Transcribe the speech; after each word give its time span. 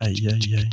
Ay, 0.00 0.16
ay, 0.32 0.54
ay. 0.56 0.68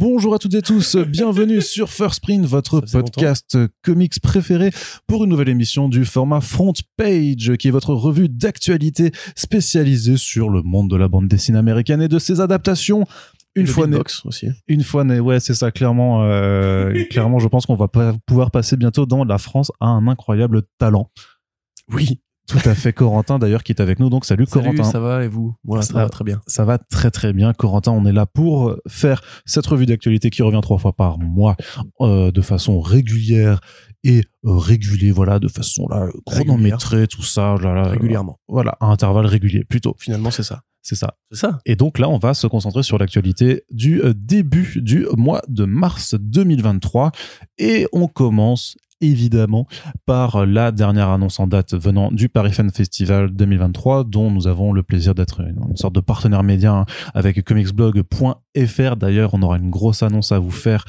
Bonjour 0.00 0.32
à 0.32 0.38
toutes 0.38 0.54
et 0.54 0.62
tous, 0.62 0.94
bienvenue 1.08 1.60
sur 1.60 1.90
First 1.90 2.20
Print, 2.20 2.46
votre 2.46 2.78
podcast 2.82 3.58
comics 3.82 4.20
préféré 4.20 4.70
pour 5.08 5.24
une 5.24 5.30
nouvelle 5.30 5.48
émission 5.48 5.88
du 5.88 6.04
format 6.04 6.40
Front 6.40 6.74
Page, 6.96 7.56
qui 7.58 7.66
est 7.66 7.72
votre 7.72 7.94
revue 7.94 8.28
d'actualité 8.28 9.10
spécialisée 9.34 10.16
sur 10.16 10.50
le 10.50 10.62
monde 10.62 10.88
de 10.88 10.94
la 10.94 11.08
bande 11.08 11.26
dessinée 11.26 11.58
américaine 11.58 12.00
et 12.00 12.06
de 12.06 12.20
ses 12.20 12.40
adaptations. 12.40 13.06
Une 13.56 13.66
fois 13.66 13.88
né, 13.88 13.98
aussi. 14.24 14.46
une 14.68 14.84
fois 14.84 15.02
né, 15.02 15.18
ouais, 15.18 15.40
c'est 15.40 15.54
ça, 15.54 15.72
clairement, 15.72 16.22
euh, 16.22 16.92
clairement, 17.10 17.40
je 17.40 17.48
pense 17.48 17.66
qu'on 17.66 17.74
va 17.74 17.88
pas 17.88 18.14
pouvoir 18.24 18.52
passer 18.52 18.76
bientôt 18.76 19.04
dans 19.04 19.24
la 19.24 19.38
France 19.38 19.72
à 19.80 19.88
un 19.88 20.06
incroyable 20.06 20.62
talent. 20.78 21.10
Oui. 21.92 22.20
Tout 22.48 22.58
à 22.64 22.74
fait, 22.74 22.92
Corentin 22.92 23.38
d'ailleurs 23.38 23.62
qui 23.62 23.72
est 23.72 23.80
avec 23.80 23.98
nous, 24.00 24.08
donc 24.08 24.24
salut, 24.24 24.46
Salut, 24.46 24.64
Corentin. 24.70 24.84
ça 24.84 25.00
va 25.00 25.22
et 25.24 25.28
vous? 25.28 25.54
Moi, 25.64 25.82
ça 25.82 25.92
Ça- 25.92 26.02
va 26.02 26.08
très 26.08 26.24
bien. 26.24 26.40
Ça 26.46 26.64
va 26.64 26.78
très 26.78 27.10
très 27.10 27.32
bien, 27.32 27.52
Corentin. 27.52 27.92
On 27.92 28.06
est 28.06 28.12
là 28.12 28.24
pour 28.26 28.74
faire 28.88 29.22
cette 29.44 29.66
revue 29.66 29.86
d'actualité 29.86 30.30
qui 30.30 30.42
revient 30.42 30.60
trois 30.62 30.78
fois 30.78 30.92
par 30.94 31.18
mois, 31.18 31.56
euh, 32.00 32.30
de 32.30 32.40
façon 32.40 32.80
régulière 32.80 33.60
et 34.04 34.20
euh, 34.46 34.56
régulée, 34.56 35.10
voilà, 35.10 35.38
de 35.38 35.48
façon 35.48 35.86
là 35.88 36.08
chronométrée, 36.24 37.06
tout 37.06 37.22
ça, 37.22 37.56
là, 37.62 37.74
là, 37.74 37.82
Régulièrement. 37.88 38.38
Voilà, 38.48 38.76
à 38.80 38.86
intervalles 38.86 39.26
réguliers, 39.26 39.64
plutôt. 39.64 39.94
Finalement, 39.98 40.30
c'est 40.30 40.42
ça. 40.42 40.62
C'est 40.80 40.94
ça. 40.94 41.16
C'est 41.30 41.40
ça. 41.40 41.58
Et 41.66 41.76
donc 41.76 41.98
là, 41.98 42.08
on 42.08 42.16
va 42.18 42.32
se 42.32 42.46
concentrer 42.46 42.82
sur 42.82 42.96
l'actualité 42.96 43.64
du 43.70 44.00
euh, 44.00 44.14
début 44.16 44.80
du 44.80 45.06
mois 45.18 45.42
de 45.48 45.66
mars 45.66 46.14
2023. 46.18 47.12
Et 47.58 47.86
on 47.92 48.06
commence 48.06 48.76
évidemment 49.00 49.66
par 50.06 50.46
la 50.46 50.72
dernière 50.72 51.08
annonce 51.08 51.38
en 51.40 51.46
date 51.46 51.74
venant 51.74 52.10
du 52.10 52.28
Paris 52.28 52.52
Fan 52.52 52.70
Festival 52.70 53.30
2023 53.30 54.04
dont 54.04 54.30
nous 54.30 54.46
avons 54.46 54.72
le 54.72 54.82
plaisir 54.82 55.14
d'être 55.14 55.40
une, 55.40 55.76
sorte 55.76 55.94
de 55.94 56.00
partenaire 56.00 56.42
média 56.42 56.72
hein, 56.72 56.84
avec 57.14 57.42
comicsblog.fr 57.44 58.96
d'ailleurs 58.96 59.34
on 59.34 59.42
aura 59.42 59.58
une 59.58 59.70
grosse 59.70 60.02
annonce 60.02 60.32
à 60.32 60.38
vous 60.38 60.50
faire 60.50 60.84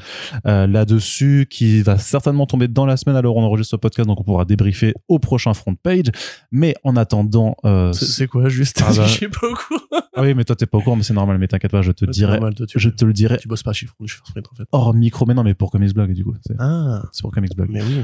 euh, 0.46 0.66
là-dessus 0.66 1.46
qui 1.48 1.82
va 1.82 1.98
certainement 1.98 2.46
tomber 2.46 2.68
dans 2.68 2.86
la 2.86 2.96
semaine 2.96 3.16
alors 3.16 3.36
on 3.36 3.42
enregistre 3.42 3.72
ce 3.72 3.76
podcast 3.76 4.08
donc 4.08 4.20
on 4.20 4.24
pourra 4.24 4.44
débriefer 4.44 4.94
au 5.08 5.18
prochain 5.18 5.54
front 5.54 5.74
page 5.74 6.06
mais 6.50 6.74
en 6.84 6.96
attendant 6.96 7.56
euh, 7.64 7.92
C'est 7.92 8.26
quoi, 8.26 8.48
juste 8.48 8.82
Ah 8.84 8.92
bah. 8.96 9.06
Je 9.06 9.18
sais 9.18 9.28
pas 9.28 9.46
au 9.46 9.54
courant. 9.54 10.02
ah 10.16 10.22
oui 10.22 10.34
mais 10.34 10.44
toi 10.44 10.56
t'es 10.56 10.66
pas 10.66 10.78
au 10.78 10.80
courant 10.82 10.96
mais 10.96 11.02
c'est 11.02 11.14
normal 11.14 11.38
mais 11.38 11.46
t'inquiète 11.48 11.70
pas 11.70 11.82
je 11.82 11.92
te 11.92 12.04
dirai 12.04 12.32
normal, 12.34 12.54
toi, 12.54 12.66
tu, 12.66 12.78
je 12.78 12.88
te 12.90 13.04
le 13.04 13.12
dirai 13.12 13.36
tu 13.38 13.48
bosses 13.48 13.62
pas 13.62 13.72
chez 13.72 13.86
First 13.86 14.22
Print, 14.32 14.46
en 14.52 14.56
fait. 14.56 14.64
hors 14.72 14.94
micro 14.94 15.26
mais 15.26 15.34
non 15.34 15.44
mais 15.44 15.54
pour 15.54 15.70
comicsblog 15.70 16.12
du 16.12 16.24
coup 16.24 16.34
c'est 16.46 16.54
Ah, 16.58 17.02
c'est 17.12 17.22
pour 17.22 17.32
comicsblog 17.32 17.68
mais 17.70 17.82
oui. 17.82 17.99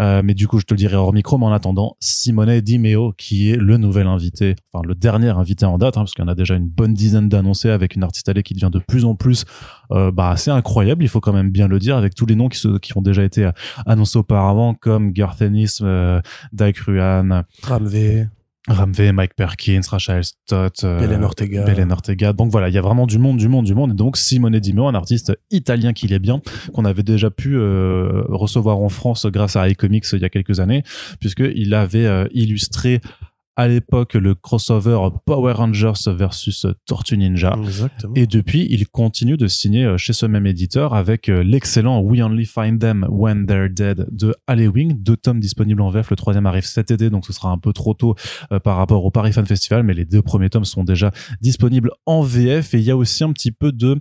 Euh, 0.00 0.22
mais 0.24 0.34
du 0.34 0.48
coup, 0.48 0.58
je 0.58 0.64
te 0.64 0.74
le 0.74 0.78
dirai 0.78 0.96
hors 0.96 1.12
micro. 1.12 1.38
Mais 1.38 1.46
en 1.46 1.52
attendant, 1.52 1.96
Simone 2.00 2.60
Di 2.60 2.78
Meo, 2.78 3.12
qui 3.16 3.50
est 3.50 3.56
le 3.56 3.76
nouvel 3.76 4.06
invité, 4.06 4.56
enfin 4.72 4.82
le 4.86 4.94
dernier 4.94 5.30
invité 5.30 5.66
en 5.66 5.78
date, 5.78 5.96
hein, 5.96 6.02
parce 6.02 6.12
qu'il 6.12 6.24
y 6.24 6.26
en 6.26 6.30
a 6.30 6.34
déjà 6.34 6.54
une 6.54 6.68
bonne 6.68 6.94
dizaine 6.94 7.28
d'annoncés 7.28 7.70
avec 7.70 7.96
une 7.96 8.02
artiste 8.02 8.28
allée 8.28 8.42
qui 8.42 8.54
devient 8.54 8.70
de 8.72 8.78
plus 8.78 9.04
en 9.04 9.14
plus 9.14 9.44
euh, 9.90 10.10
bah, 10.10 10.30
assez 10.30 10.50
incroyable. 10.50 11.04
Il 11.04 11.08
faut 11.08 11.20
quand 11.20 11.32
même 11.32 11.50
bien 11.50 11.68
le 11.68 11.78
dire, 11.78 11.96
avec 11.96 12.14
tous 12.14 12.26
les 12.26 12.34
noms 12.34 12.48
qui, 12.48 12.60
qui 12.80 12.96
ont 12.96 13.02
déjà 13.02 13.24
été 13.24 13.44
euh, 13.44 13.52
annoncés 13.86 14.18
auparavant, 14.18 14.74
comme 14.74 15.12
Garth 15.12 15.42
Ennis, 15.42 15.78
euh, 15.82 16.20
Dike 16.52 16.78
Ruan, 16.78 17.44
Ramvé, 17.62 18.26
Ramvé, 18.66 19.12
Mike 19.12 19.34
Perkins, 19.34 19.82
Rachel 19.88 20.24
Stott, 20.24 20.84
euh, 20.84 20.98
Belen 20.98 21.22
Ortega. 21.22 21.64
Belen 21.64 21.92
Ortega. 21.92 22.32
Donc 22.32 22.50
voilà, 22.50 22.68
il 22.70 22.74
y 22.74 22.78
a 22.78 22.80
vraiment 22.80 23.06
du 23.06 23.18
monde, 23.18 23.36
du 23.36 23.48
monde, 23.48 23.66
du 23.66 23.74
monde. 23.74 23.92
Et 23.92 23.94
donc 23.94 24.16
Simone 24.16 24.58
Di 24.58 24.72
Meo, 24.72 24.86
un 24.86 24.94
artiste 24.94 25.38
italien 25.50 25.92
qu'il 25.92 26.12
est 26.14 26.18
bien, 26.18 26.40
qu'on 26.72 26.86
avait 26.86 27.02
déjà 27.02 27.30
pu 27.30 27.56
euh, 27.56 28.22
recevoir 28.28 28.78
en 28.78 28.88
France 28.88 29.26
grâce 29.26 29.56
à 29.56 29.68
iComics 29.68 30.06
il 30.12 30.20
y 30.20 30.24
a 30.24 30.30
quelques 30.30 30.60
années, 30.60 30.82
puisqu'il 31.20 31.74
avait 31.74 32.06
euh, 32.06 32.26
illustré 32.32 33.00
à 33.56 33.68
l'époque 33.68 34.14
le 34.14 34.34
crossover 34.34 34.98
Power 35.24 35.52
Rangers 35.52 35.92
versus 36.06 36.66
Tortue 36.86 37.16
Ninja. 37.16 37.56
Exactement. 37.62 38.14
Et 38.16 38.26
depuis, 38.26 38.66
il 38.70 38.88
continue 38.88 39.36
de 39.36 39.46
signer 39.46 39.84
euh, 39.84 39.96
chez 39.96 40.12
ce 40.12 40.26
même 40.26 40.46
éditeur 40.46 40.94
avec 40.94 41.28
euh, 41.28 41.42
l'excellent 41.42 42.00
We 42.00 42.20
Only 42.20 42.46
Find 42.46 42.80
Them 42.80 43.06
When 43.08 43.46
They're 43.46 43.70
Dead 43.70 44.06
de 44.10 44.34
Halloween, 44.46 44.96
deux 44.98 45.16
tomes 45.16 45.40
disponibles 45.40 45.82
en 45.82 45.90
VF. 45.90 46.10
Le 46.10 46.16
troisième 46.16 46.46
arrive 46.46 46.64
cet 46.64 46.90
été, 46.90 47.10
donc 47.10 47.26
ce 47.26 47.32
sera 47.32 47.50
un 47.50 47.58
peu 47.58 47.72
trop 47.72 47.94
tôt 47.94 48.14
euh, 48.52 48.58
par 48.58 48.76
rapport 48.76 49.04
au 49.04 49.10
Paris 49.10 49.32
Fan 49.32 49.46
Festival, 49.46 49.82
mais 49.82 49.94
les 49.94 50.04
deux 50.04 50.22
premiers 50.22 50.50
tomes 50.50 50.64
sont 50.64 50.84
déjà 50.84 51.12
disponibles 51.40 51.90
en 52.06 52.22
VF. 52.22 52.74
Et 52.74 52.78
il 52.78 52.84
y 52.84 52.90
a 52.90 52.96
aussi 52.96 53.24
un 53.24 53.32
petit 53.32 53.52
peu 53.52 53.72
de 53.72 54.00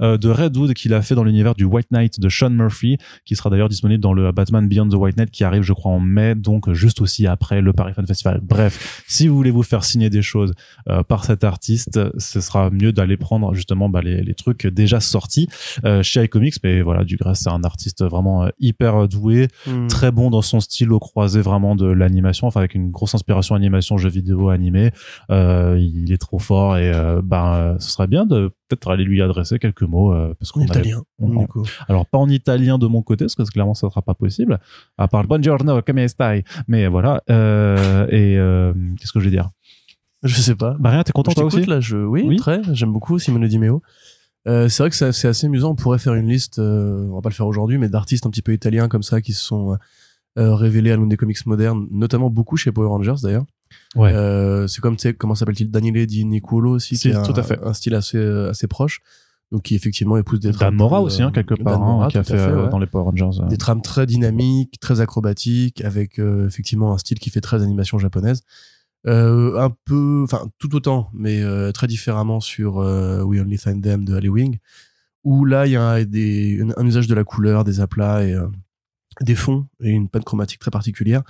de 0.00 0.28
Redwood 0.28 0.74
qu'il 0.74 0.94
a 0.94 1.02
fait 1.02 1.14
dans 1.14 1.24
l'univers 1.24 1.54
du 1.54 1.64
White 1.64 1.90
Knight 1.90 2.20
de 2.20 2.28
Sean 2.28 2.50
Murphy, 2.50 2.98
qui 3.24 3.36
sera 3.36 3.50
d'ailleurs 3.50 3.68
disponible 3.68 4.00
dans 4.02 4.12
le 4.12 4.32
Batman 4.32 4.68
Beyond 4.68 4.88
the 4.88 4.94
White 4.94 5.16
Knight 5.16 5.30
qui 5.30 5.44
arrive, 5.44 5.62
je 5.62 5.72
crois, 5.72 5.92
en 5.92 6.00
mai, 6.00 6.34
donc 6.34 6.72
juste 6.72 7.00
aussi 7.00 7.26
après 7.26 7.60
le 7.60 7.72
Paris 7.72 7.94
Fan 7.94 8.06
Festival. 8.06 8.40
Bref, 8.42 9.04
si 9.06 9.28
vous 9.28 9.36
voulez 9.36 9.50
vous 9.50 9.62
faire 9.62 9.84
signer 9.84 10.10
des 10.10 10.22
choses 10.22 10.52
euh, 10.88 11.02
par 11.02 11.24
cet 11.24 11.44
artiste, 11.44 12.00
ce 12.18 12.40
sera 12.40 12.70
mieux 12.70 12.92
d'aller 12.92 13.16
prendre 13.16 13.54
justement 13.54 13.88
bah, 13.88 14.00
les, 14.02 14.22
les 14.22 14.34
trucs 14.34 14.66
déjà 14.66 15.00
sortis 15.00 15.48
euh, 15.84 16.02
chez 16.02 16.24
iComics. 16.24 16.56
Mais 16.62 16.82
voilà, 16.82 17.04
du 17.04 17.18
c'est 17.34 17.50
un 17.50 17.62
artiste 17.64 18.04
vraiment 18.04 18.44
euh, 18.44 18.48
hyper 18.58 19.08
doué, 19.08 19.48
Hmm. 19.66 19.86
très 19.86 20.10
bon 20.10 20.30
dans 20.30 20.42
son 20.42 20.60
style 20.60 20.92
au 20.92 20.98
croisé 20.98 21.40
vraiment 21.40 21.74
de 21.74 21.86
l'animation, 21.86 22.46
enfin 22.46 22.60
avec 22.60 22.74
une 22.74 22.90
grosse 22.90 23.14
inspiration 23.14 23.54
animation, 23.54 23.96
jeux 23.96 24.10
vidéo, 24.10 24.48
animé. 24.50 24.90
Euh, 25.30 25.78
il 25.80 26.12
est 26.12 26.18
trop 26.18 26.38
fort 26.38 26.76
et 26.76 26.92
euh, 26.92 27.22
ben 27.22 27.54
euh, 27.54 27.76
ce 27.78 27.90
serait 27.90 28.06
bien 28.06 28.26
de 28.26 28.52
peut-être 28.68 28.90
aller 28.90 29.04
lui 29.04 29.20
adresser 29.22 29.58
quelques 29.58 29.82
mots 29.82 30.12
euh, 30.12 30.34
parce 30.38 30.50
En 30.50 30.54
qu'on 30.54 30.60
avait- 30.62 30.80
italien, 30.80 31.02
on- 31.20 31.40
du 31.40 31.46
coup. 31.46 31.64
alors 31.88 32.06
pas 32.06 32.18
en 32.18 32.28
italien 32.28 32.78
de 32.78 32.86
mon 32.86 33.02
côté 33.02 33.24
parce 33.24 33.34
que 33.34 33.42
clairement 33.44 33.74
ça 33.74 33.88
sera 33.90 34.00
pas 34.02 34.14
possible 34.14 34.58
à 34.98 35.06
part 35.08 35.24
buongiorno 35.26 35.80
come 35.82 36.06
stai? 36.08 36.44
Mais 36.68 36.86
voilà 36.88 37.22
euh, 37.30 38.06
et 38.08 38.38
euh, 38.38 38.72
qu'est-ce 38.98 39.12
que 39.12 39.20
je 39.20 39.24
vais 39.26 39.30
dire? 39.30 39.50
Je 40.22 40.40
sais 40.40 40.54
pas. 40.54 40.74
bah 40.80 40.90
rien 40.90 41.02
t'es 41.02 41.12
content 41.12 41.32
je 41.32 41.36
toi 41.36 41.44
aussi? 41.44 41.64
là, 41.66 41.80
je... 41.80 41.96
oui, 41.98 42.22
Oui? 42.26 42.36
très. 42.36 42.62
J'aime 42.72 42.92
beaucoup 42.92 43.18
Simone 43.18 43.46
Di 43.46 43.58
Meo. 43.58 43.82
Euh, 44.48 44.68
c'est 44.70 44.82
vrai 44.82 44.90
que 44.90 44.96
c'est 44.96 45.28
assez 45.28 45.46
amusant. 45.46 45.70
On 45.72 45.74
pourrait 45.74 45.98
faire 45.98 46.14
une 46.14 46.28
liste, 46.28 46.58
on 46.58 47.14
va 47.14 47.20
pas 47.20 47.28
le 47.28 47.34
faire 47.34 47.46
aujourd'hui, 47.46 47.76
mais 47.78 47.88
d'artistes 47.90 48.24
un 48.26 48.30
petit 48.30 48.42
peu 48.42 48.52
italiens 48.54 48.88
comme 48.88 49.02
ça 49.02 49.20
qui 49.20 49.32
se 49.34 49.44
sont 49.44 49.76
révélés 50.36 50.90
à 50.92 50.96
l'une 50.96 51.08
des 51.10 51.16
comics 51.16 51.44
modernes, 51.46 51.86
notamment 51.90 52.30
beaucoup 52.30 52.56
chez 52.56 52.72
Power 52.72 52.88
Rangers 52.88 53.14
d'ailleurs. 53.22 53.44
Ouais 53.96 54.12
Euh, 54.12 54.66
c'est 54.66 54.80
comme, 54.80 54.96
tu 54.96 55.02
sais, 55.02 55.14
comment 55.14 55.34
s'appelle-t-il 55.34 55.70
Daniele 55.70 56.06
Di 56.06 56.24
Nicolo 56.24 56.72
aussi, 56.72 56.94
a 57.12 57.22
tout 57.22 57.32
un, 57.32 57.38
à 57.38 57.42
fait. 57.42 57.58
un 57.62 57.74
style 57.74 57.94
assez, 57.94 58.18
euh, 58.18 58.50
assez 58.50 58.66
proche. 58.66 59.00
Donc 59.52 59.62
qui 59.62 59.74
effectivement 59.74 60.16
épouse 60.16 60.40
des 60.40 60.48
Dan 60.48 60.56
trames 60.56 60.74
Mora 60.74 60.98
plus, 60.98 61.06
aussi 61.06 61.22
hein, 61.22 61.28
euh, 61.28 61.30
quelque 61.30 61.54
Dan 61.54 61.64
part 61.64 61.74
hein, 61.82 61.86
Mora, 61.86 62.08
qui 62.08 62.18
a 62.18 62.24
fait, 62.24 62.34
ouais. 62.34 62.70
dans 62.70 62.78
les 62.78 62.86
Power 62.86 63.04
Rangers 63.04 63.38
des 63.48 63.58
trames 63.58 63.82
très 63.82 64.06
dynamiques, 64.06 64.80
très 64.80 65.00
acrobatiques, 65.00 65.84
avec 65.84 66.18
euh, 66.18 66.46
effectivement 66.48 66.92
un 66.92 66.98
style 66.98 67.18
qui 67.18 67.30
fait 67.30 67.42
très 67.42 67.62
animation 67.62 67.98
japonaise. 67.98 68.42
Euh, 69.06 69.60
un 69.60 69.70
peu, 69.84 70.22
enfin 70.24 70.48
tout 70.58 70.74
autant, 70.74 71.10
mais 71.12 71.42
euh, 71.42 71.72
très 71.72 71.86
différemment 71.86 72.40
sur 72.40 72.76
We 72.76 73.40
Only 73.40 73.58
Find 73.58 73.82
Them 73.82 74.04
de 74.06 74.14
Halloween, 74.16 74.56
où 75.24 75.44
là 75.44 75.66
il 75.66 75.72
y 75.72 75.76
a 75.76 76.04
des, 76.04 76.60
un, 76.62 76.70
un 76.82 76.86
usage 76.86 77.06
de 77.06 77.14
la 77.14 77.22
couleur, 77.22 77.64
des 77.64 77.80
aplats 77.80 78.24
et 78.24 78.34
des 79.20 79.34
fonds 79.34 79.66
et 79.82 79.90
une 79.90 80.08
panne 80.08 80.24
chromatique 80.24 80.58
très 80.58 80.70
particulière 80.70 81.22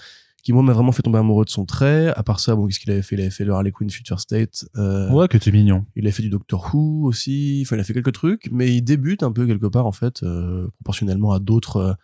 qui 0.45 0.53
moi 0.53 0.63
m'a 0.63 0.75
vraiment 0.75 0.93
fait 0.93 1.03
tomber 1.03 1.19
amoureux 1.19 1.47
de 1.47 1.51
son 1.51 1.65
trait. 1.65 2.13
À 2.15 2.23
part 2.23 2.39
ça, 2.39 2.55
bon, 2.55 2.67
qu'est-ce 2.67 2.79
qu'il 2.79 2.91
avait 2.91 3.03
fait? 3.03 3.17
Il 3.17 3.21
avait 3.23 3.31
fait 3.31 3.45
le 3.45 3.53
Harley 3.55 3.73
Quinn 3.73 3.91
Future 3.91 4.21
State. 4.21 4.67
Euh, 4.77 5.11
ouais 5.11 5.27
que 5.27 5.39
t'es 5.39 5.51
mignon 5.51 5.87
il 5.97 6.07
a 6.07 6.13
fait 6.13 6.23
du 6.23 6.29
Doctor 6.29 6.73
Who 6.73 7.07
aussi. 7.07 7.63
Enfin, 7.65 7.77
il 7.77 7.81
a 7.81 7.85
fait 7.85 7.95
quelques 7.95 8.13
trucs, 8.13 8.51
mais 8.53 8.75
il 8.75 8.83
débute 8.83 9.23
un 9.23 9.33
peu 9.33 9.47
quelque 9.47 9.67
part 9.67 9.87
en 9.87 9.93
fait, 9.93 10.23
euh, 10.23 10.69
proportionnellement 10.77 11.33
à 11.33 11.39
d'autres 11.39 11.97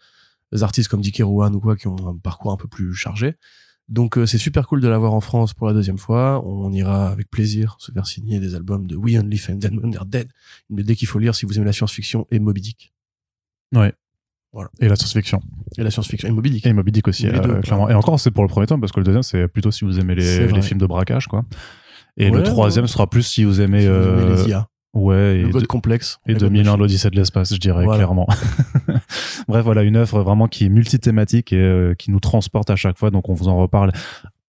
euh, 0.55 0.63
artistes 0.63 0.89
comme 0.89 1.03
Dick 1.03 1.19
Rowan 1.23 1.55
ou 1.55 1.61
quoi 1.61 1.77
qui 1.77 1.87
ont 1.87 2.09
un 2.09 2.17
parcours 2.17 2.51
un 2.51 2.57
peu 2.57 2.67
plus 2.67 2.95
chargé. 2.95 3.37
Donc 3.89 4.17
euh, 4.17 4.25
c'est 4.25 4.39
super 4.39 4.67
cool 4.67 4.81
de 4.81 4.89
l'avoir 4.89 5.13
en 5.13 5.21
France 5.21 5.53
pour 5.53 5.67
la 5.67 5.75
deuxième 5.75 5.99
fois. 5.99 6.43
On 6.47 6.73
ira 6.73 7.11
avec 7.11 7.31
plaisir 7.31 7.77
se 7.79 7.93
faire 7.93 8.07
signer 8.07 8.41
des 8.41 8.55
albums 8.55 8.87
de 8.87 8.97
We 8.97 9.19
Only 9.19 9.37
Find 9.37 9.61
Them 9.61 9.79
When 9.79 9.91
They're 9.91 10.07
Dead, 10.07 10.31
une 10.71 10.77
BD 10.77 10.97
qu'il 10.97 11.09
faut 11.09 11.19
lire 11.19 11.35
si 11.35 11.45
vous 11.45 11.57
aimez 11.57 11.67
la 11.67 11.73
science-fiction 11.75 12.27
et 12.31 12.39
Moby 12.39 12.63
Dick. 12.63 12.95
ouais 13.75 13.93
Voilà. 14.53 14.69
et 14.81 14.89
la 14.89 14.97
science-fiction 14.97 15.41
Et 15.79 15.83
la 15.83 15.91
science-fiction 15.91 16.29
et 16.29 16.33
Moby 16.33 16.51
Dick. 16.51 16.67
et 16.67 16.73
Moby 16.73 16.91
Dick 16.93 17.07
aussi 17.09 17.25
Les 17.27 17.39
euh, 17.39 17.41
deux. 17.41 17.61
clairement 17.61 17.89
et 17.89 17.95
encore 17.95 18.19
c'est 18.19 18.31
pour 18.33 18.43
le 18.43 18.49
premier 18.49 18.67
tome 18.67 18.81
parce 18.81 18.93
que 18.93 18.99
le 19.01 19.05
deuxième 19.05 19.23
c'est 19.23 19.47
plutôt 19.49 19.71
si 19.71 19.85
vous 19.85 19.99
aimez 20.01 20.15
les, 20.17 20.63
films 20.63 20.81
de 20.81 20.87
braquage 20.87 21.27
quoi 21.29 21.45
et 22.17 22.29
Ouais, 22.31 22.37
le 22.37 22.43
troisième 22.43 22.87
sera 22.89 23.09
plus 23.09 23.23
si 23.23 23.45
vous 23.45 23.61
aimez 23.61 23.83
Si 23.83 23.87
vous 23.87 23.93
aimez 23.95 24.23
euh, 24.25 24.37
les 24.45 24.49
IA, 24.51 24.67
ouais 24.95 25.37
et 25.39 25.43
le 25.43 25.49
de- 25.49 25.53
code 25.53 25.67
complexe. 25.69 26.19
Et 26.27 26.33
la 26.33 26.39
God 26.41 26.49
2001, 26.49 26.63
Machine. 26.65 26.81
l'Odyssée 26.81 27.11
de 27.11 27.17
l'espace, 27.17 27.55
je 27.55 27.59
dirais 27.61 27.85
Voilà. 27.85 27.99
clairement. 27.99 28.27
Bref, 29.49 29.65
voilà 29.65 29.83
une 29.83 29.97
œuvre 29.97 30.21
vraiment 30.23 30.49
qui 30.49 30.65
est 30.67 30.69
multithématique 30.69 31.53
et 31.53 31.57
euh, 31.57 31.95
qui 31.95 32.11
nous 32.11 32.21
transporte 32.21 32.69
à 32.71 32.77
chaque 32.77 32.99
fois. 32.99 33.11
Donc, 33.11 33.29
on 33.29 33.35
vous 33.35 33.49
en 33.49 33.57
reparle 33.57 33.93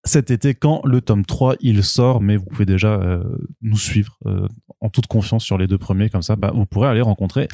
cet 0.04 0.32
été 0.32 0.56
quand 0.56 0.82
le 0.86 1.00
tome 1.02 1.26
3 1.26 1.56
il 1.60 1.84
sort 1.84 2.22
mais 2.22 2.36
vous 2.36 2.46
pouvez 2.46 2.66
déjà 2.66 2.94
euh, 2.96 3.24
nous 3.62 3.78
suivre 3.78 4.18
euh, 4.26 4.48
en 4.80 4.90
toute 4.90 5.06
confiance 5.08 5.44
sur 5.44 5.58
les 5.60 5.68
deux 5.68 5.78
premiers 5.78 6.10
comme 6.10 6.24
ça 6.24 6.36
bah, 6.36 6.52
vous 6.56 6.66
pourrez 6.66 6.88
aller 6.88 7.02
rencontrer 7.02 7.48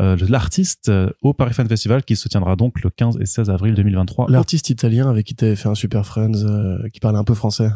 euh, 0.00 0.16
l'artiste 0.28 0.88
euh, 0.88 1.10
au 1.22 1.34
Paris 1.34 1.54
Fan 1.54 1.68
Festival 1.68 2.02
qui 2.02 2.16
se 2.16 2.28
tiendra 2.28 2.56
donc 2.56 2.82
le 2.82 2.90
15 2.90 3.18
et 3.20 3.26
16 3.26 3.48
avril 3.50 3.74
2023 3.74 4.26
L'artiste 4.28 4.70
italien 4.70 5.08
avec 5.08 5.24
qui 5.26 5.36
t'avais 5.36 5.54
fait 5.54 5.68
un 5.68 5.76
Super 5.76 6.04
Friends, 6.04 6.42
euh, 6.44 6.88
qui 6.92 6.98
parlait 6.98 7.18
un 7.18 7.24
peu 7.24 7.34
français. 7.34 7.70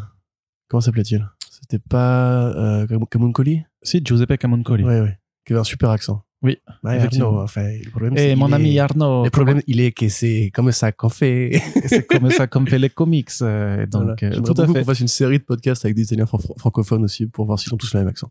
Comment 0.69 0.81
s'appelait-il? 0.81 1.25
C'était 1.50 1.79
pas 1.79 2.49
euh, 2.56 2.87
Cam- 2.88 3.06
Camuncoli? 3.06 3.62
Si 3.82 4.00
Giuseppe 4.05 4.37
Camuncoli 4.37 4.82
Oui, 4.85 4.99
oui. 5.00 5.09
Qui 5.47 5.53
avait 5.53 5.61
un 5.61 5.65
super 5.65 5.91
accent. 5.91 6.23
Oui. 6.40 6.56
Arnaud, 6.85 7.40
enfin, 7.40 7.64
le 7.85 7.90
problème, 7.90 8.17
et 8.17 8.37
mon 8.37 8.52
ami 8.52 8.76
est- 8.76 8.79
Arnaud 8.79 9.25
Le 9.25 9.31
problème, 9.31 9.61
il 9.67 9.81
est 9.81 9.90
que 9.90 10.08
c'est 10.08 10.50
comme 10.55 10.70
ça 10.70 10.93
qu'on 10.93 11.08
fait. 11.08 11.61
c'est 11.87 12.06
comme 12.06 12.31
ça 12.31 12.46
comme 12.46 12.69
fait 12.69 12.79
les 12.79 12.90
comics 12.90 13.29
euh, 13.43 13.87
donc 13.87 14.02
Voilà. 14.02 14.12
euh, 14.12 14.32
J'aimerais 14.35 14.55
tout 14.55 14.61
à 14.62 14.67
fait 14.69 14.73
qu'on 14.81 14.85
fasse 14.85 15.00
une 15.00 15.08
série 15.08 15.38
de 15.38 15.44
podcasts 15.44 15.85
avec 15.85 15.96
des 15.96 16.02
Italiens 16.05 16.26
fran- 16.26 16.38
francophones 16.56 17.02
aussi 17.05 17.26
pour 17.26 17.44
voir 17.46 17.58
s'ils 17.58 17.75
ont 17.75 17.76
tous 17.76 17.93
le 17.94 18.00
même 18.00 18.08
accent. 18.08 18.31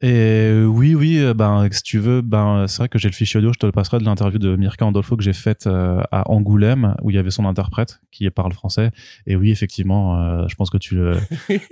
Et 0.00 0.12
euh, 0.12 0.64
oui, 0.64 0.94
oui, 0.94 1.18
euh, 1.18 1.34
ben 1.34 1.66
si 1.72 1.82
tu 1.82 1.98
veux, 1.98 2.20
ben 2.20 2.66
c'est 2.68 2.78
vrai 2.78 2.88
que 2.88 3.00
j'ai 3.00 3.08
le 3.08 3.14
fichier 3.14 3.38
audio, 3.38 3.52
je 3.52 3.58
te 3.58 3.66
le 3.66 3.72
passerai 3.72 3.98
de 3.98 4.04
l'interview 4.04 4.38
de 4.38 4.54
Mirka 4.54 4.86
Andolfo 4.86 5.16
que 5.16 5.24
j'ai 5.24 5.32
faite 5.32 5.66
euh, 5.66 6.00
à 6.12 6.30
Angoulême 6.30 6.94
où 7.02 7.10
il 7.10 7.16
y 7.16 7.18
avait 7.18 7.32
son 7.32 7.44
interprète 7.44 8.00
qui 8.12 8.30
parle 8.30 8.52
français. 8.52 8.92
Et 9.26 9.34
oui, 9.34 9.50
effectivement, 9.50 10.20
euh, 10.20 10.46
je 10.46 10.54
pense 10.54 10.70
que 10.70 10.78
tu 10.78 10.94
le, 10.96 11.18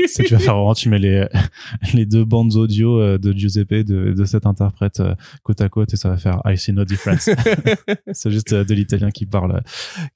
si 0.06 0.25
tu 0.25 0.34
vas 0.34 0.40
faire 0.40 0.55
vraiment, 0.56 0.75
tu 0.75 0.88
mets 0.88 0.99
les 0.99 1.26
les 1.94 2.05
deux 2.05 2.25
bandes 2.25 2.56
audio 2.56 3.00
euh, 3.00 3.17
de 3.19 3.32
Giuseppe 3.32 3.84
de, 3.84 4.12
de 4.12 4.25
cet 4.25 4.44
interprète 4.44 4.99
euh, 4.99 5.14
côte 5.44 5.61
à 5.61 5.69
côte 5.69 5.94
et 5.94 5.96
ça 5.96 6.08
va 6.08 6.17
faire 6.17 6.40
I 6.44 6.58
see 6.58 6.73
no 6.73 6.84
difference. 6.84 7.31
c'est 8.12 8.31
juste 8.32 8.52
euh, 8.52 8.64
de 8.64 8.75
l'italien 8.75 9.12
qui 9.12 9.26
parle 9.26 9.62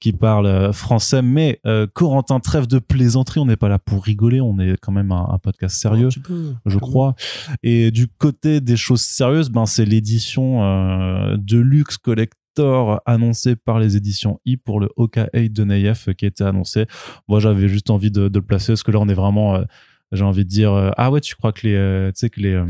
qui 0.01 0.11
parle 0.11 0.47
euh, 0.47 0.73
français. 0.73 1.21
Mais 1.21 1.61
euh, 1.65 1.87
Corentin, 1.93 2.41
trêve 2.41 2.67
de 2.67 2.79
plaisanterie, 2.79 3.39
on 3.39 3.45
n'est 3.45 3.55
pas 3.55 3.69
là 3.69 3.79
pour 3.79 4.03
rigoler, 4.03 4.41
on 4.41 4.59
est 4.59 4.75
quand 4.81 4.91
même 4.91 5.13
un, 5.13 5.29
un 5.31 5.37
podcast 5.37 5.77
sérieux 5.77 6.09
peux. 6.21 6.53
je 6.65 6.77
crois. 6.77 7.15
Et 7.63 7.91
du 7.91 8.00
côté 8.07 8.61
des 8.61 8.77
choses 8.77 9.01
sérieuses, 9.01 9.49
ben 9.49 9.65
c'est 9.65 9.85
l'édition 9.85 10.63
euh, 10.63 11.37
de 11.37 11.57
luxe 11.57 11.97
collector 11.97 13.01
annoncée 13.05 13.55
par 13.55 13.79
les 13.79 13.95
éditions 13.95 14.39
I 14.45 14.57
pour 14.57 14.79
le 14.79 14.89
8 14.97 15.51
de 15.53 15.63
Nayef 15.63 16.09
qui 16.17 16.25
était 16.25 16.43
annoncé. 16.43 16.85
Moi, 17.27 17.39
j'avais 17.39 17.67
juste 17.67 17.89
envie 17.89 18.11
de, 18.11 18.27
de 18.27 18.39
le 18.39 18.45
placer 18.45 18.73
parce 18.73 18.83
que 18.83 18.91
là, 18.91 18.99
on 18.99 19.07
est 19.07 19.13
vraiment, 19.13 19.55
euh, 19.55 19.63
j'ai 20.11 20.23
envie 20.23 20.43
de 20.43 20.49
dire, 20.49 20.73
euh, 20.73 20.91
ah 20.97 21.11
ouais, 21.11 21.21
tu 21.21 21.35
crois 21.35 21.53
que 21.53 21.65
les, 21.65 21.75
euh, 21.75 22.07
tu 22.11 22.19
sais 22.19 22.29
que 22.29 22.41
les 22.41 22.53
euh, 22.53 22.65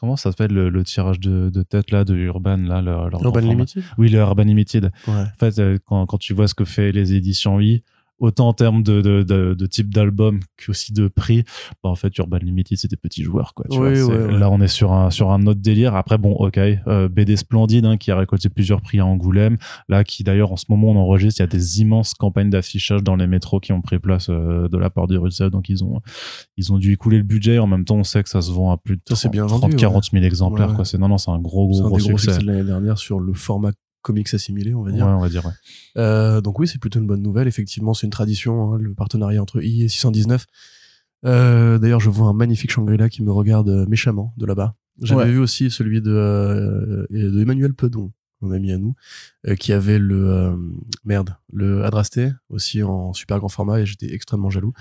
Comment 0.00 0.14
ça 0.14 0.30
s'appelle 0.30 0.52
le, 0.52 0.68
le 0.68 0.84
tirage 0.84 1.18
de, 1.18 1.50
de 1.50 1.62
tête 1.64 1.90
là 1.90 2.04
de 2.04 2.14
Urban 2.14 2.56
là 2.58 2.80
leur 2.80 3.12
Urban 3.20 3.40
Limited? 3.40 3.82
Oui, 3.98 4.08
le 4.08 4.18
Urban 4.18 4.44
Limited. 4.44 4.92
Ouais. 5.08 5.12
En 5.14 5.38
fait, 5.40 5.58
euh, 5.58 5.76
quand, 5.84 6.06
quand 6.06 6.18
tu 6.18 6.34
vois 6.34 6.46
ce 6.46 6.54
que 6.54 6.64
fait 6.64 6.92
les 6.92 7.14
éditions 7.14 7.60
I, 7.60 7.82
autant 8.18 8.48
en 8.48 8.52
termes 8.52 8.82
de, 8.82 9.00
de, 9.00 9.22
de, 9.22 9.54
de 9.54 9.66
type 9.66 9.92
d'album 9.94 10.40
qu'aussi 10.56 10.92
de 10.92 11.08
prix, 11.08 11.44
bah 11.82 11.90
en 11.90 11.94
fait, 11.94 12.16
Urban 12.18 12.38
Limited, 12.38 12.76
c'est 12.78 12.90
des 12.90 12.96
petits 12.96 13.22
joueurs, 13.22 13.54
quoi. 13.54 13.66
Tu 13.70 13.78
Oui, 13.78 13.94
vois, 13.94 13.94
c'est- 13.94 14.02
ouais, 14.04 14.32
ouais. 14.32 14.38
Là, 14.38 14.50
on 14.50 14.60
est 14.60 14.68
sur 14.68 14.92
un, 14.92 15.10
sur 15.10 15.30
un 15.30 15.46
autre 15.46 15.60
délire. 15.60 15.94
Après, 15.94 16.18
bon, 16.18 16.32
ok, 16.32 16.58
euh, 16.58 17.08
BD 17.08 17.36
Splendide, 17.36 17.84
hein, 17.84 17.96
qui 17.96 18.10
a 18.10 18.16
récolté 18.16 18.48
plusieurs 18.48 18.80
prix 18.82 18.98
à 19.00 19.06
Angoulême. 19.06 19.56
Là, 19.88 20.04
qui 20.04 20.24
d'ailleurs, 20.24 20.52
en 20.52 20.56
ce 20.56 20.64
moment, 20.68 20.88
on 20.90 20.96
enregistre, 20.96 21.40
il 21.40 21.42
y 21.42 21.44
a 21.44 21.46
des 21.48 21.80
immenses 21.80 22.14
campagnes 22.14 22.50
d'affichage 22.50 23.02
dans 23.02 23.16
les 23.16 23.26
métros 23.26 23.60
qui 23.60 23.72
ont 23.72 23.80
pris 23.82 23.98
place 23.98 24.28
euh, 24.30 24.68
de 24.68 24.78
la 24.78 24.90
part 24.90 25.06
du 25.06 25.16
Russell. 25.16 25.50
Donc, 25.50 25.68
ils 25.68 25.84
ont, 25.84 26.00
ils 26.56 26.72
ont 26.72 26.78
dû 26.78 26.92
écouler 26.92 27.18
le 27.18 27.24
budget. 27.24 27.58
En 27.58 27.66
même 27.66 27.84
temps, 27.84 27.96
on 27.96 28.04
sait 28.04 28.22
que 28.22 28.28
ça 28.28 28.40
se 28.42 28.50
vend 28.50 28.72
à 28.72 28.76
plus 28.78 28.96
de 28.96 29.02
Ça, 29.08 29.14
c'est 29.16 29.28
30, 29.28 29.32
bien 29.32 29.46
30, 29.46 29.60
vendu, 29.62 29.76
40 29.76 30.04
000 30.12 30.24
exemplaires, 30.24 30.70
Ouais, 30.70 30.74
quoi. 30.76 30.84
C'est, 30.84 30.98
non, 30.98 31.08
non, 31.08 31.18
c'est 31.18 31.30
un 31.30 31.38
gros, 31.38 31.68
gros, 31.68 31.98
succès. 31.98 32.32
succès 32.32 32.38
de 32.40 32.46
l'année 32.46 32.64
dernière 32.64 32.98
sur 32.98 33.20
le 33.20 33.32
format 33.32 33.70
comics 34.08 34.32
assimilé, 34.34 34.74
on 34.74 34.82
va 34.82 34.90
Ouais, 34.90 34.96
dire. 34.96 35.06
on 35.06 35.20
va 35.20 35.28
dire, 35.28 35.44
ouais. 35.46 35.52
Euh, 35.98 36.40
donc 36.40 36.58
oui, 36.58 36.66
c'est 36.66 36.78
plutôt 36.80 36.98
une 36.98 37.06
bonne 37.06 37.22
nouvelle. 37.22 37.46
Effectivement, 37.48 37.94
c'est 37.94 38.06
une 38.06 38.10
tradition, 38.12 38.74
hein, 38.74 38.78
le 38.80 38.94
partenariat 38.94 39.40
entre 39.40 39.62
I 39.62 39.84
et 39.84 39.88
619. 39.88 40.44
Euh, 41.24 41.78
D'ailleurs, 41.78 42.00
je 42.00 42.10
vois 42.10 42.28
un 42.28 42.32
magnifique 42.32 42.70
Shangri-La 42.70 43.08
qui 43.08 43.22
me 43.22 43.32
regarde 43.32 43.68
euh, 43.68 43.86
méchamment 43.86 44.32
de 44.36 44.46
là-bas. 44.46 44.74
J'avais 45.02 45.22
Ouais. 45.24 45.30
vu 45.30 45.38
aussi 45.38 45.70
celui 45.70 46.00
de, 46.00 46.10
euh, 46.12 47.06
de 47.10 47.40
Emmanuel 47.40 47.72
Pedon, 47.74 48.10
mon 48.40 48.50
ami 48.52 48.72
à 48.72 48.78
nous, 48.78 48.94
euh, 49.46 49.54
qui 49.54 49.72
avait 49.72 49.98
le 49.98 50.56
merde, 51.04 51.36
le 51.52 51.84
Adrasté 51.84 52.30
aussi 52.50 52.82
en 52.82 53.12
super 53.12 53.38
grand 53.38 53.48
format 53.48 53.80
et 53.80 53.86
j'étais 53.86 54.12
extrêmement 54.12 54.50
jaloux. 54.50 54.72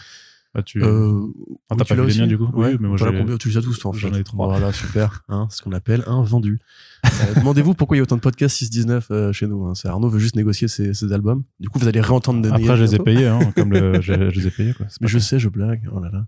Bah, 0.55 0.63
tu, 0.63 0.81
Euh, 0.83 1.21
Ah, 1.69 1.75
oui, 1.75 1.77
t'as 1.77 1.85
pas 1.85 1.95
les 1.95 2.17
miens, 2.17 2.27
du 2.27 2.37
coup 2.37 2.49
Oui, 2.53 2.77
mais 2.79 2.87
moi, 2.87 2.97
combien 2.97 3.37
tu 3.37 3.49
les 3.49 3.57
as 3.57 3.61
tous 3.61 3.77
toi 3.77 3.91
en 3.91 3.93
fait. 3.93 3.99
j'en 3.99 4.13
ai 4.13 4.23
trois. 4.23 4.47
Voilà, 4.47 4.71
super. 4.73 5.23
Hein, 5.29 5.47
ce 5.51 5.61
qu'on 5.61 5.73
appelle 5.73 6.03
un 6.07 6.21
vendu. 6.23 6.59
Euh, 7.05 7.09
Demandez-vous 7.35 7.73
pourquoi 7.73 7.97
il 7.97 7.99
y 7.99 8.01
a 8.01 8.03
autant 8.03 8.15
de 8.15 8.21
podcasts 8.21 8.55
619 8.57 9.07
euh, 9.11 9.33
chez 9.33 9.45
nous. 9.47 9.65
Hein. 9.65 9.75
C'est 9.75 9.87
Arnaud 9.87 10.09
veut 10.09 10.19
juste 10.19 10.35
négocier 10.35 10.67
ses, 10.67 10.93
ses 10.93 11.11
albums. 11.11 11.43
Du 11.59 11.69
coup, 11.69 11.79
vous 11.79 11.87
allez 11.87 11.99
réentendre 12.01 12.41
de 12.41 12.49
Après, 12.49 12.77
je 12.77 12.83
les 12.83 12.95
ai 12.95 12.99
payés, 12.99 13.27
hein, 13.27 13.39
comme 13.55 13.71
le, 13.71 14.01
je, 14.01 14.13
je 14.29 14.39
les 14.39 14.47
ai 14.47 14.51
payés, 14.51 14.73
quoi. 14.73 14.85
Mais 15.01 15.07
je 15.07 15.19
sais, 15.19 15.37
je 15.37 15.49
blague. 15.49 15.87
Oh 15.93 15.99
là 15.99 16.09
là. 16.11 16.25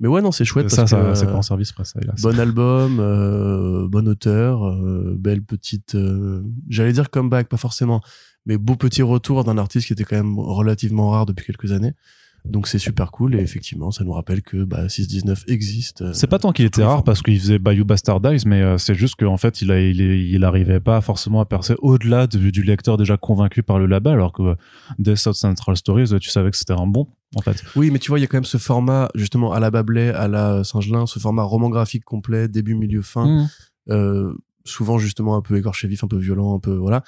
Mais 0.00 0.08
ouais, 0.08 0.20
non, 0.22 0.32
c'est 0.32 0.44
chouette. 0.44 0.70
ça, 0.70 0.86
ça, 0.86 1.14
c'est 1.14 1.26
pas 1.26 1.34
en 1.36 1.42
service 1.42 1.72
presse, 1.72 1.92
ça. 1.94 2.00
Bon 2.22 2.38
album, 2.40 2.98
euh, 3.00 3.86
bon 3.88 4.08
auteur, 4.08 4.66
euh, 4.66 5.14
belle 5.18 5.42
petite. 5.42 5.96
J'allais 6.68 6.92
dire 6.92 7.10
comeback, 7.10 7.48
pas 7.48 7.56
forcément, 7.58 8.00
mais 8.46 8.56
beau 8.58 8.76
petit 8.76 9.02
retour 9.02 9.44
d'un 9.44 9.58
artiste 9.58 9.86
qui 9.86 9.92
était 9.92 10.04
quand 10.04 10.16
même 10.16 10.38
relativement 10.38 11.10
rare 11.10 11.26
depuis 11.26 11.46
quelques 11.46 11.72
années. 11.72 11.92
Donc 12.46 12.66
c'est 12.68 12.78
super 12.78 13.10
cool 13.12 13.34
et 13.34 13.38
effectivement, 13.40 13.90
ça 13.90 14.02
nous 14.02 14.12
rappelle 14.12 14.42
que 14.42 14.64
bah, 14.64 14.88
619 14.88 15.44
existe. 15.46 16.02
euh, 16.02 16.12
C'est 16.12 16.26
pas 16.26 16.38
tant 16.38 16.52
qu'il 16.52 16.64
était 16.64 16.82
rare 16.82 17.04
parce 17.04 17.22
qu'il 17.22 17.38
faisait 17.38 17.58
Bayou 17.58 17.84
Bastardize, 17.84 18.46
mais 18.46 18.62
euh, 18.62 18.78
c'est 18.78 18.94
juste 18.94 19.16
qu'en 19.16 19.36
fait, 19.36 19.60
il, 19.62 19.70
a, 19.70 19.80
il, 19.80 20.00
est- 20.00 20.26
il 20.28 20.42
arrivait 20.44 20.80
pas 20.80 21.00
forcément 21.00 21.40
à 21.40 21.44
percer 21.44 21.74
au-delà 21.78 22.26
de- 22.26 22.50
du 22.50 22.62
lecteur 22.62 22.96
déjà 22.96 23.16
convaincu 23.16 23.62
par 23.62 23.78
le 23.78 23.86
label, 23.86 24.14
alors 24.14 24.32
que 24.32 24.42
euh, 24.42 24.54
Death 24.98 25.16
South 25.18 25.34
Central 25.36 25.76
Stories, 25.76 26.12
euh, 26.12 26.18
tu 26.18 26.30
savais 26.30 26.50
que 26.50 26.56
c'était 26.56 26.72
un 26.72 26.86
bon, 26.86 27.08
en 27.36 27.42
fait. 27.42 27.62
Oui, 27.76 27.90
mais 27.90 27.98
tu 27.98 28.10
vois, 28.10 28.18
il 28.18 28.22
y 28.22 28.24
a 28.24 28.26
quand 28.28 28.38
même 28.38 28.44
ce 28.44 28.58
format, 28.58 29.08
justement, 29.14 29.52
à 29.52 29.60
la 29.60 29.70
Babelais, 29.70 30.08
à 30.08 30.26
la 30.26 30.64
Saint-Gelin, 30.64 31.06
ce 31.06 31.18
format 31.18 31.42
roman 31.42 31.68
graphique 31.68 32.04
complet, 32.04 32.48
début, 32.48 32.74
milieu, 32.74 33.02
fin, 33.02 33.46
Mmh. 33.88 34.32
souvent 34.64 34.98
justement 34.98 35.36
un 35.36 35.40
peu 35.42 35.56
écorché 35.56 35.88
vif, 35.88 36.04
un 36.04 36.08
peu 36.08 36.18
violent, 36.18 36.54
un 36.54 36.58
peu 36.60 36.74
voilà, 36.74 37.02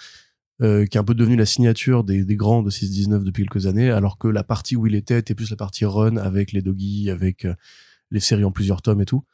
euh, 0.63 0.87
qui 0.87 0.97
est 0.97 1.01
un 1.01 1.05
peu 1.05 1.15
devenu 1.15 1.37
la 1.37 1.47
signature 1.47 2.05
des, 2.05 2.25
des 2.25 2.37
grands 2.37 2.63
de 2.63 2.71
619 2.71 3.25
depuis 3.25 3.45
quelques 3.45 3.67
années, 3.67 3.91
alors 3.91 4.19
que 4.19 4.29
la 4.29 4.45
partie 4.45 4.77
où 4.77 4.87
il 4.87 4.95
était 4.95 5.19
était 5.19 5.35
plus 5.35 5.51
la 5.51 5.57
partie 5.57 5.85
run 5.85 6.17
avec 6.17 6.53
les 6.53 6.63
doggies, 6.63 7.11
avec 7.11 7.45
euh, 7.45 7.55
les 8.11 8.21
séries 8.21 8.45
en 8.45 8.53
plusieurs 8.53 8.83
tomes 8.83 9.01
et 9.01 9.05
tout. 9.05 9.25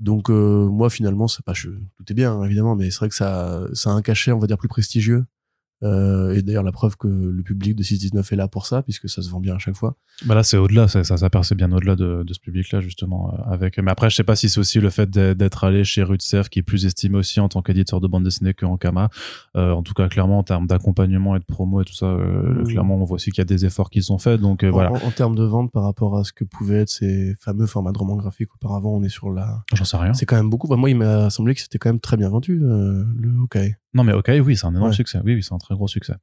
Donc 0.00 0.30
euh, 0.30 0.68
moi 0.68 0.90
finalement, 0.90 1.28
c'est 1.28 1.44
pas, 1.44 1.54
je, 1.54 1.70
tout 1.70 2.04
est 2.10 2.14
bien 2.14 2.32
hein, 2.32 2.44
évidemment, 2.44 2.76
mais 2.76 2.90
c'est 2.90 2.98
vrai 2.98 3.08
que 3.08 3.14
ça, 3.14 3.66
ça 3.72 3.90
a 3.90 3.92
un 3.94 4.02
cachet, 4.02 4.32
on 4.32 4.38
va 4.38 4.46
dire 4.46 4.58
plus 4.58 4.68
prestigieux. 4.68 5.24
Euh, 5.84 6.34
et 6.34 6.42
d'ailleurs 6.42 6.62
la 6.62 6.72
preuve 6.72 6.96
que 6.96 7.06
le 7.08 7.42
public 7.42 7.76
de 7.76 7.82
619 7.82 8.32
est 8.32 8.36
là 8.36 8.48
pour 8.48 8.66
ça, 8.66 8.82
puisque 8.82 9.08
ça 9.08 9.22
se 9.22 9.30
vend 9.30 9.40
bien 9.40 9.54
à 9.54 9.58
chaque 9.58 9.76
fois. 9.76 9.96
Bah 10.26 10.34
là, 10.34 10.42
c'est 10.42 10.56
au-delà, 10.56 10.88
ça, 10.88 11.04
ça, 11.04 11.16
bien 11.54 11.70
au-delà 11.72 11.94
de, 11.96 12.22
de 12.22 12.32
ce 12.34 12.40
public-là, 12.40 12.80
justement. 12.80 13.32
euh, 13.34 13.52
avec... 13.52 13.78
Mais 13.78 13.90
après, 13.90 14.08
je 14.10 14.16
sais 14.16 14.24
pas 14.24 14.36
si 14.36 14.48
c'est 14.48 14.58
aussi 14.60 14.80
le 14.80 14.90
fait 14.90 15.10
d'être- 15.10 15.64
allé 15.64 15.84
chez 15.84 16.02
Rutsev, 16.02 16.48
qui 16.48 16.58
est 16.60 16.62
plus 16.62 16.86
estimé 16.86 17.16
aussi 17.18 17.38
en 17.40 17.48
tant 17.48 17.62
qu'éditeur 17.62 18.00
de 18.00 18.06
bande 18.08 18.24
dessinée 18.24 18.54
que 18.54 18.64
Ankama. 18.66 19.08
Euh, 19.56 19.72
en 19.72 19.82
tout 19.82 19.94
cas, 19.94 20.08
clairement, 20.08 20.38
en 20.38 20.42
termes 20.42 20.66
d'accompagnement 20.66 21.36
et 21.36 21.38
de 21.38 21.44
promo 21.44 21.80
et 21.80 21.84
tout 21.84 21.94
ça, 21.94 22.06
euh, 22.06 22.64
clairement, 22.64 22.96
on 22.96 23.04
voit 23.04 23.16
aussi 23.16 23.30
qu'il 23.30 23.38
y 23.40 23.42
a 23.42 23.44
des 23.44 23.64
efforts 23.66 23.90
qui 23.90 24.02
sont 24.02 24.18
faits. 24.18 24.40
Donc 24.40 24.64
En- 24.64 24.70
voilà, 24.70 24.92
En, 24.92 24.96
en 25.06 25.10
termes 25.10 25.34
de 25.36 25.44
vente 25.44 25.70
par 25.72 25.84
rapport 25.84 26.16
à 26.18 26.24
ce 26.24 26.32
que 26.32 26.44
pouvaient 26.44 26.80
être 26.82 26.88
ces 26.90 27.34
fameux 27.40 27.66
formats 27.66 27.92
de 27.92 27.98
romans 27.98 28.16
graphiques 28.16 28.54
auparavant, 28.54 28.94
on 28.94 29.02
est 29.02 29.08
sur 29.08 29.30
la. 29.30 29.62
j'en 29.74 29.84
sais 29.84 29.96
rien. 29.96 30.12
C'est 30.14 30.26
quand 30.26 30.36
même 30.36 30.50
beaucoup. 30.50 30.66
Enfin, 30.66 30.76
moi, 30.76 30.90
il 30.90 30.96
m'a 30.96 31.30
semblé 31.30 31.54
que 31.54 31.60
c'était 31.60 31.78
quand 31.78 31.88
même 31.90 32.00
très 32.00 32.16
bien 32.16 32.28
vendu, 32.28 32.58
le 32.58 33.30
Hawkeye. 33.40 33.76
Non, 33.94 34.04
mais 34.04 34.12
ok, 34.12 34.30
oui, 34.44 34.56
c'est 34.56 34.66
un 34.66 34.70
énorme 34.70 34.88
Ouais. 34.88 34.92
succès. 34.94 35.20
Oui, 35.24 35.34
oui, 35.34 35.42
c'est 35.42 35.54
un 35.54 35.58
très 35.58 35.74
gros 35.74 35.88
succès. 35.88 36.14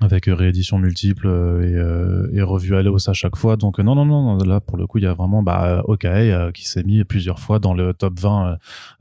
Avec 0.00 0.28
euh, 0.28 0.34
réédition 0.36 0.78
multiple 0.78 1.26
euh, 1.26 1.60
et, 1.62 1.74
euh, 1.74 2.30
et 2.32 2.40
revue 2.40 2.76
à 2.76 2.82
la 2.82 2.92
hausse 2.92 3.08
à 3.08 3.14
chaque 3.14 3.34
fois. 3.34 3.56
Donc, 3.56 3.80
euh, 3.80 3.82
non, 3.82 3.96
non, 3.96 4.04
non, 4.04 4.36
là, 4.36 4.60
pour 4.60 4.76
le 4.76 4.86
coup, 4.86 4.98
il 4.98 5.04
y 5.04 5.08
a 5.08 5.12
vraiment 5.14 5.42
bah, 5.42 5.82
OK 5.86 6.04
euh, 6.04 6.52
qui 6.52 6.68
s'est 6.68 6.84
mis 6.84 7.02
plusieurs 7.02 7.40
fois 7.40 7.58
dans 7.58 7.74
le 7.74 7.92
top 7.94 8.20
20 8.20 8.46
euh, 8.46 8.56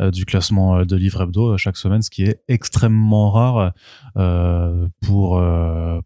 euh, 0.06 0.12
du 0.12 0.26
classement 0.26 0.84
de 0.86 0.96
livres 0.96 1.22
hebdo 1.22 1.56
chaque 1.58 1.78
semaine, 1.78 2.02
ce 2.02 2.10
qui 2.10 2.24
est 2.24 2.42
extrêmement 2.48 3.30
rare 3.30 3.74
pour, 5.02 5.40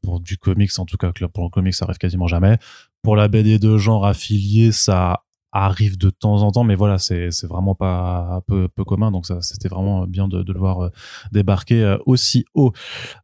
pour 0.01 0.19
du 0.19 0.37
comics. 0.37 0.77
En 0.77 0.85
tout 0.85 0.97
cas, 0.97 1.11
pour 1.33 1.43
le 1.45 1.49
comics, 1.49 1.73
ça 1.73 1.85
arrive 1.85 1.97
quasiment 1.97 2.27
jamais. 2.27 2.57
Pour 3.01 3.15
la 3.15 3.29
BD 3.29 3.59
de 3.59 3.77
genre 3.77 4.05
affilié, 4.05 4.73
ça 4.73 5.23
arrive 5.51 5.97
de 5.97 6.09
temps 6.09 6.41
en 6.43 6.51
temps, 6.51 6.63
mais 6.63 6.75
voilà, 6.75 6.97
c'est 6.97 7.31
c'est 7.31 7.47
vraiment 7.47 7.75
pas 7.75 8.41
peu, 8.47 8.67
peu 8.67 8.83
commun. 8.83 9.11
Donc, 9.11 9.25
ça, 9.25 9.41
c'était 9.41 9.67
vraiment 9.67 10.07
bien 10.07 10.27
de, 10.27 10.43
de 10.43 10.53
le 10.53 10.59
voir 10.59 10.83
euh, 10.83 10.89
débarquer 11.31 11.83
euh, 11.83 11.97
aussi 12.05 12.45
haut. 12.53 12.71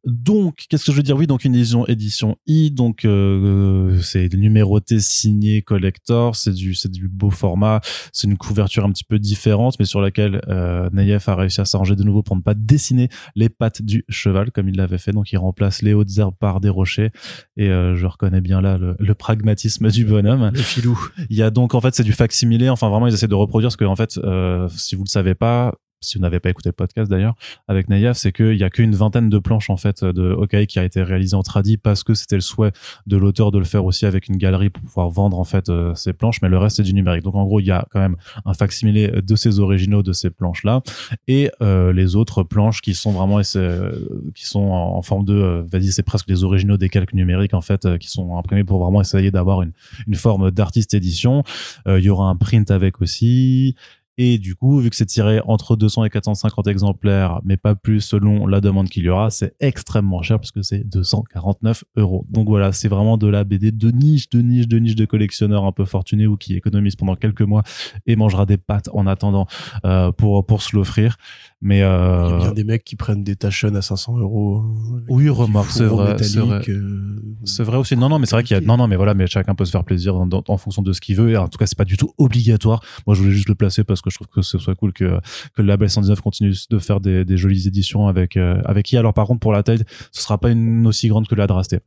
Donc, 0.05 0.65
qu'est-ce 0.69 0.86
que 0.86 0.91
je 0.91 0.98
veux 0.98 1.03
dire? 1.03 1.15
Oui, 1.15 1.27
donc 1.27 1.46
une 1.46 1.55
édition 1.55 1.86
édition 1.88 2.38
I, 2.48 2.72
donc 2.72 3.05
euh, 3.05 4.00
c'est 4.01 4.34
numéroté, 4.34 5.00
signé, 5.00 5.62
collector, 5.62 6.36
c'est 6.36 6.53
du 6.53 6.75
c'est 6.75 6.91
du 6.91 7.07
beau 7.07 7.29
format, 7.29 7.81
c'est 8.12 8.27
une 8.27 8.38
couverture 8.38 8.86
un 8.86 8.91
petit 8.91 9.03
peu 9.03 9.19
différente, 9.19 9.75
mais 9.79 9.86
sur 9.86 10.01
laquelle 10.01 10.41
euh, 10.48 10.89
Nayef 10.91 11.29
a 11.29 11.36
réussi 11.36 11.62
à 11.62 11.65
s'arranger 11.65 11.96
de 11.96 12.03
nouveau 12.03 12.24
pour 12.24 12.36
ne 12.36 12.41
pas 12.41 12.53
dessiner 12.53 13.10
les 13.36 13.50
pattes 13.50 13.81
du 13.81 14.03
cheval 14.10 14.51
comme 14.51 14.69
il 14.69 14.75
l'avait 14.75 14.98
fait. 14.98 15.12
Donc, 15.12 15.31
il 15.31 15.38
remplace 15.38 15.81
les 15.81 15.93
hautes 15.93 16.17
herbes 16.17 16.36
par 16.39 16.60
des 16.60 16.69
rochers, 16.69 17.12
et 17.55 17.69
euh, 17.69 17.96
je 17.96 18.05
reconnais 18.05 18.41
bien 18.41 18.62
là 18.62 18.77
le, 18.77 18.96
le 19.00 19.13
pragmatisme 19.15 19.89
du 19.89 20.05
bonhomme. 20.05 20.51
Le 20.53 20.62
filou. 20.62 21.00
Il 21.29 21.38
y 21.38 21.43
a 21.43 21.50
donc 21.50 21.74
en 21.75 21.81
fait 21.81 21.96
c'est 21.96 22.03
du 22.03 22.13
facsimilé. 22.17 22.69
Enfin 22.69 22.89
vraiment 22.89 23.07
ils 23.07 23.13
essaient 23.13 23.27
de 23.27 23.36
reproduire 23.36 23.71
ce 23.71 23.77
que 23.77 23.86
en 23.86 23.95
fait 23.95 24.17
euh, 24.17 24.67
si 24.69 24.95
vous 24.95 25.03
le 25.03 25.09
savez 25.09 25.36
pas 25.36 25.74
si 26.01 26.17
vous 26.17 26.21
n'avez 26.21 26.39
pas 26.39 26.49
écouté 26.49 26.69
le 26.69 26.73
podcast 26.73 27.09
d'ailleurs, 27.09 27.35
avec 27.67 27.89
Nayaf, 27.89 28.17
c'est 28.17 28.31
qu'il 28.31 28.55
y 28.55 28.63
a 28.63 28.69
qu'une 28.69 28.93
vingtaine 28.93 29.29
de 29.29 29.39
planches 29.39 29.69
en 29.69 29.77
fait 29.77 30.03
de 30.03 30.31
Hawkeye 30.33 30.67
qui 30.67 30.79
a 30.79 30.83
été 30.83 31.01
réalisé 31.01 31.35
en 31.35 31.43
tradi 31.43 31.77
parce 31.77 32.03
que 32.03 32.13
c'était 32.13 32.35
le 32.35 32.41
souhait 32.41 32.71
de 33.07 33.17
l'auteur 33.17 33.51
de 33.51 33.57
le 33.57 33.65
faire 33.65 33.85
aussi 33.85 34.05
avec 34.05 34.27
une 34.27 34.37
galerie 34.37 34.69
pour 34.69 34.83
pouvoir 34.83 35.09
vendre 35.09 35.39
en 35.39 35.43
fait 35.43 35.69
euh, 35.69 35.95
ces 35.95 36.13
planches, 36.13 36.41
mais 36.41 36.49
le 36.49 36.57
reste 36.57 36.77
c'est 36.77 36.83
du 36.83 36.93
numérique. 36.93 37.23
Donc 37.23 37.35
en 37.35 37.45
gros, 37.45 37.59
il 37.59 37.65
y 37.65 37.71
a 37.71 37.85
quand 37.89 37.99
même 37.99 38.15
un 38.45 38.53
facsimilé 38.53 39.09
de 39.09 39.35
ces 39.35 39.59
originaux 39.59 40.03
de 40.03 40.13
ces 40.13 40.29
planches 40.29 40.63
là 40.63 40.81
et 41.27 41.49
euh, 41.61 41.91
les 41.93 42.15
autres 42.15 42.43
planches 42.43 42.81
qui 42.81 42.93
sont 42.93 43.11
vraiment 43.11 43.41
qui 43.41 44.45
sont 44.45 44.59
en, 44.59 45.01
forme 45.01 45.25
de, 45.25 45.33
euh, 45.33 45.63
vas-y, 45.71 45.91
c'est 45.91 46.03
presque 46.03 46.29
les 46.29 46.43
originaux 46.43 46.77
des 46.77 46.89
calques 46.89 47.13
numériques 47.13 47.53
en 47.53 47.61
fait 47.61 47.97
qui 47.97 48.09
sont 48.09 48.37
imprimés 48.37 48.63
pour 48.63 48.83
vraiment 48.83 49.01
essayer 49.01 49.31
d'avoir 49.31 49.61
une, 49.61 49.71
une 50.07 50.15
forme 50.15 50.51
d'artiste 50.51 50.93
édition. 50.93 51.43
Il 51.87 51.99
y 51.99 52.09
aura 52.09 52.29
un 52.29 52.35
print 52.35 52.69
avec 52.71 53.01
aussi. 53.01 53.75
Et 54.17 54.39
du 54.39 54.55
coup, 54.55 54.79
vu 54.79 54.89
que 54.89 54.95
c'est 54.95 55.05
tiré 55.05 55.41
entre 55.45 55.75
200 55.75 56.05
et 56.05 56.09
450 56.09 56.67
exemplaires, 56.67 57.39
mais 57.43 57.55
pas 57.55 57.75
plus 57.75 58.01
selon 58.01 58.47
la 58.47 58.62
demande 58.62 58.89
qu'il 58.89 59.03
y 59.03 59.09
aura, 59.09 59.29
c'est 59.29 59.53
extrêmement 59.59 60.21
cher 60.24 60.39
puisque 60.39 60.63
c'est 60.63 60.83
249 60.83 61.83
euros. 61.97 62.25
Donc 62.29 62.47
voilà, 62.47 62.71
c'est 62.71 62.88
vraiment 62.88 63.17
de 63.17 63.27
la 63.27 63.43
BD 63.43 63.71
de 63.71 63.91
niche, 63.91 64.29
de 64.29 64.41
niche, 64.41 64.67
de 64.67 64.79
niche 64.79 64.95
de 64.95 65.05
collectionneurs 65.05 65.65
un 65.65 65.71
peu 65.71 65.86
fortunés 65.86 66.25
ou 66.25 66.36
qui 66.36 66.55
économisent 66.55 66.95
pendant 66.95 67.15
quelques 67.15 67.41
mois 67.41 67.63
et 68.07 68.15
mangera 68.15 68.45
des 68.45 68.57
pâtes 68.57 68.89
en 68.93 69.05
attendant 69.05 69.45
euh, 69.86 70.12
pour 70.12 70.45
pour 70.45 70.62
se 70.63 70.75
l'offrir. 70.75 71.17
Mais 71.62 71.81
euh... 71.81 72.27
il 72.27 72.31
y 72.31 72.36
a 72.36 72.38
bien 72.38 72.51
des 72.53 72.63
mecs 72.63 72.83
qui 72.83 72.95
prennent 72.95 73.24
des 73.24 73.36
tachons 73.36 73.74
à 73.75 73.81
500 73.81 74.17
euros. 74.19 74.63
Oui, 75.09 75.27
remarque, 75.29 75.71
c'est 75.71 75.86
vrai, 75.86 76.15
c'est 76.21 76.39
vrai. 76.39 76.62
Euh, 76.69 77.21
c'est 77.45 77.63
vrai 77.63 77.77
aussi. 77.77 77.97
Non, 77.97 78.09
non, 78.09 78.19
mais 78.19 78.27
c'est 78.27 78.36
vrai 78.36 78.43
qu'il 78.43 78.55
y 78.55 78.59
a. 78.59 78.62
Non, 78.62 78.77
non, 78.77 78.88
mais 78.88 78.95
voilà, 78.95 79.13
mais 79.15 79.25
chacun 79.25 79.55
peut 79.55 79.65
se 79.65 79.71
faire 79.71 79.83
plaisir 79.83 80.15
en, 80.15 80.29
en 80.29 80.57
fonction 80.57 80.81
de 80.81 80.93
ce 80.93 81.01
qu'il 81.01 81.15
veut. 81.15 81.31
Et 81.31 81.38
en 81.38 81.47
tout 81.47 81.57
cas, 81.57 81.65
c'est 81.65 81.77
pas 81.77 81.86
du 81.86 81.97
tout 81.97 82.13
obligatoire. 82.17 82.83
Moi, 83.07 83.15
je 83.15 83.21
voulais 83.21 83.33
juste 83.33 83.50
le 83.50 83.55
placer 83.55 83.83
parce 83.83 84.01
que 84.01 84.06
je 84.09 84.15
trouve 84.15 84.27
que 84.27 84.41
ce 84.41 84.57
soit 84.57 84.75
cool 84.75 84.93
que 84.93 85.19
que 85.53 85.61
le 85.61 85.67
label 85.67 85.89
119 85.89 86.21
continue 86.21 86.53
de 86.69 86.79
faire 86.79 86.99
des, 86.99 87.37
jolies 87.37 87.67
éditions 87.67 88.07
avec 88.07 88.37
euh, 88.37 88.61
avec 88.65 88.85
qui. 88.85 88.97
Alors, 88.97 89.13
par 89.13 89.27
contre, 89.27 89.39
pour 89.39 89.51
la 89.51 89.63
taille, 89.63 89.83
ce 90.11 90.21
sera 90.21 90.37
pas 90.37 90.49
une 90.49 90.87
aussi 90.87 91.07
grande 91.07 91.27
que 91.27 91.35
la 91.35 91.47
Drasté 91.47 91.79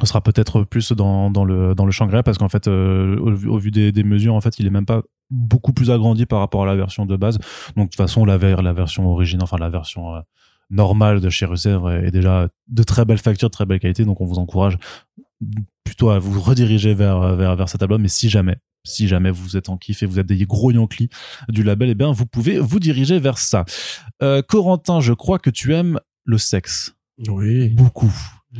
ce 0.00 0.06
sera 0.06 0.20
peut-être 0.20 0.64
plus 0.64 0.92
dans, 0.92 1.30
dans 1.30 1.44
le 1.44 1.74
dans 1.74 1.86
le 1.86 1.92
Shangri-La 1.92 2.22
parce 2.22 2.38
qu'en 2.38 2.48
fait 2.48 2.68
euh, 2.68 3.18
au, 3.18 3.58
vu 3.58 3.70
des, 3.70 3.92
mesures 4.04 4.34
en 4.34 4.40
fait 4.40 4.58
il 4.58 4.66
est 4.66 4.70
même 4.70 4.84
pas 4.86 5.02
beaucoup 5.30 5.72
plus 5.72 5.90
agrandi 5.90 6.26
par 6.26 6.40
rapport 6.40 6.62
à 6.62 6.66
la 6.66 6.76
version 6.76 7.06
de 7.06 7.16
base. 7.16 7.38
Donc 7.76 7.86
de 7.86 7.90
toute 7.90 7.96
façon, 7.96 8.24
la, 8.24 8.36
la 8.36 8.72
version 8.72 9.10
originale, 9.10 9.44
enfin 9.44 9.56
la 9.58 9.70
version 9.70 10.14
euh, 10.14 10.20
normale 10.70 11.20
de 11.20 11.30
chez 11.30 11.46
Russer 11.46 11.78
est, 12.04 12.10
déjà 12.10 12.48
de 12.68 12.82
très 12.82 13.04
belle 13.04 13.18
facture, 13.18 13.48
de 13.48 13.52
très 13.52 13.66
belle 13.66 13.80
qualité. 13.80 14.04
Donc 14.04 14.20
on 14.20 14.26
vous 14.26 14.38
encourage 14.38 14.78
plutôt 15.84 16.10
à 16.10 16.18
vous 16.18 16.40
rediriger 16.40 16.94
vers 16.94 17.34
vers, 17.34 17.56
vers 17.56 17.68
cet 17.68 17.82
album. 17.82 18.02
Mais 18.02 18.08
si 18.08 18.28
jamais 18.28 18.56
si 18.86 19.08
jamais 19.08 19.30
vous 19.30 19.56
êtes 19.56 19.68
en 19.68 19.76
kiff 19.76 20.02
et 20.02 20.06
vous 20.06 20.18
êtes 20.18 20.26
des 20.26 20.44
gros 20.46 20.70
Yankees 20.70 21.10
du 21.48 21.62
label, 21.62 21.90
eh 21.90 21.94
bien 21.94 22.12
vous 22.12 22.26
pouvez 22.26 22.58
vous 22.58 22.80
diriger 22.80 23.18
vers 23.18 23.38
ça. 23.38 23.64
Euh, 24.22 24.42
Corentin, 24.42 25.00
je 25.00 25.12
crois 25.12 25.38
que 25.38 25.50
tu 25.50 25.74
aimes 25.74 26.00
le 26.24 26.38
sexe. 26.38 26.94
Oui. 27.28 27.68
Beaucoup. 27.70 28.12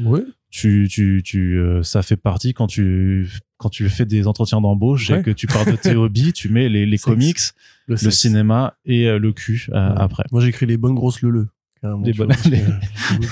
Oui 0.02 0.22
tu, 0.56 0.88
tu, 0.90 1.22
tu, 1.22 1.58
euh, 1.58 1.82
ça 1.82 2.02
fait 2.02 2.16
partie 2.16 2.54
quand 2.54 2.66
tu, 2.66 3.28
quand 3.58 3.68
tu 3.68 3.88
fais 3.90 4.06
des 4.06 4.26
entretiens 4.26 4.60
d'embauche 4.60 5.10
et 5.10 5.22
que 5.22 5.30
tu 5.30 5.46
parles 5.46 5.70
de 5.70 5.76
tes 5.76 5.94
hobbies, 5.96 6.32
tu 6.32 6.48
mets 6.48 6.68
les, 6.68 6.86
les 6.86 6.98
comics, 6.98 7.38
le, 7.86 7.96
cinéma 7.96 8.74
et 8.86 9.06
euh, 9.06 9.18
le 9.18 9.32
cul 9.32 9.66
euh, 9.70 9.94
après. 9.96 10.24
Moi, 10.32 10.40
j'écris 10.40 10.64
les 10.64 10.78
bonnes 10.78 10.94
grosses 10.94 11.20
leleux. 11.20 11.48
Les, 11.82 12.12
bonnes, 12.12 12.32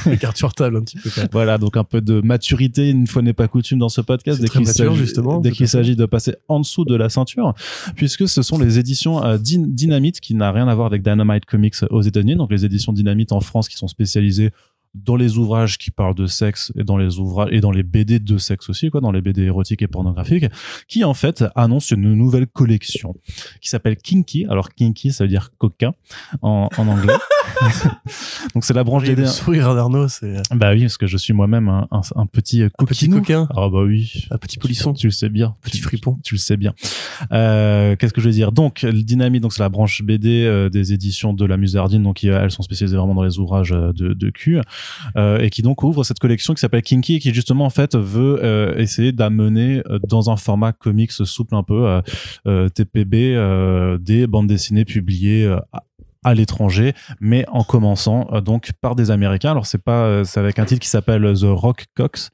les... 0.06 0.16
cartes 0.18 0.36
sur 0.36 0.52
table 0.54 0.76
un 0.76 0.82
petit 0.82 0.98
peu. 0.98 1.10
Voilà, 1.32 1.58
donc 1.58 1.76
un 1.76 1.84
peu 1.84 2.00
de 2.00 2.20
maturité, 2.20 2.90
une 2.90 3.06
fois 3.06 3.22
n'est 3.22 3.32
pas 3.32 3.48
coutume 3.48 3.78
dans 3.78 3.88
ce 3.88 4.00
podcast, 4.00 4.40
dès 4.40 4.48
qu'il 4.48 4.66
s'agit, 4.66 4.94
justement, 4.96 5.40
dès 5.40 5.50
qu'il 5.50 5.66
s'agit 5.66 5.96
de 5.96 6.06
passer 6.06 6.36
en 6.48 6.60
dessous 6.60 6.84
de 6.84 6.94
la 6.94 7.08
ceinture, 7.08 7.54
puisque 7.96 8.28
ce 8.28 8.42
sont 8.42 8.58
les 8.58 8.78
éditions 8.78 9.20
Dynamite, 9.38 10.20
qui 10.20 10.34
n'a 10.34 10.52
rien 10.52 10.68
à 10.68 10.74
voir 10.74 10.86
avec 10.86 11.02
Dynamite 11.02 11.46
Comics 11.46 11.74
aux 11.90 12.02
États-Unis, 12.02 12.36
donc 12.36 12.52
les 12.52 12.64
éditions 12.64 12.92
Dynamite 12.92 13.32
en 13.32 13.40
France 13.40 13.68
qui 13.68 13.76
sont 13.76 13.88
spécialisées 13.88 14.52
dans 14.94 15.16
les 15.16 15.38
ouvrages 15.38 15.78
qui 15.78 15.90
parlent 15.90 16.14
de 16.14 16.26
sexe 16.26 16.72
et 16.78 16.84
dans 16.84 16.96
les 16.96 17.18
ouvrages 17.18 17.48
et 17.52 17.60
dans 17.60 17.70
les 17.70 17.82
BD 17.82 18.18
de 18.18 18.38
sexe 18.38 18.68
aussi 18.68 18.90
quoi 18.90 19.00
dans 19.00 19.12
les 19.12 19.20
BD 19.20 19.42
érotiques 19.42 19.82
et 19.82 19.88
pornographiques 19.88 20.46
qui 20.88 21.04
en 21.04 21.14
fait 21.14 21.44
annonce 21.54 21.90
une 21.90 22.14
nouvelle 22.14 22.46
collection 22.46 23.14
qui 23.60 23.68
s'appelle 23.68 23.96
Kinky. 23.96 24.46
Alors 24.48 24.70
Kinky 24.70 25.12
ça 25.12 25.24
veut 25.24 25.28
dire 25.28 25.50
coquin 25.58 25.94
en, 26.42 26.68
en 26.76 26.88
anglais. 26.88 27.14
Donc 28.54 28.64
c'est 28.64 28.74
la 28.74 28.84
branche 28.84 29.04
des 29.04 29.14
le 29.14 29.26
sourire 29.26 29.74
d'Arnaud 29.74 30.08
c'est 30.08 30.42
bah 30.50 30.72
oui 30.72 30.82
parce 30.82 30.96
que 30.96 31.06
je 31.06 31.16
suis 31.16 31.32
moi-même 31.32 31.68
un, 31.68 31.88
un, 31.90 32.26
petit 32.26 32.68
coquin. 33.10 33.48
Ah 33.50 33.68
bah 33.68 33.82
oui. 33.84 34.26
Un 34.30 34.38
petit 34.38 34.58
polisson. 34.58 34.92
Tu 34.92 35.06
le 35.06 35.12
sais 35.12 35.28
bien. 35.28 35.54
Petit 35.62 35.78
fripon. 35.78 36.18
tu, 36.24 36.34
le 36.34 36.38
sais 36.38 36.56
bien. 36.56 36.72
Euh, 37.32 37.96
qu'est-ce 37.96 38.12
que 38.12 38.20
je 38.20 38.26
veux 38.26 38.32
dire? 38.32 38.52
Donc 38.52 38.84
Dynamite 38.84 39.42
donc 39.42 39.52
c'est 39.52 39.62
la 39.62 39.68
branche 39.68 40.02
BD 40.02 40.44
euh, 40.44 40.68
des 40.68 40.92
éditions 40.92 41.32
de 41.32 41.44
la 41.44 41.56
Musardine. 41.56 42.02
Donc 42.02 42.24
elles 42.24 42.50
sont 42.50 42.62
spécialisées 42.62 42.96
vraiment 42.96 43.14
dans 43.14 43.22
les 43.22 43.38
ouvrages 43.38 43.72
euh, 43.72 43.92
de, 43.92 44.12
de 44.12 44.30
cul 44.30 44.60
euh, 45.16 45.38
et 45.38 45.50
qui 45.50 45.62
donc 45.62 45.82
ouvre 45.82 46.04
cette 46.04 46.18
collection 46.18 46.54
qui 46.54 46.60
s'appelle 46.60 46.82
Kinky 46.82 47.16
et 47.16 47.18
qui 47.18 47.32
justement 47.32 47.64
en 47.64 47.70
fait 47.70 47.96
veut 47.96 48.40
euh, 48.42 48.76
essayer 48.76 49.12
d'amener 49.12 49.82
euh, 49.88 49.98
dans 50.08 50.30
un 50.30 50.36
format 50.36 50.72
comics 50.72 51.12
souple 51.12 51.54
un 51.54 51.62
peu 51.62 52.02
TPB 52.44 53.36
des 54.00 54.26
bandes 54.26 54.46
dessinées 54.46 54.84
publiées 54.84 55.56
à 56.22 56.34
l'étranger, 56.34 56.94
mais 57.20 57.44
en 57.48 57.64
commençant 57.64 58.40
donc 58.40 58.72
par 58.80 58.94
des 58.94 59.10
Américains. 59.10 59.50
Alors 59.50 59.66
c'est 59.66 59.82
pas, 59.82 60.24
c'est 60.24 60.40
avec 60.40 60.58
un 60.58 60.64
titre 60.64 60.80
qui 60.80 60.88
s'appelle 60.88 61.32
The 61.34 61.44
Rock 61.44 61.86
Cox. 61.94 62.30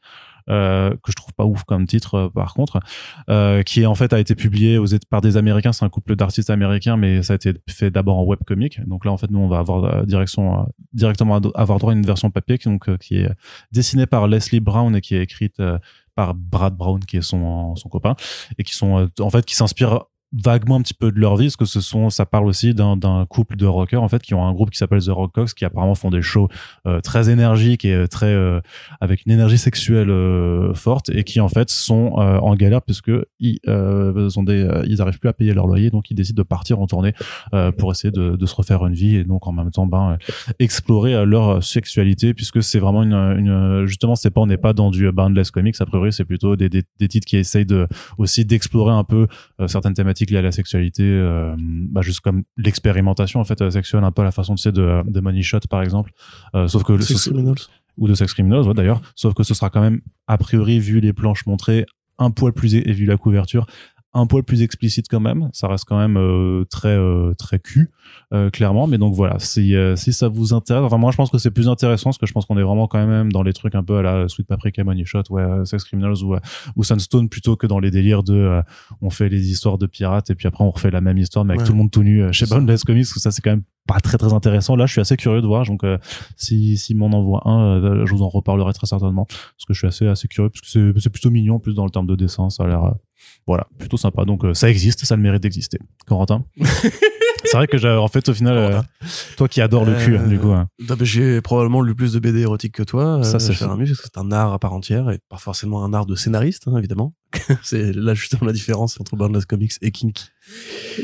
Euh, 0.51 0.91
que 1.03 1.13
je 1.13 1.17
trouve 1.17 1.33
pas 1.35 1.45
ouf 1.45 1.63
comme 1.65 1.87
titre 1.87 2.15
euh, 2.15 2.29
par 2.29 2.55
contre, 2.55 2.81
euh, 3.29 3.63
qui 3.63 3.87
en 3.87 3.95
fait 3.95 4.13
a 4.13 4.19
été 4.19 4.35
publié 4.35 4.79
par 5.09 5.21
des 5.21 5.37
Américains. 5.37 5.73
C'est 5.73 5.85
un 5.85 5.89
couple 5.89 6.17
d'artistes 6.17 6.51
américains, 6.51 6.97
mais 6.97 7.23
ça 7.23 7.35
a 7.35 7.37
été 7.37 7.55
fait 7.69 7.91
d'abord 7.91 8.19
en 8.19 8.25
webcomic. 8.25 8.85
Donc 8.87 9.05
là, 9.05 9.13
en 9.13 9.17
fait, 9.17 9.31
nous, 9.31 9.39
on 9.39 9.49
va 9.49 9.59
avoir 9.59 10.05
direction 10.07 10.67
directement 10.93 11.37
avoir 11.37 11.79
droit 11.79 11.93
à 11.93 11.97
une 11.97 12.05
version 12.05 12.31
papier, 12.31 12.59
donc 12.65 12.97
qui 12.99 13.19
est 13.19 13.31
dessinée 13.71 14.07
par 14.07 14.27
Leslie 14.27 14.61
Brown 14.61 14.95
et 14.97 15.01
qui 15.01 15.15
est 15.15 15.23
écrite 15.23 15.63
par 16.17 16.35
Brad 16.35 16.75
Brown, 16.75 17.05
qui 17.05 17.19
est 17.19 17.23
son 17.23 17.77
son 17.77 17.89
copain, 17.89 18.17
et 18.59 18.65
qui 18.65 18.75
sont 18.75 19.09
en 19.21 19.31
fait 19.31 19.45
qui 19.45 19.55
s'inspirent 19.55 20.05
vaguement 20.33 20.77
un 20.77 20.83
petit 20.83 20.95
peu 20.95 21.11
de 21.11 21.19
leur 21.19 21.37
vie 21.37 21.47
parce 21.47 21.57
que 21.57 21.65
ce 21.65 21.81
sont 21.81 22.09
ça 22.09 22.25
parle 22.25 22.47
aussi 22.47 22.73
d'un 22.73 23.27
couple 23.29 23.57
de 23.57 23.67
rockers 23.67 24.03
en 24.03 24.09
fait 24.09 24.23
qui 24.23 24.35
ont 24.35 24.47
un 24.47 24.53
groupe 24.53 24.71
qui 24.71 24.79
s'appelle 24.79 25.03
The 25.03 25.09
Rockox 25.09 25.55
qui 25.55 25.65
apparemment 25.65 25.97
font 25.97 26.11
des 26.11 26.23
shows 26.23 26.49
euh, 26.87 27.01
très 27.01 27.31
énergiques 27.31 27.85
et 27.85 27.95
euh, 27.95 28.07
très 28.07 28.33
euh, 28.33 28.61
avec 29.01 29.27
une 29.27 29.33
énergie 29.33 29.59
sexuelle 29.59 30.11
forte 30.75 31.11
et 31.11 31.25
qui 31.25 31.41
en 31.41 31.49
fait 31.49 31.69
sont 31.71 32.13
en 32.13 32.55
galère 32.55 32.83
puisque 32.83 33.11
ils 33.41 33.59
ont 33.67 34.43
des 34.43 34.69
ils 34.87 35.03
arrivent 35.03 35.19
plus 35.19 35.29
à 35.29 35.33
payer 35.33 35.53
leur 35.53 35.67
loyer 35.67 35.91
donc 35.91 36.11
ils 36.11 36.15
décident 36.15 36.41
de 36.41 36.47
partir 36.47 36.81
en 36.81 36.87
tournée 36.87 37.13
pour 37.79 37.91
essayer 37.93 38.13
de, 38.13 38.47
se 38.47 38.55
refaire 38.55 38.85
une 38.87 38.95
vie 38.95 39.17
et 39.17 39.25
donc 39.25 39.47
en 39.47 39.53
même 39.53 39.71
temps 39.71 39.87
ben 39.87 40.19
explorer 40.59 41.25
leur 41.27 41.63
sexualité 41.63 42.35
puisque 42.35 42.63
c'est 42.63 42.79
vraiment 42.79 43.03
une, 43.03 43.87
justement 43.87 44.17
c'est 44.17 44.31
pas 44.31 44.41
on 44.41 44.47
n'est 44.47 44.57
pas 44.57 44.73
dans 44.73 44.91
du 44.91 45.11
boundless 45.11 45.51
comics 45.51 45.77
a 45.81 45.87
priori 45.87 46.13
c'est 46.13 46.25
plutôt 46.25 46.57
des, 46.57 46.69
des, 46.69 47.09
titres 47.09 47.27
qui 47.27 47.37
essayent 47.37 47.67
aussi 48.19 48.45
d'explorer 48.45 48.93
un 48.93 49.05
peu 49.05 49.27
certaines 49.67 49.95
thématiques 49.95 50.20
liées 50.27 50.39
à 50.39 50.43
la 50.43 50.53
sexualité, 50.53 51.03
euh, 51.03 51.55
bah, 51.59 52.03
juste 52.03 52.21
comme 52.21 52.43
l'expérimentation 52.57 53.41
en 53.41 53.45
fait 53.45 53.61
euh, 53.63 53.71
sexuelle, 53.71 54.05
un 54.05 54.13
peu 54.13 54.23
à 54.23 54.25
la 54.25 54.33
façon 54.33 54.55
de 54.55 54.59
sais 54.59 54.73
de, 54.73 55.03
de 55.09 55.21
Money 55.21 55.43
Shot 55.43 55.61
par 55.69 55.83
exemple, 55.83 56.13
euh, 56.55 56.69
sauf 56.69 56.83
que 56.83 57.01
Sex 57.01 57.29
Criminals. 57.29 57.57
Ou 57.97 58.09
de 58.09 58.15
Sex 58.15 58.33
Criminals 58.33 58.67
ouais, 58.67 58.75
d'ailleurs, 58.75 59.01
sauf 59.15 59.35
que 59.35 59.43
ce 59.43 59.55
sera 59.55 59.71
quand 59.71 59.81
même 59.81 60.01
a 60.27 60.39
priori 60.39 60.79
vu 60.79 61.01
les 61.01 61.13
planches 61.13 61.47
montrées 61.47 61.87
un 62.19 62.31
poil 62.31 62.53
plus 62.53 62.75
et 62.75 62.93
vu 62.93 63.07
la 63.07 63.17
couverture 63.17 63.67
un 64.13 64.27
poil 64.27 64.43
plus 64.43 64.63
explicite 64.63 65.07
quand 65.09 65.21
même. 65.21 65.49
Ça 65.53 65.69
reste 65.69 65.85
quand 65.85 65.99
même 65.99 66.17
euh, 66.17 66.65
très 66.65 66.97
euh, 66.97 67.33
très 67.35 67.59
cul, 67.59 67.91
euh, 68.33 68.51
clairement. 68.51 68.87
Mais 68.87 68.99
donc 68.99 69.15
voilà, 69.15 69.39
si 69.39 69.75
si 69.97 70.13
ça 70.13 70.29
vous 70.29 70.53
intéresse, 70.53 70.83
enfin 70.85 70.99
moi 70.99 71.13
je 71.13 71.17
pense 71.17 71.31
que 71.31 71.39
c'est 71.39 71.51
plus 71.51 71.69
intéressant 71.69 72.11
parce 72.11 72.19
que 72.19 72.27
je 72.27 72.33
pense 72.33 72.47
qu'on 72.47 72.59
est 72.59 72.63
vraiment 72.63 72.89
quand 72.89 73.05
même 73.07 73.31
dans 73.31 73.43
les 73.43 73.53
trucs 73.53 73.75
un 73.75 73.83
peu 73.83 73.99
à 73.99 74.03
la 74.03 74.29
Sweet 74.29 74.47
Paprika 74.47 74.83
Money 74.85 75.05
Shot, 75.05 75.25
ouais, 75.31 75.65
Sex 75.65 75.85
Criminals 75.85 76.23
ou 76.25 76.35
ou 76.77 76.85
Sunstone 76.85 77.29
plutôt 77.29 77.57
que 77.57 77.67
dans 77.67 77.79
les 77.79 77.91
délires 77.91 78.23
de 78.23 78.61
on 79.01 79.11
fait 79.11 79.29
les 79.29 79.51
histoires 79.51 79.79
de 79.79 79.87
pirates 79.87 80.31
et 80.31 80.35
puis 80.35 80.49
après 80.49 80.65
on 80.65 80.71
refait 80.71 80.91
la 80.91 81.01
même 81.01 81.19
histoire 81.19 81.45
mais 81.45 81.55
avec 81.55 81.67
tout 81.67 81.73
le 81.73 81.79
monde 81.79 81.91
tout 81.91 82.03
nu 82.03 82.33
chez 82.33 82.47
Boundless 82.47 82.85
Comics. 82.85 83.05
Parce 83.05 83.15
que 83.15 83.21
ça 83.21 83.31
c'est 83.31 83.43
quand 83.43 83.51
même 83.51 83.65
pas 83.87 84.01
très 84.01 84.19
très 84.19 84.33
intéressant. 84.33 84.77
Là, 84.77 84.87
je 84.87 84.93
suis 84.93 85.01
assez 85.01 85.17
curieux 85.17 85.41
de 85.41 85.47
voir. 85.47 85.65
Donc, 85.67 85.83
si 86.37 86.77
si 86.77 86.95
m'en 86.95 87.07
envoie 87.07 87.49
un, 87.49 88.05
je 88.05 88.15
vous 88.15 88.23
en 88.23 88.29
reparlerai 88.29 88.73
très 88.73 88.87
certainement 88.87 89.25
parce 89.27 89.65
que 89.67 89.75
je 89.75 89.79
suis 89.79 89.89
assez 89.89 90.07
assez 90.07 90.29
curieux 90.29 90.51
parce 90.51 90.73
que 90.73 90.99
c'est 90.99 91.11
plutôt 91.11 91.31
mignon 91.31 91.57
en 91.57 91.59
plus 91.59 91.75
dans 91.75 91.85
le 91.85 91.91
terme 91.91 92.07
de 92.07 92.17
dessin. 92.17 92.51
Ça 92.51 92.65
a 92.65 92.67
l'air 92.69 92.95
voilà, 93.47 93.67
plutôt 93.79 93.97
sympa. 93.97 94.25
Donc 94.25 94.45
euh, 94.45 94.55
ça 94.55 94.71
existe, 94.71 95.05
ça 95.05 95.17
le 95.17 95.23
mérite 95.23 95.43
d'exister. 95.43 95.79
Corentin 96.07 96.45
C'est 97.45 97.57
vrai 97.57 97.67
que 97.67 97.79
j'ai, 97.79 97.89
en 97.89 98.07
fait, 98.07 98.29
au 98.29 98.35
final, 98.35 98.57
euh, 98.57 98.83
toi 99.39 99.49
qui 99.49 99.63
adores 99.63 99.87
le 99.87 99.95
cul, 99.95 100.19
du 100.29 100.39
coup. 100.39 100.53
Hein. 100.53 100.69
Bah, 100.87 100.95
j'ai 101.01 101.41
probablement 101.41 101.81
lu 101.81 101.95
plus 101.95 102.13
de 102.13 102.19
BD 102.19 102.41
érotiques 102.41 102.75
que 102.75 102.83
toi. 102.83 103.25
Ça, 103.25 103.39
c'est 103.39 103.55
cher 103.55 103.69
parce 103.69 103.91
que 103.91 103.97
c'est 103.97 104.19
un 104.19 104.31
art 104.31 104.53
à 104.53 104.59
part 104.59 104.75
entière 104.75 105.11
et 105.11 105.19
pas 105.29 105.39
forcément 105.39 105.83
un 105.83 105.95
art 105.95 106.05
de 106.05 106.15
scénariste, 106.15 106.69
hein, 106.69 106.77
évidemment. 106.77 107.15
c'est 107.63 107.93
là 107.93 108.13
justement 108.13 108.45
la 108.45 108.53
différence 108.53 109.01
entre 109.01 109.17
Boundless 109.17 109.47
Comics 109.47 109.73
et 109.81 109.91
Kinky. 109.91 110.27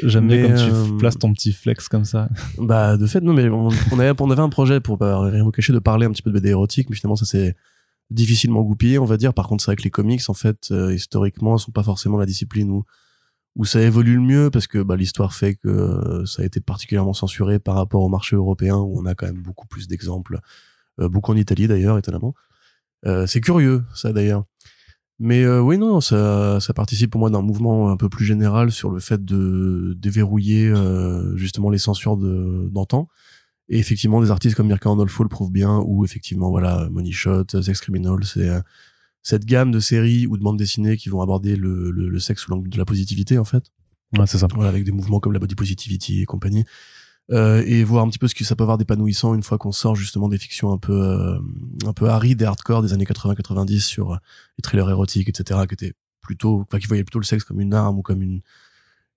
J'aime 0.03 0.29
bien 0.29 0.49
quand 0.49 0.55
tu 0.55 0.71
euh, 0.71 0.99
places 0.99 1.19
ton 1.19 1.33
petit 1.33 1.53
flex 1.53 1.88
comme 1.88 2.05
ça. 2.05 2.29
Bah, 2.59 2.97
de 2.97 3.07
fait, 3.07 3.21
non, 3.21 3.33
mais 3.33 3.49
on, 3.49 3.69
avait, 3.99 4.12
on 4.19 4.31
avait 4.31 4.43
un 4.43 4.49
projet 4.49 4.81
pour 4.81 4.99
pas 4.99 5.21
rien 5.21 5.45
vous 5.45 5.50
cacher 5.50 5.73
de 5.73 5.79
parler 5.79 6.07
un 6.07 6.11
petit 6.11 6.23
peu 6.23 6.31
de 6.31 6.35
BD 6.35 6.50
érotique, 6.50 6.88
mais 6.91 6.97
finalement, 6.97 7.17
ça 7.17 7.26
c'est 7.26 7.57
difficilement 8.11 8.62
goupillé, 8.62 8.99
on 8.99 9.05
va 9.05 9.17
dire. 9.17 9.35
Par 9.35 9.49
contre, 9.49 9.62
c'est 9.62 9.71
vrai 9.71 9.76
que 9.76 9.83
les 9.83 9.91
comics, 9.91 10.23
en 10.29 10.35
fait, 10.35 10.69
euh, 10.71 10.95
historiquement, 10.95 11.59
sont 11.59 11.73
pas 11.73 11.83
forcément 11.83 12.19
la 12.19 12.26
discipline 12.26 12.71
où 12.71 12.85
où 13.59 13.65
ça 13.65 13.81
évolue 13.81 14.17
le 14.17 14.21
mieux 14.21 14.50
parce 14.50 14.67
que 14.67 14.83
bah, 14.83 14.97
l'histoire 14.97 15.33
fait 15.33 15.55
que 15.55 15.69
euh, 15.69 16.26
ça 16.26 16.43
a 16.43 16.45
été 16.45 16.61
particulièrement 16.61 17.15
censuré 17.15 17.59
par 17.59 17.75
rapport 17.75 18.03
au 18.03 18.11
marché 18.11 18.37
européen 18.37 18.76
où 18.76 19.00
on 19.00 19.07
a 19.07 19.15
quand 19.15 19.25
même 19.25 19.41
beaucoup 19.41 19.67
plus 19.67 19.88
d'exemples, 19.88 20.41
euh, 21.00 21.09
beaucoup 21.09 21.33
en 21.33 21.37
Italie 21.37 21.67
d'ailleurs, 21.67 21.97
étonnamment. 21.97 22.35
C'est 23.26 23.41
curieux, 23.41 23.85
ça 23.95 24.12
d'ailleurs. 24.12 24.45
Mais 25.18 25.46
oui, 25.49 25.78
non, 25.78 26.00
ça, 26.00 26.61
ça 26.61 26.75
participe 26.75 27.11
pour 27.11 27.20
moi 27.20 27.30
d'un 27.30 27.40
mouvement 27.42 27.90
un 27.90 27.96
peu 27.96 28.08
plus 28.08 28.25
général 28.25 28.70
sur 28.70 28.90
le 28.90 29.00
fait 29.00 29.25
de 29.25 29.94
déverrouiller 29.99 30.73
justement 31.37 31.70
les 31.70 31.78
censures 31.78 32.16
d'antan. 32.16 33.08
et 33.68 33.78
effectivement, 33.78 34.20
des 34.20 34.30
artistes 34.30 34.56
comme 34.56 34.66
Mirka 34.68 34.90
Andolfo 34.90 35.23
le 35.23 35.28
prouvent 35.28 35.50
bien, 35.50 35.82
ou 35.87 36.04
effectivement, 36.04 36.50
voilà, 36.50 36.88
Money 36.90 37.12
Shot, 37.12 37.44
Sex 37.62 37.80
Criminal, 37.80 38.18
c'est 38.25 38.50
cette 39.23 39.44
gamme 39.44 39.73
de 39.73 39.80
séries 39.80 40.26
ou 40.26 40.37
de 40.37 40.42
bandes 40.42 40.58
dessinées 40.58 40.96
qui 40.96 41.08
vont 41.08 41.20
aborder 41.20 41.56
le, 41.56 41.90
le, 41.90 42.08
le 42.08 42.18
sexe 42.20 42.42
sous 42.42 42.50
l'angle 42.52 42.68
de 42.68 42.78
la 42.78 42.85
positivité 42.85 43.38
en 43.38 43.44
fait. 43.44 43.64
Ouais, 44.16 44.26
c'est 44.26 44.38
ça. 44.38 44.46
Voilà, 44.54 44.68
avec 44.68 44.85
des 44.85 44.92
mouvements 44.92 45.18
comme 45.18 45.32
la 45.32 45.40
body 45.40 45.56
positivity 45.56 46.23
et 46.23 46.26
compagnie. 46.26 46.64
Euh, 47.33 47.64
et 47.66 47.83
voir 47.83 48.04
un 48.04 48.09
petit 48.09 48.21
peu 48.21 48.28
ce 48.28 48.37
que 48.37 48.45
ça 48.45 48.54
peut 48.54 48.62
avoir 48.62 48.78
d'épanouissant 48.78 49.35
une 49.35 49.42
fois 49.42 49.59
qu'on 49.59 49.73
sort 49.73 49.97
justement 49.97 50.28
des 50.28 50.38
fictions 50.38 50.71
un 50.71 50.78
peu 50.78 50.92
euh, 50.92 51.40
un 51.85 51.92
peu 51.92 52.09
arides 52.09 52.40
et 52.40 52.45
hardcore 52.45 52.83
des 52.83 52.92
années 52.92 53.04
80-90 53.04 53.80
sur 53.80 54.12
euh, 54.12 54.16
les 54.59 54.62
thrillers 54.62 54.88
érotiques 54.88 55.28
etc 55.28 55.59
qui 55.66 55.75
étaient 55.75 55.95
plutôt 56.21 56.61
enfin 56.61 56.78
qui 56.78 56.87
voyaient 56.87 57.02
plutôt 57.02 57.18
le 57.18 57.25
sexe 57.25 57.42
comme 57.42 57.61
une 57.61 57.75
arme 57.75 57.99
ou 57.99 58.02
comme 58.02 58.23
une 58.23 58.42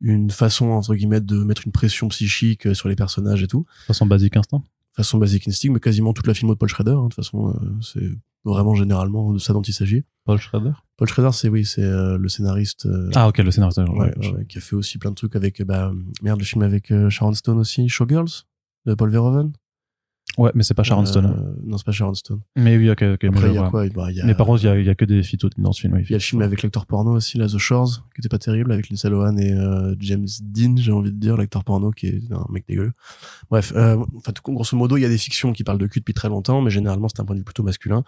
une 0.02 0.32
façon 0.32 0.72
entre 0.72 0.96
guillemets 0.96 1.22
de 1.22 1.44
mettre 1.44 1.62
une 1.68 1.72
pression 1.72 2.08
psychique 2.08 2.66
euh, 2.66 2.74
sur 2.74 2.90
les 2.90 2.96
personnages 2.96 3.44
et 3.44 3.48
tout. 3.48 3.68
Façon 3.86 4.08
basique 4.08 4.38
instinct. 4.38 4.64
Façon 4.94 5.20
basique 5.20 5.48
instinct 5.48 5.72
mais 5.72 5.80
quasiment 5.80 6.14
toute 6.14 6.26
la 6.26 6.34
film 6.34 6.50
de 6.50 6.56
Paul 6.56 6.68
Schrader 6.68 6.94
hein, 6.94 7.04
de 7.04 7.10
toute 7.10 7.16
façon 7.16 7.56
c'est 7.80 8.10
vraiment 8.44 8.74
généralement 8.74 9.34
de 9.34 9.38
ça 9.38 9.54
dont 9.54 9.62
il 9.62 9.74
s'agit. 9.74 10.04
Paul 10.26 10.40
Schrader? 10.40 10.72
Paul 11.00 11.08
Schrader, 11.08 11.30
c'est 11.32 11.48
oui, 11.48 11.66
c'est 11.66 11.82
euh, 11.82 12.18
le 12.18 12.28
scénariste. 12.28 12.86
Euh, 12.86 13.10
ah 13.16 13.30
ok, 13.30 13.38
le 13.38 13.52
scénariste. 13.52 13.80
Ouais, 13.88 14.12
qui 14.50 14.58
a 14.58 14.62
fait 14.62 14.76
aussi 14.76 14.98
plein 14.98 15.12
de 15.12 15.16
trucs 15.16 15.34
avec 15.38 15.64
bah 15.64 15.94
merde 16.22 16.40
le 16.40 16.46
film 16.46 16.62
avec 16.62 16.92
euh, 16.92 17.10
Sharon 17.10 17.34
Stone 17.34 17.58
aussi, 17.58 17.88
Showgirls 17.88 18.44
de 18.86 18.96
Paul 18.96 19.10
Verhoeven. 19.10 19.54
Ouais, 20.38 20.52
mais 20.56 20.64
c'est 20.64 20.74
pas 20.74 20.84
Sharon 20.84 21.06
Stone. 21.06 21.26
Hein. 21.26 21.56
Non, 21.64 21.78
c'est 21.78 21.86
pas 21.86 21.94
Sharon 21.94 22.14
Stone. 22.16 22.42
Mais 22.58 22.76
oui, 22.76 22.90
ok, 22.90 23.02
ok. 23.14 23.24
Après, 23.24 23.48
il 23.48 23.56
y 23.56 23.58
a 23.58 23.70
quoi 23.70 23.88
bah, 23.88 24.12
y 24.12 24.20
a... 24.20 24.26
Mais 24.26 24.36
par 24.36 24.46
contre, 24.46 24.62
il 24.62 24.66
y 24.66 24.70
a, 24.70 24.78
y 24.78 24.90
a, 24.90 24.96
que 24.96 25.06
des 25.06 25.24
phytos 25.24 25.50
dans 25.58 25.72
ce 25.72 25.80
film. 25.80 25.98
Il 25.98 26.10
y 26.10 26.14
a 26.14 26.18
le 26.18 26.20
film 26.20 26.42
avec 26.42 26.64
l'acteur 26.64 26.86
porno 26.86 27.16
aussi, 27.16 27.38
là, 27.38 27.48
The 27.48 27.58
Shores, 27.58 28.04
qui 28.14 28.20
était 28.20 28.30
pas 28.30 28.38
terrible, 28.38 28.74
avec 28.74 28.90
Lindsay 28.90 29.10
Lohan 29.10 29.38
et 29.38 29.56
James 30.02 30.28
Dean, 30.42 30.76
j'ai 30.76 30.92
envie 30.92 31.14
de 31.14 31.18
dire, 31.18 31.38
l'acteur 31.38 31.64
porno, 31.64 31.92
qui 31.92 32.08
est 32.08 32.22
un 32.32 32.46
mec 32.50 32.66
dégueu. 32.68 32.92
Bref, 33.50 33.74
enfin, 33.74 34.34
grosso 34.44 34.76
modo, 34.76 34.98
il 34.98 35.02
y 35.02 35.06
a 35.06 35.10
des 35.10 35.18
fictions 35.18 35.54
qui 35.54 35.64
parlent 35.64 35.80
de 35.80 35.88
cul 35.88 36.00
depuis 36.00 36.14
très 36.14 36.28
longtemps, 36.28 36.62
mais 36.62 36.72
généralement, 36.72 37.08
c'est 37.08 37.22
un 37.22 37.26
point 37.26 37.36
de 37.36 37.40
vue 37.40 37.46
plutôt 37.46 37.64
masculin. 37.64 38.04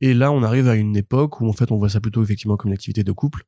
Et 0.00 0.14
là, 0.14 0.30
on 0.32 0.42
arrive 0.42 0.68
à 0.68 0.76
une 0.76 0.96
époque 0.96 1.40
où 1.40 1.48
en 1.48 1.52
fait, 1.52 1.72
on 1.72 1.76
voit 1.76 1.88
ça 1.88 2.00
plutôt 2.00 2.22
effectivement 2.22 2.56
comme 2.56 2.70
une 2.70 2.74
activité 2.74 3.04
de 3.04 3.12
couple, 3.12 3.44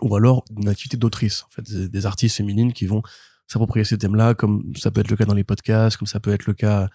ou 0.00 0.14
alors 0.16 0.44
une 0.56 0.68
activité 0.68 0.96
d'autrice. 0.96 1.44
En 1.44 1.50
fait, 1.50 1.72
des, 1.72 2.06
artistes 2.06 2.36
féminines 2.36 2.72
qui 2.72 2.86
vont 2.86 3.02
s'approprier 3.46 3.84
ces 3.84 3.98
thèmes-là, 3.98 4.34
comme 4.34 4.72
ça 4.76 4.90
peut 4.90 5.00
être 5.00 5.10
le 5.10 5.16
cas 5.16 5.24
dans 5.24 5.34
les 5.34 5.44
podcasts, 5.44 5.96
comme 5.96 6.06
ça 6.06 6.20
peut 6.20 6.32
être 6.32 6.46
le 6.46 6.54
cas 6.54 6.88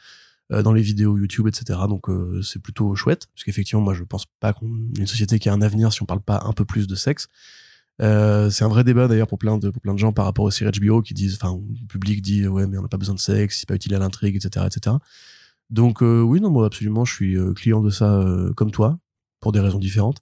euh, 0.51 0.61
dans 0.61 0.73
les 0.73 0.81
vidéos 0.81 1.17
YouTube, 1.17 1.47
etc. 1.47 1.79
Donc 1.89 2.09
euh, 2.09 2.41
c'est 2.41 2.61
plutôt 2.61 2.95
chouette, 2.95 3.27
parce 3.33 3.43
qu'effectivement, 3.43 3.81
moi, 3.81 3.93
je 3.93 4.03
pense 4.03 4.25
pas 4.39 4.53
qu'on 4.53 4.67
une 4.97 5.07
société 5.07 5.39
qui 5.39 5.49
a 5.49 5.53
un 5.53 5.61
avenir 5.61 5.91
si 5.91 6.01
on 6.03 6.05
parle 6.05 6.21
pas 6.21 6.43
un 6.45 6.53
peu 6.53 6.65
plus 6.65 6.87
de 6.87 6.95
sexe. 6.95 7.27
Euh, 7.99 8.51
c'est 8.51 8.63
un 8.63 8.67
vrai 8.67 8.83
débat 8.83 9.07
d'ailleurs 9.07 9.27
pour 9.27 9.39
plein 9.39 9.57
de 9.57 9.71
pour 9.71 9.81
plein 9.81 9.95
de 9.95 9.99
gens 9.99 10.13
par 10.13 10.25
rapport 10.25 10.45
aux 10.45 10.51
séries 10.51 10.71
HBO 10.79 11.01
qui 11.01 11.15
disent, 11.15 11.39
enfin, 11.41 11.59
le 11.81 11.87
public 11.87 12.21
dit 12.21 12.47
ouais 12.47 12.67
mais 12.67 12.77
on 12.77 12.83
n'a 12.83 12.87
pas 12.87 12.97
besoin 12.97 13.15
de 13.15 13.19
sexe, 13.19 13.59
c'est 13.59 13.67
pas 13.67 13.73
utile 13.73 13.95
à 13.95 13.99
l'intrigue, 13.99 14.35
etc., 14.35 14.67
etc. 14.67 14.97
Donc 15.69 16.01
euh, 16.01 16.21
oui, 16.21 16.39
non, 16.39 16.49
moi 16.49 16.65
absolument, 16.65 17.05
je 17.05 17.13
suis 17.13 17.37
euh, 17.37 17.53
client 17.53 17.81
de 17.81 17.89
ça 17.89 18.19
euh, 18.19 18.53
comme 18.53 18.71
toi, 18.71 18.99
pour 19.39 19.51
des 19.51 19.59
raisons 19.59 19.79
différentes. 19.79 20.21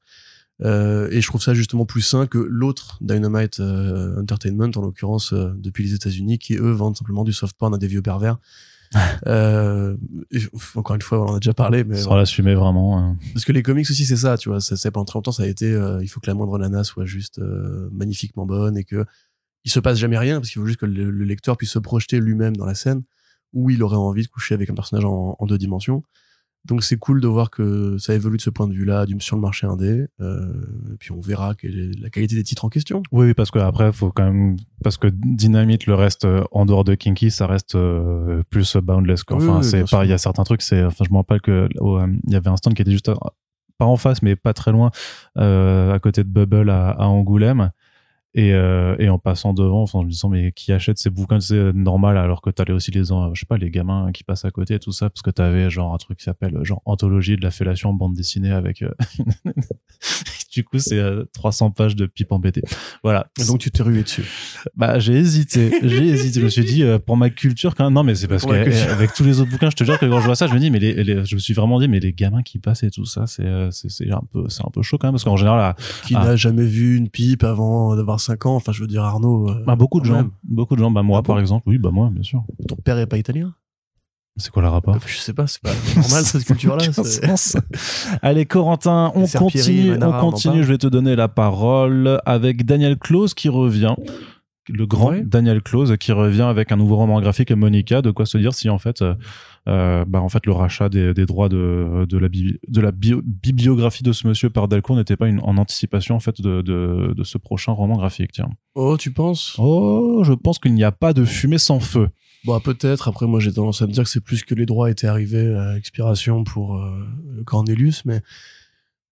et 0.62 1.22
je 1.22 1.28
trouve 1.28 1.42
ça 1.42 1.54
justement 1.54 1.86
plus 1.86 2.02
sain 2.02 2.28
que 2.28 2.38
l'autre 2.38 2.98
Dynamite 3.02 3.60
Entertainment, 3.60 4.72
en 4.76 4.82
l'occurrence 4.82 5.34
depuis 5.34 5.84
les 5.84 5.94
États-Unis, 5.94 6.40
qui 6.40 6.56
eux 6.56 6.72
vendent 6.72 6.98
simplement 6.98 7.24
du 7.24 7.34
soft 7.34 7.56
porn 7.58 7.74
à 7.74 7.78
des 7.78 7.88
vieux 7.88 8.02
pervers. 8.02 8.38
encore 10.76 10.96
une 10.96 11.02
fois, 11.02 11.22
on 11.22 11.32
en 11.32 11.36
a 11.36 11.40
déjà 11.40 11.54
parlé, 11.54 11.84
mais 11.84 11.98
sans 11.98 12.16
l'assumer 12.16 12.56
vraiment. 12.56 12.98
Hein. 12.98 13.18
Parce 13.34 13.44
que 13.44 13.52
les 13.52 13.64
comics 13.64 13.90
aussi, 13.90 14.06
c'est 14.06 14.16
ça, 14.16 14.38
tu 14.38 14.50
vois. 14.50 14.62
Ça, 14.62 14.92
pendant 14.92 15.06
très 15.06 15.18
longtemps, 15.18 15.34
ça 15.34 15.44
a 15.44 15.48
été, 15.48 15.70
il 16.02 16.08
faut 16.08 16.20
que 16.22 16.28
la 16.28 16.34
moindre 16.34 16.58
nana 16.58 16.84
soit 16.84 17.06
juste 17.06 17.42
magnifiquement 17.92 18.46
bonne 18.46 18.78
et 18.78 18.84
que 18.84 19.06
il 19.66 19.72
se 19.72 19.80
passe 19.80 19.98
jamais 19.98 20.18
rien 20.18 20.40
parce 20.40 20.52
qu'il 20.52 20.62
faut 20.62 20.68
juste 20.68 20.80
que 20.80 20.86
le 20.86 21.26
lecteur 21.26 21.58
puisse 21.58 21.72
se 21.72 21.80
projeter 21.80 22.20
lui-même 22.20 22.56
dans 22.56 22.66
la 22.66 22.76
scène 22.76 23.04
où 23.56 23.70
il 23.72 23.82
aurait 23.82 23.96
envie 23.96 24.22
de 24.22 24.28
coucher 24.28 24.54
avec 24.54 24.70
un 24.70 24.76
personnage 24.76 25.06
en, 25.06 25.38
deux 25.48 25.58
dimensions. 25.58 26.04
Donc 26.66 26.84
c'est 26.84 26.98
cool 26.98 27.22
de 27.22 27.28
voir 27.28 27.52
que 27.52 27.98
ça 28.00 28.16
évolue 28.16 28.38
de 28.38 28.42
ce 28.42 28.50
point 28.50 28.68
de 28.68 28.74
vue-là 28.74 29.06
sur 29.20 29.36
le 29.36 29.42
marché 29.42 29.68
indé. 29.68 30.08
Euh, 30.20 30.52
et 30.92 30.98
puis 30.98 31.12
on 31.12 31.22
verra 31.22 31.54
quelle 31.54 31.78
est 31.78 32.00
la 32.00 32.10
qualité 32.10 32.36
des 32.36 32.44
titres 32.44 32.66
en 32.66 32.70
question. 32.70 33.04
Oui, 33.12 33.36
parce 33.36 33.52
que 33.52 33.60
après 33.60 33.92
faut 33.92 34.12
quand 34.12 34.24
même 34.24 34.58
parce 34.84 34.98
que 34.98 35.08
Dynamite 35.08 35.86
le 35.86 35.94
reste 35.94 36.26
euh, 36.26 36.44
en 36.52 36.66
dehors 36.66 36.84
de 36.84 36.96
Kinky, 36.96 37.30
ça 37.30 37.46
reste 37.46 37.76
euh, 37.76 38.42
plus 38.50 38.78
boundless. 38.78 39.24
Quoi. 39.24 39.38
Enfin, 39.38 39.62
c'est 39.62 39.90
pas. 39.90 40.06
Il 40.06 40.10
y 40.10 40.14
a 40.14 40.18
certains 40.18 40.44
trucs. 40.44 40.64
C'est. 40.64 40.84
Enfin, 40.84 41.06
je 41.08 41.12
me 41.12 41.18
rappelle 41.18 41.42
que 41.42 41.70
il 41.76 42.34
y 42.34 42.36
avait 42.36 42.50
un 42.50 42.58
stand 42.58 42.74
qui 42.74 42.82
était 42.82 42.92
juste 42.92 43.12
pas 43.78 43.86
en 43.86 43.96
face, 43.96 44.24
mais 44.24 44.36
pas 44.36 44.54
très 44.54 44.72
loin, 44.72 44.90
à 45.36 46.00
côté 46.02 46.24
de 46.24 46.30
Bubble 46.30 46.72
à, 46.72 46.90
à 46.90 47.06
Angoulême. 47.06 47.72
Et, 48.38 48.54
euh, 48.54 48.98
et 49.00 49.08
en 49.08 49.18
passant 49.18 49.54
devant, 49.54 49.86
en 49.94 50.04
me 50.04 50.10
disant 50.10 50.28
mais 50.28 50.52
qui 50.52 50.74
achète 50.74 50.98
ces 50.98 51.10
bouquins 51.10 51.40
c'est 51.40 51.72
normal 51.72 52.18
alors 52.18 52.42
que 52.42 52.50
t'allais 52.50 52.74
aussi 52.74 52.92
les 52.92 53.06
je 53.06 53.40
sais 53.40 53.46
pas 53.48 53.56
les 53.56 53.72
gamins 53.72 54.12
qui 54.12 54.26
passent 54.26 54.44
à 54.44 54.52
côté 54.52 54.74
et 54.74 54.80
tout 54.80 54.92
ça 54.92 55.10
parce 55.10 55.22
que 55.22 55.30
t'avais 55.30 55.70
genre 55.70 55.94
un 55.94 55.98
truc 55.98 56.18
qui 56.18 56.26
s'appelle 56.26 56.60
genre 56.64 56.82
anthologie 56.84 57.38
de 57.38 57.42
la 57.44 57.52
fellation 57.52 57.92
en 57.92 57.94
bande 57.94 58.14
dessinée 58.14 58.52
avec 58.52 58.82
euh, 58.82 58.92
du 60.52 60.66
coup 60.66 60.80
c'est 60.80 61.02
300 61.32 61.68
euh, 61.68 61.70
pages 61.70 61.96
de 61.96 62.08
pipe 62.08 62.34
embêtée 62.34 62.62
voilà. 63.04 63.28
Donc 63.48 63.60
tu 63.60 63.72
t'es 63.72 63.84
rué 63.84 64.04
dessus. 64.04 64.26
Bah 64.76 65.00
j'ai 65.00 65.14
hésité. 65.14 65.72
J'ai 65.82 66.08
hésité. 66.08 66.42
Je 66.42 66.46
me 66.46 66.50
suis 66.50 66.66
dit 66.66 66.84
pour 67.06 67.16
ma 67.16 67.30
culture 67.30 67.74
quand 67.74 67.90
non 67.90 68.04
mais 68.04 68.16
c'est 68.16 68.28
parce 68.28 68.46
que 68.46 68.92
avec 68.92 69.14
tous 69.14 69.24
les 69.24 69.40
autres 69.40 69.52
bouquins 69.52 69.70
je 69.70 69.78
te 69.78 69.86
jure 69.86 69.98
que 69.98 70.06
quand 70.08 70.20
je 70.20 70.26
vois 70.26 70.36
ça 70.36 70.48
je 70.48 70.54
me 70.54 70.60
dis 70.60 70.72
mais 70.72 70.80
les, 70.80 71.24
je 71.26 71.36
me 71.36 71.40
suis 71.40 71.54
vraiment 71.54 71.80
dit 71.80 71.88
mais 71.88 72.02
les 72.02 72.12
gamins 72.12 72.44
qui 72.44 72.60
passent 72.60 72.84
et 72.84 72.92
tout 72.92 73.06
ça 73.06 73.28
c'est 73.28 73.46
c'est 73.72 74.12
un 74.12 74.24
peu 74.34 74.50
c'est 74.50 74.66
un 74.66 74.72
peu 74.74 74.82
chaud 74.82 74.98
quand 74.98 75.08
même 75.08 75.14
parce 75.14 75.24
qu'en 75.24 75.38
général 75.38 75.74
qui 76.06 76.16
n'a 76.16 76.36
jamais 76.36 76.66
vu 76.66 76.98
une 76.98 77.08
pipe 77.08 77.46
avant 77.46 77.96
d'avoir 77.96 78.20
5 78.26 78.46
ans. 78.46 78.56
Enfin, 78.56 78.72
je 78.72 78.82
veux 78.82 78.88
dire, 78.88 79.04
Arnaud. 79.04 79.50
Euh, 79.50 79.64
bah, 79.66 79.76
beaucoup 79.76 80.00
de 80.00 80.06
gens. 80.06 80.30
Beaucoup 80.44 80.76
de 80.76 80.82
gens. 80.82 80.92
Bah, 80.92 81.04
moi, 81.04 81.20
ah 81.20 81.24
par 81.24 81.40
exemple. 81.40 81.64
Oui, 81.68 81.78
bah, 81.78 81.92
moi, 81.92 82.10
bien 82.12 82.24
sûr. 82.24 82.44
Ton 82.68 82.76
père 82.76 82.98
est 82.98 83.08
pas 83.08 83.18
italien? 83.18 83.54
C'est 84.38 84.52
quoi 84.52 84.62
le 84.62 84.68
rapport? 84.68 84.98
Je 85.06 85.18
sais 85.18 85.34
pas, 85.34 85.48
c'est 85.48 85.62
pas 85.62 85.72
normal 85.96 86.26
cette 86.26 86.44
culture-là. 86.44 86.84
Allez, 88.22 88.46
Corentin, 88.46 89.14
on 89.16 89.26
continue, 89.28 89.94
on 90.04 90.12
continue. 90.20 90.64
Je 90.64 90.74
vais 90.74 90.78
te 90.78 90.88
donner 90.88 91.16
la 91.16 91.30
parole 91.30 92.20
avec 92.26 92.66
Daniel 92.66 92.98
Close 92.98 93.34
qui 93.34 93.48
revient 93.48 93.96
le 94.70 94.86
grand 94.86 95.14
Daniel 95.24 95.62
Close 95.62 95.96
qui 95.98 96.12
revient 96.12 96.44
avec 96.44 96.72
un 96.72 96.76
nouveau 96.76 96.96
roman 96.96 97.22
graphique 97.22 97.52
Monica 97.52 98.02
de 98.02 98.12
quoi 98.12 98.26
se 98.26 98.38
dire 98.38 98.54
si 98.54 98.70
en 98.70 98.78
fait 98.78 99.02
euh, 99.02 99.16
euh, 99.68 100.06
bah 100.06 100.22
en 100.22 100.30
fait 100.30 100.46
le 100.46 100.52
rachat 100.52 100.90
des, 100.90 101.14
des 101.14 101.26
droits 101.26 101.50
de, 101.50 102.06
de 102.08 102.18
la, 102.18 102.30
de 102.30 102.82
la 102.82 102.92
bibliographie 102.92 104.04
de 104.04 104.12
ce 104.12 104.28
monsieur 104.28 104.50
par 104.50 104.68
Delcourt 104.68 104.96
n'était 104.96 105.18
pas 105.18 105.28
une, 105.28 105.40
en 105.42 105.58
anticipation 105.58 106.16
en 106.16 106.20
fait 106.20 106.42
de, 106.42 106.62
de, 106.62 107.14
de, 107.16 107.24
ce 107.24 107.38
prochain 107.38 107.72
roman 107.72 107.98
graphique 107.98 108.32
tiens. 108.32 108.50
Oh 108.76 108.98
tu 108.98 109.12
penses? 109.12 109.56
Oh 109.58 110.22
je 110.24 110.34
pense 110.34 110.60
qu'il 110.60 110.74
n'y 110.74 110.84
a 110.84 110.92
pas 110.92 111.14
de 111.14 111.26
fumée 111.26 111.58
sans 111.58 111.80
feu. 111.80 112.10
Bon, 112.46 112.60
peut-être. 112.60 113.08
Après, 113.08 113.26
moi, 113.26 113.40
j'ai 113.40 113.52
tendance 113.52 113.82
à 113.82 113.88
me 113.88 113.92
dire 113.92 114.04
que 114.04 114.10
c'est 114.10 114.24
plus 114.24 114.44
que 114.44 114.54
les 114.54 114.68
droits 114.68 114.92
étaient 114.92 115.08
arrivés 115.08 115.56
à 115.56 115.76
expiration 115.78 116.44
pour 116.44 116.76
euh, 116.76 117.04
Cornelius, 117.44 118.06
mais 118.06 118.22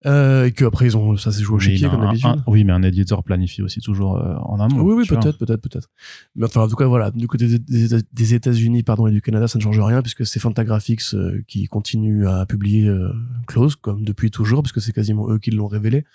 euh, 0.05 0.45
et 0.45 0.51
que 0.51 0.65
après 0.65 0.85
ils 0.85 0.97
ont 0.97 1.15
ça 1.15 1.31
s'est 1.31 1.43
joué 1.43 1.55
au 1.55 1.59
chéquier 1.59 1.89
comme 1.89 2.01
d'habitude. 2.01 2.43
Oui, 2.47 2.63
mais 2.63 2.73
un 2.73 2.83
éditeur 2.83 3.23
planifie 3.23 3.61
aussi 3.61 3.79
toujours 3.79 4.17
euh, 4.17 4.35
en 4.35 4.59
amont. 4.59 4.81
Oui, 4.81 4.95
oui, 4.97 5.07
peut-être, 5.07 5.37
peut-être, 5.37 5.61
peut-être. 5.61 5.89
Mais 6.35 6.45
enfin, 6.45 6.61
en 6.61 6.67
tout 6.67 6.75
cas, 6.75 6.87
voilà, 6.87 7.11
du 7.11 7.27
côté 7.27 7.47
des, 7.47 7.87
des 8.11 8.33
États-Unis, 8.33 8.83
pardon, 8.83 9.07
et 9.07 9.11
du 9.11 9.21
Canada, 9.21 9.47
ça 9.47 9.59
ne 9.59 9.63
change 9.63 9.79
rien 9.79 10.01
puisque 10.01 10.25
c'est 10.25 10.39
Fantagraphics 10.39 11.13
euh, 11.13 11.41
qui 11.47 11.65
continue 11.67 12.27
à 12.27 12.45
publier 12.45 12.87
euh, 12.87 13.11
Close 13.47 13.75
comme 13.75 14.03
depuis 14.03 14.31
toujours, 14.31 14.63
puisque 14.63 14.81
c'est 14.81 14.91
quasiment 14.91 15.29
eux 15.29 15.39
qui 15.39 15.51
l'ont 15.51 15.67
révélé. 15.67 16.05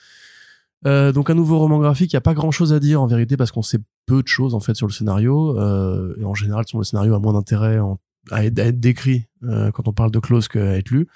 Euh, 0.87 1.11
donc 1.11 1.31
un 1.31 1.35
nouveau 1.35 1.59
roman 1.59 1.79
graphique, 1.79 2.13
il 2.13 2.17
y 2.17 2.19
a 2.19 2.23
pas 2.23 2.35
grand-chose 2.35 2.73
à 2.73 2.79
dire 2.79 3.03
en 3.03 3.07
vérité 3.07 3.37
parce 3.37 3.51
qu'on 3.51 3.63
sait 3.63 3.81
peu 4.07 4.23
de 4.23 4.29
choses 4.29 4.55
en 4.55 4.61
fait 4.61 4.75
sur 4.75 4.87
le 4.87 4.93
scénario 4.93 5.57
et 6.17 6.25
en 6.25 6.35
général, 6.35 6.65
le 6.73 6.85
scénario 6.85 7.15
a 7.15 7.19
moins 7.19 7.33
d'intérêt 7.33 7.81
à, 8.31 8.45
être 8.45 8.79
décrit 8.79 9.27
quand 9.43 9.89
on 9.89 9.93
parle 9.93 10.13
de 10.13 10.21
Close 10.21 10.47
qu'à 10.47 10.77
être 10.79 10.91
lu. 10.91 11.09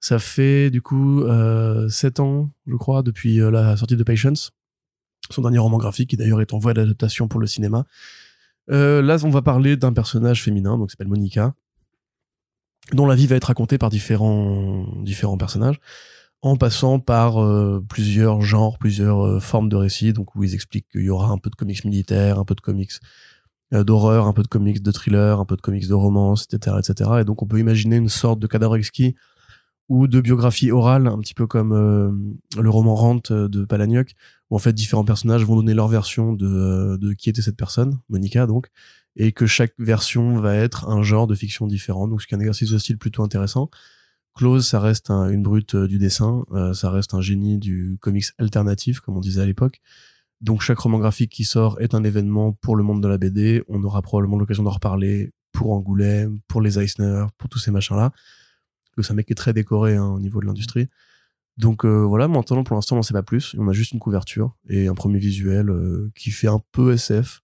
Ça 0.00 0.18
fait 0.18 0.70
du 0.70 0.80
coup 0.80 1.22
euh, 1.22 1.88
7 1.88 2.20
ans, 2.20 2.50
je 2.66 2.76
crois, 2.76 3.02
depuis 3.02 3.40
euh, 3.40 3.50
la 3.50 3.76
sortie 3.76 3.96
de 3.96 4.02
Patience, 4.04 4.52
son 5.30 5.42
dernier 5.42 5.58
roman 5.58 5.78
graphique, 5.78 6.10
qui 6.10 6.16
d'ailleurs 6.16 6.40
est 6.40 6.54
en 6.54 6.58
voie 6.58 6.74
d'adaptation 6.74 7.28
pour 7.28 7.40
le 7.40 7.46
cinéma. 7.46 7.84
Euh, 8.70 9.02
là, 9.02 9.16
on 9.24 9.30
va 9.30 9.42
parler 9.42 9.76
d'un 9.76 9.92
personnage 9.92 10.42
féminin, 10.42 10.78
donc 10.78 10.90
s'appelle 10.90 11.08
Monica, 11.08 11.54
dont 12.92 13.06
la 13.06 13.14
vie 13.14 13.26
va 13.26 13.36
être 13.36 13.44
racontée 13.44 13.78
par 13.78 13.90
différents, 13.90 14.86
différents 15.02 15.38
personnages, 15.38 15.80
en 16.42 16.56
passant 16.56 17.00
par 17.00 17.42
euh, 17.42 17.84
plusieurs 17.88 18.42
genres, 18.42 18.78
plusieurs 18.78 19.26
euh, 19.26 19.40
formes 19.40 19.68
de 19.68 19.76
récits, 19.76 20.12
donc 20.12 20.34
où 20.34 20.44
ils 20.44 20.54
expliquent 20.54 20.88
qu'il 20.88 21.02
y 21.02 21.10
aura 21.10 21.30
un 21.30 21.38
peu 21.38 21.50
de 21.50 21.56
comics 21.56 21.84
militaires, 21.84 22.38
un 22.38 22.44
peu 22.44 22.54
de 22.54 22.60
comics 22.60 22.92
d'horreur, 23.70 24.26
un 24.26 24.32
peu 24.32 24.42
de 24.42 24.48
comics 24.48 24.82
de 24.82 24.90
thriller, 24.90 25.40
un 25.40 25.44
peu 25.44 25.54
de 25.54 25.60
comics 25.60 25.86
de 25.86 25.94
romance, 25.94 26.46
etc., 26.50 26.76
etc. 26.78 27.10
Et 27.20 27.24
donc 27.24 27.42
on 27.42 27.46
peut 27.46 27.58
imaginer 27.58 27.96
une 27.96 28.08
sorte 28.08 28.38
de 28.38 28.46
cadavre 28.46 28.76
exquis 28.76 29.14
ou 29.88 30.06
de 30.06 30.20
biographie 30.20 30.70
orale, 30.70 31.06
un 31.06 31.18
petit 31.18 31.34
peu 31.34 31.46
comme 31.46 31.72
euh, 31.72 32.10
le 32.60 32.70
roman 32.70 32.94
Rant 32.94 33.20
de 33.30 33.64
Palahniuk, 33.64 34.14
où 34.50 34.56
en 34.56 34.58
fait 34.58 34.72
différents 34.72 35.04
personnages 35.04 35.44
vont 35.44 35.56
donner 35.56 35.74
leur 35.74 35.88
version 35.88 36.32
de, 36.32 36.96
de 36.96 37.12
qui 37.14 37.30
était 37.30 37.42
cette 37.42 37.56
personne, 37.56 37.98
Monica 38.08 38.46
donc, 38.46 38.68
et 39.16 39.32
que 39.32 39.46
chaque 39.46 39.72
version 39.78 40.40
va 40.40 40.54
être 40.54 40.88
un 40.88 41.02
genre 41.02 41.26
de 41.26 41.34
fiction 41.34 41.66
différent, 41.66 42.06
donc 42.06 42.22
c'est 42.22 42.34
un 42.34 42.40
exercice 42.40 42.70
de 42.70 42.78
style 42.78 42.98
plutôt 42.98 43.22
intéressant. 43.22 43.70
Close, 44.34 44.66
ça 44.66 44.78
reste 44.78 45.10
une 45.10 45.42
brute 45.42 45.74
euh, 45.74 45.88
du 45.88 45.98
dessin, 45.98 46.44
euh, 46.52 46.72
ça 46.72 46.90
reste 46.90 47.14
un 47.14 47.20
génie 47.20 47.58
du 47.58 47.98
comics 48.00 48.26
alternatif, 48.38 49.00
comme 49.00 49.16
on 49.16 49.20
disait 49.20 49.40
à 49.40 49.46
l'époque. 49.46 49.80
Donc 50.40 50.62
chaque 50.62 50.78
roman 50.78 50.98
graphique 50.98 51.32
qui 51.32 51.42
sort 51.44 51.80
est 51.80 51.94
un 51.94 52.04
événement 52.04 52.52
pour 52.52 52.76
le 52.76 52.84
monde 52.84 53.02
de 53.02 53.08
la 53.08 53.18
BD. 53.18 53.64
On 53.66 53.82
aura 53.82 54.02
probablement 54.02 54.38
l'occasion 54.38 54.62
d'en 54.62 54.70
reparler 54.70 55.32
pour 55.50 55.72
Angoulême, 55.72 56.38
pour 56.46 56.60
les 56.60 56.78
Eisner, 56.78 57.24
pour 57.36 57.48
tous 57.48 57.58
ces 57.58 57.72
machins-là. 57.72 58.12
C'est 59.02 59.12
un 59.12 59.16
mec 59.16 59.26
qui 59.26 59.32
est 59.32 59.36
très 59.36 59.52
décoré 59.52 59.96
hein, 59.96 60.06
au 60.06 60.20
niveau 60.20 60.40
de 60.40 60.46
l'industrie. 60.46 60.88
Donc 61.56 61.84
euh, 61.84 62.04
voilà, 62.04 62.28
maintenant 62.28 62.62
pour 62.62 62.76
l'instant 62.76 62.94
on 62.94 62.98
n'en 62.98 63.02
sait 63.02 63.14
pas 63.14 63.22
plus. 63.22 63.54
On 63.58 63.68
a 63.68 63.72
juste 63.72 63.92
une 63.92 63.98
couverture 63.98 64.56
et 64.68 64.86
un 64.86 64.94
premier 64.94 65.18
visuel 65.18 65.70
qui 66.14 66.30
fait 66.30 66.48
un 66.48 66.60
peu 66.72 66.92
SF. 66.92 67.40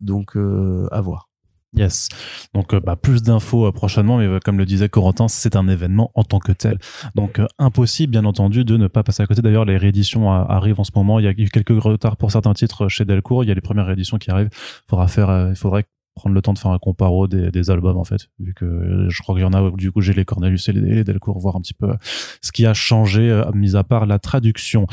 Donc 0.00 0.36
à 0.36 1.00
voir. 1.00 1.28
Yes. 1.74 2.08
Donc, 2.54 2.72
euh, 2.72 2.80
bah, 2.80 2.96
plus 2.96 3.22
d'infos 3.22 3.66
euh, 3.66 3.72
prochainement, 3.72 4.18
mais 4.18 4.26
euh, 4.26 4.38
comme 4.42 4.56
le 4.58 4.64
disait 4.64 4.88
Corentin, 4.88 5.28
c'est 5.28 5.54
un 5.54 5.68
événement 5.68 6.10
en 6.14 6.24
tant 6.24 6.38
que 6.38 6.52
tel. 6.52 6.78
Donc, 7.14 7.40
impossible, 7.58 8.10
bien 8.10 8.24
entendu, 8.24 8.64
de 8.64 8.76
ne 8.76 8.86
pas 8.86 9.02
passer 9.02 9.22
à 9.22 9.26
côté. 9.26 9.42
D'ailleurs, 9.42 9.66
les 9.66 9.76
rééditions 9.76 10.30
arrivent 10.32 10.80
en 10.80 10.84
ce 10.84 10.92
moment. 10.94 11.18
Il 11.18 11.26
y 11.26 11.28
a 11.28 11.32
eu 11.32 11.48
quelques 11.48 11.78
retards 11.82 12.16
pour 12.16 12.32
certains 12.32 12.54
titres 12.54 12.88
chez 12.88 13.04
Delcourt. 13.04 13.44
Il 13.44 13.48
y 13.48 13.50
a 13.50 13.54
les 13.54 13.60
premières 13.60 13.86
rééditions 13.86 14.18
qui 14.18 14.30
arrivent. 14.30 14.50
Faudra 14.88 15.08
faire, 15.08 15.48
il 15.50 15.56
faudrait 15.56 15.84
prendre 16.18 16.34
le 16.34 16.42
temps 16.42 16.52
de 16.52 16.58
faire 16.58 16.70
un 16.70 16.78
comparo 16.78 17.26
des, 17.26 17.70
albums, 17.70 17.96
en 17.96 18.04
fait. 18.04 18.28
Vu 18.38 18.54
que 18.54 19.06
je 19.08 19.22
crois 19.22 19.34
qu'il 19.34 19.42
y 19.42 19.46
en 19.46 19.52
a, 19.52 19.70
du 19.70 19.92
coup, 19.92 20.00
j'ai 20.00 20.12
les 20.12 20.24
Cornelius 20.24 20.68
et 20.68 20.72
les, 20.72 21.04
Delcourt, 21.04 21.38
voir 21.38 21.56
un 21.56 21.60
petit 21.60 21.74
peu 21.74 21.94
ce 22.42 22.52
qui 22.52 22.66
a 22.66 22.74
changé, 22.74 23.42
mis 23.54 23.76
à 23.76 23.84
part 23.84 24.06
la 24.06 24.18
traduction. 24.18 24.86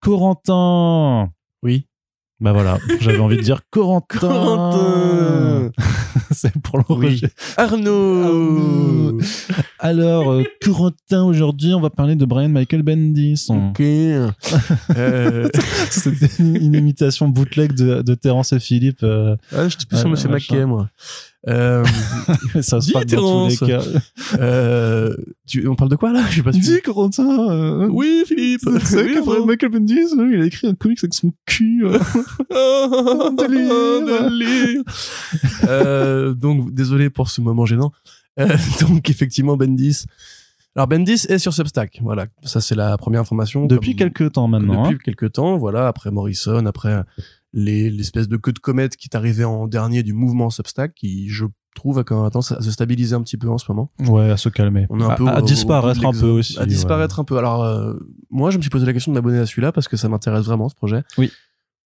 Corentin! 0.00 1.30
Oui. 1.62 1.89
Bah 2.40 2.52
voilà, 2.52 2.78
j'avais 3.00 3.18
envie 3.18 3.36
de 3.36 3.42
dire 3.42 3.60
Corentin. 3.70 4.18
Corentin 4.18 5.70
C'est 6.30 6.56
pour 6.62 6.78
le 6.78 6.84
oui. 6.88 7.20
Arnaud. 7.56 9.18
Alors, 9.78 10.32
euh, 10.32 10.44
Corentin, 10.62 11.24
aujourd'hui, 11.24 11.74
on 11.74 11.80
va 11.80 11.90
parler 11.90 12.14
de 12.14 12.24
Brian 12.24 12.48
Michael 12.48 12.82
Bendis. 12.82 13.46
Ok. 13.48 13.80
euh... 13.80 15.48
C'était 15.90 16.30
une, 16.38 16.74
imitation 16.74 17.28
bootleg 17.28 17.74
de, 17.74 18.02
de 18.02 18.14
Terence 18.14 18.52
et 18.52 18.60
Philippe. 18.60 19.02
Euh, 19.02 19.36
ah, 19.52 19.64
je 19.64 19.76
suis 19.76 19.86
plus 19.86 19.98
sur 19.98 20.08
Monsieur 20.08 20.28
McKay, 20.28 20.64
moi. 20.64 20.88
Euh, 21.48 21.84
ça 22.60 22.80
se 22.80 22.92
passe 22.92 23.06
dans 23.06 23.48
tous 23.48 23.64
les 23.64 23.72
cas. 23.72 23.82
Euh, 24.38 25.16
tu, 25.46 25.66
on 25.66 25.74
parle 25.74 25.90
de 25.90 25.96
quoi 25.96 26.12
là? 26.12 26.22
Je 26.28 26.36
sais 26.36 26.42
pas. 26.42 26.50
Dis 26.50 26.80
Corentin. 26.82 27.50
Euh, 27.50 27.88
oui 27.90 28.24
Philippe. 28.26 28.60
C'est 28.84 29.04
oui, 29.04 29.18
vrai 29.24 29.44
Michael 29.46 29.70
Bendis, 29.70 30.06
il 30.12 30.42
a 30.42 30.44
écrit 30.44 30.66
un 30.66 30.74
comics 30.74 30.98
avec 31.02 31.14
son 31.14 31.32
cul. 31.46 31.84
oh, 32.50 33.30
délire. 33.38 34.82
euh, 35.66 36.34
donc 36.34 36.74
désolé 36.74 37.08
pour 37.08 37.30
ce 37.30 37.40
moment 37.40 37.64
gênant. 37.64 37.92
Euh, 38.38 38.56
donc 38.80 39.08
effectivement 39.08 39.56
Bendis. 39.56 40.04
Alors 40.76 40.86
Bendis 40.88 41.26
est 41.28 41.38
sur 41.38 41.54
Substack, 41.54 42.00
voilà. 42.02 42.26
Ça 42.44 42.60
c'est 42.60 42.74
la 42.74 42.98
première 42.98 43.22
information. 43.22 43.64
Depuis 43.64 43.96
comme... 43.96 44.10
quelques 44.10 44.32
temps 44.32 44.46
maintenant. 44.46 44.84
Depuis 44.84 44.96
hein. 44.96 45.02
quelques 45.02 45.32
temps, 45.32 45.56
voilà. 45.56 45.88
Après 45.88 46.10
Morrison, 46.10 46.66
après 46.66 47.02
l'espèce 47.52 48.28
de 48.28 48.36
queue 48.36 48.52
de 48.52 48.58
comète 48.58 48.96
qui 48.96 49.08
est 49.10 49.16
arrivé 49.16 49.44
en 49.44 49.66
dernier 49.66 50.02
du 50.02 50.12
mouvement 50.12 50.50
Substack, 50.50 50.94
qui 50.94 51.28
je 51.28 51.46
trouve 51.74 51.98
a 51.98 52.04
quand 52.04 52.20
même 52.20 52.30
tendance 52.30 52.52
à 52.52 52.60
se 52.60 52.70
stabiliser 52.70 53.14
un 53.14 53.22
petit 53.22 53.36
peu 53.36 53.48
en 53.48 53.58
ce 53.58 53.70
moment. 53.70 53.90
Ouais, 54.00 54.30
à 54.30 54.36
se 54.36 54.48
calmer. 54.48 54.86
On 54.90 55.00
a 55.00 55.12
un 55.12 55.16
peu 55.16 55.28
à, 55.28 55.40
disparaître 55.40 56.04
un 56.04 56.12
peu 56.12 56.26
aussi. 56.26 56.58
À 56.58 56.66
disparaître 56.66 57.20
un 57.20 57.24
peu. 57.24 57.38
Alors 57.38 57.62
euh, 57.62 57.94
moi, 58.30 58.50
je 58.50 58.56
me 58.56 58.62
suis 58.62 58.70
posé 58.70 58.86
la 58.86 58.92
question 58.92 59.12
de 59.12 59.14
m'abonner 59.14 59.38
à 59.38 59.46
celui-là 59.46 59.72
parce 59.72 59.88
que 59.88 59.96
ça 59.96 60.08
m'intéresse 60.08 60.44
vraiment 60.44 60.68
ce 60.68 60.74
projet. 60.74 61.02
Oui 61.18 61.30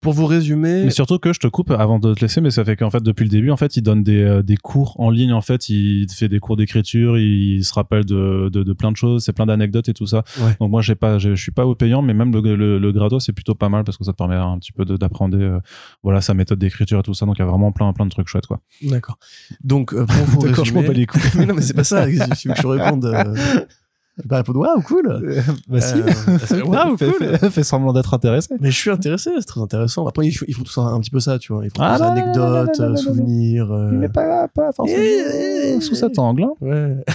pour 0.05 0.13
vous 0.13 0.27
résumer. 0.27 0.85
Mais 0.85 0.91
surtout 0.91 1.19
que 1.19 1.33
je 1.33 1.41
te 1.41 1.47
coupe 1.49 1.71
avant 1.71 1.99
de 1.99 2.13
te 2.13 2.21
laisser, 2.21 2.43
mais 2.43 2.51
ça 2.51 2.63
fait 2.63 2.77
qu'en 2.77 2.91
fait 2.91 3.03
depuis 3.03 3.25
le 3.25 3.31
début, 3.31 3.51
en 3.51 3.57
fait, 3.57 3.77
il 3.77 3.83
donne 3.83 4.05
des, 4.05 4.23
euh, 4.23 4.43
des 4.43 4.57
cours 4.57 5.01
en 5.01 5.09
ligne. 5.11 5.33
En 5.33 5.41
fait, 5.41 5.71
il 5.71 6.07
fait 6.13 6.29
des 6.29 6.41
cours 6.41 6.57
d'écriture, 6.57 7.19
il, 7.19 7.65
se 7.65 7.73
rappelle 7.73 8.05
de, 8.05 8.51
de, 8.53 8.63
de, 8.63 8.73
plein 8.75 8.93
de 8.93 8.97
choses, 8.99 9.25
c'est 9.25 9.33
plein 9.33 9.47
d'anecdotes 9.47 9.89
et 9.89 9.95
tout 9.95 10.07
ça. 10.07 10.23
Donc 10.61 10.71
moi, 10.71 10.83
j'ai 10.83 10.95
pas, 10.95 11.19
je 11.19 11.35
suis 11.35 11.53
pas 11.53 11.65
au 11.65 11.75
payant, 11.75 12.03
mais 12.03 12.13
même 12.13 12.33
le, 12.33 12.55
le, 12.55 12.79
le 12.79 12.93
gratos, 12.93 13.25
c'est 13.25 13.33
plutôt 13.33 13.55
pas 13.55 13.71
mal 13.71 13.85
parce 13.85 13.97
que 13.97 14.05
ça 14.05 14.13
te 14.13 14.19
permet 14.19 14.37
un 14.37 14.59
petit 14.59 14.73
peu 14.73 14.85
d'apprendre, 14.85 15.39
euh, 15.41 15.59
voilà, 16.03 16.21
sa 16.21 16.35
méthode 16.35 16.59
d'écriture 16.59 17.01
et 17.01 17.03
tout 17.03 17.15
ça. 17.15 17.25
Donc 17.25 17.37
il 17.39 17.41
y 17.41 17.45
a 17.45 17.47
vraiment 17.47 17.73
plein, 17.73 17.91
plein 17.95 18.05
de 18.05 18.11
trucs 18.11 18.29
chouettes, 18.29 18.47
quoi. 18.47 18.61
D'accord. 18.83 19.19
Donc 19.63 19.95
euh, 19.95 20.05
pour 20.05 20.27
vous 20.27 20.41
résumer. 20.53 20.85
pas 20.85 20.93
les 20.93 21.07
coups. 21.07 21.35
mais 21.39 21.47
non, 21.47 21.55
mais 21.55 21.63
c'est 21.63 21.75
pas 21.75 21.85
ça. 21.85 22.05
Veux 22.05 22.13
que 22.13 22.61
je 22.61 22.67
réponde. 22.67 23.11
Répondre 24.31 24.61
waouh 24.61 24.81
cool. 24.83 25.09
Euh, 25.09 25.43
bah 25.69 25.81
si. 25.81 25.95
Euh, 25.95 26.63
waouh 26.65 26.97
cool. 26.97 27.51
Fais, 27.51 27.65
semblant 27.65 27.93
d'être 27.93 28.15
intéressé. 28.15 28.55
Mais 28.61 28.71
je 28.71 28.79
suis 28.79 28.91
intéressé, 28.91 29.31
c'est 29.39 29.47
très 29.47 29.61
intéressant. 29.61 30.07
Après 30.07 30.27
ils 30.27 30.33
font, 30.33 30.45
ils 30.47 30.55
font 30.55 30.63
tout 30.63 30.73
ça 30.73 30.83
un 30.83 31.01
petit 31.01 31.11
peu 31.11 31.21
ça, 31.21 31.39
tu 31.39 31.53
vois. 31.53 31.65
Ils 31.65 31.71
font 31.71 31.83
ah 31.83 31.99
des 31.99 32.05
anecdotes, 32.05 32.97
souvenirs. 32.97 33.73
Euh... 33.73 33.91
Mais 33.93 34.09
pas 34.09 34.47
pas 34.49 34.73
forcément 34.73 35.81
sous 35.81 35.95
cet 35.95 36.19
angle. 36.19 36.45
Hein. 36.45 36.53
Ouais. 36.61 37.05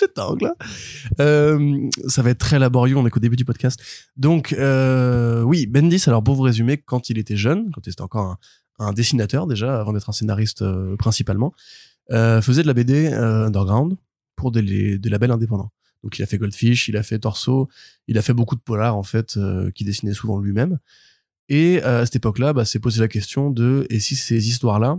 cet 0.00 0.18
angle. 0.18 0.52
Euh, 1.20 1.88
ça 2.06 2.22
va 2.22 2.30
être 2.30 2.38
très 2.38 2.58
laborieux. 2.58 2.96
On 2.96 3.06
est 3.06 3.10
qu'au 3.10 3.20
début 3.20 3.36
du 3.36 3.44
podcast. 3.44 3.80
Donc 4.16 4.52
euh, 4.52 5.42
oui, 5.42 5.66
Bendis. 5.66 6.04
Alors 6.06 6.22
pour 6.22 6.34
vous 6.34 6.42
résumer, 6.42 6.78
quand 6.78 7.10
il 7.10 7.18
était 7.18 7.36
jeune, 7.36 7.70
quand 7.72 7.86
il 7.86 7.90
était 7.90 8.00
encore 8.00 8.38
un, 8.78 8.86
un 8.86 8.92
dessinateur 8.92 9.46
déjà, 9.46 9.80
avant 9.80 9.92
d'être 9.92 10.08
un 10.08 10.12
scénariste 10.12 10.62
euh, 10.62 10.96
principalement, 10.96 11.52
faisait 12.10 12.62
de 12.62 12.66
la 12.66 12.74
BD 12.74 13.06
underground 13.12 13.96
pour 14.40 14.50
des, 14.50 14.98
des, 14.98 15.10
labels 15.10 15.30
indépendants. 15.30 15.70
Donc 16.02 16.18
il 16.18 16.22
a 16.22 16.26
fait 16.26 16.38
Goldfish, 16.38 16.88
il 16.88 16.96
a 16.96 17.02
fait 17.02 17.18
Torso, 17.18 17.68
il 18.08 18.16
a 18.16 18.22
fait 18.22 18.32
beaucoup 18.32 18.56
de 18.56 18.60
polars 18.60 18.96
en 18.96 19.02
fait 19.02 19.36
euh, 19.36 19.70
qui 19.70 19.84
dessinait 19.84 20.14
souvent 20.14 20.40
lui-même. 20.40 20.78
Et 21.50 21.82
euh, 21.84 22.02
à 22.02 22.06
cette 22.06 22.16
époque-là, 22.16 22.54
bah, 22.54 22.64
s'est 22.64 22.78
posé 22.78 23.00
la 23.00 23.08
question 23.08 23.50
de 23.50 23.86
et 23.90 24.00
si 24.00 24.16
ces 24.16 24.48
histoires-là 24.48 24.98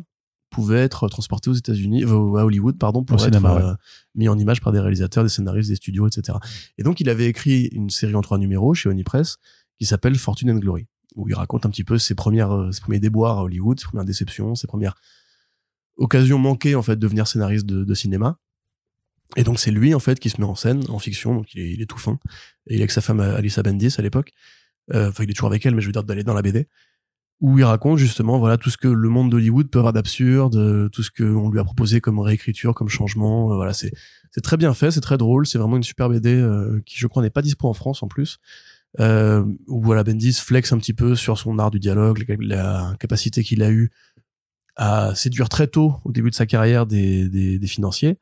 pouvaient 0.52 0.82
être 0.82 1.08
transportées 1.08 1.50
aux 1.50 1.54
États-Unis, 1.54 2.04
euh, 2.04 2.36
à 2.36 2.46
Hollywood, 2.46 2.78
pardon, 2.78 3.04
pour 3.04 3.24
être 3.26 3.78
mis 4.16 4.30
en 4.30 4.38
image 4.38 4.62
par 4.62 4.74
des 4.74 4.80
réalisateurs, 4.80 5.24
des 5.24 5.30
scénaristes, 5.30 5.70
des 5.70 5.78
studios, 5.78 6.08
etc. 6.08 6.38
Et 6.78 6.84
donc 6.84 7.00
il 7.00 7.10
avait 7.10 7.28
écrit 7.28 7.66
une 7.72 7.90
série 7.90 8.14
en 8.14 8.22
trois 8.22 8.38
numéros 8.38 8.76
chez 8.76 8.90
Onipress 8.90 9.38
qui 9.80 9.86
s'appelle 9.86 10.16
Fortune 10.16 10.52
and 10.52 10.60
Glory, 10.60 10.86
où 11.16 11.28
il 11.28 11.34
raconte 11.34 11.66
un 11.66 11.70
petit 11.72 11.84
peu 11.84 11.98
ses 11.98 12.14
premières, 12.14 12.70
ses 12.72 12.82
premiers 12.82 13.00
déboires 13.00 13.40
à 13.40 13.44
Hollywood, 13.44 13.80
ses 13.80 13.88
premières 13.88 14.06
déceptions, 14.06 14.54
ses 14.54 14.68
premières 14.68 14.94
occasions 15.98 16.38
manquées 16.38 16.76
en 16.76 16.84
fait 16.84 16.96
de 16.96 17.02
devenir 17.02 17.28
scénariste 17.28 17.66
de, 17.66 17.84
de 17.84 17.94
cinéma 17.96 18.38
et 19.36 19.44
donc 19.44 19.60
c'est 19.60 19.72
lui 19.72 19.94
en 19.94 20.00
fait 20.00 20.20
qui 20.20 20.30
se 20.30 20.40
met 20.40 20.48
en 20.48 20.56
scène 20.56 20.84
en 20.90 21.00
fiction, 21.00 21.36
donc 21.36 21.54
il 21.54 21.82
est, 21.82 21.86
tout 21.86 21.98
fin. 21.98 22.20
Et 22.68 22.76
il 22.76 22.78
est 22.78 22.82
avec 22.82 22.92
sa 22.92 23.02
femme 23.02 23.20
Alissa 23.20 23.64
Bendis 23.64 23.96
à 23.98 24.02
l'époque. 24.02 24.34
Euh, 24.94 25.10
enfin, 25.10 25.24
il 25.24 25.30
est 25.30 25.34
toujours 25.34 25.50
avec 25.50 25.66
elle, 25.66 25.76
mais 25.76 25.82
je 25.82 25.88
veux 25.88 25.94
dire 25.94 26.04
d'aller 26.04 26.24
dans 26.24 26.34
la 26.34 26.42
BD 26.42 26.68
où 27.40 27.58
il 27.58 27.64
raconte 27.64 27.98
justement 27.98 28.38
voilà 28.38 28.58
tout 28.58 28.70
ce 28.70 28.78
que 28.78 28.88
le 28.88 29.10
monde 29.10 29.32
d'Hollywood 29.32 29.70
peut 29.72 29.80
avoir 29.80 29.94
d'absurde, 29.94 30.56
euh, 30.56 30.90
tout 30.90 31.02
ce 31.02 31.10
qu'on 31.10 31.50
lui 31.50 31.60
a 31.60 31.64
proposé 31.64 32.00
comme 32.00 32.20
réécriture, 32.20 32.76
comme 32.76 32.88
changement. 32.88 33.52
Euh, 33.52 33.56
voilà, 33.56 33.74
c'est 33.74 33.92
c'est 34.32 34.42
très 34.42 34.58
bien 34.58 34.74
fait, 34.74 34.92
c'est 34.92 35.02
très 35.02 35.18
drôle, 35.18 35.48
c'est 35.48 35.58
vraiment 35.58 35.78
une 35.78 35.84
super 35.84 36.08
BD 36.08 36.46
qui 36.86 36.98
je 36.98 37.08
crois 37.08 37.22
n'est 37.24 37.30
pas 37.32 37.42
dispo 37.42 37.68
en 37.68 37.74
France 37.74 38.04
en 38.04 38.08
plus. 38.08 38.40
Euh, 39.00 39.46
où 39.68 39.82
voilà 39.82 40.04
Bendis 40.04 40.34
flex 40.34 40.74
un 40.74 40.78
petit 40.78 40.94
peu 40.94 41.16
sur 41.16 41.38
son 41.38 41.58
art 41.60 41.72
du 41.72 41.80
dialogue, 41.80 42.26
la, 42.40 42.94
capacité 43.00 43.42
qu'il 43.44 43.64
a 43.64 43.72
eu 43.72 43.90
à 44.76 45.16
séduire 45.16 45.48
très 45.48 45.68
tôt 45.68 45.96
au 46.04 46.12
début 46.12 46.30
de 46.30 46.36
sa 46.36 46.46
carrière 46.46 46.86
des, 46.86 47.30
des, 47.30 47.58
des 47.58 47.68
financiers. 47.68 48.18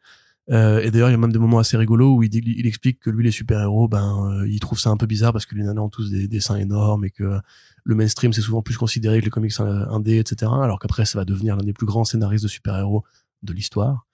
Euh, 0.52 0.82
et 0.82 0.90
d'ailleurs, 0.90 1.10
il 1.10 1.14
y 1.14 1.16
a 1.16 1.18
même 1.18 1.32
des 1.32 1.40
moments 1.40 1.60
assez 1.60 1.78
rigolos 1.78 2.16
où 2.16 2.24
il, 2.24 2.66
explique 2.66 3.00
que 3.00 3.10
lui, 3.10 3.24
les 3.24 3.32
super-héros, 3.32 3.88
ben, 3.88 4.42
euh, 4.42 4.48
il 4.50 4.60
trouve 4.60 4.80
ça 4.80 4.90
un 4.90 4.98
peu 4.98 5.06
bizarre 5.06 5.32
parce 5.32 5.46
que 5.46 5.56
les 5.56 5.64
nanas 5.64 5.82
ont 5.82 5.90
tous 5.90 6.10
des 6.10 6.28
dessins 6.28 6.56
énormes 6.56 7.06
et 7.06 7.12
que 7.12 7.40
le 7.84 7.96
mainstream, 7.96 8.34
c'est 8.34 8.42
souvent 8.42 8.62
plus 8.62 8.78
considéré 8.78 9.20
que 9.20 9.26
les 9.26 9.32
comics 9.32 9.60
indés, 9.60 10.18
etc. 10.18 10.52
Alors 10.62 10.80
qu'après, 10.80 11.06
ça 11.06 11.20
va 11.20 11.26
devenir 11.26 11.56
l'un 11.56 11.64
des 11.64 11.74
plus 11.74 11.86
grands 11.86 12.04
scénaristes 12.04 12.44
de 12.44 12.50
super-héros 12.50 13.04
de 13.44 13.54
l'histoire. 13.54 14.06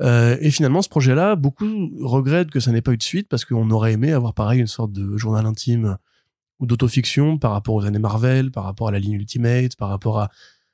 Euh, 0.00 0.36
et 0.40 0.50
finalement, 0.50 0.82
ce 0.82 0.88
projet-là, 0.88 1.36
beaucoup 1.36 1.90
regrettent 2.00 2.50
que 2.50 2.60
ça 2.60 2.72
n'ait 2.72 2.82
pas 2.82 2.92
eu 2.92 2.96
de 2.96 3.02
suite 3.02 3.28
parce 3.28 3.44
qu'on 3.44 3.70
aurait 3.70 3.92
aimé 3.92 4.12
avoir 4.12 4.34
pareil 4.34 4.60
une 4.60 4.66
sorte 4.66 4.92
de 4.92 5.16
journal 5.16 5.46
intime 5.46 5.98
ou 6.58 6.66
d'autofiction 6.66 7.38
par 7.38 7.52
rapport 7.52 7.74
aux 7.74 7.84
années 7.84 7.98
Marvel, 7.98 8.50
par 8.50 8.64
rapport 8.64 8.88
à 8.88 8.92
la 8.92 8.98
ligne 8.98 9.14
Ultimate, 9.14 9.76
par 9.76 9.88
rapport 9.88 10.20
à 10.20 10.30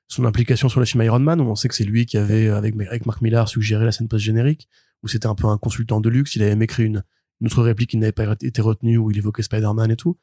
son 0.09 0.25
implication 0.25 0.69
sur 0.69 0.81
le 0.81 0.87
film 0.87 1.03
Iron 1.03 1.19
Man, 1.19 1.41
où 1.41 1.45
on 1.45 1.57
sait 1.57 1.69
que 1.69 1.75
c'est 1.75 1.85
lui 1.85 2.07
qui 2.07 2.17
avait, 2.17 2.49
avec, 2.49 2.75
avec 2.81 3.07
Mark 3.07 3.21
Millar, 3.21 3.49
suggéré 3.49 3.85
la 3.85 3.93
scène 3.93 4.09
post-générique 4.09 4.69
où 5.03 5.09
c'était 5.09 5.27
un 5.27 5.35
peu 5.35 5.47
un 5.47 5.59
consultant 5.59 6.01
de 6.01 6.09
luxe. 6.09 6.37
Il 6.37 6.43
avait 6.43 6.53
même 6.53 6.63
écrit 6.63 6.85
une, 6.85 7.03
autre 7.45 7.63
réplique 7.63 7.91
qui 7.91 7.97
n'avait 7.97 8.13
pas 8.13 8.35
été 8.41 8.63
retenue, 8.63 8.99
où 8.99 9.11
il 9.11 9.19
évoquait 9.19 9.43
Spider-Man 9.43 9.91
et 9.91 9.97
tout. 9.97 10.17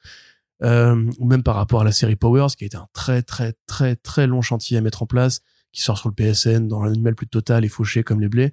Euh, 0.64 1.10
ou 1.20 1.26
même 1.26 1.44
par 1.44 1.56
rapport 1.56 1.82
à 1.82 1.84
la 1.84 1.92
série 1.92 2.16
Powers, 2.16 2.56
qui 2.58 2.64
a 2.64 2.68
été 2.68 2.78
un 2.78 2.88
très 2.94 3.22
très 3.22 3.54
très 3.68 3.96
très 3.96 4.28
long 4.28 4.42
chantier 4.42 4.78
à 4.78 4.82
mettre 4.82 5.04
en 5.04 5.06
place, 5.06 5.42
qui 5.72 5.82
sort 5.82 5.98
sur 5.98 6.10
le 6.10 6.16
PSN 6.16 6.68
dans 6.68 6.84
l'animal 6.84 7.16
plus 7.16 7.28
total 7.28 7.66
et 7.66 7.70
fauché 7.70 8.04
comme 8.04 8.22
les 8.22 8.30
blés. 8.30 8.52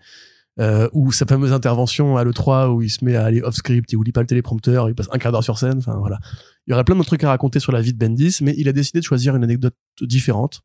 Euh, 0.58 0.88
ou 0.92 1.12
sa 1.12 1.24
fameuse 1.24 1.52
intervention 1.52 2.16
à 2.16 2.24
l'E3 2.24 2.68
où 2.68 2.82
il 2.82 2.90
se 2.90 3.04
met 3.04 3.16
à 3.16 3.24
aller 3.24 3.40
off-script, 3.40 3.92
il 3.92 3.96
oublie 3.96 4.12
pas 4.12 4.20
le 4.20 4.26
téléprompteur, 4.26 4.88
il 4.88 4.94
passe 4.94 5.08
un 5.12 5.18
quart 5.18 5.32
d'heure 5.32 5.44
sur 5.44 5.58
scène, 5.58 5.78
enfin 5.78 5.96
voilà. 5.96 6.18
Il 6.66 6.70
y 6.70 6.74
aurait 6.74 6.84
plein 6.84 6.96
de 6.96 7.02
trucs 7.02 7.24
à 7.24 7.28
raconter 7.28 7.60
sur 7.60 7.72
la 7.72 7.80
vie 7.80 7.92
de 7.94 7.98
Bendis, 7.98 8.38
mais 8.42 8.54
il 8.58 8.68
a 8.68 8.72
décidé 8.72 8.98
de 8.98 9.04
choisir 9.04 9.36
une 9.36 9.44
anecdote 9.44 9.74
différente 10.00 10.62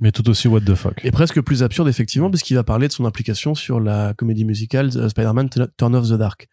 mais 0.00 0.12
tout 0.12 0.28
aussi 0.30 0.48
what 0.48 0.60
the 0.60 0.74
fuck. 0.74 1.00
Et 1.04 1.10
presque 1.10 1.40
plus 1.40 1.62
absurde, 1.62 1.88
effectivement, 1.88 2.30
parce 2.30 2.42
qu'il 2.42 2.56
va 2.56 2.64
parler 2.64 2.88
de 2.88 2.92
son 2.92 3.04
implication 3.04 3.54
sur 3.54 3.80
la 3.80 4.14
comédie 4.14 4.44
musicale 4.44 4.90
euh, 4.96 5.08
Spider-Man 5.08 5.48
Turn 5.76 5.94
of 5.94 6.08
the 6.08 6.14
Dark. 6.14 6.48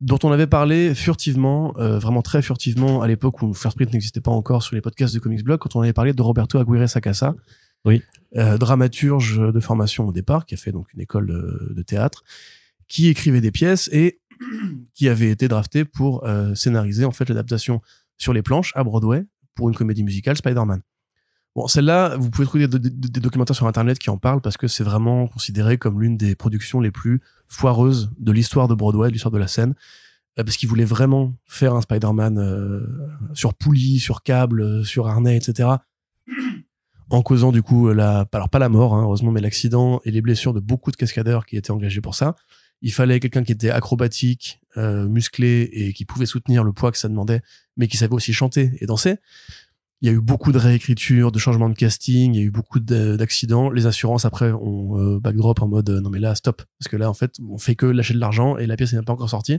dont 0.00 0.18
on 0.24 0.32
avait 0.32 0.46
parlé 0.48 0.94
furtivement, 0.94 1.72
euh, 1.78 1.98
vraiment 1.98 2.20
très 2.22 2.42
furtivement, 2.42 3.00
à 3.00 3.06
l'époque 3.08 3.40
où 3.42 3.54
First 3.54 3.76
Print 3.76 3.92
n'existait 3.92 4.20
pas 4.20 4.32
encore 4.32 4.62
sur 4.62 4.74
les 4.74 4.80
podcasts 4.82 5.14
de 5.14 5.20
Comics 5.20 5.44
Blog, 5.44 5.58
quand 5.60 5.76
on 5.76 5.82
avait 5.82 5.92
parlé 5.92 6.12
de 6.12 6.20
Roberto 6.22 6.58
Aguirre 6.58 6.88
Sacasa, 6.88 7.34
Oui. 7.84 8.02
euh, 8.36 8.58
dramaturge 8.58 9.38
de 9.38 9.60
formation 9.60 10.06
au 10.08 10.12
départ, 10.12 10.44
qui 10.46 10.54
a 10.54 10.56
fait 10.58 10.72
donc 10.72 10.92
une 10.94 11.00
école 11.00 11.26
de, 11.28 11.72
de 11.74 11.82
théâtre, 11.82 12.22
qui 12.88 13.08
écrivait 13.08 13.40
des 13.40 13.52
pièces 13.52 13.88
et 13.92 14.20
qui 14.94 15.08
avait 15.08 15.30
été 15.30 15.46
drafté 15.48 15.84
pour 15.84 16.24
euh, 16.26 16.54
scénariser 16.54 17.04
en 17.04 17.12
fait 17.12 17.28
l'adaptation 17.28 17.80
sur 18.18 18.32
les 18.32 18.42
planches 18.42 18.72
à 18.74 18.82
Broadway 18.84 19.24
pour 19.54 19.68
une 19.68 19.74
comédie 19.76 20.02
musicale 20.02 20.36
Spider-Man. 20.36 20.82
Bon, 21.54 21.68
celle-là, 21.68 22.16
vous 22.16 22.30
pouvez 22.30 22.46
trouver 22.46 22.66
des, 22.66 23.20
documentaires 23.20 23.54
sur 23.54 23.68
Internet 23.68 23.98
qui 23.98 24.10
en 24.10 24.18
parlent 24.18 24.40
parce 24.40 24.56
que 24.56 24.66
c'est 24.66 24.82
vraiment 24.82 25.28
considéré 25.28 25.78
comme 25.78 26.00
l'une 26.00 26.16
des 26.16 26.34
productions 26.34 26.80
les 26.80 26.90
plus 26.90 27.20
foireuses 27.46 28.10
de 28.18 28.32
l'histoire 28.32 28.66
de 28.66 28.74
Broadway, 28.74 29.08
de 29.08 29.12
l'histoire 29.12 29.30
de 29.30 29.38
la 29.38 29.46
scène, 29.46 29.74
euh, 30.38 30.44
parce 30.44 30.56
qu'ils 30.56 30.68
voulaient 30.68 30.84
vraiment 30.84 31.34
faire 31.46 31.74
un 31.74 31.80
Spider-Man 31.80 32.38
euh, 32.38 32.84
sur 33.34 33.54
poulie, 33.54 34.00
sur 34.00 34.24
câble, 34.24 34.62
euh, 34.62 34.84
sur 34.84 35.06
harnais, 35.06 35.36
etc. 35.36 35.68
En 37.10 37.22
causant 37.22 37.52
du 37.52 37.62
coup 37.62 37.88
la, 37.90 38.26
alors 38.32 38.48
pas 38.48 38.58
la 38.58 38.68
mort, 38.68 38.94
hein, 38.94 39.02
heureusement, 39.02 39.30
mais 39.30 39.40
l'accident 39.40 40.00
et 40.04 40.10
les 40.10 40.22
blessures 40.22 40.54
de 40.54 40.60
beaucoup 40.60 40.90
de 40.90 40.96
cascadeurs 40.96 41.46
qui 41.46 41.56
étaient 41.56 41.70
engagés 41.70 42.00
pour 42.00 42.16
ça. 42.16 42.34
Il 42.84 42.92
fallait 42.92 43.20
quelqu'un 43.20 43.44
qui 43.44 43.52
était 43.52 43.70
acrobatique, 43.70 44.60
euh, 44.76 45.08
musclé 45.08 45.70
et 45.72 45.92
qui 45.92 46.04
pouvait 46.04 46.26
soutenir 46.26 46.64
le 46.64 46.72
poids 46.72 46.92
que 46.92 46.98
ça 46.98 47.08
demandait, 47.08 47.40
mais 47.76 47.88
qui 47.88 47.96
savait 47.96 48.12
aussi 48.12 48.32
chanter 48.32 48.72
et 48.80 48.86
danser. 48.86 49.16
Il 50.00 50.08
y 50.08 50.10
a 50.10 50.12
eu 50.14 50.20
beaucoup 50.20 50.52
de 50.52 50.58
réécriture, 50.58 51.32
de 51.32 51.38
changements 51.38 51.70
de 51.70 51.74
casting, 51.74 52.34
il 52.34 52.38
y 52.38 52.40
a 52.42 52.44
eu 52.44 52.50
beaucoup 52.50 52.78
de- 52.80 53.16
d'accidents. 53.16 53.70
Les 53.70 53.86
assurances 53.86 54.24
après 54.26 54.52
ont 54.52 54.98
euh, 55.00 55.18
backdrop 55.20 55.62
en 55.62 55.68
mode 55.68 55.88
euh, 55.88 56.00
non 56.00 56.10
mais 56.10 56.18
là 56.18 56.34
stop 56.34 56.62
parce 56.78 56.88
que 56.88 56.96
là 56.96 57.08
en 57.08 57.14
fait 57.14 57.36
on 57.48 57.56
fait 57.58 57.74
que 57.74 57.86
lâcher 57.86 58.12
de 58.12 58.18
l'argent 58.18 58.58
et 58.58 58.66
la 58.66 58.76
pièce 58.76 58.92
n'est 58.92 59.02
pas 59.02 59.12
encore 59.14 59.30
sortie. 59.30 59.58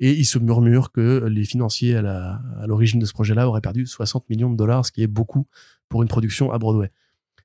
Et 0.00 0.12
il 0.12 0.24
se 0.24 0.38
murmure 0.38 0.90
que 0.90 1.24
les 1.30 1.44
financiers 1.44 1.94
à 1.96 2.40
l'origine 2.66 2.98
de 2.98 3.06
ce 3.06 3.12
projet-là 3.12 3.46
auraient 3.48 3.60
perdu 3.60 3.86
60 3.86 4.28
millions 4.30 4.50
de 4.50 4.56
dollars, 4.56 4.84
ce 4.84 4.90
qui 4.90 5.02
est 5.02 5.06
beaucoup 5.06 5.46
pour 5.88 6.02
une 6.02 6.08
production 6.08 6.50
à 6.50 6.58
Broadway. 6.58 6.90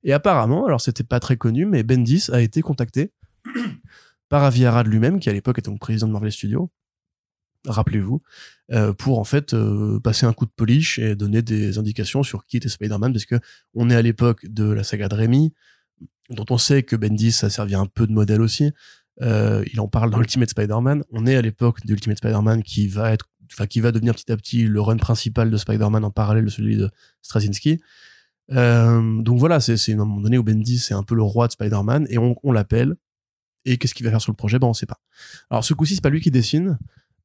Et 0.04 0.12
apparemment, 0.12 0.66
alors 0.66 0.82
c'était 0.82 1.04
pas 1.04 1.20
très 1.20 1.38
connu, 1.38 1.66
mais 1.66 1.84
Bendis 1.84 2.26
a 2.32 2.42
été 2.42 2.62
contacté 2.62 3.12
par 4.30 4.44
Avi 4.44 4.66
Arad 4.66 4.88
lui-même, 4.88 5.20
qui 5.20 5.30
à 5.30 5.34
l'époque 5.34 5.60
était 5.60 5.70
donc 5.70 5.80
président 5.80 6.08
de 6.08 6.14
Marvel 6.14 6.32
Studios, 6.32 6.72
rappelez-vous, 7.66 8.22
euh, 8.72 8.92
pour 8.94 9.20
en 9.20 9.24
fait 9.24 9.54
euh, 9.54 10.00
passer 10.00 10.26
un 10.26 10.34
coup 10.34 10.46
de 10.46 10.52
polish 10.56 11.00
et 11.00 11.16
donner 11.16 11.42
des 11.42 11.78
indications 11.78 12.22
sur 12.22 12.46
qui 12.46 12.58
était 12.58 12.70
Spider-Man, 12.70 13.14
parce 13.14 13.26
que 13.26 13.36
on 13.74 13.90
est 13.90 13.96
à 13.96 14.02
l'époque 14.02 14.46
de 14.46 14.66
la 14.66 14.84
saga 14.84 15.08
de 15.08 15.16
Raimi, 15.16 15.54
dont 16.30 16.46
on 16.50 16.58
sait 16.58 16.84
que 16.84 16.96
Bendis 16.96 17.40
a 17.44 17.50
servi 17.50 17.76
un 17.76 17.86
peu 17.86 18.08
de 18.08 18.12
modèle 18.12 18.42
aussi. 18.42 18.72
Euh, 19.22 19.64
il 19.72 19.80
en 19.80 19.88
parle 19.88 20.12
dans 20.12 20.20
Ultimate 20.20 20.50
Spider-Man. 20.50 21.04
On 21.12 21.26
est 21.26 21.36
à 21.36 21.42
l'époque 21.42 21.86
de 21.86 21.94
Ultimate 21.94 22.18
Spider-Man 22.18 22.62
qui 22.62 22.88
va 22.88 23.14
être, 23.14 23.30
enfin 23.52 23.68
qui 23.68 23.80
va 23.80 23.92
devenir 23.92 24.14
petit 24.14 24.32
à 24.32 24.38
petit 24.38 24.64
le 24.64 24.82
run 24.82 24.98
principal 24.98 25.50
de 25.50 25.58
Spider-Man 25.58 26.04
en 26.04 26.12
parallèle 26.12 26.46
de 26.46 26.50
celui 26.50 26.76
de 26.76 26.90
Straczynski. 27.22 27.80
Donc 28.50 29.40
voilà, 29.40 29.60
c'est 29.60 29.78
c'est 29.78 29.94
un 29.94 29.98
moment 29.98 30.22
donné 30.22 30.38
où 30.38 30.44
Bendis 30.44 30.80
c'est 30.80 30.94
un 30.94 31.04
peu 31.04 31.16
le 31.16 31.24
roi 31.24 31.48
de 31.48 31.54
Spider-Man 31.54 32.08
et 32.10 32.18
on, 32.18 32.36
on 32.44 32.52
l'appelle. 32.52 32.96
Et 33.66 33.78
qu'est-ce 33.78 33.94
qu'il 33.94 34.06
va 34.06 34.12
faire 34.12 34.22
sur 34.22 34.32
le 34.32 34.38
projet? 34.38 34.60
Ben 34.60 34.68
on 34.68 34.74
sait 34.74 34.86
pas. 34.86 35.00
Alors 35.50 35.64
ce 35.64 35.74
coup-ci 35.74 35.96
c'est 35.96 36.02
pas 36.02 36.10
lui 36.10 36.22
qui 36.22 36.32
dessine. 36.32 36.78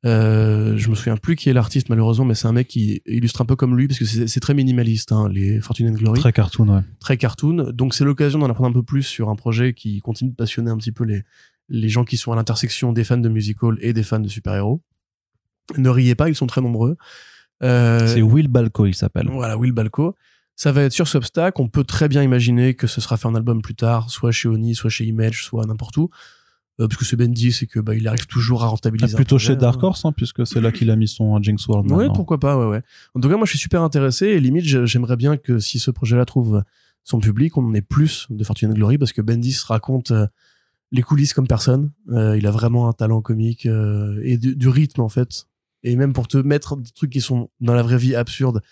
Euh, 0.04 0.76
je 0.76 0.88
me 0.90 0.94
souviens 0.96 1.16
plus 1.16 1.36
qui 1.36 1.48
est 1.48 1.52
l'artiste 1.52 1.88
malheureusement, 1.88 2.24
mais 2.24 2.34
c'est 2.34 2.48
un 2.48 2.52
mec 2.52 2.66
qui 2.66 3.02
illustre 3.06 3.40
un 3.40 3.44
peu 3.44 3.54
comme 3.54 3.76
lui 3.76 3.86
parce 3.86 3.98
que 4.00 4.04
c'est 4.04 4.40
très 4.40 4.52
minimaliste, 4.54 5.12
hein, 5.12 5.28
les 5.28 5.60
Fortune 5.60 5.88
and 5.90 5.92
Glory 5.92 6.18
Très 6.18 6.32
cartoon, 6.32 6.68
ouais. 6.68 6.82
très 6.98 7.16
cartoon. 7.16 7.70
Donc 7.72 7.94
c'est 7.94 8.04
l'occasion 8.04 8.40
d'en 8.40 8.50
apprendre 8.50 8.70
un 8.70 8.72
peu 8.72 8.82
plus 8.82 9.04
sur 9.04 9.28
un 9.28 9.36
projet 9.36 9.74
qui 9.74 10.00
continue 10.00 10.30
de 10.30 10.34
passionner 10.36 10.70
un 10.70 10.76
petit 10.76 10.90
peu 10.92 11.04
les, 11.04 11.22
les 11.68 11.88
gens 11.88 12.04
qui 12.04 12.16
sont 12.16 12.32
à 12.32 12.36
l'intersection 12.36 12.92
des 12.92 13.04
fans 13.04 13.16
de 13.18 13.28
musical 13.28 13.76
et 13.80 13.92
des 13.92 14.02
fans 14.02 14.18
de 14.18 14.28
super-héros. 14.28 14.82
Ne 15.78 15.88
riez 15.88 16.16
pas, 16.16 16.28
ils 16.28 16.34
sont 16.34 16.48
très 16.48 16.60
nombreux. 16.60 16.96
Euh, 17.62 18.06
C'est 18.08 18.22
Will 18.22 18.48
Balco, 18.48 18.86
il 18.86 18.94
s'appelle. 18.94 19.28
voilà, 19.30 19.56
Will 19.56 19.72
Balco. 19.72 20.16
Ça 20.56 20.72
va 20.72 20.82
être 20.82 20.92
sur 20.92 21.06
Substack. 21.08 21.60
On 21.60 21.68
peut 21.68 21.84
très 21.84 22.08
bien 22.08 22.22
imaginer 22.22 22.74
que 22.74 22.86
ce 22.86 23.00
sera 23.00 23.16
fait 23.16 23.26
en 23.26 23.34
album 23.34 23.62
plus 23.62 23.74
tard, 23.76 24.10
soit 24.10 24.32
chez 24.32 24.48
Oni, 24.48 24.74
soit 24.74 24.90
chez 24.90 25.04
Image, 25.04 25.44
soit 25.44 25.64
n'importe 25.64 25.96
où. 25.96 26.10
Euh, 26.80 26.88
parce 26.88 26.96
que 26.98 27.04
c'est 27.04 27.16
Bendy, 27.16 27.52
c'est 27.52 27.66
que 27.66 27.80
bah, 27.80 27.94
il 27.94 28.08
arrive 28.08 28.26
toujours 28.26 28.62
à 28.62 28.66
Ah, 28.66 28.68
rentabiliser. 28.70 29.12
un 29.14 29.16
plutôt 29.16 29.36
projet, 29.36 29.48
chez 29.52 29.56
Dark 29.56 29.78
hein. 29.82 29.88
Horse, 29.88 30.04
hein, 30.04 30.12
puisque 30.12 30.46
c'est 30.46 30.60
là 30.60 30.72
qu'il 30.72 30.90
a 30.90 30.96
mis 30.96 31.06
son 31.08 31.40
Jinx 31.42 31.66
World. 31.68 31.90
Ouais, 31.90 31.96
maintenant. 31.98 32.12
pourquoi 32.14 32.40
pas, 32.40 32.56
ouais, 32.58 32.64
ouais. 32.66 32.82
En 33.14 33.20
tout 33.20 33.28
cas, 33.28 33.36
moi, 33.36 33.44
je 33.44 33.50
suis 33.50 33.58
super 33.58 33.82
intéressé 33.82 34.26
et 34.28 34.40
limite, 34.40 34.64
j'aimerais 34.64 35.16
bien 35.16 35.36
que 35.36 35.58
si 35.58 35.78
ce 35.78 35.90
projet-là 35.90 36.24
trouve 36.24 36.62
son 37.04 37.18
public, 37.20 37.56
on 37.58 37.64
en 37.66 37.74
ait 37.74 37.82
plus 37.82 38.26
de 38.30 38.42
Fortune 38.44 38.70
and 38.70 38.74
Glory 38.74 38.96
parce 38.96 39.12
que 39.12 39.20
Bendis 39.20 39.58
raconte 39.66 40.12
euh, 40.12 40.26
les 40.92 41.02
coulisses 41.02 41.34
comme 41.34 41.46
personne. 41.46 41.90
Euh, 42.10 42.38
il 42.38 42.46
a 42.46 42.50
vraiment 42.50 42.88
un 42.88 42.92
talent 42.92 43.20
comique 43.20 43.66
et 44.22 44.36
du, 44.38 44.56
du 44.56 44.68
rythme, 44.68 45.00
en 45.02 45.08
fait. 45.08 45.46
Et 45.82 45.96
même 45.96 46.12
pour 46.12 46.28
te 46.28 46.38
mettre 46.38 46.76
des 46.76 46.90
trucs 46.90 47.10
qui 47.10 47.20
sont 47.20 47.50
dans 47.60 47.74
la 47.74 47.82
vraie 47.82 47.98
vie 47.98 48.14
absurdes, 48.14 48.62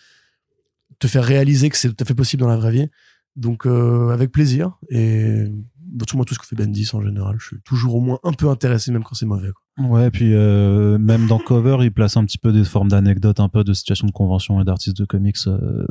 te 1.00 1.06
faire 1.06 1.24
réaliser 1.24 1.68
que 1.70 1.76
c'est 1.76 1.88
tout 1.88 1.96
à 2.02 2.04
fait 2.06 2.14
possible 2.14 2.40
dans 2.40 2.48
la 2.48 2.56
vraie 2.56 2.70
vie. 2.72 2.88
Donc, 3.36 3.66
euh, 3.66 4.10
avec 4.10 4.32
plaisir. 4.32 4.78
Et 4.90 5.46
bah, 5.78 6.04
tout, 6.06 6.16
moi, 6.16 6.24
tout 6.26 6.34
ce 6.34 6.38
que 6.38 6.46
fait 6.46 6.56
Bendis 6.56 6.90
en 6.92 7.02
général, 7.02 7.36
je 7.38 7.46
suis 7.46 7.56
toujours 7.64 7.94
au 7.96 8.00
moins 8.00 8.18
un 8.24 8.32
peu 8.32 8.48
intéressé, 8.48 8.92
même 8.92 9.02
quand 9.04 9.14
c'est 9.14 9.26
mauvais. 9.26 9.50
quoi. 9.76 9.88
Ouais, 9.88 10.10
puis 10.10 10.34
euh, 10.34 10.98
même 10.98 11.26
dans 11.26 11.38
Cover, 11.38 11.78
il 11.80 11.92
place 11.92 12.16
un 12.16 12.24
petit 12.24 12.38
peu 12.38 12.52
des 12.52 12.64
formes 12.64 12.88
d'anecdotes, 12.88 13.40
un 13.40 13.48
peu 13.48 13.64
de 13.64 13.72
situations 13.72 14.06
de 14.06 14.12
convention 14.12 14.60
et 14.60 14.64
d'artistes 14.64 14.96
de 14.98 15.04
comics 15.04 15.36
euh, 15.46 15.86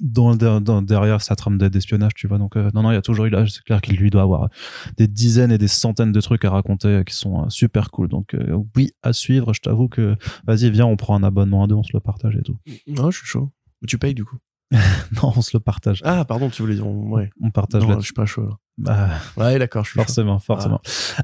dans, 0.00 0.34
dans- 0.36 0.82
derrière 0.82 1.22
sa 1.22 1.36
trame 1.36 1.56
d'espionnage, 1.56 2.12
tu 2.14 2.26
vois. 2.26 2.38
Donc, 2.38 2.56
non, 2.56 2.82
non, 2.82 2.90
il 2.90 2.94
y 2.94 2.98
a 2.98 3.02
toujours, 3.02 3.26
il 3.28 3.48
c'est 3.48 3.62
clair 3.62 3.80
qu'il 3.80 3.96
lui 3.96 4.10
doit 4.10 4.22
avoir 4.22 4.48
des 4.96 5.06
dizaines 5.06 5.52
et 5.52 5.58
des 5.58 5.68
centaines 5.68 6.10
de 6.12 6.20
trucs 6.20 6.44
à 6.44 6.50
raconter 6.50 7.02
qui 7.06 7.14
sont 7.14 7.48
super 7.48 7.90
cool. 7.92 8.08
Donc, 8.08 8.36
oui, 8.76 8.90
à 9.02 9.12
suivre. 9.12 9.54
Je 9.54 9.60
t'avoue 9.60 9.88
que, 9.88 10.16
vas-y, 10.46 10.68
viens, 10.70 10.86
on 10.86 10.96
prend 10.96 11.14
un 11.16 11.22
abonnement 11.22 11.62
à 11.64 11.66
deux, 11.68 11.76
on 11.76 11.84
se 11.84 11.92
le 11.94 12.00
partage 12.00 12.36
et 12.36 12.42
tout. 12.42 12.58
Non, 12.88 13.10
je 13.12 13.18
suis 13.18 13.26
chaud. 13.26 13.52
Tu 13.86 13.96
payes 13.98 14.14
du 14.14 14.24
coup? 14.24 14.36
non, 15.22 15.32
on 15.36 15.42
se 15.42 15.50
le 15.54 15.60
partage. 15.60 16.00
Ah, 16.04 16.24
pardon, 16.24 16.50
tu 16.50 16.62
voulais 16.62 16.74
dire. 16.74 16.86
Ouais. 16.86 17.30
On 17.42 17.50
partage 17.50 17.82
Non, 17.82 17.90
là 17.90 17.96
je 17.98 18.04
suis 18.04 18.12
pas 18.12 18.26
chaud. 18.26 18.42
là. 18.42 18.58
Bah, 18.76 19.08
Ouais, 19.36 19.58
d'accord, 19.58 19.84
je 19.84 19.90
suis 19.90 19.98
chaud. 19.98 20.04
Forcément, 20.04 20.38
forcément. 20.38 20.80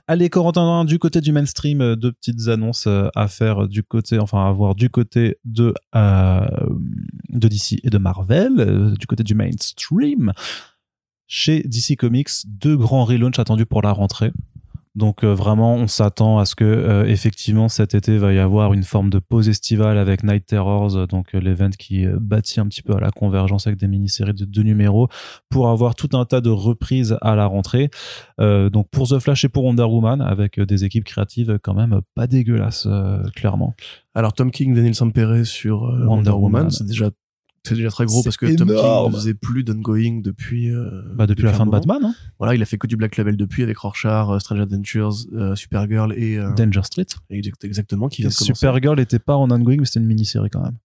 Allez, 0.06 0.30
Corentin, 0.30 0.84
du 0.84 0.98
côté 0.98 1.20
du 1.20 1.32
mainstream, 1.32 1.80
euh, 1.80 1.96
deux 1.96 2.12
petites 2.12 2.48
annonces 2.48 2.86
euh, 2.86 3.08
à 3.14 3.28
faire 3.28 3.66
du 3.66 3.82
côté, 3.82 4.18
enfin 4.18 4.46
à 4.46 4.52
voir 4.52 4.74
du 4.74 4.88
côté 4.88 5.38
de 5.44 5.74
euh, 5.94 6.46
de 7.30 7.48
DC 7.48 7.80
et 7.82 7.90
de 7.90 7.98
Marvel, 7.98 8.94
du 8.98 9.06
côté 9.06 9.22
du 9.22 9.34
mainstream. 9.34 10.32
Chez 11.26 11.62
DC 11.62 11.96
Comics, 11.96 12.30
deux 12.46 12.76
grands 12.76 13.04
relaunchs 13.04 13.38
attendus 13.38 13.66
pour 13.66 13.82
la 13.82 13.92
rentrée. 13.92 14.32
Donc 14.96 15.22
euh, 15.22 15.32
vraiment, 15.32 15.74
on 15.74 15.86
s'attend 15.86 16.38
à 16.38 16.44
ce 16.44 16.56
que 16.56 16.64
euh, 16.64 17.06
effectivement 17.06 17.68
cet 17.68 17.94
été 17.94 18.18
va 18.18 18.32
y 18.32 18.40
avoir 18.40 18.72
une 18.72 18.82
forme 18.82 19.08
de 19.08 19.20
pause 19.20 19.48
estivale 19.48 19.98
avec 19.98 20.24
Night 20.24 20.46
Terrors, 20.46 20.96
euh, 20.96 21.06
donc 21.06 21.34
euh, 21.34 21.38
l'event 21.38 21.70
qui 21.70 22.06
bâtit 22.06 22.58
un 22.58 22.66
petit 22.66 22.82
peu 22.82 22.94
à 22.94 23.00
la 23.00 23.12
convergence 23.12 23.68
avec 23.68 23.78
des 23.78 23.86
mini-séries 23.86 24.34
de 24.34 24.44
deux 24.44 24.62
numéros 24.62 25.08
pour 25.48 25.68
avoir 25.68 25.94
tout 25.94 26.08
un 26.14 26.24
tas 26.24 26.40
de 26.40 26.50
reprises 26.50 27.16
à 27.20 27.36
la 27.36 27.46
rentrée. 27.46 27.90
Donc 28.38 28.88
pour 28.90 29.08
The 29.08 29.18
Flash 29.18 29.44
et 29.44 29.48
pour 29.48 29.64
Wonder 29.64 29.84
Woman, 29.84 30.20
avec 30.20 30.58
des 30.60 30.84
équipes 30.84 31.04
créatives 31.04 31.58
quand 31.62 31.74
même 31.74 32.00
pas 32.14 32.26
dégueulasses, 32.26 32.88
clairement. 33.36 33.74
Alors, 34.14 34.32
Tom 34.32 34.50
King, 34.50 34.74
Daniel 34.74 34.94
Sampere 34.94 35.44
sur 35.44 35.82
Wonder 35.82 36.06
Wonder, 36.06 36.30
Woman, 36.30 36.42
Woman. 36.42 36.70
c'est 36.70 36.86
déjà, 36.86 37.10
c'est 37.64 37.74
déjà 37.74 37.90
très 37.90 38.06
gros 38.06 38.18
C'est 38.18 38.24
parce 38.24 38.36
que 38.36 38.46
Tom 38.56 38.68
King 38.68 38.78
énorme. 38.78 39.12
ne 39.12 39.16
faisait 39.18 39.34
plus 39.34 39.64
d'ongoing 39.64 40.20
depuis. 40.22 40.70
euh, 40.70 41.02
Bah, 41.14 41.26
depuis, 41.26 41.44
la 41.44 41.50
un 41.50 41.52
fin 41.52 41.66
de 41.66 41.70
moment. 41.70 41.78
Batman, 41.78 42.10
hein. 42.10 42.14
Voilà, 42.38 42.54
il 42.54 42.62
a 42.62 42.64
fait 42.64 42.78
que 42.78 42.86
du 42.86 42.96
Black 42.96 43.16
Label 43.16 43.36
depuis 43.36 43.62
avec 43.62 43.76
Rorschach, 43.78 44.28
euh, 44.30 44.38
Strange 44.38 44.60
Adventures, 44.60 45.12
euh, 45.34 45.54
Supergirl 45.54 46.12
et. 46.16 46.38
euh, 46.38 46.52
Danger 46.54 46.82
Street. 46.84 47.06
exact- 47.28 47.64
exactement, 47.64 48.08
qui 48.08 48.22
vient 48.22 48.30
de 48.30 48.34
commencer. 48.34 48.54
Supergirl 48.54 48.96
n'était 48.98 49.18
pas 49.18 49.36
en 49.36 49.50
ongoing, 49.50 49.76
mais 49.78 49.84
c'était 49.84 50.00
une 50.00 50.06
mini-série 50.06 50.48
quand 50.50 50.62
même. 50.62 50.76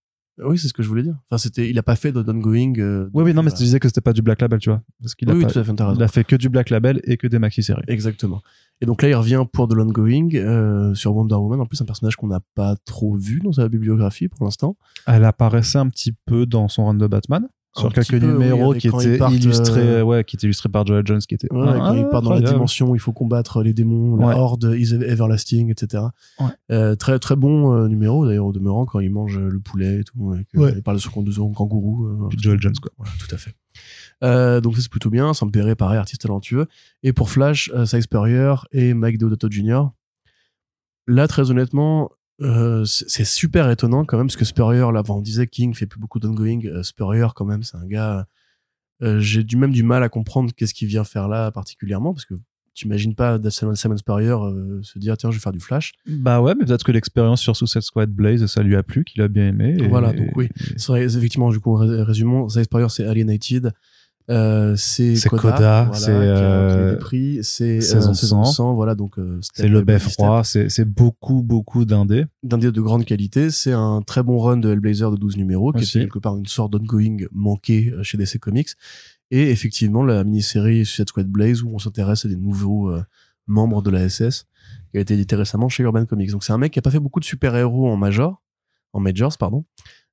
Oui, 0.43 0.57
c'est 0.57 0.67
ce 0.67 0.73
que 0.73 0.83
je 0.83 0.89
voulais 0.89 1.03
dire. 1.03 1.15
Enfin, 1.29 1.37
c'était, 1.37 1.69
il 1.69 1.79
a 1.79 1.83
pas 1.83 1.95
fait 1.95 2.11
de 2.11 2.21
d'ongoing. 2.21 2.77
Euh, 2.77 3.09
Oui, 3.13 3.23
oui, 3.23 3.33
non, 3.33 3.41
mais 3.41 3.51
tu 3.51 3.57
disais 3.63 3.79
que 3.79 3.87
c'était 3.87 4.01
pas 4.01 4.11
du 4.11 4.21
Black 4.21 4.41
Label, 4.41 4.59
tu 4.59 4.69
vois. 4.69 4.81
Parce 5.01 5.15
qu'il 5.15 5.29
a, 5.29 5.33
oui, 5.33 5.43
pas- 5.45 5.49
tout 5.49 5.59
à 5.59 5.63
fait, 5.63 5.71
il 5.95 6.03
a 6.03 6.07
fait 6.09 6.23
que 6.25 6.35
du 6.35 6.49
Black 6.49 6.69
Label 6.71 6.99
et 7.05 7.15
que 7.15 7.27
des 7.27 7.39
maxi-séries. 7.39 7.83
Exactement. 7.87 8.41
Et 8.81 8.85
donc 8.85 9.01
là, 9.01 9.09
il 9.09 9.15
revient 9.15 9.45
pour 9.51 9.67
de 9.67 9.75
l'ongoing 9.75 10.29
euh, 10.35 10.93
sur 10.93 11.15
Wonder 11.15 11.35
Woman. 11.35 11.61
En 11.61 11.65
plus, 11.65 11.81
un 11.81 11.85
personnage 11.85 12.15
qu'on 12.17 12.27
n'a 12.27 12.41
pas 12.55 12.75
trop 12.85 13.15
vu 13.15 13.39
dans 13.39 13.53
sa 13.53 13.69
bibliographie 13.69 14.27
pour 14.27 14.45
l'instant. 14.45 14.75
Elle 15.07 15.23
apparaissait 15.23 15.77
un 15.77 15.89
petit 15.89 16.13
peu 16.25 16.45
dans 16.45 16.67
son 16.67 16.85
run 16.85 16.95
de 16.95 17.07
Batman. 17.07 17.47
Sur 17.77 17.91
quelques 17.91 18.21
peu, 18.21 18.25
numéros 18.25 18.71
oui, 18.71 18.79
qui 18.79 18.87
étaient 18.87 19.17
illustrés, 19.31 19.81
euh, 19.81 20.01
ouais, 20.01 20.23
qui 20.23 20.37
étaient 20.37 20.47
illustrés 20.47 20.69
par 20.69 20.85
Joel 20.85 21.05
Jones, 21.05 21.19
qui 21.19 21.35
était 21.35 21.51
Ouais, 21.51 21.77
quand 21.77 21.93
il 21.93 22.07
part 22.07 22.21
dans 22.21 22.33
la 22.33 22.39
dimension 22.39 22.91
où 22.91 22.95
il 22.95 22.99
faut 22.99 23.11
combattre 23.11 23.63
les 23.63 23.73
démons, 23.73 24.15
la 24.15 24.27
Ouais. 24.27 24.33
horde 24.33 24.73
is 24.77 24.93
everlasting, 24.93 25.71
etc. 25.71 26.03
Ouais. 26.39 26.45
Euh, 26.71 26.95
très 26.95 27.19
très 27.19 27.35
bon 27.35 27.85
numéro 27.89 28.25
d'ailleurs 28.25 28.45
au 28.45 28.53
demeurant 28.53 28.85
quand 28.85 29.01
il 29.01 29.11
mange 29.11 29.37
le 29.37 29.59
poulet 29.59 29.99
et 29.99 30.03
tout. 30.05 30.35
Et 30.35 30.45
que. 30.45 30.73
Il 30.73 30.83
parle 30.83 30.97
de 30.97 31.31
son, 31.31 31.51
kangourou. 31.51 32.29
Joel 32.37 32.61
Jones, 32.61 32.75
quoi. 32.81 32.91
Voilà, 32.97 33.11
tout 33.19 33.35
à 33.35 33.37
fait. 33.37 33.53
Euh, 34.23 34.61
donc 34.61 34.75
ça 34.75 34.81
c'est 34.81 34.89
plutôt 34.91 35.09
bien. 35.09 35.33
Ça 35.33 35.45
me 35.45 35.51
paraît 35.51 35.75
pareil, 35.75 35.97
artiste 35.97 36.21
talentueux. 36.21 36.67
Et 37.03 37.13
pour 37.13 37.29
Flash, 37.29 37.69
euh, 37.73 37.85
Cy 37.85 38.01
Spurrier 38.01 38.53
et 38.71 38.93
Mike 38.93 39.17
Deodato 39.17 39.49
Jr. 39.49 39.83
Là, 41.07 41.27
très 41.27 41.51
honnêtement, 41.51 42.11
euh, 42.41 42.83
c'est 42.85 43.25
super 43.25 43.69
étonnant 43.69 44.05
quand 44.05 44.17
même 44.17 44.27
parce 44.27 44.37
que 44.37 44.45
Spurrier, 44.45 44.79
là, 44.91 45.03
on 45.09 45.21
disait 45.21 45.47
King 45.47 45.73
fait 45.73 45.85
plus 45.85 45.99
beaucoup 45.99 46.19
d'ongoing. 46.19 46.65
Euh, 46.65 46.83
Spurrier, 46.83 47.27
quand 47.35 47.45
même, 47.45 47.63
c'est 47.63 47.77
un 47.77 47.85
gars. 47.85 48.27
J'ai 49.01 49.43
du 49.43 49.57
même 49.57 49.71
du 49.71 49.83
mal 49.83 50.01
à 50.03 50.09
comprendre 50.09 50.51
qu'est-ce 50.55 50.73
qu'il 50.73 50.87
vient 50.87 51.03
faire 51.03 51.27
là 51.27 51.51
particulièrement 51.51 52.13
parce 52.13 52.23
que 52.25 52.33
t'imagines 52.73 53.13
pas 53.13 53.37
Simon, 53.49 53.75
Spurrier 53.97 54.29
euh, 54.31 54.81
se 54.83 54.97
dire 54.99 55.17
tiens 55.17 55.31
je 55.31 55.35
vais 55.35 55.41
faire 55.41 55.51
du 55.51 55.59
Flash. 55.59 55.91
Bah 56.07 56.41
ouais, 56.41 56.55
mais 56.57 56.63
peut-être 56.65 56.83
que 56.85 56.93
l'expérience 56.93 57.41
sur 57.41 57.55
Suicide 57.57 57.81
Squad 57.81 58.09
Blaze 58.09 58.45
ça 58.47 58.63
lui 58.63 58.75
a 58.77 58.83
plu, 58.83 59.03
qu'il 59.03 59.21
a 59.21 59.27
bien 59.27 59.49
aimé. 59.49 59.75
et- 59.79 59.87
Voilà, 59.89 60.13
donc 60.13 60.29
oui. 60.37 60.47
C'est 60.77 60.87
vrai, 60.87 61.03
effectivement, 61.03 61.51
du 61.51 61.59
coup, 61.59 61.73
ré- 61.73 62.03
résumons. 62.03 62.47
Simon 62.47 62.63
Spurrier, 62.63 62.89
c'est 62.89 63.05
Alienated. 63.05 63.73
Euh, 64.29 64.75
c'est 64.75 65.15
Coda, 65.29 65.83
voilà, 65.83 65.93
c'est, 65.93 66.11
obtenu 66.11 66.23
euh, 66.25 66.95
prix, 66.97 67.39
c'est 67.43 67.79
Saison 67.79 68.09
euh, 68.09 68.13
saison 68.13 68.43
100, 68.43 68.53
100, 68.53 68.73
voilà 68.73 68.95
donc 68.95 69.19
euh, 69.19 69.39
C'est 69.53 69.67
le 69.67 69.83
beffroi, 69.83 70.43
c'est 70.43 70.69
c'est 70.69 70.85
beaucoup, 70.85 71.43
beaucoup 71.43 71.85
d'indés. 71.85 72.25
d'un 72.41 72.57
deal 72.57 72.71
de 72.71 72.81
grande 72.81 73.05
qualité. 73.05 73.51
C'est 73.51 73.73
un 73.73 74.01
très 74.01 74.23
bon 74.23 74.39
run 74.39 74.57
de 74.57 74.71
Hellblazer 74.71 75.11
de 75.11 75.17
12 75.17 75.37
numéros, 75.37 75.73
qui 75.73 75.83
était 75.83 75.99
quelque 75.99 76.19
part 76.19 76.37
une 76.37 76.47
sorte 76.47 76.71
d'ongoing 76.71 77.17
manqué 77.31 77.93
chez 78.01 78.17
DC 78.17 78.39
Comics. 78.39 78.69
Et 79.31 79.49
effectivement, 79.49 80.03
la 80.03 80.23
mini-série 80.23 80.85
Suicide 80.85 81.09
Squad 81.09 81.27
Blaze, 81.27 81.63
où 81.63 81.69
on 81.73 81.79
s'intéresse 81.79 82.25
à 82.25 82.27
des 82.27 82.35
nouveaux 82.35 82.89
euh, 82.89 83.03
membres 83.47 83.81
de 83.81 83.89
la 83.89 84.07
SS, 84.07 84.45
qui 84.91 84.97
a 84.97 85.01
été 85.01 85.15
édité 85.15 85.35
récemment 85.35 85.69
chez 85.69 85.83
Urban 85.83 86.05
Comics. 86.05 86.31
Donc 86.31 86.43
c'est 86.43 86.53
un 86.53 86.57
mec 86.57 86.71
qui 86.71 86.79
a 86.79 86.81
pas 86.81 86.91
fait 86.91 86.99
beaucoup 86.99 87.19
de 87.19 87.25
super-héros 87.25 87.89
en 87.89 87.97
major, 87.97 88.41
en 88.93 88.99
majors, 88.99 89.37
pardon, 89.37 89.65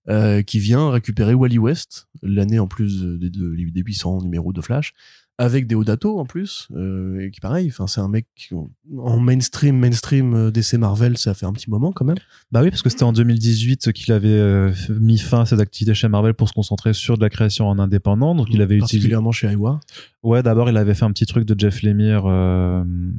euh, 0.08 0.42
qui 0.42 0.58
vient 0.58 0.90
récupérer 0.90 1.34
Wally 1.34 1.58
West, 1.58 2.08
l'année 2.22 2.58
en 2.58 2.66
plus 2.66 3.00
de- 3.02 3.16
de- 3.16 3.28
de- 3.28 3.70
des 3.70 3.82
800 3.82 4.22
numéros 4.22 4.52
de 4.52 4.60
Flash, 4.60 4.92
avec 5.38 5.66
des 5.66 5.74
Odato 5.74 6.18
en 6.20 6.26
plus, 6.26 6.68
euh, 6.76 7.18
et 7.20 7.30
qui 7.30 7.40
pareil, 7.40 7.66
enfin 7.68 7.86
c'est 7.86 8.00
un 8.02 8.08
mec 8.08 8.26
qui, 8.36 8.50
en 8.54 9.18
mainstream, 9.18 9.76
mainstream 9.78 10.34
euh, 10.34 10.50
DC 10.50 10.74
Marvel, 10.74 11.16
ça 11.16 11.32
fait 11.34 11.46
un 11.46 11.52
petit 11.52 11.70
moment 11.70 11.90
quand 11.90 12.04
même. 12.04 12.18
Bah 12.52 12.62
oui, 12.62 12.68
parce 12.70 12.82
que 12.82 12.90
c'était 12.90 13.04
en 13.04 13.12
2018 13.14 13.92
qu'il 13.92 14.12
avait 14.12 14.28
euh, 14.28 14.72
mis 14.90 15.18
fin 15.18 15.40
à 15.40 15.46
ses 15.46 15.58
activités 15.58 15.94
chez 15.94 16.06
Marvel 16.08 16.34
pour 16.34 16.48
se 16.48 16.52
concentrer 16.52 16.92
sur 16.92 17.16
de 17.16 17.22
la 17.22 17.30
création 17.30 17.66
en 17.68 17.78
indépendant. 17.78 18.34
Donc 18.34 18.48
il 18.50 18.60
avait 18.60 18.76
utilisé. 18.76 18.80
particulièrement 18.98 19.32
chez 19.32 19.50
Iowa. 19.50 19.80
Ouais, 20.22 20.42
d'abord 20.42 20.68
il 20.68 20.76
avait 20.76 20.94
fait 20.94 21.04
un 21.06 21.12
petit 21.12 21.26
truc 21.26 21.44
de 21.46 21.58
Jeff 21.58 21.82
Lemire. 21.82 22.22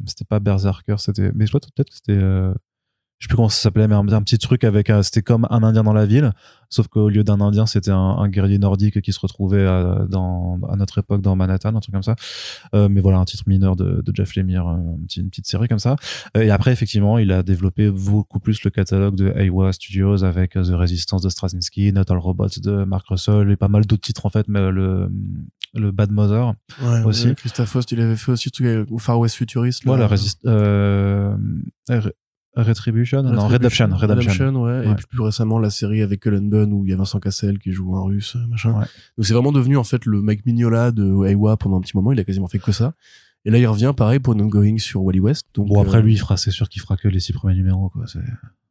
C'était 0.06 0.26
pas 0.26 0.40
Berserker, 0.40 0.96
c'était. 1.00 1.32
Mais 1.34 1.46
je 1.46 1.52
crois 1.52 1.62
peut-être 1.62 1.90
que 1.90 1.96
c'était. 1.96 2.22
Euh, 3.24 3.26
Je 3.26 3.28
sais 3.28 3.28
plus 3.30 3.36
comment 3.38 3.50
ça 3.50 3.62
s'appelait, 3.62 3.88
mais 3.88 3.96
un, 3.96 4.08
un 4.08 4.22
petit 4.22 4.38
truc 4.38 4.64
avec. 4.66 4.90
un- 4.90 5.02
C'était 5.02 5.22
comme 5.22 5.48
un 5.50 5.64
Indien 5.64 5.84
dans 5.84 5.94
la 5.94 6.06
ville, 6.06 6.32
sauf 6.70 6.88
qu'au 6.90 7.08
lieu 7.10 7.24
d'un 7.24 7.40
Indien, 7.40 7.66
c'était 7.66 7.92
un, 7.92 7.98
un 7.98 8.28
guerrier 8.28 8.58
nordique 8.60 9.00
qui 9.02 9.14
se 9.14 9.20
retrouvait 9.20 9.66
à, 9.66 10.06
dans, 10.10 10.60
à 10.70 10.76
notre 10.76 10.98
époque 11.00 11.22
dans 11.22 11.36
Manhattan, 11.36 11.76
un 11.76 11.80
truc 11.80 11.94
comme 11.94 12.04
ça. 12.04 12.16
Euh, 12.76 12.90
mais 12.90 13.00
voilà, 13.02 13.20
un 13.20 13.26
titre 13.26 13.44
mineur 13.48 13.76
de, 13.76 14.02
de 14.02 14.12
Jeff 14.16 14.36
Lemire, 14.36 14.68
euh, 14.68 14.76
une 14.98 15.06
petite, 15.06 15.24
une 15.24 15.30
petite 15.30 15.48
série 15.48 15.68
comme 15.68 15.80
ça. 15.80 15.96
Euh, 16.38 16.42
Et 16.42 16.52
après, 16.52 16.72
effectivement, 16.74 17.18
il 17.18 17.32
a 17.32 17.44
développé 17.44 17.90
beaucoup 17.92 18.40
plus 18.40 18.64
le 18.64 18.70
catalogue 18.72 19.16
de 19.16 19.32
Iowa 19.42 19.72
Studios 19.74 20.24
avec 20.24 20.56
euh, 20.58 20.64
The 20.64 20.74
Resistance 20.76 21.22
de 21.22 21.30
Straczynski, 21.30 21.94
Not 21.94 22.04
All 22.12 22.18
Robots 22.18 22.48
de 22.62 22.84
Mark 22.84 23.08
Russell 23.08 23.50
et 23.52 23.56
pas 23.56 23.68
mal 23.70 23.86
d'autres 23.86 24.02
titres 24.04 24.26
en 24.26 24.30
fait, 24.30 24.48
mais 24.48 24.60
euh, 24.60 24.72
le, 24.72 25.12
le 25.76 25.92
Bad 25.92 26.12
Mother. 26.12 26.54
Ouais, 26.82 27.04
Aussi. 27.04 27.28
ouais, 27.30 27.36
Christophe 27.36 27.70
Faust, 27.70 27.92
il 27.92 28.02
avait 28.02 28.16
fait 28.16 28.32
aussi 28.32 28.52
tout 28.52 28.64
au 28.92 28.98
Far 28.98 29.20
West 29.20 29.36
Futurist. 29.36 29.84
là. 29.86 29.90
Voilà, 29.90 30.08
Resist 30.08 30.40
euh, 30.46 31.36
Retribution, 32.56 33.24
non, 33.24 33.48
Redemption, 33.48 33.90
Redemption. 33.94 34.62
ouais. 34.64 34.86
Ouais. 34.86 34.92
Et 34.92 34.96
plus 35.10 35.22
récemment, 35.22 35.58
la 35.60 35.70
série 35.72 36.02
avec 36.02 36.20
Cullen 36.22 36.50
Bunn 36.50 36.72
où 36.72 36.86
il 36.86 36.92
y 36.92 36.94
a 36.94 36.98
Vincent 36.98 37.20
Cassel 37.20 37.58
qui 37.60 37.72
joue 37.72 37.96
un 37.96 38.04
russe, 38.04 38.38
machin. 38.50 38.72
Ouais. 38.74 38.86
Donc 39.18 39.26
c'est 39.26 39.34
vraiment 39.34 39.52
devenu 39.52 39.76
en 39.78 39.84
fait 39.84 40.06
le 40.06 40.22
mec 40.22 40.46
Mignola 40.46 40.92
de 40.92 41.04
Iowa 41.30 41.58
pendant 41.58 41.78
un 41.78 41.82
petit 41.82 41.98
moment. 41.98 42.12
Il 42.12 42.20
a 42.20 42.24
quasiment 42.24 42.48
fait 42.48 42.60
que 42.60 42.72
ça. 42.72 42.94
Et 43.46 43.52
là, 43.52 43.58
il 43.58 43.66
revient 43.68 43.94
pareil 43.98 44.20
pour 44.20 44.34
une 44.34 44.42
ongoing 44.42 44.78
sur 44.78 45.04
Wally 45.04 45.20
West. 45.20 45.48
Donc, 45.54 45.68
Bon, 45.68 45.82
après, 45.82 45.98
euh, 45.98 46.02
lui, 46.02 46.14
il 46.14 46.18
fera, 46.18 46.38
c'est 46.38 46.52
sûr 46.52 46.70
qu'il 46.70 46.82
fera 46.82 46.96
que 46.96 47.10
les 47.10 47.20
six 47.20 47.34
premiers 47.34 47.56
numéros, 47.56 47.90
quoi. 47.90 48.06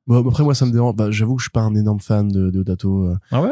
bon, 0.06 0.26
après, 0.26 0.42
moi, 0.44 0.54
ça 0.54 0.64
me 0.64 0.72
dérange. 0.72 0.96
Bah, 0.96 1.10
j'avoue 1.10 1.34
que 1.36 1.40
je 1.42 1.44
suis 1.44 1.50
pas 1.52 1.60
un 1.60 1.74
énorme 1.74 2.00
fan 2.00 2.28
de, 2.28 2.50
de 2.50 2.62
Dato. 2.62 3.04
euh. 3.06 3.16
Ah 3.32 3.42
ouais? 3.42 3.50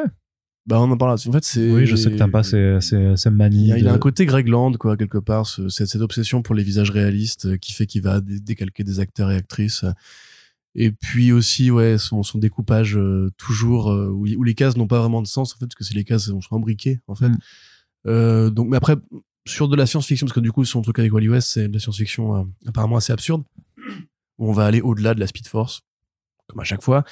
Bah, 0.66 0.80
on 0.80 0.90
en 0.90 0.96
parle. 0.96 1.12
En 1.12 1.32
fait, 1.32 1.44
c'est. 1.44 1.70
Oui, 1.70 1.86
je 1.86 1.96
sais 1.96 2.10
que 2.10 2.16
t'aimes 2.16 2.30
pas 2.30 2.42
ces, 2.42 2.78
ces, 2.80 3.16
ces 3.16 3.30
manies. 3.30 3.64
Il 3.64 3.68
y 3.68 3.72
a, 3.72 3.78
il 3.78 3.88
a 3.88 3.90
de- 3.90 3.96
un 3.96 3.98
côté 3.98 4.26
Greg 4.26 4.46
Land, 4.46 4.72
quoi, 4.74 4.96
quelque 4.96 5.18
part, 5.18 5.46
ce- 5.46 5.68
cette, 5.68 5.88
cette 5.88 6.02
obsession 6.02 6.42
pour 6.42 6.54
les 6.54 6.62
visages 6.62 6.90
réalistes 6.90 7.46
euh, 7.46 7.56
qui 7.56 7.72
fait 7.72 7.86
qu'il 7.86 8.02
va 8.02 8.20
dé- 8.20 8.40
décalquer 8.40 8.84
des 8.84 9.00
acteurs 9.00 9.30
et 9.30 9.36
actrices. 9.36 9.84
Et 10.76 10.92
puis 10.92 11.32
aussi, 11.32 11.70
ouais, 11.70 11.98
son, 11.98 12.22
son 12.22 12.38
découpage 12.38 12.96
euh, 12.96 13.30
toujours 13.36 13.90
euh, 13.90 14.08
où, 14.08 14.24
les 14.44 14.54
cases 14.54 14.76
n'ont 14.76 14.86
pas 14.86 15.00
vraiment 15.00 15.22
de 15.22 15.26
sens, 15.26 15.54
en 15.54 15.58
fait, 15.58 15.66
parce 15.66 15.74
que 15.74 15.82
c'est 15.84 15.94
les 15.94 16.04
cases 16.04 16.26
sont 16.26 16.40
imbriquées, 16.56 17.00
en 17.08 17.14
fait. 17.16 17.28
Mm. 17.28 17.38
Euh, 18.06 18.50
donc, 18.50 18.68
mais 18.68 18.76
après, 18.76 18.96
sur 19.46 19.66
de 19.68 19.74
la 19.74 19.86
science-fiction, 19.86 20.26
parce 20.26 20.34
que 20.34 20.40
du 20.40 20.52
coup, 20.52 20.64
son 20.64 20.82
truc 20.82 20.98
avec 21.00 21.12
Wally 21.12 21.28
West, 21.28 21.48
c'est 21.48 21.66
de 21.68 21.72
la 21.72 21.80
science-fiction 21.80 22.48
apparemment 22.66 22.96
assez 22.98 23.12
absurde, 23.12 23.42
où 24.38 24.48
on 24.48 24.52
va 24.52 24.66
aller 24.66 24.80
au-delà 24.80 25.14
de 25.14 25.20
la 25.20 25.26
Speed 25.26 25.48
Force, 25.48 25.80
comme 26.46 26.60
à 26.60 26.64
chaque 26.64 26.82
fois, 26.82 27.04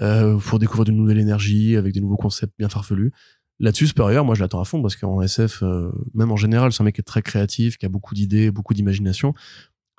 euh, 0.00 0.38
pour 0.38 0.58
découvrir 0.58 0.84
de 0.84 0.92
nouvelles 0.92 1.18
énergies, 1.18 1.76
avec 1.76 1.92
des 1.92 2.00
nouveaux 2.00 2.16
concepts 2.16 2.54
bien 2.58 2.68
farfelus. 2.68 3.12
Là-dessus, 3.58 3.88
Spurrier, 3.88 4.22
moi, 4.22 4.34
je 4.34 4.40
l'attends 4.40 4.60
à 4.60 4.64
fond 4.64 4.80
parce 4.80 4.96
qu'en 4.96 5.20
SF, 5.20 5.62
euh, 5.62 5.90
même 6.14 6.30
en 6.30 6.36
général, 6.36 6.72
c'est 6.72 6.80
un 6.80 6.84
mec 6.84 6.94
qui 6.94 7.02
est 7.02 7.04
très 7.04 7.22
créatif, 7.22 7.76
qui 7.76 7.84
a 7.84 7.90
beaucoup 7.90 8.14
d'idées, 8.14 8.50
beaucoup 8.50 8.72
d'imagination. 8.72 9.34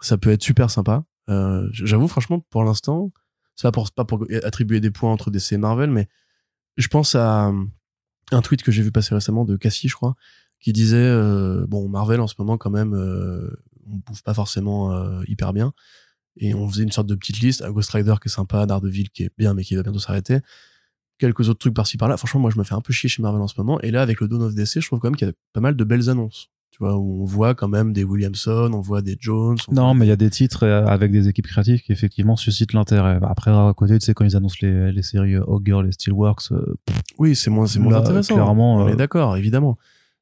Ça 0.01 0.17
peut 0.17 0.31
être 0.31 0.41
super 0.41 0.71
sympa. 0.71 1.03
Euh, 1.29 1.67
J'avoue, 1.71 2.07
franchement, 2.07 2.39
pour 2.49 2.63
l'instant, 2.63 3.11
pas 3.61 3.71
pour, 3.71 3.91
pas 3.91 4.05
pour 4.05 4.25
attribuer 4.43 4.79
des 4.79 4.89
points 4.89 5.11
entre 5.11 5.29
DC 5.29 5.51
et 5.51 5.57
Marvel, 5.57 5.91
mais 5.91 6.07
je 6.77 6.87
pense 6.87 7.13
à 7.13 7.51
un 8.31 8.41
tweet 8.41 8.63
que 8.63 8.71
j'ai 8.71 8.81
vu 8.81 8.91
passer 8.91 9.13
récemment 9.13 9.45
de 9.45 9.55
Cassie, 9.55 9.87
je 9.87 9.93
crois, 9.93 10.15
qui 10.59 10.73
disait 10.73 11.15
bon, 11.67 11.87
Marvel 11.87 12.21
en 12.21 12.27
ce 12.27 12.33
moment, 12.39 12.57
quand 12.57 12.71
même, 12.71 12.95
on 12.95 13.95
bouffe 13.97 14.23
pas 14.23 14.33
forcément 14.33 15.21
hyper 15.27 15.53
bien. 15.53 15.73
Et 16.41 16.53
on 16.53 16.67
faisait 16.67 16.83
une 16.83 16.91
sorte 16.91 17.07
de 17.07 17.15
petite 17.15 17.39
liste. 17.39 17.61
à 17.61 17.69
Ghost 17.71 17.89
Rider 17.91 18.15
qui 18.21 18.27
est 18.27 18.31
sympa, 18.31 18.65
Daredevil 18.65 19.09
qui 19.11 19.23
est 19.23 19.31
bien, 19.37 19.53
mais 19.53 19.63
qui 19.63 19.75
va 19.75 19.83
bientôt 19.83 19.99
s'arrêter 19.99 20.39
quelques 21.19 21.47
autres 21.49 21.59
trucs 21.59 21.73
par-ci 21.75 21.97
par-là. 21.97 22.17
Franchement, 22.17 22.41
moi, 22.41 22.49
je 22.51 22.57
me 22.57 22.63
fais 22.63 22.73
un 22.73 22.81
peu 22.81 22.91
chier 22.93 23.07
chez 23.09 23.21
Marvel 23.21 23.41
en 23.41 23.47
ce 23.47 23.53
moment. 23.57 23.79
Et 23.81 23.91
là, 23.91 24.01
avec 24.01 24.19
le 24.21 24.27
Dawn 24.27 24.41
of 24.41 24.55
DC, 24.55 24.81
je 24.81 24.87
trouve 24.87 24.99
quand 24.99 25.07
même 25.09 25.15
qu'il 25.15 25.27
y 25.27 25.31
a 25.31 25.33
pas 25.53 25.61
mal 25.61 25.75
de 25.75 25.83
belles 25.83 26.09
annonces. 26.09 26.49
Tu 26.71 26.77
vois, 26.79 26.97
où 26.97 27.21
on 27.21 27.25
voit 27.25 27.53
quand 27.53 27.67
même 27.67 27.91
des 27.93 28.03
Williamson, 28.03 28.71
on 28.73 28.79
voit 28.81 29.01
des 29.03 29.17
Jones. 29.19 29.57
on 29.67 29.73
Non, 29.73 29.83
voit- 29.83 29.93
mais 29.93 30.05
il 30.05 30.09
y 30.09 30.13
a 30.13 30.15
des 30.15 30.29
titres 30.31 30.63
euh, 30.63 30.85
avec 30.87 31.11
des 31.11 31.27
équipes 31.27 31.45
créatives 31.47 31.81
qui 31.81 31.91
effectivement 31.91 32.37
suscitent 32.37 32.73
l'intérêt. 32.73 33.19
Après, 33.21 33.51
à 33.51 33.71
côté, 33.75 33.99
tu 33.99 34.05
sais, 34.05 34.13
quand 34.15 34.23
ils 34.25 34.35
annoncent 34.37 34.55
les, 34.61 34.91
les 34.91 35.03
séries 35.03 35.35
euh, 35.35 35.43
Hawk 35.45 35.63
Girl 35.65 35.85
et 35.87 35.91
Steelworks, 35.91 36.51
euh, 36.53 36.73
Oui, 37.19 37.35
c'est 37.35 37.49
moins, 37.51 37.67
c'est 37.67 37.79
moins 37.79 37.91
Là, 37.91 37.99
intéressant. 37.99 38.33
clairement, 38.33 38.77
on 38.77 38.87
euh, 38.87 38.93
est 38.93 38.95
d'accord, 38.95 39.35
évidemment. 39.37 39.77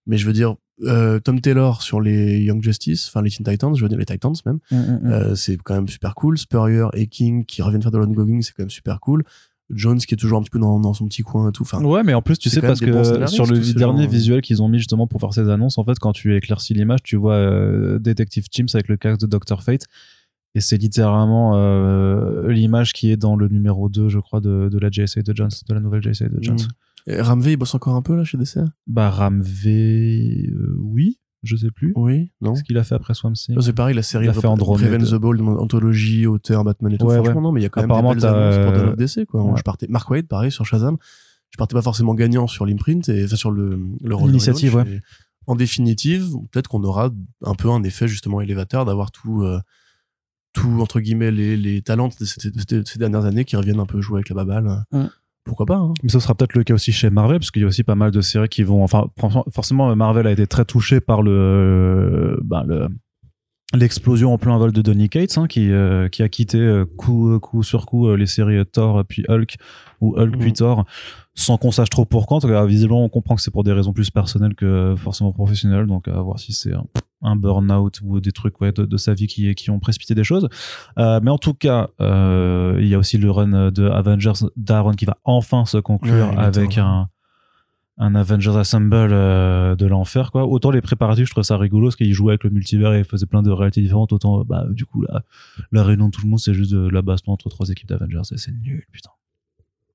Mais 0.08 0.18
je 0.18 0.26
veux 0.26 0.34
dire, 0.34 0.56
euh, 0.84 1.20
Tom 1.20 1.42
Taylor 1.42 1.82
sur 1.82 2.02
les 2.02 2.40
Young 2.40 2.62
Justice, 2.62 3.08
enfin 3.08 3.22
les 3.22 3.30
Teen 3.30 3.46
Titans, 3.46 3.76
je 3.76 3.82
veux 3.82 3.90
dire 3.90 3.98
les 3.98 4.06
Titans 4.06 4.34
même, 4.46 4.60
euh, 4.72 5.36
c'est 5.36 5.58
quand 5.58 5.76
même 5.76 5.88
super 5.88 6.16
cool. 6.16 6.38
Spurrier 6.38 6.86
et 6.94 7.08
King 7.08 7.46
qui 7.46 7.62
reviennent 7.62 7.82
faire 7.82 7.92
de 7.92 7.98
l'ongoing, 7.98 8.42
c'est 8.42 8.54
quand 8.54 8.64
même 8.64 8.70
super 8.70 9.00
cool. 9.00 9.24
Jones 9.70 10.00
qui 10.00 10.16
est 10.16 10.18
toujours 10.18 10.40
un 10.40 10.42
petit 10.42 10.50
peu 10.50 10.60
dans, 10.60 10.80
dans 10.80 10.94
son 10.94 11.08
petit 11.08 11.22
coin 11.22 11.50
et 11.50 11.52
tout. 11.52 11.62
Enfin, 11.64 11.84
Ouais, 11.84 12.04
mais 12.04 12.14
en 12.14 12.22
plus, 12.22 12.38
tu 12.38 12.50
sais, 12.50 12.62
parce 12.62 12.80
que 12.80 13.28
sur 13.28 13.46
le 13.46 13.60
dernier 13.74 14.04
gens. 14.04 14.10
visuel 14.10 14.42
qu'ils 14.42 14.64
ont 14.64 14.68
mis 14.68 14.80
justement 14.80 15.08
pour 15.08 15.20
faire 15.20 15.34
ces 15.34 15.48
annonces, 15.50 15.78
en 15.78 15.84
fait, 15.84 16.00
quand 16.00 16.12
tu 16.12 16.36
éclaircis 16.36 16.74
l'image, 16.74 17.04
tu 17.04 17.16
vois 17.16 17.36
euh, 17.36 18.00
Detective 18.00 18.46
Chimps 18.52 18.74
avec 18.74 18.88
le 18.88 18.98
casque 18.98 19.22
de 19.22 19.28
Dr. 19.28 19.62
Fate. 19.62 19.86
Et 20.56 20.62
c'est 20.62 20.78
littéralement 20.78 21.56
euh, 21.56 22.52
l'image 22.52 22.94
qui 22.94 23.12
est 23.12 23.18
dans 23.18 23.36
le 23.36 23.48
numéro 23.48 23.88
2, 23.88 24.10
je 24.10 24.18
crois, 24.18 24.40
de, 24.42 24.70
de 24.72 24.80
la 24.80 24.90
JSA 24.90 25.22
de 25.22 25.36
Jones, 25.36 25.52
de 25.68 25.74
la 25.76 25.80
nouvelle 25.80 26.02
JSA 26.02 26.28
de 26.28 26.40
Jones. 26.42 26.56
Mm. 26.56 26.89
Et 27.10 27.22
Ramvey, 27.22 27.54
il 27.54 27.58
bosse 27.58 27.74
encore 27.76 27.96
un 27.96 28.02
peu 28.02 28.16
là 28.16 28.24
chez 28.24 28.38
DC 28.38 28.60
Bah, 28.88 29.10
Ramvé, 29.10 30.50
euh, 30.52 30.76
oui, 30.80 31.20
je 31.44 31.56
sais 31.56 31.72
plus. 31.72 31.94
Oui, 31.96 32.32
non 32.42 32.56
Ce 32.56 32.64
qu'il 32.64 32.78
a 32.78 32.84
fait 32.84 32.96
après 32.96 33.14
Swamp 33.14 33.34
Thing. 33.34 33.60
C'est 33.62 33.74
pareil, 33.74 33.96
la 33.96 34.04
série 34.04 34.26
Il 34.26 34.30
a 34.30 34.34
fait 34.34 34.48
Andromeda. 34.48 34.86
Raven 34.90 35.04
the 35.06 35.16
Bold, 35.16 35.42
anthologie, 35.42 36.28
auteur, 36.28 36.64
Batman 36.64 36.94
et 36.94 36.98
tout. 36.98 37.06
Ouais, 37.06 37.16
Franchement, 37.16 37.36
ouais. 37.36 37.42
non, 37.42 37.52
mais 37.52 37.62
il 37.62 37.64
y 37.64 37.66
a 37.66 37.70
quand 37.70 37.82
même 37.82 37.90
des 37.90 38.22
belles 38.22 38.64
pour 38.66 38.74
Dawn 38.74 38.88
euh, 38.90 38.92
of 38.92 38.96
DC, 38.98 39.26
quoi. 39.26 39.44
ouais. 39.44 39.58
Je 39.58 39.64
partais, 39.64 39.88
Mark 39.90 40.10
Waid, 40.10 40.28
pareil, 40.28 40.52
sur 40.52 40.66
Shazam. 40.66 40.98
Je 41.52 41.58
partais 41.58 41.74
pas 41.74 41.82
forcément 41.82 42.14
gagnant 42.14 42.46
sur 42.48 42.66
l'imprint 42.66 43.10
et, 43.10 43.24
enfin, 43.26 43.36
sur 43.36 43.50
le, 43.52 43.80
le 44.04 44.16
rôle 44.16 44.28
de 44.28 44.34
L'initiative, 44.34 44.84
En 45.48 45.56
définitive, 45.56 46.28
peut-être 46.52 46.68
qu'on 46.68 46.84
aura 46.84 47.10
un 47.44 47.56
peu 47.56 47.70
un 47.72 47.82
effet, 47.84 48.08
justement, 48.08 48.40
élévateur 48.42 48.86
d'avoir 48.86 49.10
tout, 49.12 49.42
euh, 49.42 49.60
tout, 50.54 50.80
entre 50.80 51.00
guillemets, 51.00 51.32
les, 51.32 51.58
les 51.58 51.82
talents 51.82 52.10
de 52.10 52.26
ces, 52.26 52.52
de 52.52 52.60
ces- 52.60 52.82
de 52.84 52.88
ces 52.88 53.00
dernières 53.00 53.26
années 53.26 53.46
qui 53.46 53.56
reviennent 53.56 53.80
un 53.80 53.88
peu 53.88 54.00
jouer 54.00 54.18
avec 54.18 54.30
la 54.30 54.36
baballe. 54.36 54.84
Pourquoi 55.44 55.66
pas, 55.66 55.78
hein. 55.78 55.94
Mais 56.04 56.10
ce 56.10 56.20
sera 56.20 56.36
peut-être 56.36 56.54
le 56.54 56.64
cas 56.64 56.74
aussi 56.74 56.92
chez 56.92 57.10
Marvel, 57.10 57.40
parce 57.40 57.52
qu'il 57.52 57.62
y 57.62 57.66
a 57.66 57.68
aussi 57.68 57.84
pas 57.84 57.96
mal 57.96 58.12
de 58.12 58.22
séries 58.22 58.50
qui 58.50 58.64
vont. 58.64 58.84
Enfin, 58.84 59.08
forcément, 59.52 59.96
Marvel 59.96 60.28
a 60.28 60.32
été 60.32 60.46
très 60.48 60.66
touché 60.66 61.00
par 61.02 61.22
le, 61.22 62.40
ben, 62.44 62.64
le 62.64 62.88
l'explosion 63.74 64.34
en 64.34 64.38
plein 64.38 64.58
vol 64.58 64.72
de 64.72 64.82
Donny 64.82 65.10
Cates, 65.10 65.38
hein, 65.38 65.48
qui 65.48 65.72
euh, 65.72 66.08
qui 66.10 66.24
a 66.24 66.30
quitté 66.30 66.58
euh, 66.60 66.86
coup 66.86 67.38
coup 67.40 67.62
sur 67.64 67.86
coup 67.86 68.08
euh, 68.08 68.18
les 68.18 68.26
séries 68.26 68.66
Thor 68.66 69.04
puis 69.08 69.24
Hulk 69.28 69.58
ou 70.02 70.16
Hulk 70.18 70.36
Mhm. 70.36 70.40
puis 70.40 70.54
Thor, 70.54 70.86
sans 71.36 71.58
qu'on 71.58 71.72
sache 71.72 71.90
trop 71.90 72.06
pourquoi. 72.06 72.38
En 72.38 72.40
tout 72.40 72.48
cas, 72.48 72.66
visiblement, 72.66 73.04
on 73.04 73.10
comprend 73.10 73.36
que 73.36 73.42
c'est 73.42 73.52
pour 73.52 73.64
des 73.64 73.74
raisons 73.74 73.94
plus 73.94 74.10
personnelles 74.10 74.56
que 74.56 74.96
forcément 74.98 75.32
professionnelles. 75.32 75.86
Donc, 75.88 76.08
à 76.08 76.20
voir 76.22 76.40
si 76.40 76.52
c'est 76.54 76.74
un, 76.74 76.86
un 77.22 77.36
burn-out 77.36 78.00
ou 78.04 78.20
des 78.20 78.32
trucs 78.32 78.60
ouais, 78.62 78.72
de, 78.72 78.86
de 78.86 78.98
sa 78.98 79.14
vie 79.14 79.28
qui 79.28 79.54
qui 79.56 79.70
ont 79.70 79.80
précipité 79.80 80.16
des 80.16 80.24
choses. 80.24 80.48
Euh, 80.98 81.20
mais 81.22 81.30
en 81.32 81.38
tout 81.38 81.54
cas, 81.54 81.90
euh, 82.02 82.78
il 82.82 82.88
y 82.88 82.96
a 82.96 82.98
aussi 82.98 83.18
le 83.18 83.30
run 83.30 83.72
de 83.72 83.88
Avengers 83.88 84.46
d'Aaron 84.56 84.94
qui 84.94 85.06
va 85.06 85.18
enfin 85.26 85.66
se 85.66 85.78
conclure 85.78 86.30
Ouais, 86.30 86.38
avec 86.38 86.78
un, 86.78 87.10
un 88.00 88.16
Avengers 88.16 88.58
Assemble 88.58 88.96
euh, 88.96 89.76
de 89.76 89.86
l'enfer. 89.86 90.32
quoi. 90.32 90.46
Autant 90.46 90.72
les 90.72 90.82
préparatifs, 90.82 91.28
je 91.28 91.32
trouve 91.32 91.44
ça 91.44 91.58
rigolo 91.58 91.88
parce 91.88 91.98
qu'il 91.98 92.14
jouait 92.14 92.32
avec 92.32 92.46
le 92.46 92.50
multivers 92.50 92.94
et 92.94 93.00
il 93.00 93.06
faisait 93.06 93.26
plein 93.26 93.44
de 93.44 93.52
réalités 93.52 93.82
différentes. 93.82 94.14
Autant, 94.14 94.46
bah, 94.46 94.66
du 94.70 94.86
coup, 94.86 95.02
la, 95.02 95.24
la 95.72 95.84
réunion 95.84 96.08
de 96.08 96.12
tout 96.12 96.22
le 96.24 96.30
monde, 96.30 96.40
c'est 96.40 96.54
juste 96.54 96.72
de 96.72 96.88
la 96.88 97.02
entre 97.28 97.50
trois 97.50 97.70
équipes 97.70 97.90
d'Avengers 97.90 98.22
et 98.32 98.38
c'est 98.38 98.52
nul, 98.52 98.86
putain. 98.92 99.12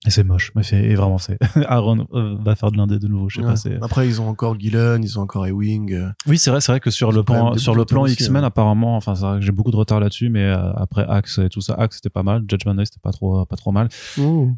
Et 0.07 0.11
c'est 0.11 0.22
moche. 0.24 0.52
Mais 0.55 0.62
c'est 0.62 0.76
et 0.82 0.94
vraiment, 0.94 1.16
c'est 1.18 1.38
Aaron 1.66 2.07
euh, 2.12 2.36
va 2.44 2.55
faire 2.57 2.70
de 2.70 2.76
l'indé 2.76 2.98
de 2.98 3.09
nouveau. 3.09 3.28
Je 3.30 3.36
sais 3.36 3.40
Ouais. 3.42 3.50
pas. 3.52 3.57
C'est 3.57 3.82
Après, 3.82 4.07
ils 4.07 4.20
ont 4.20 4.28
encore 4.28 4.59
Gillen, 4.61 5.02
ils 5.02 5.18
ont 5.18 5.22
encore 5.22 5.46
Ewing. 5.46 5.92
euh, 5.94 6.09
oui, 6.26 6.36
c'est 6.38 6.50
vrai. 6.50 6.61
C'est 6.61 6.72
vrai 6.72 6.80
que 6.80 6.90
sur 6.90 7.11
le 7.11 7.22
plan 7.22 7.52
des 7.52 7.59
sur 7.59 7.74
le 7.74 7.84
plan 7.84 8.05
X-Men, 8.07 8.44
hein. 8.44 8.46
apparemment, 8.48 8.96
enfin, 8.96 9.14
c'est 9.14 9.22
vrai 9.24 9.38
que 9.38 9.44
j'ai 9.46 9.52
beaucoup 9.52 9.70
de 9.70 9.76
retard 9.76 10.00
là-dessus, 10.00 10.28
mais 10.28 10.42
euh, 10.44 10.72
après 10.74 11.07
Axe 11.09 11.38
et 11.38 11.48
tout 11.48 11.61
ça, 11.62 11.74
Axe 11.74 11.96
c'était 11.96 12.11
pas 12.11 12.22
mal. 12.22 12.44
Judgment 12.48 12.74
Day 12.74 12.84
c'était 12.84 13.00
pas 13.02 13.12
trop 13.12 13.44
pas 13.46 13.57
trop 13.57 13.72
mal. 13.72 13.88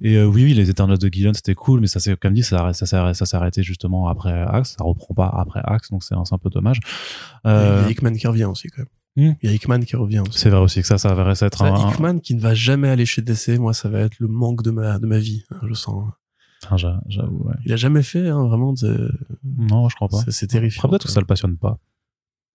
Et 0.03 0.17
euh, 0.17 0.25
oui, 0.27 0.45
oui, 0.45 0.55
les 0.55 0.69
Eternals 0.69 0.99
de 0.99 1.09
Gillen, 1.09 1.35
c'était 1.35 1.55
cool, 1.55 1.81
mais 1.81 1.87
ça 1.87 2.01
s'est, 2.01 2.17
comme 2.17 2.35
dit, 2.35 2.43
ça, 2.43 2.73
ça, 2.73 2.87
s'est 2.87 2.97
arrêté- 2.97 3.15
ça 3.19 3.27
s'est 3.27 3.37
arrêté 3.37 3.63
justement 3.63 4.09
après 4.09 4.33
Axe. 4.33 4.75
Ça 4.79 4.85
reprend 4.85 5.15
pas 5.15 5.29
après 5.37 5.61
Axe, 5.65 5.91
donc 5.91 6.03
c'est 6.03 6.15
un, 6.15 6.25
c'est 6.25 6.35
un 6.35 6.39
peu 6.39 6.51
dommage. 6.51 6.79
Euh, 7.47 7.85
a 7.87 7.91
Hickman 7.91 8.15
qui 8.15 8.27
revient 8.27 8.45
aussi, 8.45 8.69
quand 8.69 8.79
même. 8.83 8.87
Hmm. 9.17 9.33
Il 9.43 9.49
y 9.49 9.53
a 9.53 9.55
Hickman 9.55 9.81
qui 9.81 9.97
revient 9.97 10.21
aussi. 10.21 10.39
c'est 10.39 10.51
vrai 10.51 10.61
aussi 10.61 10.81
que 10.83 10.87
ça, 10.87 10.99
ça 10.99 11.15
va 11.15 11.31
être 11.31 11.59
Ça, 11.59 11.65
un. 11.65 11.75
un- 11.75 11.91
Hickman 11.91 12.19
qui 12.21 12.35
ne 12.35 12.41
va 12.41 12.55
jamais 12.55 12.89
aller 12.89 13.07
chez 13.07 13.23
DC, 13.23 13.59
moi, 13.59 13.73
ça 13.73 13.89
va 13.89 14.01
être 14.01 14.19
le 14.21 14.29
manque 14.29 14.63
de 14.63 14.71
ma, 14.71 14.99
de 14.99 15.07
ma 15.07 15.19
vie, 15.19 15.45
hein, 15.51 15.57
je 15.69 15.75
sens. 15.75 16.05
Enfin, 16.65 16.77
j'a- 16.77 17.01
j'avoue, 17.09 17.45
ouais. 17.45 17.55
Il 17.65 17.73
a 17.73 17.77
jamais 17.77 18.03
fait, 18.03 18.29
hein, 18.29 18.47
vraiment, 18.47 18.73
de... 18.75 19.11
Non, 19.45 19.89
je 19.89 19.97
crois 19.97 20.09
pas. 20.09 20.19
c'est 20.29 20.47
terrifiant. 20.49 20.81
Après, 20.81 20.91
peut-être 20.91 21.07
que 21.07 21.13
ça 21.13 21.21
le 21.21 21.27
passionne 21.27 21.57
pas. 21.57 21.79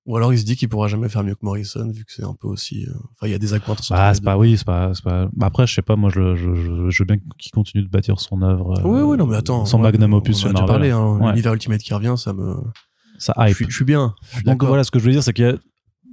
Ou 0.07 0.17
alors 0.17 0.33
il 0.33 0.39
se 0.39 0.45
dit 0.45 0.55
qu'il 0.55 0.67
pourra 0.67 0.87
jamais 0.87 1.09
faire 1.09 1.23
mieux 1.23 1.35
que 1.35 1.43
Morrison, 1.45 1.87
vu 1.91 2.03
que 2.05 2.11
c'est 2.11 2.23
un 2.23 2.33
peu 2.33 2.47
aussi. 2.47 2.85
euh, 2.87 2.93
Enfin, 3.13 3.27
il 3.27 3.31
y 3.31 3.35
a 3.35 3.37
des 3.37 3.49
Bah, 3.49 3.57
les 4.09 4.15
c'est 4.15 4.23
pas, 4.23 4.35
oui, 4.37 4.57
c'est 4.57 4.65
pas, 4.65 4.91
c'est 4.95 5.03
pas. 5.03 5.29
bah, 5.31 5.45
Après, 5.45 5.67
je 5.67 5.75
sais 5.75 5.83
pas, 5.83 5.95
moi, 5.95 6.09
je, 6.09 6.35
je, 6.35 6.55
je, 6.55 6.89
je 6.89 7.03
veux 7.03 7.05
bien 7.05 7.17
qu'il 7.37 7.51
continue 7.51 7.83
de 7.83 7.87
bâtir 7.89 8.19
son 8.19 8.41
œuvre. 8.41 8.79
euh, 8.79 8.83
Oui, 8.83 9.01
oui, 9.01 9.17
non, 9.17 9.27
mais 9.27 9.37
attends. 9.37 9.63
Son 9.65 9.77
moi, 9.77 9.91
magnum 9.91 10.13
on 10.15 10.17
opus 10.17 10.37
en 10.37 10.39
chez 10.39 10.45
a 10.47 10.49
déjà 10.53 10.59
Marvel. 10.65 10.73
parlé, 10.75 10.89
hein, 10.91 11.17
Ouais. 11.19 11.29
l'univers 11.29 11.53
Ultimate 11.53 11.81
qui 11.81 11.93
revient, 11.93 12.15
ça 12.17 12.33
me. 12.33 12.55
Ça 13.19 13.35
hype. 13.37 13.55
je 13.69 13.75
suis 13.75 13.85
bien. 13.85 14.15
Donc 14.37 14.45
d'accord. 14.45 14.69
voilà, 14.69 14.83
ce 14.83 14.89
que 14.89 14.97
je 14.97 15.05
veux 15.05 15.11
dire, 15.11 15.21
c'est 15.21 15.33
qu'il 15.33 15.45
y 15.45 15.49
a 15.49 15.55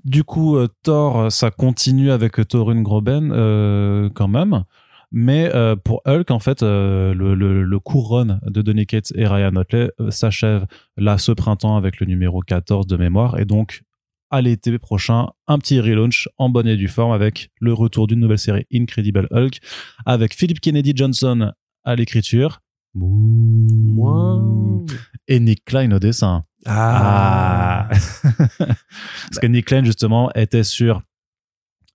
du 0.05 0.25
coup 0.25 0.57
euh, 0.57 0.69
Thor, 0.83 1.19
euh, 1.19 1.31
ça 1.31 1.51
continue 1.51 2.11
avec 2.11 2.47
Thorun 2.49 2.83
Groben 2.83 3.31
euh, 3.33 4.09
quand 4.15 4.29
même. 4.29 4.65
Mais 5.11 5.51
euh, 5.55 5.75
pour 5.75 6.03
Hulk, 6.07 6.31
en 6.31 6.39
fait, 6.39 6.63
euh, 6.63 7.15
le, 7.15 7.35
le, 7.35 7.65
de 7.65 8.63
Donny 8.63 8.87
Cates 8.87 9.13
et 9.15 9.27
Ryan 9.27 9.57
Otley 9.57 9.91
euh, 10.01 10.11
s'achève 10.11 10.67
là 10.97 11.17
ce 11.17 11.33
printemps 11.33 11.77
avec 11.77 12.01
le 12.01 12.07
numéro 12.07 12.41
14 12.41 12.87
de 12.87 12.97
mémoire. 12.97 13.39
Et 13.39 13.47
donc, 13.47 13.83
à 14.31 14.43
l'été 14.43 14.79
prochain, 14.79 15.29
un 15.47 15.59
petit 15.59 15.81
relaunch 15.81 16.29
en 16.37 16.51
bonne 16.51 16.69
et 16.69 16.77
due 16.77 16.89
forme 16.89 17.13
avec 17.13 17.51
le 17.59 17.73
retour 17.73 18.07
d'une 18.07 18.21
nouvelle 18.21 18.39
série 18.39 18.67
Incredible 18.73 19.29
Hulk 19.31 19.61
avec 20.05 20.35
Philip 20.35 20.61
Kennedy 20.61 20.93
Johnson 20.95 21.53
à 21.85 21.97
l'écriture. 21.97 22.61
Et 25.27 25.41
Nick 25.41 25.65
Klein 25.65 25.91
au 25.93 25.99
dessin. 25.99 26.45
Ah. 26.67 27.89
Ah. 27.91 27.95
Parce 28.59 29.39
que 29.41 29.47
Nick 29.47 29.67
Klein, 29.67 29.85
justement, 29.85 30.31
était 30.35 30.65
sur, 30.65 31.03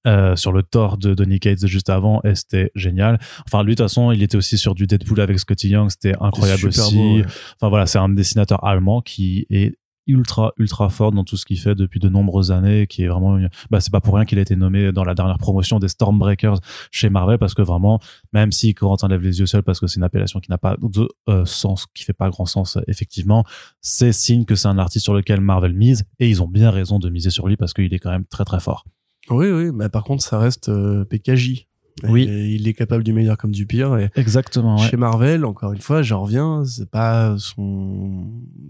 euh, 0.08 0.36
sur 0.36 0.52
le 0.52 0.64
Thor 0.64 0.98
de 0.98 1.14
Donny 1.14 1.40
Cates 1.40 1.66
juste 1.66 1.90
avant 1.90 2.22
et 2.24 2.36
c'était 2.36 2.72
génial. 2.76 3.20
Enfin, 3.48 3.64
lui, 3.64 3.76
de 3.76 3.78
toute 3.78 3.86
façon, 3.90 4.12
il 4.12 4.24
était 4.24 4.38
aussi 4.38 4.58
sur 4.58 4.76
du 4.76 4.88
Deadpool 4.88 5.20
avec 5.22 5.40
Scotty 5.40 5.70
Young, 5.70 5.90
c'était 5.90 6.16
incroyable 6.20 6.68
aussi. 6.68 6.96
beau, 6.96 7.18
ouais. 7.18 7.26
Enfin, 7.60 7.70
voilà, 7.70 7.86
c'est 7.86 8.00
un 8.00 8.10
dessinateur 8.10 8.64
allemand 8.66 9.02
qui 9.02 9.46
est 9.50 9.78
ultra 10.08 10.54
ultra 10.58 10.90
fort 10.90 11.12
dans 11.12 11.24
tout 11.24 11.38
ce 11.38 11.46
qu'il 11.46 11.60
fait 11.60 11.76
depuis 11.76 12.00
de 12.00 12.10
nombreuses 12.10 12.52
années 12.52 12.88
qui 12.88 13.04
est 13.04 13.08
vraiment 13.08 13.40
bah 13.72 13.80
c'est 13.80 13.92
pas 13.92 14.02
pour 14.02 14.16
rien 14.16 14.26
qu'il 14.26 14.38
a 14.38 14.42
été 14.42 14.56
nommé 14.56 14.92
dans 14.92 15.04
la 15.04 15.16
dernière 15.16 15.38
promotion 15.38 15.80
des 15.80 15.88
Stormbreakers 15.88 16.60
chez 16.92 17.10
Marvel 17.10 17.38
parce 17.38 17.54
que 17.54 17.62
vraiment 17.62 18.00
même 18.34 18.52
si 18.52 18.74
Corentin 18.74 19.08
lève 19.08 19.22
les 19.22 19.40
yeux 19.40 19.46
seul 19.46 19.64
parce 19.64 19.80
que 19.80 19.88
c'est 19.88 19.98
une 19.98 20.04
appellation 20.04 20.40
qui 20.40 20.52
n'a 20.52 20.58
pas 20.58 20.76
de 20.82 21.08
euh, 21.30 21.46
sens 21.46 21.86
qui 21.94 22.04
fait 22.04 22.14
pas 22.14 22.30
grand 22.30 22.46
sens 22.46 22.78
effectivement 22.88 23.46
c'est 23.82 24.12
signe 24.12 24.46
que 24.46 24.56
c'est 24.56 24.68
un 24.68 24.78
artiste 24.78 25.06
sur 25.06 25.14
lequel 25.14 25.42
Marvel 25.42 25.74
mise 25.74 26.04
et 26.20 26.30
ils 26.30 26.42
ont 26.42 26.48
bien 26.48 26.70
raison 26.70 27.00
de 27.00 27.10
miser 27.10 27.30
sur 27.30 27.48
lui 27.48 27.58
parce 27.58 27.74
qu'il 27.74 27.94
est 27.94 28.00
quand 28.00 28.12
même 28.12 28.26
très 28.26 28.46
très 28.46 28.60
fort 28.60 28.86
Oui, 29.30 29.50
oui, 29.50 29.72
mais 29.74 29.90
par 29.90 30.04
contre, 30.04 30.24
ça 30.24 30.38
reste 30.38 30.70
euh, 30.70 31.06
PKJ. 31.06 31.68
Oui. 32.04 32.24
Et 32.24 32.50
il 32.56 32.68
est 32.68 32.74
capable 32.74 33.04
du 33.04 33.14
meilleur 33.14 33.38
comme 33.38 33.52
du 33.52 33.66
pire. 33.66 33.98
Et 33.98 34.10
exactement 34.16 34.78
ouais. 34.78 34.88
chez 34.88 34.98
Marvel, 34.98 35.46
encore 35.46 35.74
une 35.74 35.82
fois, 35.82 36.02
j'en 36.02 36.22
reviens, 36.24 36.64
c'est 36.66 36.90
pas 36.90 37.36
son 37.38 38.26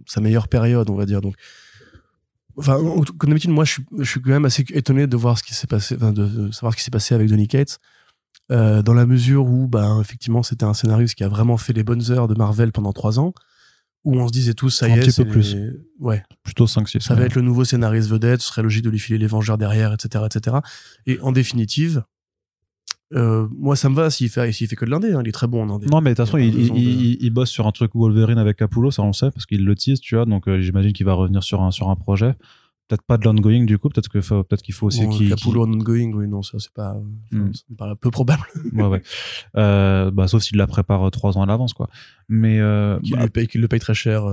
sa 0.06 0.22
meilleure 0.22 0.48
période, 0.48 0.90
on 0.90 0.96
va 0.96 1.06
dire. 1.06 1.22
Donc, 1.22 1.36
enfin, 2.58 2.76
en- 2.76 3.02
comme 3.02 3.30
d'habitude, 3.30 3.52
moi, 3.52 3.64
je 3.64 3.74
suis, 3.74 3.86
je 4.00 4.10
suis 4.10 4.22
quand 4.22 4.32
même 4.32 4.46
assez 4.46 4.66
étonné 4.74 5.08
de 5.08 5.18
voir 5.18 5.38
ce 5.38 5.44
qui 5.44 5.54
s'est 5.54 5.68
passé, 5.68 5.96
enfin, 5.96 6.12
de, 6.12 6.52
savoir 6.52 6.74
ce 6.74 6.78
qui 6.78 6.84
s'est 6.84 6.92
passé 6.92 7.16
avec 7.16 7.30
Donny 7.30 7.48
Cates, 7.48 7.80
euh, 8.52 8.82
dans 8.82 8.94
la 8.94 9.06
mesure 9.06 9.46
où, 9.46 9.68
ben, 9.68 10.02
effectivement, 10.02 10.44
c'était 10.44 10.66
un 10.66 10.74
scénariste 10.74 11.16
qui 11.16 11.24
a 11.24 11.30
vraiment 11.30 11.58
fait 11.58 11.74
les 11.74 11.84
bonnes 11.84 12.12
heures 12.12 12.28
de 12.28 12.36
Marvel 12.36 12.72
pendant 12.72 12.92
trois 12.92 13.20
ans, 13.20 13.34
où 14.04 14.18
on 14.20 14.28
se 14.28 14.34
disait 14.34 14.54
tous, 14.54 14.70
ça 14.70 14.90
y 14.90 14.92
est, 14.92 15.00
petit 15.00 15.14
c'est 15.14 15.24
peu 15.24 15.32
plus. 15.32 15.56
ouais, 16.00 16.24
plutôt 16.44 16.68
5 16.68 16.90
6 16.90 17.00
ça 17.00 17.16
va 17.16 17.24
être 17.24 17.36
le 17.36 17.42
nouveau 17.42 17.64
scénariste 17.64 18.10
vedette, 18.10 18.42
ce 18.42 18.50
serait 18.50 18.62
logique 18.62 18.84
de 18.84 18.90
lui 18.90 19.00
filer 19.00 19.18
les 19.18 19.28
Vengeurs 19.28 19.58
derrière, 19.58 19.94
etc., 19.94 20.26
etc. 20.26 20.58
Et 21.06 21.22
en 21.22 21.32
définitive, 21.32 22.04
euh, 23.14 23.48
moi, 23.58 23.76
ça 23.76 23.90
me 23.90 23.96
va 23.96 24.10
s'il 24.10 24.30
fait, 24.30 24.52
s'il 24.52 24.68
fait 24.68 24.76
que 24.76 24.86
de 24.86 24.90
l'indé, 24.92 25.12
hein, 25.14 25.22
il 25.24 25.30
est 25.30 25.32
très 25.34 25.48
bon 25.48 25.64
en 25.64 25.76
indé. 25.76 25.88
Non, 25.88 26.02
mais 26.02 26.12
de 26.12 26.16
toute 26.16 26.26
façon, 26.26 26.38
Il 26.38 26.52
de- 26.52 27.30
bosse 27.30 27.50
sur 27.50 27.68
un 27.68 27.72
truc 27.72 27.92
Wolverine 27.94 28.38
avec 28.38 28.58
Capullo, 28.58 28.92
ça 28.92 29.02
on 29.04 29.08
le 29.08 29.14
sait, 29.14 29.32
parce 29.32 29.46
qu'il 29.46 29.64
le 29.66 29.76
tease, 29.76 30.00
tu 30.00 30.16
vois. 30.16 30.26
Donc 30.26 30.48
euh, 30.48 30.62
j'imagine 30.62 30.94
qu'il 30.94 31.06
va 31.06 31.14
revenir 31.14 31.44
sur 31.44 31.62
un, 31.62 31.72
sur 31.72 31.90
un 31.90 31.96
projet. 31.96 32.34
Peut-être 32.90 33.04
pas 33.04 33.18
de 33.18 33.24
l'ongoing 33.24 33.64
du 33.64 33.78
coup, 33.78 33.88
peut-être 33.90 34.10
que 34.10 34.20
faut- 34.20 34.44
peut-être 34.44 34.62
qu'il 34.62 34.74
faut 34.74 34.88
aussi 34.88 35.06
Bon, 35.06 35.10
qu'il. 35.12 35.30
Capullo 35.30 35.64
en 35.66 35.72
ongoing, 35.72 36.12
oui, 36.14 36.28
non, 36.28 36.42
ça, 36.44 36.60
c'est 36.60 36.74
pas, 36.74 36.94
Hmm. 37.32 37.54
ça 37.54 37.64
me 37.70 37.76
paraît 37.78 37.96
peu 37.96 38.12
probable 38.12 38.44
qu'il- 38.52 38.62
ouais, 38.82 38.88
ouais. 38.88 39.02
Euh, 39.56 40.12
bah, 40.12 40.28
sauf 40.28 40.44
s'il 40.44 40.58
la 40.58 40.68
prépare 40.68 41.10
trois 41.12 41.38
ans 41.38 41.42
à 41.44 41.46
l'avance, 41.46 41.74
quoi. 41.74 41.90
Mais 42.30 42.60
qu'il 43.04 43.16
bah, 43.16 43.22
lui 43.24 43.30
paye, 43.30 43.48
qu'il 43.48 43.62
le 43.62 43.68
paye 43.70 43.80
très 43.80 43.94
cher. 43.94 44.24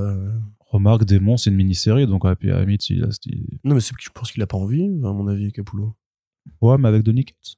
remarque, 0.70 1.04
Démon, 1.04 1.36
c'est 1.36 1.50
une 1.50 1.56
mini-série, 1.56 2.06
donc 2.06 2.24
à 2.24 2.34
la 2.42 2.60
limite, 2.60 2.88
il 2.90 3.02
a- 3.04 3.08
Non, 3.64 3.74
mais 3.74 3.80
c'est, 3.80 3.94
je 4.00 4.08
pense 4.14 4.30
qu'il 4.32 4.42
a 4.42 4.46
pas 4.46 4.56
envie, 4.56 4.84
à 4.84 5.12
mon 5.12 5.26
avis, 5.28 5.52
Capullo. 5.52 5.94
Ouais, 6.60 6.76
mais 6.78 6.88
avec 6.88 7.02
Donny 7.02 7.24
Cates. 7.24 7.56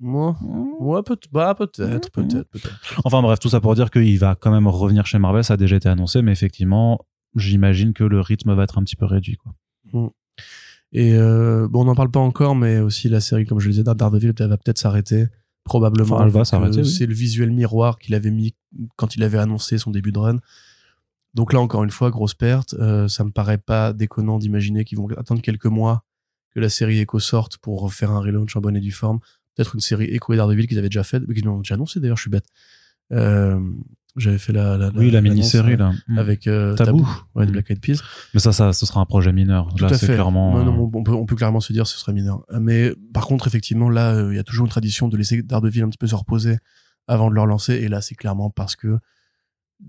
Moi, 0.00 0.36
ouais, 0.80 1.02
peut, 1.02 1.16
bah, 1.32 1.54
peut-être, 1.54 1.80
Hmm. 1.80 2.26
peut-être, 2.28 2.48
peut-être. 2.50 3.00
Enfin 3.04 3.22
bref, 3.22 3.38
tout 3.38 3.48
ça 3.48 3.60
pour 3.60 3.74
dire 3.74 3.90
qu'il 3.90 4.18
va 4.18 4.34
quand 4.34 4.50
même 4.50 4.66
revenir 4.66 5.06
chez 5.06 5.18
Marvel, 5.18 5.44
ça 5.44 5.54
a 5.54 5.56
déjà 5.56 5.76
été 5.76 5.88
annoncé, 5.88 6.20
mais 6.22 6.32
effectivement, 6.32 7.04
j'imagine 7.36 7.92
que 7.92 8.04
le 8.04 8.20
rythme 8.20 8.54
va 8.54 8.64
être 8.64 8.78
un 8.78 8.82
petit 8.82 8.96
peu 8.96 9.06
réduit, 9.06 9.36
quoi. 9.36 9.54
Et 10.92 11.14
euh, 11.14 11.68
bon, 11.68 11.82
on 11.82 11.84
n'en 11.84 11.94
parle 11.94 12.10
pas 12.10 12.20
encore, 12.20 12.54
mais 12.54 12.78
aussi 12.78 13.08
la 13.08 13.20
série, 13.20 13.46
comme 13.46 13.60
je 13.60 13.66
le 13.68 13.72
disais, 13.72 13.84
Daredevil 13.84 14.32
elle 14.38 14.48
va 14.48 14.56
peut-être 14.56 14.78
s'arrêter. 14.78 15.26
Probablement. 15.64 16.16
Enfin, 16.16 16.24
elle 16.26 16.30
va 16.30 16.44
s'arrêter, 16.44 16.80
oui. 16.82 16.86
C'est 16.88 17.06
le 17.06 17.14
visuel 17.14 17.50
miroir 17.50 17.98
qu'il 17.98 18.14
avait 18.14 18.30
mis 18.30 18.54
quand 18.96 19.16
il 19.16 19.22
avait 19.22 19.38
annoncé 19.38 19.78
son 19.78 19.90
début 19.90 20.12
de 20.12 20.18
run. 20.18 20.38
Donc 21.32 21.52
là, 21.52 21.60
encore 21.60 21.82
une 21.84 21.90
fois, 21.90 22.10
grosse 22.10 22.34
perte. 22.34 22.74
Euh, 22.74 23.08
ça 23.08 23.24
me 23.24 23.30
paraît 23.30 23.58
pas 23.58 23.92
déconnant 23.92 24.38
d'imaginer 24.38 24.84
qu'ils 24.84 24.98
vont 24.98 25.08
attendre 25.16 25.40
quelques 25.40 25.66
mois 25.66 26.04
que 26.54 26.60
la 26.60 26.68
série 26.68 27.00
Echo 27.00 27.18
sorte 27.18 27.56
pour 27.58 27.92
faire 27.92 28.10
un 28.12 28.20
relaunch 28.20 28.54
en 28.56 28.60
bonne 28.60 28.76
et 28.76 28.80
due 28.80 28.92
forme. 28.92 29.18
Peut-être 29.54 29.74
une 29.74 29.80
série 29.80 30.06
Echo 30.06 30.32
et 30.32 30.36
Daredevil 30.36 30.66
qu'ils 30.66 30.78
avaient 30.78 30.88
déjà 30.88 31.04
fait, 31.04 31.22
qu'ils 31.32 31.48
ont 31.48 31.58
déjà 31.58 31.74
annoncé 31.74 32.00
d'ailleurs, 32.00 32.16
je 32.16 32.22
suis 32.22 32.30
bête. 32.30 32.46
Euh, 33.12 33.58
J'avais 34.16 34.38
fait 34.38 34.52
la, 34.52 34.76
la, 34.76 34.90
oui, 34.94 35.10
la 35.10 35.20
mini-série, 35.20 35.72
euh, 35.74 35.76
là. 35.76 35.92
Mm. 36.08 36.18
Avec 36.18 36.46
euh, 36.46 36.74
Tabou. 36.76 37.00
Tabou, 37.00 37.08
ouais, 37.34 37.46
de 37.46 37.50
Mm. 37.50 37.52
Black 37.52 37.70
Eyed 37.70 37.80
Peas. 37.80 38.00
Mais 38.32 38.38
ça, 38.40 38.52
ça, 38.52 38.72
ce 38.72 38.86
sera 38.86 39.00
un 39.00 39.04
projet 39.06 39.32
mineur. 39.32 39.74
Tout 39.76 39.84
Là, 39.84 39.90
à 39.90 39.94
c'est 39.98 40.06
fait. 40.06 40.14
clairement. 40.14 40.56
Euh, 40.58 40.62
non, 40.64 40.90
on, 40.94 41.02
peut, 41.02 41.12
on 41.12 41.26
peut 41.26 41.34
clairement 41.36 41.58
se 41.60 41.72
dire 41.72 41.86
ce 41.86 41.98
serait 41.98 42.12
mineur. 42.12 42.44
Mais 42.60 42.92
par 43.12 43.26
contre, 43.26 43.46
effectivement, 43.48 43.90
là, 43.90 44.14
euh, 44.14 44.32
il 44.32 44.36
y 44.36 44.38
a 44.38 44.44
toujours 44.44 44.66
une 44.66 44.70
tradition 44.70 45.08
de 45.08 45.16
laisser 45.16 45.42
Daredevil 45.42 45.82
un 45.82 45.88
petit 45.88 45.98
peu 45.98 46.06
se 46.06 46.14
reposer 46.14 46.58
avant 47.08 47.28
de 47.28 47.34
le 47.34 47.40
relancer. 47.40 47.74
Et 47.74 47.88
là, 47.88 48.00
c'est 48.00 48.14
clairement 48.14 48.50
parce 48.50 48.76
que 48.76 48.98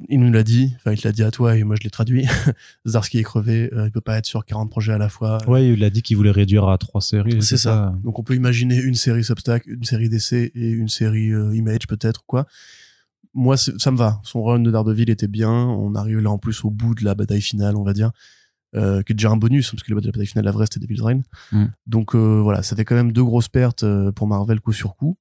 il 0.09 0.19
nous 0.19 0.31
l'a 0.31 0.43
dit, 0.43 0.73
enfin, 0.77 0.91
il 0.91 0.99
te 0.99 1.07
l'a 1.07 1.11
dit 1.11 1.23
à 1.23 1.31
toi 1.31 1.55
et 1.55 1.63
moi 1.63 1.75
je 1.77 1.83
l'ai 1.83 1.89
traduit. 1.89 2.25
Zdarsky 2.87 3.19
est 3.19 3.23
crevé, 3.23 3.69
euh, 3.73 3.85
il 3.85 3.91
peut 3.91 4.01
pas 4.01 4.17
être 4.17 4.25
sur 4.25 4.45
40 4.45 4.69
projets 4.69 4.93
à 4.93 4.97
la 4.97 5.09
fois. 5.09 5.37
Ouais, 5.47 5.67
il 5.69 5.83
a 5.83 5.89
dit 5.89 6.01
qu'il 6.01 6.17
voulait 6.17 6.31
réduire 6.31 6.67
à 6.67 6.77
trois 6.77 7.01
séries. 7.01 7.41
C'est 7.41 7.57
ça. 7.57 7.95
Donc 8.03 8.19
on 8.19 8.23
peut 8.23 8.35
imaginer 8.35 8.77
une 8.77 8.95
série 8.95 9.23
Substack, 9.23 9.65
une 9.67 9.83
série 9.83 10.09
d'essai 10.09 10.51
et 10.55 10.69
une 10.69 10.89
série 10.89 11.31
euh, 11.31 11.55
Image 11.55 11.87
peut-être 11.87 12.21
ou 12.21 12.25
quoi. 12.27 12.45
Moi, 13.33 13.57
ça 13.57 13.91
me 13.91 13.97
va. 13.97 14.21
Son 14.23 14.43
run 14.43 14.59
de 14.59 14.71
Daredevil 14.71 15.09
était 15.09 15.27
bien. 15.27 15.51
On 15.51 15.93
arrive 15.93 16.19
là 16.19 16.31
en 16.31 16.37
plus 16.37 16.63
au 16.63 16.69
bout 16.69 16.95
de 16.95 17.03
la 17.03 17.15
bataille 17.15 17.41
finale, 17.41 17.75
on 17.75 17.83
va 17.83 17.91
dire, 17.91 18.11
euh, 18.75 19.01
qui 19.03 19.11
est 19.11 19.15
déjà 19.15 19.29
un 19.29 19.35
bonus 19.35 19.71
parce 19.71 19.83
que 19.83 19.93
la 19.93 19.99
bataille 19.99 20.25
finale, 20.25 20.45
la 20.45 20.51
vraie, 20.51 20.65
c'était 20.71 20.85
Devil's 20.85 21.01
Reign. 21.01 21.23
Mm. 21.51 21.65
Donc 21.85 22.15
euh, 22.15 22.39
voilà, 22.41 22.63
ça 22.63 22.77
fait 22.77 22.85
quand 22.85 22.95
même 22.95 23.11
deux 23.11 23.23
grosses 23.23 23.49
pertes 23.49 23.85
pour 24.11 24.27
Marvel 24.27 24.61
coup 24.61 24.71
sur 24.71 24.95
coup. 24.95 25.17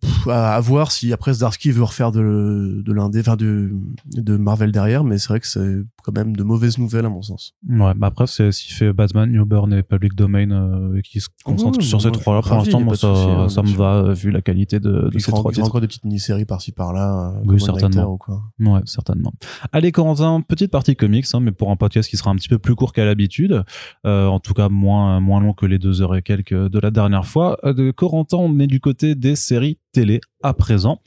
Pff, 0.00 0.28
à, 0.28 0.54
à 0.54 0.60
voir 0.60 0.92
si 0.92 1.12
après 1.12 1.32
Zdarsky 1.34 1.72
veut 1.72 1.82
refaire 1.82 2.12
de, 2.12 2.80
de 2.84 2.92
l'indé, 2.92 3.20
enfin 3.20 3.34
de, 3.36 3.70
de 4.14 4.36
Marvel 4.36 4.70
derrière, 4.70 5.02
mais 5.02 5.18
c'est 5.18 5.28
vrai 5.28 5.40
que 5.40 5.48
c'est 5.48 5.82
quand 6.04 6.14
même 6.16 6.36
de 6.36 6.42
mauvaises 6.44 6.78
nouvelles 6.78 7.04
à 7.06 7.08
mon 7.08 7.22
sens. 7.22 7.54
Ouais, 7.68 7.92
bah 7.96 8.06
après, 8.06 8.26
c'est 8.28 8.52
s'il 8.52 8.72
fait 8.72 8.92
Batman, 8.92 9.28
Newburn 9.30 9.72
et 9.72 9.82
Public 9.82 10.14
Domain 10.14 10.50
euh, 10.52 10.96
et 10.98 11.02
qui 11.02 11.20
se 11.20 11.28
concentre 11.44 11.82
sur 11.82 12.00
ces 12.00 12.12
trois-là, 12.12 12.40
pour 12.42 12.56
l'instant, 12.56 12.80
moi, 12.80 12.94
ça, 12.96 13.08
hein, 13.08 13.48
ça 13.48 13.62
me 13.62 13.68
va, 13.74 13.94
euh, 13.96 14.12
vu 14.12 14.30
la 14.30 14.42
qualité 14.42 14.78
de, 14.78 15.08
de 15.12 15.18
ces 15.18 15.32
trois 15.32 15.50
titres. 15.50 15.66
encore 15.66 15.80
des 15.80 15.88
petites 15.88 16.04
mini-séries 16.04 16.44
par-ci 16.44 16.70
par-là. 16.72 17.32
euh, 17.36 17.42
Oui, 17.46 17.60
certainement. 17.60 17.88
Nighter 17.88 18.04
ou 18.10 18.16
quoi. 18.16 18.42
Ouais, 18.60 18.80
certainement. 18.84 19.32
Allez, 19.72 19.90
Corentin, 19.90 20.40
petite 20.40 20.70
partie 20.70 20.94
comics, 20.94 21.26
hein, 21.32 21.40
mais 21.40 21.50
pour 21.52 21.70
un 21.72 21.76
podcast 21.76 22.08
qui 22.08 22.16
sera 22.16 22.30
un 22.30 22.36
petit 22.36 22.48
peu 22.48 22.58
plus 22.58 22.76
court 22.76 22.92
qu'à 22.92 23.04
l'habitude, 23.04 23.64
euh, 24.06 24.26
en 24.26 24.38
tout 24.38 24.54
cas 24.54 24.68
moins 24.68 25.18
moins 25.18 25.40
long 25.40 25.52
que 25.52 25.66
les 25.66 25.78
deux 25.80 26.00
heures 26.00 26.14
et 26.14 26.22
quelques 26.22 26.54
de 26.54 26.78
la 26.78 26.90
dernière 26.92 27.26
fois. 27.26 27.58
De 27.64 27.90
Corentin, 27.90 28.36
on 28.38 28.58
est 28.60 28.66
du 28.68 28.78
côté 28.78 29.14
des 29.16 29.34
séries 29.34 29.78
télé 29.92 30.20
à 30.42 30.54
présent. 30.54 31.00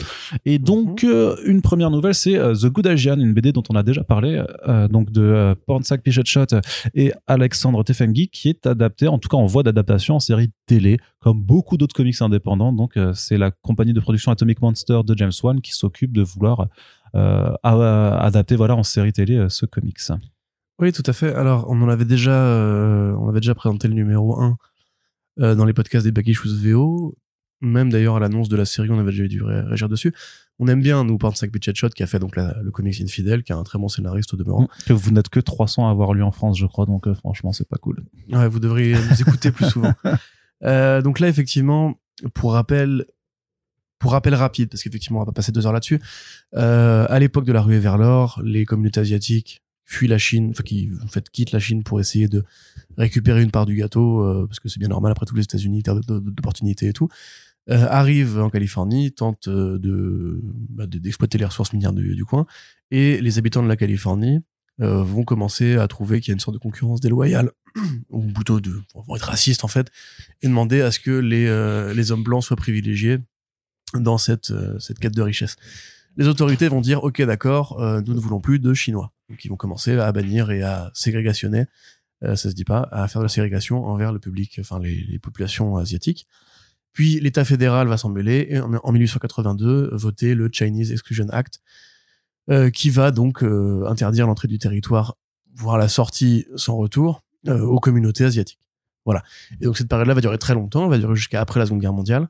Et 0.45 0.59
donc, 0.59 1.03
Mhm. 1.03 1.09
euh, 1.09 1.35
une 1.45 1.61
première 1.61 1.89
nouvelle, 1.89 2.13
c'est 2.13 2.35
euh, 2.37 2.53
The 2.53 2.65
Good 2.67 2.87
Asian, 2.87 3.17
une 3.19 3.33
BD 3.33 3.51
dont 3.51 3.63
on 3.69 3.75
a 3.75 3.83
déjà 3.83 4.03
parlé, 4.03 4.43
euh, 4.67 4.87
donc 4.87 5.11
de 5.11 5.55
Pornsack 5.67 6.01
Pichet 6.03 6.23
Shot 6.25 6.47
et 6.93 7.13
Alexandre 7.27 7.83
Tefengi, 7.83 8.27
qui 8.29 8.49
est 8.49 8.65
adapté, 8.67 9.07
en 9.07 9.19
tout 9.19 9.29
cas 9.29 9.37
en 9.37 9.45
voie 9.45 9.63
d'adaptation 9.63 10.15
en 10.15 10.19
série 10.19 10.51
télé, 10.65 10.97
comme 11.19 11.41
beaucoup 11.41 11.77
d'autres 11.77 11.95
comics 11.95 12.21
indépendants. 12.21 12.73
Donc, 12.73 12.97
c'est 13.13 13.37
la 13.37 13.51
compagnie 13.51 13.93
de 13.93 13.99
production 13.99 14.31
Atomic 14.31 14.61
Monster 14.61 15.01
de 15.05 15.17
James 15.17 15.31
Wan 15.43 15.61
qui 15.61 15.71
s'occupe 15.73 16.11
de 16.11 16.21
vouloir 16.21 16.67
adapter 17.63 18.55
voilà, 18.55 18.75
en 18.75 18.83
série 18.83 19.13
télé 19.13 19.45
ce 19.49 19.65
comics. 19.65 19.99
Oui, 20.79 20.91
tout 20.91 21.03
à 21.05 21.13
fait. 21.13 21.33
Alors, 21.33 21.65
on 21.69 21.81
en 21.81 21.89
avait 21.89 22.05
déjà, 22.05 22.33
on 23.17 23.29
avait 23.29 23.39
déjà 23.39 23.55
présenté 23.55 23.87
le 23.87 23.93
numéro 23.93 24.39
1 24.41 24.57
euh, 25.39 25.55
dans 25.55 25.65
les 25.65 25.73
podcasts 25.73 26.05
des 26.05 26.11
Back 26.11 26.27
Issues 26.27 26.49
VO. 26.49 27.15
Même 27.63 27.89
d'ailleurs 27.91 28.17
à 28.17 28.19
l'annonce 28.19 28.49
de 28.49 28.55
la 28.55 28.65
série, 28.65 28.89
on 28.91 28.99
avait 28.99 29.11
déjà 29.11 29.27
dû 29.27 29.41
ré- 29.41 29.61
réagir 29.61 29.89
dessus. 29.89 30.13
On 30.59 30.67
aime 30.67 30.81
bien, 30.81 31.03
nous, 31.03 31.17
Pornsack 31.17 31.51
Bitchet 31.51 31.73
Shot, 31.73 31.89
qui 31.89 32.03
a 32.03 32.07
fait 32.07 32.19
donc 32.19 32.35
la- 32.35 32.55
le 32.61 32.69
comics 32.69 33.01
Infidèle, 33.01 33.41
qui 33.43 33.51
est 33.51 33.55
un 33.55 33.63
très 33.63 33.79
bon 33.79 33.87
scénariste 33.87 34.33
au 34.33 34.37
demeurant. 34.37 34.67
Que 34.85 34.93
vous 34.93 35.09
n'êtes 35.11 35.29
que 35.29 35.39
300 35.39 35.87
à 35.87 35.91
avoir 35.91 36.13
lu 36.13 36.21
en 36.21 36.31
France, 36.31 36.59
je 36.59 36.65
crois, 36.67 36.85
donc 36.85 37.07
euh, 37.07 37.15
franchement, 37.15 37.51
c'est 37.53 37.67
pas 37.67 37.77
cool. 37.77 38.03
Ouais, 38.31 38.47
vous 38.47 38.59
devriez 38.59 38.93
nous 38.95 39.21
écouter 39.21 39.51
plus 39.51 39.65
souvent. 39.69 39.93
Euh, 40.65 41.01
donc 41.01 41.19
là, 41.19 41.27
effectivement, 41.27 41.99
pour 42.33 42.53
rappel, 42.53 43.05
pour 43.99 44.13
rappel 44.13 44.33
rapide, 44.33 44.69
parce 44.69 44.81
qu'effectivement, 44.81 45.17
on 45.19 45.21
va 45.23 45.25
pas 45.25 45.33
passer 45.33 45.51
deux 45.51 45.65
heures 45.65 45.73
là-dessus. 45.73 45.99
Euh, 46.55 47.05
à 47.09 47.19
l'époque 47.19 47.43
de 47.43 47.51
la 47.51 47.61
ruée 47.61 47.79
vers 47.79 47.97
l'or, 47.97 48.41
les 48.45 48.63
communautés 48.63 49.01
asiatiques 49.01 49.61
fuient 49.83 50.07
la 50.07 50.17
Chine, 50.17 50.51
enfin 50.51 50.63
qui 50.63 50.89
en 51.03 51.07
fait 51.07 51.29
quittent 51.29 51.51
la 51.51 51.59
Chine 51.59 51.83
pour 51.83 51.99
essayer 51.99 52.29
de 52.29 52.45
récupérer 52.97 53.43
une 53.43 53.51
part 53.51 53.65
du 53.65 53.75
gâteau, 53.75 54.21
euh, 54.23 54.45
parce 54.47 54.61
que 54.61 54.69
c'est 54.69 54.79
bien 54.79 54.87
normal 54.87 55.11
après 55.11 55.25
tous 55.25 55.35
les 55.35 55.43
États-Unis, 55.43 55.83
terre 55.83 55.99
d'opportunités 55.99 56.87
et 56.87 56.93
tout. 56.93 57.09
Euh, 57.69 57.87
arrivent 57.89 58.39
en 58.39 58.49
Californie, 58.49 59.13
tentent 59.13 59.47
euh, 59.47 59.79
de 59.79 60.41
bah, 60.43 60.85
de- 60.85 60.97
d'exploiter 60.97 61.37
les 61.37 61.45
ressources 61.45 61.71
minières 61.71 61.93
du, 61.93 62.13
du 62.13 62.25
coin, 62.25 62.45
et 62.91 63.21
les 63.21 63.37
habitants 63.37 63.63
de 63.63 63.69
la 63.69 63.77
Californie 63.77 64.41
euh, 64.81 65.01
vont 65.01 65.23
commencer 65.23 65.77
à 65.77 65.87
trouver 65.87 66.19
qu'il 66.19 66.31
y 66.31 66.33
a 66.33 66.35
une 66.35 66.41
sorte 66.41 66.55
de 66.55 66.59
concurrence 66.59 66.99
déloyale, 66.99 67.51
ou 68.09 68.21
plutôt 68.33 68.59
de 68.59 68.81
vont 69.07 69.15
être 69.15 69.21
racistes 69.29 69.63
en 69.63 69.69
fait, 69.69 69.87
et 70.41 70.47
demander 70.49 70.81
à 70.81 70.91
ce 70.91 70.99
que 70.99 71.11
les 71.11 71.47
euh, 71.47 71.93
les 71.93 72.11
hommes 72.11 72.23
blancs 72.23 72.43
soient 72.43 72.57
privilégiés 72.57 73.19
dans 73.97 74.17
cette 74.17 74.51
euh, 74.51 74.77
cette 74.79 74.99
quête 74.99 75.15
de 75.15 75.21
richesse. 75.21 75.55
Les 76.17 76.27
autorités 76.27 76.67
vont 76.67 76.81
dire 76.81 77.01
ok 77.05 77.21
d'accord, 77.21 77.79
euh, 77.79 78.01
nous 78.05 78.13
ne 78.13 78.19
voulons 78.19 78.41
plus 78.41 78.59
de 78.59 78.73
chinois. 78.73 79.13
Donc 79.29 79.45
ils 79.45 79.47
vont 79.47 79.55
commencer 79.55 79.93
à 79.97 80.11
bannir 80.11 80.51
et 80.51 80.63
à 80.63 80.91
ségrégationner, 80.93 81.65
ça 82.21 82.35
se 82.35 82.49
dit 82.49 82.65
pas, 82.65 82.89
à 82.91 83.07
faire 83.07 83.21
de 83.21 83.25
la 83.25 83.29
ségrégation 83.29 83.85
envers 83.85 84.11
le 84.11 84.19
public, 84.19 84.57
enfin 84.59 84.79
les, 84.79 85.05
les 85.09 85.17
populations 85.17 85.77
asiatiques. 85.77 86.27
Puis 86.93 87.19
l'État 87.19 87.43
fédéral 87.43 87.87
va 87.87 87.97
s'en 87.97 88.09
mêler 88.09 88.47
et 88.49 88.59
en, 88.59 88.73
en 88.75 88.91
1882 88.91 89.89
voter 89.93 90.35
le 90.35 90.49
Chinese 90.51 90.91
Exclusion 90.91 91.27
Act, 91.29 91.59
euh, 92.49 92.69
qui 92.69 92.89
va 92.89 93.11
donc 93.11 93.43
euh, 93.43 93.85
interdire 93.87 94.27
l'entrée 94.27 94.47
du 94.47 94.59
territoire, 94.59 95.17
voire 95.55 95.77
la 95.77 95.87
sortie 95.87 96.45
sans 96.55 96.75
retour, 96.75 97.23
euh, 97.47 97.61
aux 97.61 97.79
communautés 97.79 98.25
asiatiques. 98.25 98.59
Voilà. 99.05 99.23
Et 99.59 99.65
donc 99.65 99.77
cette 99.77 99.87
période-là 99.87 100.13
va 100.13 100.21
durer 100.21 100.37
très 100.37 100.53
longtemps, 100.53 100.87
va 100.87 100.97
durer 100.97 101.15
jusqu'à 101.15 101.41
après 101.41 101.59
la 101.59 101.65
Seconde 101.65 101.81
Guerre 101.81 101.93
mondiale. 101.93 102.27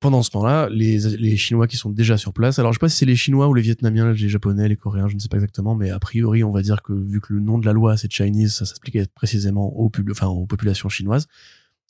Pendant 0.00 0.22
ce 0.22 0.30
temps-là, 0.30 0.68
les, 0.68 0.98
les 0.98 1.36
Chinois 1.36 1.66
qui 1.68 1.76
sont 1.76 1.90
déjà 1.90 2.16
sur 2.18 2.32
place, 2.32 2.58
alors 2.58 2.72
je 2.72 2.78
sais 2.78 2.80
pas 2.80 2.88
si 2.88 2.96
c'est 2.96 3.06
les 3.06 3.16
Chinois 3.16 3.48
ou 3.48 3.54
les 3.54 3.62
Vietnamiens, 3.62 4.12
les 4.12 4.28
Japonais, 4.28 4.68
les 4.68 4.76
Coréens, 4.76 5.08
je 5.08 5.14
ne 5.14 5.20
sais 5.20 5.28
pas 5.28 5.36
exactement, 5.36 5.74
mais 5.74 5.90
a 5.90 5.98
priori, 5.98 6.44
on 6.44 6.52
va 6.52 6.60
dire 6.60 6.82
que 6.82 6.92
vu 6.92 7.20
que 7.20 7.32
le 7.32 7.40
nom 7.40 7.58
de 7.58 7.64
la 7.64 7.72
loi 7.72 7.96
c'est 7.96 8.10
Chinese, 8.10 8.54
ça 8.56 8.66
s'applique 8.66 8.98
précisément 9.14 9.72
aux, 9.78 9.90
enfin, 10.10 10.26
aux 10.26 10.46
populations 10.46 10.88
chinoises. 10.88 11.28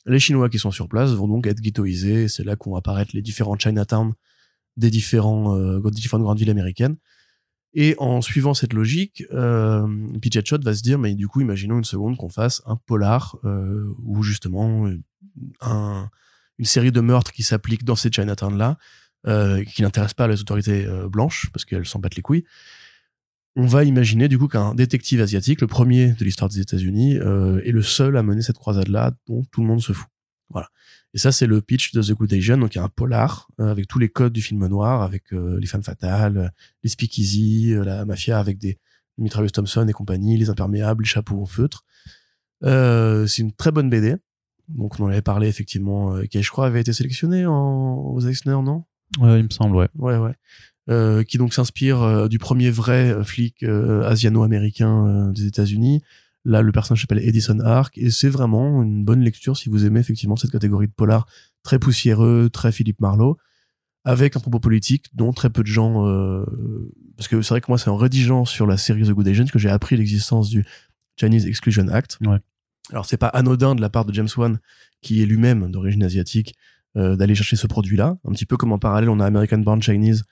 Les 0.06 0.18
Chinois 0.18 0.48
qui 0.48 0.58
sont 0.58 0.70
sur 0.70 0.88
place 0.88 1.10
vont 1.10 1.28
donc 1.28 1.46
être 1.46 1.60
ghettoisés, 1.60 2.24
et 2.24 2.28
c'est 2.28 2.44
là 2.44 2.56
qu'ont 2.56 2.76
apparaître 2.76 3.12
les 3.14 3.22
différents 3.22 3.56
Chinatown 3.56 4.14
des 4.76 4.88
euh, 4.88 5.90
différentes 5.90 6.22
grandes 6.22 6.38
villes 6.38 6.50
américaines. 6.50 6.96
Et 7.74 7.94
en 7.98 8.20
suivant 8.20 8.52
cette 8.52 8.74
logique, 8.74 9.24
euh, 9.32 9.86
Pidget 10.20 10.44
Shot 10.44 10.58
va 10.62 10.74
se 10.74 10.82
dire, 10.82 10.98
mais 10.98 11.14
du 11.14 11.26
coup, 11.26 11.40
imaginons 11.40 11.78
une 11.78 11.84
seconde 11.84 12.16
qu'on 12.18 12.28
fasse 12.28 12.62
un 12.66 12.76
polar 12.76 13.38
euh, 13.44 13.90
où 14.04 14.22
justement 14.22 14.86
euh, 14.86 15.00
un, 15.62 16.10
une 16.58 16.64
série 16.66 16.92
de 16.92 17.00
meurtres 17.00 17.32
qui 17.32 17.42
s'appliquent 17.42 17.84
dans 17.84 17.96
ces 17.96 18.10
Chinatown-là, 18.10 18.76
qui 19.24 19.82
n'intéressent 19.82 20.14
pas 20.14 20.26
les 20.26 20.40
autorités 20.40 20.84
blanches, 21.08 21.48
parce 21.52 21.64
qu'elles 21.64 21.86
s'en 21.86 22.00
battent 22.00 22.16
les 22.16 22.22
couilles. 22.22 22.44
On 23.54 23.66
va 23.66 23.84
imaginer 23.84 24.28
du 24.28 24.38
coup 24.38 24.48
qu'un 24.48 24.74
détective 24.74 25.20
asiatique, 25.20 25.60
le 25.60 25.66
premier 25.66 26.12
de 26.12 26.24
l'histoire 26.24 26.48
des 26.48 26.60
États-Unis, 26.60 27.18
euh, 27.18 27.60
est 27.64 27.72
le 27.72 27.82
seul 27.82 28.16
à 28.16 28.22
mener 28.22 28.40
cette 28.42 28.56
croisade-là 28.56 29.12
dont 29.26 29.44
tout 29.50 29.60
le 29.60 29.66
monde 29.66 29.82
se 29.82 29.92
fout. 29.92 30.08
Voilà. 30.48 30.68
Et 31.14 31.18
ça, 31.18 31.32
c'est 31.32 31.46
le 31.46 31.60
pitch 31.60 31.92
de 31.92 32.02
The 32.02 32.12
Good 32.12 32.32
Asian, 32.32 32.56
donc 32.56 32.74
il 32.74 32.78
y 32.78 32.80
a 32.80 32.84
un 32.84 32.88
polar 32.88 33.48
euh, 33.60 33.70
avec 33.70 33.86
tous 33.86 33.98
les 33.98 34.08
codes 34.08 34.32
du 34.32 34.40
film 34.40 34.66
noir, 34.66 35.02
avec 35.02 35.32
euh, 35.32 35.58
les 35.60 35.66
femmes 35.66 35.82
fatales, 35.82 36.52
les 36.82 36.88
speakeasy, 36.88 37.74
euh, 37.74 37.84
la 37.84 38.06
mafia 38.06 38.38
avec 38.38 38.58
des 38.58 38.78
mitrailleuses 39.18 39.52
Thompson 39.52 39.86
et 39.86 39.92
compagnie, 39.92 40.38
les 40.38 40.48
imperméables, 40.48 41.04
les 41.04 41.08
chapeaux 41.08 41.40
en 41.40 41.46
feutre. 41.46 41.84
Euh, 42.64 43.26
c'est 43.26 43.42
une 43.42 43.52
très 43.52 43.72
bonne 43.72 43.90
BD. 43.90 44.16
Donc 44.68 44.98
on 44.98 45.04
en 45.04 45.08
avait 45.08 45.22
parlé 45.22 45.48
effectivement, 45.48 46.14
euh, 46.14 46.24
qui 46.24 46.42
je 46.42 46.50
crois 46.50 46.66
avait 46.66 46.80
été 46.80 46.92
sélectionné 46.92 47.44
en, 47.44 47.52
aux 47.54 48.20
Eisner, 48.20 48.62
non? 48.62 48.84
Ouais, 49.18 49.40
il 49.40 49.44
me 49.44 49.50
semble, 49.50 49.76
ouais. 49.76 49.88
Ouais, 49.94 50.16
ouais. 50.16 50.34
Euh, 50.90 51.22
qui 51.22 51.38
donc 51.38 51.54
s'inspire 51.54 52.02
euh, 52.02 52.26
du 52.26 52.40
premier 52.40 52.68
vrai 52.68 53.12
euh, 53.12 53.22
flic 53.22 53.62
euh, 53.62 54.02
asiano-américain 54.02 55.30
des 55.32 55.46
États-Unis. 55.46 56.02
Là, 56.44 56.60
le 56.60 56.72
personnage 56.72 57.02
s'appelle 57.02 57.20
Edison 57.20 57.60
Ark 57.60 57.96
et 57.96 58.10
c'est 58.10 58.28
vraiment 58.28 58.82
une 58.82 59.04
bonne 59.04 59.20
lecture 59.20 59.56
si 59.56 59.68
vous 59.68 59.86
aimez 59.86 60.00
effectivement 60.00 60.34
cette 60.34 60.50
catégorie 60.50 60.88
de 60.88 60.92
polar 60.92 61.28
très 61.62 61.78
poussiéreux, 61.78 62.50
très 62.52 62.72
Philippe 62.72 63.00
Marlowe, 63.00 63.36
avec 64.04 64.36
un 64.36 64.40
propos 64.40 64.58
politique 64.58 65.06
dont 65.14 65.32
très 65.32 65.50
peu 65.50 65.62
de 65.62 65.68
gens. 65.68 66.02
parce 67.16 67.28
que 67.28 67.40
c'est 67.42 67.50
vrai 67.50 67.60
que 67.60 67.66
moi, 67.68 67.78
c'est 67.78 67.90
en 67.90 67.96
rédigeant 67.96 68.44
sur 68.44 68.66
la 68.66 68.76
série 68.76 69.04
The 69.04 69.12
Good 69.12 69.28
Asians 69.28 69.46
que 69.52 69.60
j'ai 69.60 69.70
appris 69.70 69.96
l'existence 69.96 70.50
du 70.50 70.64
Chinese 71.14 71.46
Exclusion 71.46 71.86
Act. 71.86 72.18
Ouais. 72.26 72.38
Alors 72.90 73.06
c'est 73.06 73.18
pas 73.18 73.28
anodin 73.28 73.76
de 73.76 73.80
la 73.80 73.88
part 73.88 74.04
de 74.04 74.12
James 74.12 74.28
Wan, 74.36 74.58
qui 75.00 75.22
est 75.22 75.26
lui-même 75.26 75.70
d'origine 75.70 76.02
asiatique, 76.02 76.56
d'aller 76.96 77.36
chercher 77.36 77.54
ce 77.54 77.68
produit-là. 77.68 78.16
Un 78.24 78.32
petit 78.32 78.46
peu 78.46 78.56
comme 78.56 78.72
en 78.72 78.80
parallèle, 78.80 79.10
on 79.10 79.20
a 79.20 79.26
American 79.26 79.58
Born 79.58 79.80
Chinese, 79.80 80.24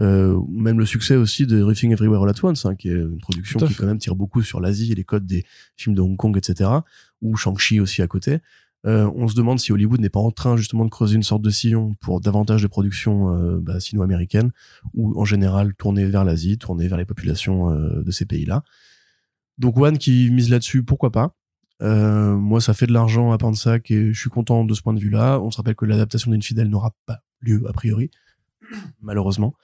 euh, 0.00 0.38
même 0.50 0.78
le 0.78 0.86
succès 0.86 1.16
aussi 1.16 1.46
de 1.46 1.58
Everything 1.58 1.92
Everywhere 1.92 2.22
All 2.22 2.30
At 2.30 2.44
Once, 2.44 2.66
hein, 2.66 2.74
qui 2.74 2.88
est 2.88 2.94
une 2.94 3.18
production 3.18 3.60
qui 3.60 3.72
fait. 3.72 3.82
quand 3.82 3.86
même 3.86 3.98
tire 3.98 4.16
beaucoup 4.16 4.42
sur 4.42 4.60
l'Asie 4.60 4.92
et 4.92 4.94
les 4.94 5.04
codes 5.04 5.26
des 5.26 5.44
films 5.76 5.94
de 5.94 6.02
Hong 6.02 6.16
Kong, 6.16 6.36
etc. 6.36 6.70
Ou 7.22 7.36
Shang-Chi 7.36 7.80
aussi 7.80 8.02
à 8.02 8.06
côté. 8.06 8.40
Euh, 8.86 9.10
on 9.16 9.26
se 9.26 9.34
demande 9.34 9.58
si 9.58 9.72
Hollywood 9.72 10.00
n'est 10.00 10.10
pas 10.10 10.20
en 10.20 10.30
train 10.30 10.56
justement 10.56 10.84
de 10.84 10.90
creuser 10.90 11.16
une 11.16 11.22
sorte 11.22 11.42
de 11.42 11.50
sillon 11.50 11.94
pour 12.00 12.20
davantage 12.20 12.62
de 12.62 12.68
productions 12.68 13.34
euh, 13.34 13.58
bah, 13.60 13.80
sino-américaines 13.80 14.52
ou 14.94 15.18
en 15.20 15.24
général 15.24 15.74
tourner 15.74 16.04
vers 16.04 16.24
l'Asie, 16.24 16.56
tourner 16.56 16.86
vers 16.86 16.98
les 16.98 17.04
populations 17.04 17.70
euh, 17.72 18.02
de 18.02 18.10
ces 18.12 18.26
pays-là. 18.26 18.62
Donc 19.58 19.76
One 19.78 19.98
qui 19.98 20.30
mise 20.30 20.50
là-dessus, 20.50 20.84
pourquoi 20.84 21.10
pas? 21.10 21.34
Euh, 21.82 22.36
Moi, 22.36 22.60
ça 22.60 22.74
fait 22.74 22.86
de 22.86 22.92
l'argent 22.92 23.32
à 23.32 23.38
Pansac 23.38 23.90
et 23.90 24.12
je 24.12 24.20
suis 24.20 24.30
content 24.30 24.64
de 24.64 24.74
ce 24.74 24.82
point 24.82 24.94
de 24.94 25.00
vue-là. 25.00 25.40
On 25.40 25.50
se 25.50 25.56
rappelle 25.56 25.74
que 25.74 25.84
l'adaptation 25.84 26.30
d'Infidèle 26.30 26.68
n'aura 26.68 26.94
pas 27.06 27.22
lieu 27.40 27.64
a 27.68 27.72
priori, 27.72 28.10
malheureusement. 29.00 29.54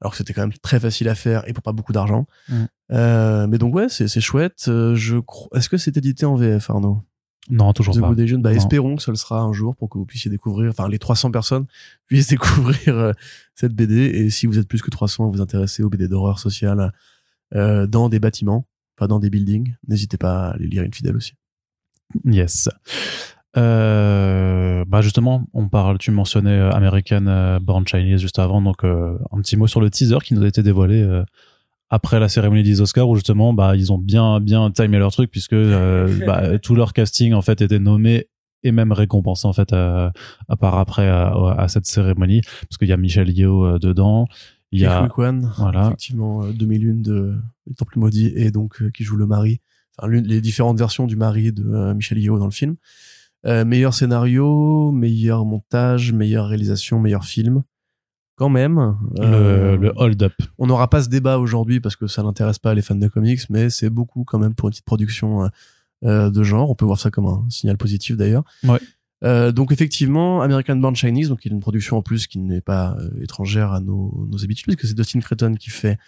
Alors 0.00 0.12
que 0.12 0.16
c'était 0.16 0.32
quand 0.32 0.42
même 0.42 0.52
très 0.62 0.80
facile 0.80 1.08
à 1.08 1.14
faire 1.14 1.46
et 1.48 1.52
pour 1.52 1.62
pas 1.62 1.72
beaucoup 1.72 1.92
d'argent. 1.92 2.26
Mm. 2.48 2.64
Euh, 2.92 3.46
mais 3.46 3.58
donc 3.58 3.74
ouais, 3.74 3.88
c'est 3.88 4.08
chouette. 4.20 4.64
Euh, 4.68 4.94
je 4.94 5.18
crois. 5.18 5.48
Est-ce 5.56 5.68
que 5.68 5.76
c'est 5.76 5.96
édité 5.96 6.24
en 6.26 6.36
VF, 6.36 6.70
Arnaud? 6.70 7.02
Non, 7.48 7.72
toujours 7.72 7.94
The 7.94 8.00
pas. 8.00 8.08
Good 8.08 8.20
Asian, 8.20 8.38
bah, 8.38 8.50
Non. 8.50 8.56
espérons 8.56 8.96
que 8.96 9.02
ça 9.02 9.10
le 9.10 9.16
sera 9.16 9.40
un 9.40 9.52
jour 9.52 9.74
pour 9.76 9.88
que 9.88 9.98
vous 9.98 10.04
puissiez 10.06 10.30
découvrir, 10.30 10.70
enfin 10.70 10.88
les 10.88 10.98
300 10.98 11.30
personnes 11.30 11.66
puissent 12.06 12.28
découvrir 12.28 12.96
euh, 12.96 13.12
cette 13.54 13.72
BD. 13.74 13.96
Et 14.06 14.30
si 14.30 14.46
vous 14.46 14.58
êtes 14.58 14.68
plus 14.68 14.82
que 14.82 14.90
300 14.90 15.26
à 15.26 15.30
vous 15.30 15.40
intéresser 15.40 15.82
aux 15.82 15.90
BD 15.90 16.06
d'horreur 16.08 16.38
sociale 16.38 16.92
euh, 17.54 17.86
dans 17.86 18.08
des 18.08 18.20
bâtiments, 18.20 18.66
pas 18.96 19.06
dans 19.08 19.18
des 19.18 19.30
buildings, 19.30 19.74
n'hésitez 19.88 20.16
pas 20.16 20.48
à 20.48 20.50
aller 20.54 20.66
lire 20.68 20.82
Infidèle 20.82 21.16
aussi. 21.16 21.34
Yes. 22.24 22.68
Euh, 23.56 24.84
bah 24.86 25.00
justement, 25.00 25.46
on 25.54 25.68
parle, 25.68 25.98
tu 25.98 26.10
mentionnais 26.10 26.50
euh, 26.50 26.70
American 26.70 27.26
euh, 27.26 27.58
Born 27.58 27.86
Chinese 27.86 28.20
juste 28.20 28.38
avant, 28.38 28.62
donc 28.62 28.84
euh, 28.84 29.18
un 29.32 29.40
petit 29.40 29.56
mot 29.56 29.66
sur 29.66 29.80
le 29.80 29.90
teaser 29.90 30.18
qui 30.22 30.34
nous 30.34 30.42
a 30.44 30.46
été 30.46 30.62
dévoilé 30.62 31.02
euh, 31.02 31.24
après 31.88 32.20
la 32.20 32.28
cérémonie 32.28 32.62
des 32.62 32.80
Oscars 32.80 33.08
où 33.08 33.16
justement 33.16 33.52
bah 33.52 33.74
ils 33.74 33.92
ont 33.92 33.98
bien 33.98 34.38
bien 34.38 34.70
timé 34.70 34.98
leur 34.98 35.10
truc 35.10 35.30
puisque 35.32 35.56
bah, 36.26 36.58
tout 36.60 36.76
leur 36.76 36.92
casting 36.92 37.32
en 37.34 37.42
fait 37.42 37.60
était 37.60 37.80
nommé 37.80 38.28
et 38.62 38.70
même 38.70 38.92
récompensé 38.92 39.48
en 39.48 39.52
fait 39.52 39.72
à, 39.72 40.12
à 40.48 40.56
part 40.56 40.78
après 40.78 41.08
à, 41.08 41.32
à 41.58 41.66
cette 41.66 41.86
cérémonie 41.86 42.42
parce 42.42 42.78
qu'il 42.78 42.86
y 42.88 42.92
a 42.92 42.96
Michel 42.96 43.30
Yeo 43.30 43.66
euh, 43.66 43.78
dedans, 43.80 44.28
il 44.70 44.80
y 44.80 44.84
a 44.84 45.00
Rick 45.02 45.18
Wan, 45.18 45.50
voilà. 45.58 45.86
effectivement 45.88 46.44
euh, 46.44 46.52
2001 46.52 46.94
de 47.02 47.34
Le 47.66 47.74
Temple 47.74 47.98
Maudit 47.98 48.32
et 48.36 48.52
donc 48.52 48.88
qui 48.92 49.02
joue 49.02 49.16
le 49.16 49.26
mari, 49.26 49.60
enfin 49.98 50.08
les 50.08 50.40
différentes 50.40 50.78
versions 50.78 51.08
du 51.08 51.16
mari 51.16 51.52
de 51.52 51.92
Michel 51.94 52.18
Yeo 52.18 52.38
dans 52.38 52.44
le 52.44 52.52
film. 52.52 52.76
Euh, 53.46 53.64
meilleur 53.64 53.94
scénario, 53.94 54.92
meilleur 54.92 55.44
montage, 55.46 56.12
meilleure 56.12 56.46
réalisation, 56.48 57.00
meilleur 57.00 57.24
film. 57.24 57.62
Quand 58.36 58.48
même. 58.48 58.78
euh, 59.18 59.72
le, 59.72 59.76
le 59.76 59.92
hold 59.96 60.22
up. 60.22 60.32
on 60.58 60.66
n'aura 60.66 60.88
pas 60.88 61.02
ce 61.02 61.08
débat 61.08 61.38
aujourd'hui 61.38 61.80
parce 61.80 61.96
que 61.96 62.06
ça 62.06 62.22
n'intéresse 62.22 62.58
pas 62.58 62.74
les 62.74 62.82
fans 62.82 62.94
de 62.94 63.08
comics, 63.08 63.40
mais 63.50 63.68
c'est 63.70 63.90
beaucoup 63.90 64.24
quand 64.24 64.38
même 64.38 64.54
pour 64.54 64.68
une 64.68 64.72
petite 64.72 64.84
production 64.86 65.44
euh, 65.44 65.48
euh, 66.04 66.30
de 66.30 66.42
genre. 66.42 66.70
On 66.70 66.74
peut 66.74 66.84
voir 66.86 66.98
ça 66.98 67.10
comme 67.10 67.26
un 67.26 67.44
signal 67.50 67.76
positif 67.76 68.16
d'ailleurs. 68.16 68.44
Ouais. 68.64 68.78
Euh, 69.24 69.52
donc 69.52 69.72
effectivement, 69.72 70.40
American 70.40 70.76
Born 70.76 70.96
Chinese, 70.96 71.28
donc 71.28 71.44
il 71.44 71.48
y 71.48 71.52
a 71.52 71.54
une 71.54 71.60
production 71.60 71.98
en 71.98 72.02
plus 72.02 72.26
qui 72.26 72.38
n'est 72.38 72.62
pas 72.62 72.96
euh, 72.98 73.10
étrangère 73.22 73.72
à 73.72 73.80
nos, 73.80 74.26
nos 74.30 74.42
habitudes, 74.42 74.64
puisque 74.74 74.86
c'est 74.88 74.94
Dustin 74.96 75.20
Creighton 75.20 75.54
qui 75.58 75.68
fait 75.68 75.98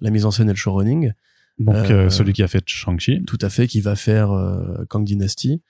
la 0.00 0.10
mise 0.10 0.24
en 0.24 0.32
scène 0.32 0.48
et 0.48 0.52
le 0.52 0.56
showrunning. 0.56 1.12
Donc 1.60 1.74
Euh, 1.76 2.06
euh, 2.06 2.10
celui 2.10 2.32
qui 2.32 2.42
a 2.42 2.48
fait 2.48 2.64
Shang-Chi. 2.66 3.22
Tout 3.24 3.38
à 3.40 3.48
fait, 3.48 3.68
qui 3.68 3.80
va 3.80 3.94
faire 3.94 4.32
euh, 4.32 4.84
Kang 4.88 5.04
Dynasty. 5.04 5.62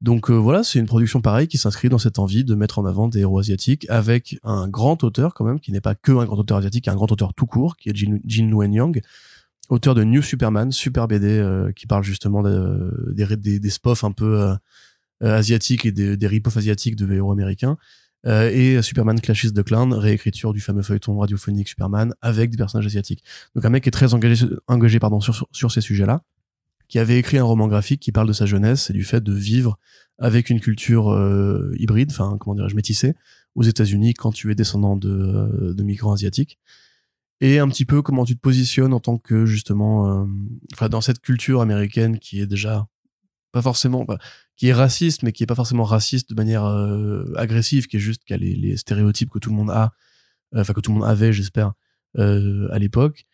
Donc 0.00 0.30
euh, 0.30 0.34
voilà, 0.34 0.62
c'est 0.62 0.78
une 0.78 0.86
production 0.86 1.20
pareille 1.20 1.48
qui 1.48 1.58
s'inscrit 1.58 1.88
dans 1.88 1.98
cette 1.98 2.18
envie 2.20 2.44
de 2.44 2.54
mettre 2.54 2.78
en 2.78 2.84
avant 2.86 3.08
des 3.08 3.20
héros 3.20 3.40
asiatiques 3.40 3.84
avec 3.88 4.38
un 4.44 4.68
grand 4.68 5.02
auteur 5.02 5.34
quand 5.34 5.44
même, 5.44 5.58
qui 5.58 5.72
n'est 5.72 5.80
pas 5.80 5.96
que 5.96 6.12
un 6.12 6.24
grand 6.24 6.38
auteur 6.38 6.58
asiatique, 6.58 6.86
un 6.86 6.94
grand 6.94 7.10
auteur 7.10 7.34
tout 7.34 7.46
court, 7.46 7.76
qui 7.76 7.88
est 7.88 7.96
Jin, 7.96 8.18
Jin 8.24 8.48
Yang, 8.72 9.00
auteur 9.68 9.94
de 9.96 10.04
New 10.04 10.22
Superman, 10.22 10.70
super 10.70 11.08
BD 11.08 11.26
euh, 11.26 11.72
qui 11.72 11.86
parle 11.86 12.04
justement 12.04 12.42
de- 12.42 13.12
des, 13.12 13.36
des, 13.36 13.58
des 13.58 13.70
spofs 13.70 14.04
un 14.04 14.12
peu 14.12 14.40
euh, 14.40 14.54
euh, 15.24 15.36
asiatiques 15.36 15.84
et 15.84 15.90
des, 15.90 16.16
des 16.16 16.26
rip-offs 16.28 16.56
asiatiques 16.56 16.94
de 16.94 17.12
héros 17.12 17.32
américains. 17.32 17.76
Euh, 18.26 18.50
et 18.50 18.82
Superman 18.82 19.20
Clashes 19.20 19.52
the 19.52 19.62
Clown, 19.62 19.92
réécriture 19.94 20.52
du 20.52 20.60
fameux 20.60 20.82
feuilleton 20.82 21.18
radiophonique 21.18 21.68
Superman 21.68 22.14
avec 22.20 22.50
des 22.50 22.56
personnages 22.56 22.86
asiatiques. 22.86 23.22
Donc 23.54 23.64
un 23.64 23.70
mec 23.70 23.82
qui 23.82 23.88
est 23.88 23.92
très 23.92 24.14
engagé, 24.14 24.46
engagé 24.68 24.98
pardon, 25.00 25.20
sur, 25.20 25.46
sur 25.52 25.70
ces 25.72 25.80
sujets-là, 25.80 26.22
qui 26.88 26.98
avait 26.98 27.18
écrit 27.18 27.38
un 27.38 27.44
roman 27.44 27.68
graphique 27.68 28.00
qui 28.00 28.12
parle 28.12 28.28
de 28.28 28.32
sa 28.32 28.46
jeunesse 28.46 28.90
et 28.90 28.92
du 28.92 29.04
fait 29.04 29.22
de 29.22 29.32
vivre 29.32 29.78
avec 30.18 30.50
une 30.50 30.60
culture 30.60 31.10
euh, 31.10 31.72
hybride, 31.78 32.10
enfin 32.10 32.36
comment 32.40 32.56
dirais-je, 32.56 32.74
métissée, 32.74 33.14
aux 33.54 33.62
États-Unis 33.62 34.14
quand 34.14 34.32
tu 34.32 34.50
es 34.50 34.54
descendant 34.54 34.96
de, 34.96 35.10
euh, 35.10 35.74
de 35.74 35.82
migrants 35.82 36.12
asiatiques. 36.12 36.58
Et 37.40 37.58
un 37.58 37.68
petit 37.68 37.84
peu 37.84 38.02
comment 38.02 38.24
tu 38.24 38.34
te 38.34 38.40
positionnes 38.40 38.92
en 38.92 39.00
tant 39.00 39.18
que 39.18 39.46
justement, 39.46 40.22
euh, 40.22 40.26
enfin 40.72 40.88
dans 40.88 41.00
cette 41.00 41.20
culture 41.20 41.60
américaine 41.60 42.18
qui 42.18 42.40
est 42.40 42.46
déjà 42.46 42.88
pas 43.52 43.62
forcément, 43.62 44.04
bah, 44.04 44.18
qui 44.56 44.68
est 44.68 44.72
raciste, 44.72 45.22
mais 45.22 45.32
qui 45.32 45.44
est 45.44 45.46
pas 45.46 45.54
forcément 45.54 45.84
raciste 45.84 46.30
de 46.30 46.34
manière 46.34 46.64
euh, 46.64 47.32
agressive, 47.36 47.86
qui 47.86 47.96
est 47.96 48.00
juste 48.00 48.24
qui 48.24 48.34
a 48.34 48.36
les, 48.36 48.54
les 48.56 48.76
stéréotypes 48.76 49.30
que 49.30 49.38
tout 49.38 49.50
le 49.50 49.56
monde 49.56 49.70
a, 49.70 49.92
euh, 50.54 50.60
enfin 50.60 50.72
que 50.72 50.80
tout 50.80 50.90
le 50.92 50.98
monde 50.98 51.08
avait, 51.08 51.32
j'espère, 51.32 51.74
à 52.16 52.78
l'époque. 52.78 53.26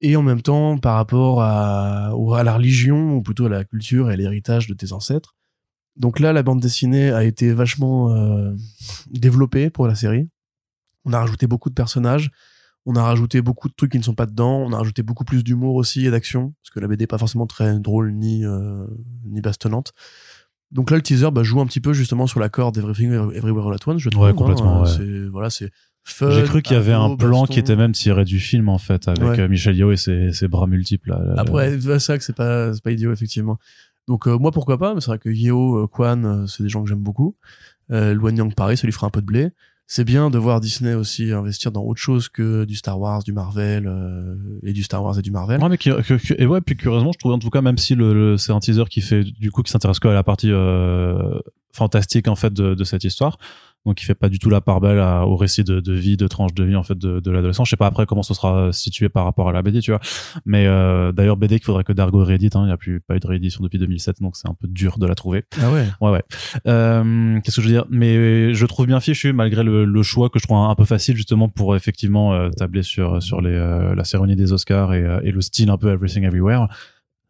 Et 0.00 0.16
en 0.16 0.22
même 0.22 0.42
temps, 0.42 0.76
par 0.78 0.96
rapport 0.96 1.42
à, 1.42 2.14
ou 2.16 2.34
à 2.34 2.42
la 2.42 2.54
religion, 2.54 3.16
ou 3.16 3.22
plutôt 3.22 3.46
à 3.46 3.48
la 3.48 3.64
culture 3.64 4.10
et 4.10 4.14
à 4.14 4.16
l'héritage 4.16 4.66
de 4.66 4.74
tes 4.74 4.92
ancêtres. 4.92 5.34
Donc 5.96 6.20
là, 6.20 6.32
la 6.32 6.42
bande 6.42 6.60
dessinée 6.60 7.10
a 7.10 7.24
été 7.24 7.52
vachement 7.52 8.10
euh, 8.10 8.54
développée 9.10 9.70
pour 9.70 9.86
la 9.86 9.94
série. 9.94 10.28
On 11.06 11.12
a 11.12 11.20
rajouté 11.20 11.46
beaucoup 11.46 11.70
de 11.70 11.74
personnages. 11.74 12.30
On 12.84 12.94
a 12.94 13.02
rajouté 13.02 13.40
beaucoup 13.40 13.68
de 13.68 13.74
trucs 13.74 13.92
qui 13.92 13.98
ne 13.98 14.02
sont 14.02 14.14
pas 14.14 14.26
dedans. 14.26 14.58
On 14.58 14.72
a 14.72 14.78
rajouté 14.78 15.02
beaucoup 15.02 15.24
plus 15.24 15.42
d'humour 15.42 15.74
aussi 15.74 16.06
et 16.06 16.10
d'action, 16.10 16.54
parce 16.62 16.70
que 16.70 16.80
la 16.80 16.86
BD 16.86 17.04
est 17.04 17.06
pas 17.06 17.18
forcément 17.18 17.46
très 17.46 17.78
drôle 17.80 18.12
ni 18.12 18.44
euh, 18.44 18.86
ni 19.24 19.40
bastonnante. 19.40 19.92
Donc 20.70 20.90
là, 20.90 20.96
le 20.96 21.02
teaser 21.02 21.30
bah, 21.30 21.42
joue 21.42 21.60
un 21.60 21.66
petit 21.66 21.80
peu 21.80 21.92
justement 21.92 22.26
sur 22.26 22.40
la 22.40 22.48
corde 22.48 22.76
Everything 22.76 23.12
Everywhere 23.12 23.68
All 23.68 23.74
At 23.74 23.90
Once, 23.90 24.00
je 24.00 24.10
trouve. 24.10 24.24
Ouais, 24.24 24.34
complètement, 24.34 24.82
hein. 24.82 24.82
ouais. 24.82 24.90
C'est 24.96 25.28
voilà, 25.28 25.50
c'est. 25.50 25.70
J'ai 26.30 26.42
cru 26.44 26.62
qu'il 26.62 26.76
y 26.76 26.78
avait 26.78 26.92
un 26.92 27.16
plan 27.16 27.40
baston. 27.42 27.52
qui 27.52 27.58
était 27.58 27.74
même 27.76 27.92
tiré 27.92 28.24
du 28.24 28.38
film 28.38 28.68
en 28.68 28.78
fait, 28.78 29.08
avec 29.08 29.22
Ouais. 29.22 29.40
euh, 29.40 29.48
Michel 29.48 29.76
Yeoh 29.76 29.90
et 29.92 29.96
ses, 29.96 30.32
ses 30.32 30.46
bras 30.48 30.66
multiples. 30.66 31.10
là, 31.10 31.20
là. 31.24 31.34
Après, 31.38 31.72
c'est 31.80 32.06
vrai 32.06 32.18
que 32.18 32.24
c'est 32.24 32.36
pas, 32.36 32.72
c'est 32.74 32.82
pas 32.82 32.92
idiot, 32.92 33.12
effectivement. 33.12 33.58
Donc, 34.08 34.28
euh, 34.28 34.38
moi, 34.38 34.52
pourquoi 34.52 34.78
pas, 34.78 34.94
mais 34.94 35.00
c'est 35.00 35.08
vrai 35.08 35.18
que 35.18 35.28
Yeo, 35.30 35.82
euh, 35.82 35.86
Kwan, 35.88 36.24
euh, 36.24 36.46
c'est 36.46 36.62
des 36.62 36.68
gens 36.68 36.82
que 36.84 36.88
j'aime 36.88 37.00
beaucoup. 37.02 37.34
Euh, 37.90 38.14
Luan 38.14 38.36
Yang, 38.36 38.54
pareil, 38.54 38.76
ça 38.76 38.86
lui 38.86 38.92
fera 38.92 39.08
un 39.08 39.10
peu 39.10 39.20
de 39.20 39.26
blé. 39.26 39.48
C'est 39.88 40.04
bien 40.04 40.30
de 40.30 40.38
voir 40.38 40.60
Disney 40.60 40.94
aussi 40.94 41.30
investir 41.32 41.70
dans 41.72 41.82
autre 41.82 42.00
chose 42.00 42.28
que 42.28 42.64
du 42.64 42.74
Star 42.76 42.98
Wars, 43.00 43.22
du 43.24 43.32
Marvel, 43.32 43.86
euh, 43.86 44.34
et 44.64 44.72
du 44.72 44.82
Star 44.84 45.02
Wars 45.02 45.16
et 45.18 45.22
du 45.22 45.30
Marvel. 45.32 45.60
Ouais, 45.62 45.68
mais 45.68 45.78
qui- 45.78 45.90
que- 45.90 46.14
que- 46.14 46.34
et 46.40 46.46
ouais, 46.46 46.60
puis 46.60 46.76
curieusement, 46.76 47.10
je 47.12 47.18
trouve 47.18 47.32
en 47.32 47.38
tout 47.38 47.50
cas, 47.50 47.62
même 47.62 47.78
si 47.78 47.94
le, 47.96 48.12
le- 48.14 48.36
c'est 48.36 48.52
un 48.52 48.58
teaser 48.60 48.84
qui 48.90 49.00
fait, 49.00 49.22
du 49.24 49.50
coup, 49.52 49.62
qui 49.62 49.70
s'intéresse 49.72 49.98
que 50.00 50.08
à 50.08 50.14
la 50.14 50.24
partie 50.24 50.50
euh, 50.52 51.38
fantastique 51.72 52.26
en 52.28 52.34
fait 52.36 52.52
de, 52.52 52.74
de 52.74 52.84
cette 52.84 53.04
histoire, 53.04 53.38
donc 53.86 54.02
il 54.02 54.04
fait 54.04 54.14
pas 54.14 54.28
du 54.28 54.38
tout 54.38 54.50
la 54.50 54.60
part 54.60 54.80
belle 54.80 54.98
à- 54.98 55.24
au 55.26 55.36
récit 55.36 55.64
de, 55.64 55.80
de 55.80 55.92
vie, 55.94 56.16
de 56.18 56.26
tranche 56.28 56.52
de 56.52 56.64
vie 56.64 56.76
en 56.76 56.82
fait 56.82 56.98
de, 56.98 57.20
de 57.20 57.30
l'adolescent. 57.30 57.64
Je 57.64 57.70
sais 57.70 57.76
pas 57.76 57.86
après 57.86 58.04
comment 58.04 58.22
ce 58.22 58.34
sera 58.34 58.72
situé 58.72 59.08
par 59.08 59.24
rapport 59.24 59.48
à 59.48 59.52
la 59.52 59.62
BD, 59.62 59.80
tu 59.80 59.92
vois. 59.92 60.00
Mais 60.44 60.66
euh, 60.66 61.12
d'ailleurs, 61.12 61.36
BD 61.36 61.56
qu'il 61.58 61.64
faudrait 61.64 61.84
que 61.84 61.92
Dargo 61.94 62.22
réédite. 62.24 62.56
Hein, 62.56 62.64
il 62.66 62.70
y 62.70 62.72
a 62.72 62.76
plus 62.76 63.00
pas 63.00 63.16
eu 63.16 63.20
de 63.20 63.26
réédition 63.26 63.62
depuis 63.62 63.78
2007, 63.78 64.20
donc 64.20 64.36
c'est 64.36 64.48
un 64.48 64.54
peu 64.54 64.68
dur 64.68 64.98
de 64.98 65.06
la 65.06 65.14
trouver. 65.14 65.44
Ah 65.62 65.70
ouais. 65.70 65.86
Ouais, 66.00 66.10
ouais. 66.10 66.22
Euh, 66.66 67.40
Qu'est-ce 67.42 67.56
que 67.56 67.62
je 67.62 67.66
veux 67.68 67.72
dire? 67.72 67.84
Mais 67.90 68.52
je 68.54 68.66
trouve 68.66 68.86
bien 68.86 69.00
fichu 69.00 69.32
malgré 69.32 69.62
le, 69.62 69.84
le 69.84 70.02
choix 70.02 70.28
que 70.30 70.38
je 70.38 70.44
trouve 70.44 70.56
un, 70.58 70.68
un 70.68 70.74
peu 70.74 70.84
facile 70.84 71.16
justement 71.16 71.48
pour 71.48 71.76
effectivement 71.76 72.34
euh, 72.34 72.50
tabler 72.50 72.82
sur 72.82 73.22
sur 73.22 73.40
les 73.40 73.50
euh, 73.50 73.94
la 73.94 74.04
cérémonie 74.04 74.36
des 74.36 74.52
Oscars 74.52 74.92
et, 74.94 75.02
euh, 75.02 75.20
et 75.22 75.30
le 75.30 75.40
style 75.40 75.70
un 75.70 75.76
peu 75.78 75.90
Everything 75.92 76.24
Everywhere. 76.24 76.66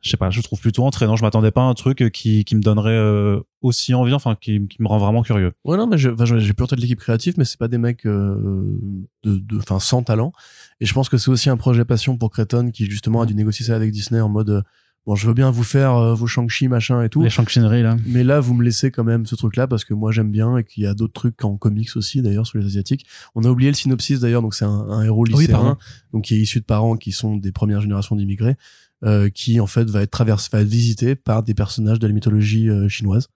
Je 0.03 0.11
sais 0.11 0.17
pas, 0.17 0.31
je 0.31 0.39
le 0.39 0.43
trouve 0.43 0.61
plutôt 0.61 0.85
entraînant. 0.85 1.17
Je 1.17 1.23
m'attendais 1.23 1.51
pas 1.51 1.63
à 1.63 1.65
un 1.65 1.75
truc 1.75 2.11
qui 2.13 2.45
qui 2.45 2.55
me 2.55 2.61
donnerait 2.61 2.91
euh, 2.91 3.41
aussi 3.61 3.93
envie, 3.95 4.13
enfin 4.13 4.37
qui, 4.41 4.67
qui 4.69 4.81
me 4.81 4.87
rend 4.87 4.99
vraiment 4.99 5.23
curieux. 5.23 5.53
Ouais, 5.65 5.77
non, 5.77 5.87
mais 5.87 5.99
j'ai 5.99 6.13
plus 6.13 6.63
en 6.63 6.67
tête 6.67 6.79
l'équipe 6.79 7.01
créative, 7.01 7.35
mais 7.39 7.45
c'est 7.45 7.59
pas 7.59 7.67
des 7.69 7.79
mecs 7.79 8.07
euh, 8.07 8.79
de, 9.25 9.39
de, 9.39 9.59
enfin, 9.59 9.81
sans 9.81 10.03
talent. 10.03 10.33
Et 10.81 10.87
je 10.87 10.93
pense 10.95 11.09
que 11.09 11.17
c'est 11.17 11.31
aussi 11.31 11.51
un 11.51 11.57
projet 11.57 11.85
passion 11.85 12.17
pour 12.19 12.31
Creighton 12.31 12.71
qui 12.73 12.85
justement 12.87 13.23
a 13.23 13.27
dû 13.27 13.35
négocier 13.35 13.67
ça 13.67 13.75
avec 13.75 13.91
Disney 13.91 14.21
en 14.21 14.29
mode, 14.29 14.51
euh, 14.51 14.63
bon, 15.07 15.17
je 15.17 15.27
veux 15.27 15.35
bien 15.35 15.51
vous 15.51 15.65
faire 15.65 15.95
euh, 15.95 16.15
vos 16.15 16.27
Shang-Chi 16.27 16.69
machin 16.69 17.03
et 17.03 17.09
tout. 17.09 17.23
Les 17.23 17.31
Shang-Chineries 17.31 17.83
là. 17.83 17.97
Mais 18.07 18.23
là, 18.23 18.39
vous 18.39 18.55
me 18.55 18.63
laissez 18.63 18.91
quand 18.91 19.05
même 19.05 19.27
ce 19.27 19.35
truc-là 19.35 19.67
parce 19.67 19.85
que 19.85 19.95
moi 19.95 20.13
j'aime 20.13 20.31
bien 20.31 20.59
et 20.59 20.65
qu'il 20.65 20.85
y 20.85 20.87
a 20.87 20.95
d'autres 20.95 21.15
trucs 21.15 21.43
en 21.45 21.57
comics 21.57 21.97
aussi 21.97 22.23
d'ailleurs 22.23 22.47
sur 22.47 22.59
les 22.59 22.67
asiatiques. 22.67 23.07
On 23.35 23.43
a 23.43 23.49
oublié 23.49 23.71
le 23.71 23.77
synopsis 23.77 24.21
d'ailleurs, 24.21 24.43
donc 24.43 24.55
c'est 24.55 24.67
un, 24.67 24.69
un 24.69 25.03
héros 25.03 25.25
lycéen, 25.25 25.79
donc 26.13 26.25
qui 26.25 26.35
est 26.35 26.39
issu 26.39 26.61
de 26.61 26.65
parents 26.67 26.97
qui 26.97 27.13
sont 27.13 27.37
des 27.37 27.51
premières 27.51 27.81
générations 27.81 28.15
d'immigrés, 28.15 28.57
euh, 29.05 29.29
qui 29.29 29.61
en 29.61 29.67
fait 29.67 29.89
va 29.91 30.03
être 30.03 30.11
traversé, 30.11 30.49
va 30.53 30.61
être 30.63 30.69
visité 30.69 31.15
par 31.17 31.43
des 31.43 31.55
personnages 31.55 31.99
de 31.99 32.07
la 32.07 32.13
mythologie 32.13 32.69
euh, 32.69 32.89
chinoise 32.89 33.29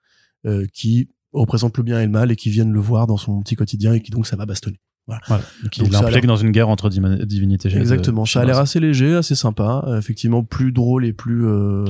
euh, 0.47 0.67
qui 0.73 1.11
représentent 1.33 1.77
le 1.77 1.83
bien 1.85 2.01
et 2.01 2.05
le 2.07 2.11
mal 2.11 2.33
et 2.33 2.37
qui 2.37 2.51
viennent 2.51 2.73
le 2.73 2.81
voir 2.81 3.07
dans 3.07 3.17
son 3.17 3.41
petit 3.43 3.57
quotidien 3.57 3.93
et 3.95 4.01
qui 4.01 4.11
donc 4.11 4.27
ça 4.27 4.37
va 4.37 4.47
bastonner. 4.47 4.81
Voilà. 5.07 5.43
Qui 5.73 5.83
l'implique 5.89 6.15
l'air- 6.15 6.27
dans 6.27 6.37
une 6.37 6.51
guerre 6.53 6.69
entre 6.69 6.89
divinités. 6.89 7.77
Exactement. 7.77 8.25
Ça 8.27 8.41
a 8.43 8.45
l'air 8.45 8.59
assez 8.59 8.79
léger, 8.81 9.15
assez 9.17 9.35
sympa, 9.35 9.85
euh, 9.87 9.99
effectivement 9.99 10.45
plus 10.45 10.73
drôle 10.73 11.05
et 11.05 11.13
plus 11.13 11.47
euh, 11.47 11.85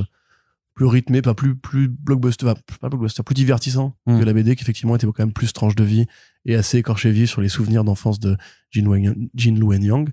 plus 0.73 0.85
rythmé, 0.85 1.21
pas 1.21 1.33
plus 1.35 1.55
plus 1.55 1.87
blockbuster, 1.87 2.45
enfin, 2.47 2.55
pas 2.79 2.89
blockbuster, 2.89 3.23
plus 3.23 3.35
divertissant 3.35 3.95
Mm. 4.07 4.19
que 4.19 4.23
la 4.25 4.33
BD 4.33 4.55
qui 4.55 4.63
effectivement 4.63 4.95
était 4.95 5.05
quand 5.05 5.19
même 5.19 5.33
plus 5.33 5.53
tranche 5.53 5.75
de 5.75 5.83
vie 5.83 6.05
et 6.45 6.55
assez 6.55 6.77
écorché 6.79 7.11
vif 7.11 7.29
sur 7.29 7.41
les 7.41 7.49
souvenirs 7.49 7.83
d'enfance 7.83 8.19
de 8.19 8.37
Jin, 8.71 8.87
Wen- 8.87 9.29
Jin 9.35 9.55
Luen 9.55 9.83
Yang. 9.83 10.09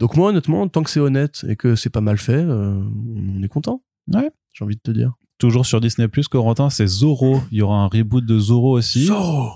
Donc 0.00 0.16
moi 0.16 0.30
honnêtement, 0.30 0.66
tant 0.68 0.82
que 0.82 0.90
c'est 0.90 1.00
honnête 1.00 1.44
et 1.48 1.56
que 1.56 1.74
c'est 1.74 1.90
pas 1.90 2.00
mal 2.00 2.18
fait, 2.18 2.34
euh, 2.34 2.80
on 3.16 3.42
est 3.42 3.48
content. 3.48 3.82
Ouais. 4.12 4.30
J'ai 4.54 4.64
envie 4.64 4.76
de 4.76 4.80
te 4.80 4.90
dire. 4.90 5.12
Toujours 5.38 5.66
sur 5.66 5.80
Disney 5.80 6.08
Plus, 6.08 6.26
Corentin, 6.28 6.70
c'est 6.70 6.86
Zorro. 6.86 7.40
Il 7.52 7.58
y 7.58 7.62
aura 7.62 7.76
un 7.76 7.86
reboot 7.88 8.24
de 8.24 8.38
Zorro 8.38 8.76
aussi, 8.76 9.06
Zorro 9.06 9.50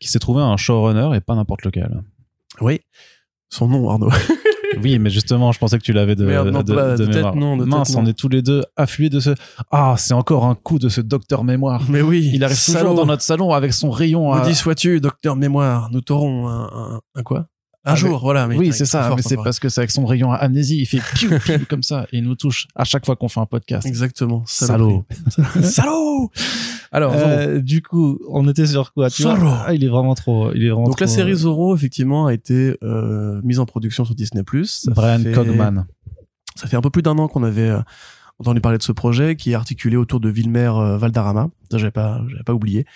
qui 0.00 0.08
s'est 0.08 0.18
trouvé 0.18 0.42
un 0.42 0.56
showrunner 0.56 1.16
et 1.16 1.20
pas 1.20 1.34
n'importe 1.36 1.64
lequel. 1.64 2.02
Oui. 2.60 2.80
Son 3.50 3.68
nom 3.68 3.88
Arnaud. 3.90 4.10
Oui, 4.82 4.98
mais 4.98 5.10
justement, 5.10 5.52
je 5.52 5.58
pensais 5.58 5.76
que 5.76 5.82
tu 5.82 5.92
l'avais 5.92 6.14
de, 6.16 6.24
Merde, 6.24 6.48
non, 6.48 6.62
de, 6.62 6.74
pas- 6.74 6.96
de 6.96 7.04
tête, 7.04 7.14
mémoire. 7.16 7.36
non, 7.36 7.56
de 7.58 7.64
tête, 7.64 7.70
Mince, 7.70 7.94
non. 7.94 8.00
on 8.00 8.06
est 8.06 8.14
tous 8.18 8.30
les 8.30 8.40
deux 8.40 8.62
afflués 8.74 9.10
de 9.10 9.20
ce. 9.20 9.34
Ah, 9.70 9.96
c'est 9.98 10.14
encore 10.14 10.46
un 10.46 10.54
coup 10.54 10.78
de 10.78 10.88
ce 10.88 11.02
docteur 11.02 11.44
mémoire. 11.44 11.82
Mais 11.90 12.00
oui. 12.00 12.30
Il 12.32 12.42
arrive 12.42 12.56
toujours 12.64 12.94
dans 12.94 13.04
notre 13.04 13.20
salon 13.20 13.52
avec 13.52 13.74
son 13.74 13.90
rayon. 13.90 14.32
à- 14.32 14.38
Maudit 14.38 14.54
sois-tu, 14.54 14.98
docteur 15.02 15.36
mémoire. 15.36 15.90
Nous 15.92 16.00
t'aurons 16.00 16.48
un, 16.48 16.70
un, 16.72 17.00
un 17.14 17.22
quoi? 17.22 17.48
Un 17.84 17.90
Avec- 17.92 18.00
jour, 18.00 18.20
voilà. 18.20 18.46
mais 18.46 18.56
Oui, 18.56 18.72
c'est 18.72 18.84
est 18.84 18.86
ça, 18.86 19.02
fort, 19.08 19.16
mais 19.16 19.22
c'est 19.22 19.36
parce 19.36 19.58
que 19.58 19.68
c'est 19.68 19.80
avec 19.80 19.90
son 19.90 20.06
rayon 20.06 20.30
à 20.30 20.36
amnésie. 20.36 20.78
Il 20.78 20.86
fait 20.86 21.00
piou, 21.16 21.30
piou, 21.40 21.54
comme 21.68 21.82
ça 21.82 22.06
et 22.12 22.18
il 22.18 22.22
nous 22.24 22.36
touche 22.36 22.68
à 22.76 22.84
chaque 22.84 23.04
fois 23.04 23.16
qu'on 23.16 23.28
fait 23.28 23.40
un 23.40 23.46
podcast. 23.46 23.84
Exactement. 23.86 24.44
Salaud. 24.46 25.04
Salaud 25.62 26.30
Alors. 26.92 27.12
Euh, 27.16 27.60
du 27.60 27.82
coup, 27.82 28.20
on 28.30 28.48
était 28.48 28.66
sur 28.66 28.92
quoi 28.92 29.10
tu 29.10 29.22
vois 29.24 29.36
Zorro. 29.36 29.52
Ah, 29.66 29.74
Il 29.74 29.82
est 29.84 29.88
vraiment 29.88 30.14
trop. 30.14 30.52
Il 30.54 30.62
est 30.64 30.70
vraiment 30.70 30.86
Donc 30.86 31.00
la 31.00 31.06
série 31.08 31.34
Zorro, 31.34 31.74
effectivement, 31.74 32.26
a 32.26 32.34
été 32.34 32.76
euh, 32.84 33.40
mise 33.42 33.58
en 33.58 33.66
production 33.66 34.04
sur 34.04 34.14
Disney+. 34.14 34.44
Ça 34.64 34.90
Brian 34.92 35.18
fait- 35.20 35.32
Cogman. 35.32 35.86
Ça 36.54 36.68
fait 36.68 36.76
un 36.76 36.82
peu 36.82 36.90
plus 36.90 37.02
d'un 37.02 37.18
an 37.18 37.26
qu'on 37.28 37.42
avait 37.42 37.70
euh, 37.70 37.80
entendu 38.38 38.60
parler 38.60 38.78
de 38.78 38.82
ce 38.84 38.92
projet 38.92 39.34
qui 39.36 39.50
est 39.52 39.54
articulé 39.54 39.96
autour 39.96 40.20
de 40.20 40.28
Vilmer 40.28 40.70
euh, 40.76 40.98
Valdarrama. 40.98 41.48
Ça, 41.70 41.78
j'avais 41.78 41.90
pas, 41.90 42.20
j'avais 42.28 42.44
pas 42.44 42.54
oublié. 42.54 42.86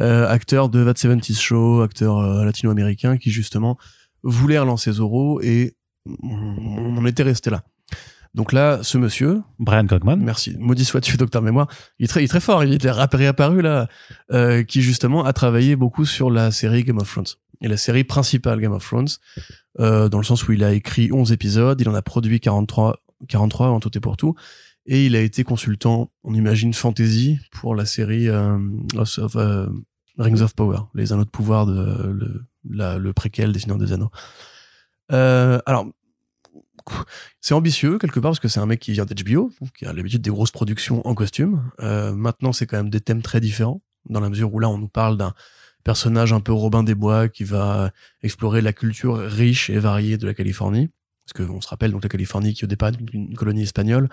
Euh, 0.00 0.26
acteur 0.28 0.70
de 0.70 0.82
That 0.84 0.94
70 0.96 1.40
Show, 1.40 1.82
acteur 1.82 2.18
euh, 2.18 2.44
latino-américain 2.44 3.16
qui 3.16 3.30
justement 3.30 3.78
voulait 4.24 4.58
relancer 4.58 4.90
Zorro 4.92 5.40
et 5.42 5.76
on 6.22 6.96
en 6.96 7.06
était 7.06 7.22
resté 7.22 7.50
là. 7.50 7.62
Donc 8.34 8.52
là, 8.52 8.80
ce 8.82 8.98
monsieur, 8.98 9.42
Brian 9.60 9.86
Cogman. 9.86 10.16
Merci. 10.16 10.56
Maudit 10.58 10.84
sois-tu, 10.84 11.16
docteur 11.16 11.40
mémoire. 11.40 11.68
Il 12.00 12.04
est 12.04 12.08
très, 12.08 12.20
il 12.20 12.24
est 12.24 12.28
très 12.28 12.40
fort. 12.40 12.64
Il 12.64 12.72
est 12.74 12.90
réapparu 12.90 13.62
là, 13.62 13.86
euh, 14.32 14.64
qui 14.64 14.82
justement 14.82 15.24
a 15.24 15.32
travaillé 15.32 15.76
beaucoup 15.76 16.04
sur 16.04 16.30
la 16.32 16.50
série 16.50 16.82
Game 16.82 16.98
of 16.98 17.08
Thrones 17.08 17.26
et 17.60 17.68
la 17.68 17.76
série 17.76 18.02
principale 18.02 18.60
Game 18.60 18.72
of 18.72 18.84
Thrones, 18.84 19.06
euh, 19.78 20.08
dans 20.08 20.18
le 20.18 20.24
sens 20.24 20.48
où 20.48 20.52
il 20.52 20.64
a 20.64 20.72
écrit 20.72 21.12
11 21.12 21.30
épisodes, 21.30 21.80
il 21.80 21.88
en 21.88 21.94
a 21.94 22.02
produit 22.02 22.40
43, 22.40 22.96
43 23.28 23.68
en 23.68 23.78
tout 23.78 23.96
et 23.96 24.00
pour 24.00 24.16
tout, 24.16 24.34
et 24.86 25.06
il 25.06 25.14
a 25.14 25.20
été 25.20 25.44
consultant, 25.44 26.10
on 26.24 26.34
imagine 26.34 26.74
fantasy 26.74 27.38
pour 27.52 27.76
la 27.76 27.86
série 27.86 28.28
euh, 28.28 28.58
of- 28.96 29.36
euh, 29.36 29.68
Rings 30.18 30.42
of 30.42 30.54
Power, 30.56 30.78
les 30.94 31.12
Anneaux 31.12 31.24
de 31.24 31.30
pouvoir 31.30 31.66
de 31.66 32.08
le, 32.12 32.44
le 32.68 33.12
préquel 33.12 33.52
des 33.52 33.60
Seigneurs 33.60 33.78
des 33.78 33.92
Anneaux. 33.92 34.10
Euh, 35.12 35.60
alors, 35.66 35.86
c'est 37.40 37.54
ambitieux 37.54 37.98
quelque 37.98 38.20
part 38.20 38.32
parce 38.32 38.40
que 38.40 38.48
c'est 38.48 38.60
un 38.60 38.66
mec 38.66 38.80
qui 38.80 38.92
vient 38.92 39.04
d'HBO, 39.04 39.50
qui 39.76 39.86
a 39.86 39.92
l'habitude 39.92 40.22
des 40.22 40.30
grosses 40.30 40.50
productions 40.50 41.06
en 41.06 41.14
costume. 41.14 41.70
Euh, 41.80 42.12
maintenant, 42.12 42.52
c'est 42.52 42.66
quand 42.66 42.76
même 42.76 42.90
des 42.90 43.00
thèmes 43.00 43.22
très 43.22 43.40
différents. 43.40 43.80
dans 44.08 44.20
la 44.20 44.28
mesure 44.28 44.52
où 44.52 44.58
là, 44.58 44.68
on 44.68 44.76
nous 44.76 44.88
parle 44.88 45.16
d'un 45.16 45.32
personnage 45.82 46.32
un 46.32 46.40
peu 46.40 46.52
Robin 46.52 46.82
des 46.82 46.94
Bois 46.94 47.28
qui 47.28 47.44
va 47.44 47.90
explorer 48.22 48.60
la 48.60 48.74
culture 48.74 49.16
riche 49.16 49.70
et 49.70 49.78
variée 49.78 50.18
de 50.18 50.26
la 50.26 50.34
Californie. 50.34 50.90
Parce 51.24 51.32
que 51.32 51.50
on 51.50 51.62
se 51.62 51.68
rappelle 51.68 51.90
donc 51.90 52.02
la 52.02 52.10
Californie 52.10 52.52
qui 52.52 52.64
au 52.64 52.66
départ 52.66 52.90
est 52.90 53.14
une 53.14 53.34
colonie 53.34 53.62
espagnole, 53.62 54.10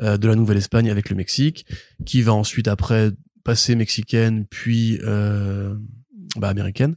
euh, 0.00 0.16
de 0.16 0.28
la 0.28 0.36
Nouvelle-Espagne 0.36 0.90
avec 0.90 1.10
le 1.10 1.16
Mexique, 1.16 1.66
qui 2.04 2.22
va 2.22 2.34
ensuite 2.34 2.68
après 2.68 3.10
passer 3.42 3.74
mexicaine 3.74 4.46
puis 4.46 5.00
bah, 6.36 6.48
américaine. 6.48 6.96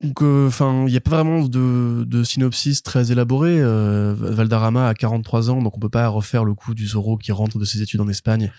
Donc, 0.00 0.22
enfin, 0.22 0.84
il 0.86 0.90
n'y 0.90 0.96
a 0.96 1.00
pas 1.00 1.10
vraiment 1.10 1.42
de, 1.44 2.22
synopsis 2.22 2.82
très 2.82 3.10
élaboré. 3.10 3.60
Euh, 3.60 4.14
Valdarrama 4.16 4.86
a 4.86 4.94
43 4.94 5.50
ans, 5.50 5.60
donc 5.60 5.76
on 5.76 5.80
peut 5.80 5.88
pas 5.88 6.06
refaire 6.08 6.44
le 6.44 6.54
coup 6.54 6.74
du 6.74 6.86
Zorro 6.86 7.16
qui 7.16 7.32
rentre 7.32 7.58
de 7.58 7.64
ses 7.64 7.82
études 7.82 8.00
en 8.00 8.08
Espagne 8.08 8.52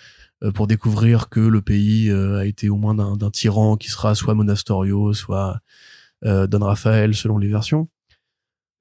euh, 0.43 0.51
pour 0.51 0.67
découvrir 0.67 1.27
que 1.27 1.41
le 1.41 1.61
pays 1.61 2.09
euh, 2.09 2.39
a 2.39 2.45
été 2.45 2.69
au 2.69 2.77
moins 2.77 2.95
d'un 2.95 3.29
tyran 3.29 3.75
qui 3.75 3.89
sera 3.89 4.15
soit 4.15 4.35
Monastorio, 4.35 5.13
soit 5.13 5.59
euh, 6.23 6.47
Don 6.47 6.59
Rafael, 6.59 7.13
selon 7.13 7.37
les 7.37 7.47
versions 7.47 7.89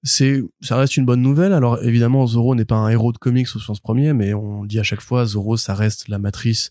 c'est 0.04 0.40
ça 0.60 0.76
reste 0.76 0.96
une 0.96 1.04
bonne 1.04 1.20
nouvelle. 1.20 1.52
Alors 1.52 1.82
évidemment, 1.82 2.24
Zoro 2.24 2.54
n'est 2.54 2.64
pas 2.64 2.76
un 2.76 2.88
héros 2.88 3.10
de 3.10 3.18
comics 3.18 3.48
au 3.56 3.58
sens 3.58 3.80
premier, 3.80 4.12
mais 4.12 4.32
on 4.32 4.64
dit 4.64 4.78
à 4.78 4.84
chaque 4.84 5.00
fois, 5.00 5.26
Zoro, 5.26 5.56
ça 5.56 5.74
reste 5.74 6.06
la 6.06 6.20
matrice 6.20 6.70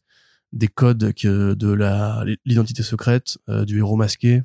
des 0.54 0.70
codes 0.70 0.98
de 0.98 1.72
la 1.74 2.24
l'identité 2.46 2.84
secrète 2.84 3.38
du 3.66 3.80
héros 3.80 3.98
masqué 3.98 4.44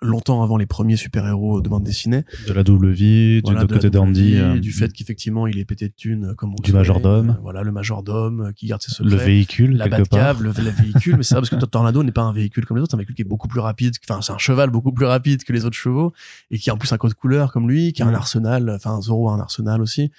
longtemps 0.00 0.42
avant 0.42 0.56
les 0.56 0.66
premiers 0.66 0.96
super-héros 0.96 1.60
de 1.60 1.68
bande 1.68 1.82
dessinée. 1.82 2.24
De 2.46 2.52
la 2.52 2.62
double 2.62 2.90
vie, 2.90 3.42
du 3.42 3.54
côté 3.66 3.90
d'Andy. 3.90 4.36
Euh, 4.36 4.58
du 4.58 4.72
fait 4.72 4.92
qu'effectivement, 4.92 5.46
il 5.46 5.58
est 5.58 5.64
pété 5.64 5.88
de 5.88 5.94
thunes, 5.96 6.34
comme 6.36 6.54
Du 6.62 6.72
majordome. 6.72 7.30
Euh, 7.30 7.40
voilà, 7.42 7.62
le 7.62 7.72
majordome 7.72 8.40
euh, 8.40 8.52
qui 8.52 8.66
garde 8.66 8.82
ses 8.82 8.90
secrets. 8.90 9.10
Le 9.10 9.16
véhicule, 9.16 9.76
la 9.76 9.88
part. 9.88 10.40
Le, 10.40 10.52
le 10.52 10.70
véhicule, 10.70 11.16
mais 11.16 11.22
c'est 11.22 11.34
ça, 11.34 11.36
parce 11.36 11.50
que 11.50 11.56
Tornado 11.56 12.02
n'est 12.02 12.12
pas 12.12 12.22
un 12.22 12.32
véhicule 12.32 12.64
comme 12.64 12.76
les 12.76 12.82
autres, 12.82 12.92
c'est 12.92 12.96
un 12.96 12.98
véhicule 12.98 13.16
qui 13.16 13.22
est 13.22 13.24
beaucoup 13.24 13.48
plus 13.48 13.60
rapide, 13.60 13.94
enfin, 14.08 14.22
c'est 14.22 14.32
un 14.32 14.38
cheval 14.38 14.70
beaucoup 14.70 14.92
plus 14.92 15.06
rapide 15.06 15.42
que 15.44 15.52
les 15.52 15.64
autres 15.64 15.76
chevaux, 15.76 16.12
et 16.50 16.58
qui 16.58 16.70
a 16.70 16.74
en 16.74 16.78
plus 16.78 16.92
un 16.92 16.98
code 16.98 17.14
couleur 17.14 17.52
comme 17.52 17.68
lui, 17.68 17.92
qui 17.92 18.02
a 18.02 18.06
un 18.06 18.14
arsenal, 18.14 18.70
enfin, 18.70 19.00
Zoro 19.00 19.30
a 19.30 19.34
un 19.34 19.40
arsenal 19.40 19.80
aussi 19.80 20.10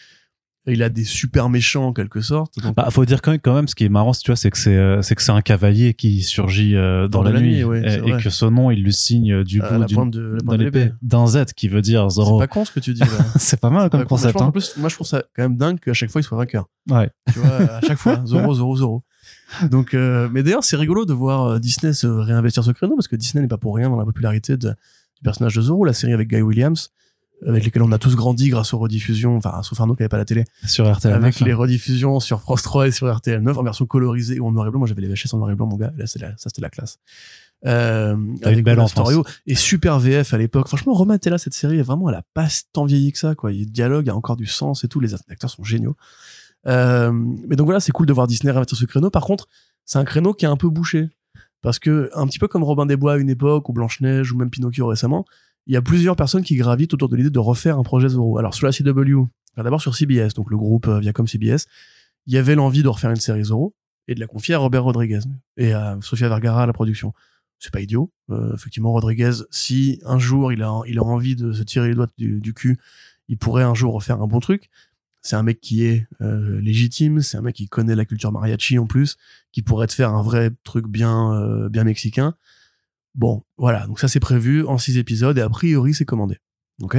il 0.69 0.83
a 0.83 0.89
des 0.89 1.03
super 1.03 1.49
méchants 1.49 1.87
en 1.87 1.93
quelque 1.93 2.21
sorte. 2.21 2.59
Donc... 2.59 2.75
Bah, 2.75 2.87
faut 2.89 3.05
dire 3.05 3.21
quand 3.21 3.31
même, 3.31 3.39
quand 3.39 3.53
même, 3.53 3.67
ce 3.67 3.75
qui 3.75 3.85
est 3.85 3.89
marrant, 3.89 4.11
tu 4.11 4.27
vois, 4.27 4.35
c'est 4.35 4.49
que 4.49 4.57
c'est 4.57 4.75
euh, 4.75 5.01
c'est 5.01 5.15
que 5.15 5.21
c'est 5.21 5.31
un 5.31 5.41
cavalier 5.41 5.93
qui 5.93 6.21
surgit 6.21 6.75
euh, 6.75 7.07
dans, 7.07 7.23
la, 7.23 7.39
nuit, 7.39 7.59
et, 7.59 8.17
que 8.21 8.29
son 8.29 8.51
nom 8.51 8.71
il 8.71 8.83
le 8.83 8.91
signe 8.91 9.33
euh, 9.33 9.43
du 9.43 9.59
bout 9.61 9.85
d'une 9.85 10.37
l'épée 10.57 10.91
d'un 11.01 11.27
Z 11.27 11.45
qui 11.55 11.67
veut 11.67 11.81
dire 11.81 12.09
Zoro. 12.09 12.39
C'est 12.39 12.47
pas 12.47 12.53
con 12.53 12.65
ce 12.65 12.71
que 12.71 12.79
tu 12.79 12.93
dis 12.93 13.01
là. 13.01 13.07
c'est 13.37 13.59
pas 13.59 13.69
mal 13.69 13.89
comme 13.89 14.05
concept. 14.05 14.41
Hein. 14.41 14.45
En 14.45 14.51
plus, 14.51 14.75
moi 14.77 14.89
je 14.89 14.95
trouve 14.95 15.07
ça 15.07 15.23
quand 15.35 15.43
même 15.43 15.57
dingue 15.57 15.79
qu'à 15.79 15.93
chaque 15.93 16.11
fois 16.11 16.21
il 16.21 16.23
soit 16.23 16.37
vainqueur. 16.37 16.67
Ouais. 16.89 17.09
Tu 17.33 17.39
vois, 17.39 17.55
à 17.77 17.81
chaque 17.87 17.97
fois 17.97 18.21
Zoro, 18.25 18.53
Zoro, 18.53 18.75
Zoro. 18.75 19.03
Donc, 19.69 19.93
mais 19.93 20.43
d'ailleurs 20.43 20.63
c'est 20.63 20.77
rigolo 20.77 21.05
de 21.05 21.13
voir 21.13 21.59
Disney 21.59 21.93
se 21.93 22.07
réinvestir 22.07 22.63
ce 22.63 22.71
créneau 22.71 22.95
parce 22.95 23.07
que 23.07 23.15
Disney 23.15 23.41
n'est 23.41 23.47
pas 23.47 23.57
pour 23.57 23.75
rien 23.75 23.89
dans 23.89 23.97
la 23.97 24.05
popularité 24.05 24.57
de, 24.57 24.69
du 24.69 25.23
personnage 25.23 25.55
de 25.55 25.61
Zoro, 25.61 25.85
la 25.85 25.93
série 25.93 26.13
avec 26.13 26.29
Guy 26.29 26.41
Williams 26.41 26.89
avec 27.45 27.63
lesquels 27.63 27.81
on 27.81 27.91
a 27.91 27.97
tous 27.97 28.15
grandi 28.15 28.49
grâce 28.49 28.73
aux 28.73 28.79
rediffusions, 28.79 29.37
enfin 29.37 29.61
sauf 29.63 29.79
Arnaud 29.79 29.95
qui 29.95 30.03
avait 30.03 30.09
pas 30.09 30.17
la 30.17 30.25
télé. 30.25 30.45
Sur 30.65 30.91
RTL 30.91 31.13
Avec 31.13 31.39
les 31.39 31.53
rediffusions 31.53 32.19
sur 32.19 32.41
France 32.41 32.63
3 32.63 32.87
et 32.87 32.91
sur 32.91 33.13
RTL 33.13 33.41
9 33.41 33.57
en 33.57 33.63
version 33.63 33.85
colorisée 33.85 34.39
ou 34.39 34.47
en 34.47 34.51
noir 34.51 34.67
et 34.67 34.71
blanc. 34.71 34.79
Moi 34.79 34.87
j'avais 34.87 35.01
les 35.01 35.07
VHS 35.07 35.33
en 35.33 35.37
noir 35.37 35.51
et 35.51 35.55
blanc 35.55 35.67
mon 35.67 35.77
gars. 35.77 35.93
Là 35.97 36.05
c'est 36.05 36.19
ça 36.19 36.33
c'était 36.37 36.61
la 36.61 36.69
classe. 36.69 36.99
Euh, 37.65 38.15
avec 38.43 38.63
belle 38.63 38.79
enfance. 38.79 39.11
et 39.45 39.55
super 39.55 39.99
VF 39.99 40.33
à 40.33 40.37
l'époque. 40.37 40.67
Franchement 40.67 41.05
là 41.05 41.37
cette 41.37 41.53
série 41.53 41.81
vraiment 41.81 42.09
elle 42.09 42.15
a 42.15 42.23
pas 42.33 42.47
tant 42.73 42.85
vieilli 42.85 43.11
que 43.11 43.19
ça 43.19 43.35
quoi. 43.35 43.51
Il 43.51 43.59
y 43.59 43.63
a 43.63 43.65
dialogue, 43.65 44.05
il 44.05 44.07
y 44.07 44.11
a 44.11 44.15
encore 44.15 44.37
du 44.37 44.45
sens 44.45 44.83
et 44.83 44.87
tout. 44.87 44.99
Les 44.99 45.13
acteurs 45.13 45.49
sont 45.49 45.63
géniaux. 45.63 45.95
Euh, 46.67 47.11
mais 47.13 47.55
donc 47.55 47.65
voilà 47.65 47.79
c'est 47.79 47.93
cool 47.93 48.05
de 48.05 48.13
voir 48.13 48.27
Disney 48.27 48.51
réinvestir 48.51 48.77
ce 48.77 48.85
créneau. 48.85 49.09
Par 49.09 49.23
contre 49.23 49.47
c'est 49.85 49.97
un 49.97 50.05
créneau 50.05 50.33
qui 50.33 50.45
est 50.45 50.49
un 50.49 50.57
peu 50.57 50.69
bouché 50.69 51.09
parce 51.61 51.79
que 51.79 52.09
un 52.13 52.27
petit 52.27 52.39
peu 52.39 52.47
comme 52.47 52.63
Robin 52.63 52.85
des 52.85 52.97
Bois 52.97 53.13
à 53.13 53.17
une 53.17 53.29
époque 53.29 53.69
ou 53.69 53.73
Blanche 53.73 54.01
Neige 54.01 54.31
ou 54.31 54.37
même 54.37 54.49
Pinocchio 54.49 54.87
récemment 54.87 55.25
il 55.69 55.73
y 55.73 55.77
a 55.77 55.83
plusieurs 55.83 56.15
personnes 56.15 56.43
qui 56.43 56.55
gravitent 56.55 56.95
autour 56.95 57.09
de 57.09 57.15
l'idée 57.15 57.29
de 57.29 57.39
refaire 57.39 57.77
un 57.77 57.83
projet 57.83 58.09
Zoro. 58.09 58.39
Alors 58.39 58.55
sur 58.55 58.65
la 58.65 58.73
CW, 58.73 59.27
d'abord 59.55 59.79
sur 59.79 59.95
CBS, 59.95 60.33
donc 60.33 60.49
le 60.49 60.57
groupe 60.57 60.87
euh, 60.87 60.99
Viacom 60.99 61.27
CBS, 61.27 61.67
il 62.25 62.33
y 62.33 62.37
avait 62.37 62.55
l'envie 62.55 62.81
de 62.81 62.87
refaire 62.87 63.11
une 63.11 63.17
série 63.17 63.43
Zoro 63.43 63.75
et 64.07 64.15
de 64.15 64.19
la 64.19 64.25
confier 64.25 64.55
à 64.55 64.57
Robert 64.57 64.83
Rodriguez 64.83 65.19
et 65.57 65.73
à 65.73 65.95
Sofia 66.01 66.27
Vergara 66.27 66.63
à 66.63 66.65
la 66.65 66.73
production. 66.73 67.13
C'est 67.59 67.71
pas 67.71 67.81
idiot. 67.81 68.11
Euh, 68.31 68.55
effectivement, 68.55 68.91
Rodriguez, 68.91 69.43
si 69.51 70.01
un 70.05 70.17
jour 70.17 70.51
il 70.51 70.63
a, 70.63 70.81
il 70.87 70.97
a 70.97 71.03
envie 71.03 71.35
de 71.35 71.53
se 71.53 71.61
tirer 71.61 71.89
les 71.89 71.93
doigts 71.93 72.07
du, 72.17 72.53
cul, 72.55 72.79
il 73.27 73.37
pourrait 73.37 73.63
un 73.63 73.75
jour 73.75 73.93
refaire 73.93 74.19
un 74.23 74.27
bon 74.27 74.39
truc. 74.39 74.71
C'est 75.21 75.35
un 75.35 75.43
mec 75.43 75.61
qui 75.61 75.83
est 75.83 76.07
euh, 76.21 76.59
légitime, 76.61 77.21
c'est 77.21 77.37
un 77.37 77.41
mec 77.43 77.55
qui 77.55 77.67
connaît 77.67 77.93
la 77.93 78.05
culture 78.05 78.31
mariachi 78.31 78.79
en 78.79 78.87
plus, 78.87 79.17
qui 79.51 79.61
pourrait 79.61 79.85
te 79.85 79.93
faire 79.93 80.15
un 80.15 80.23
vrai 80.23 80.49
truc 80.63 80.87
bien, 80.87 81.31
euh, 81.35 81.69
bien 81.69 81.83
mexicain. 81.83 82.33
Bon, 83.15 83.43
voilà, 83.57 83.87
donc 83.87 83.99
ça 83.99 84.07
c'est 84.07 84.19
prévu 84.19 84.65
en 84.65 84.77
six 84.77 84.97
épisodes 84.97 85.37
et 85.37 85.41
a 85.41 85.49
priori 85.49 85.93
c'est 85.93 86.05
commandé. 86.05 86.37
Ok? 86.81 86.97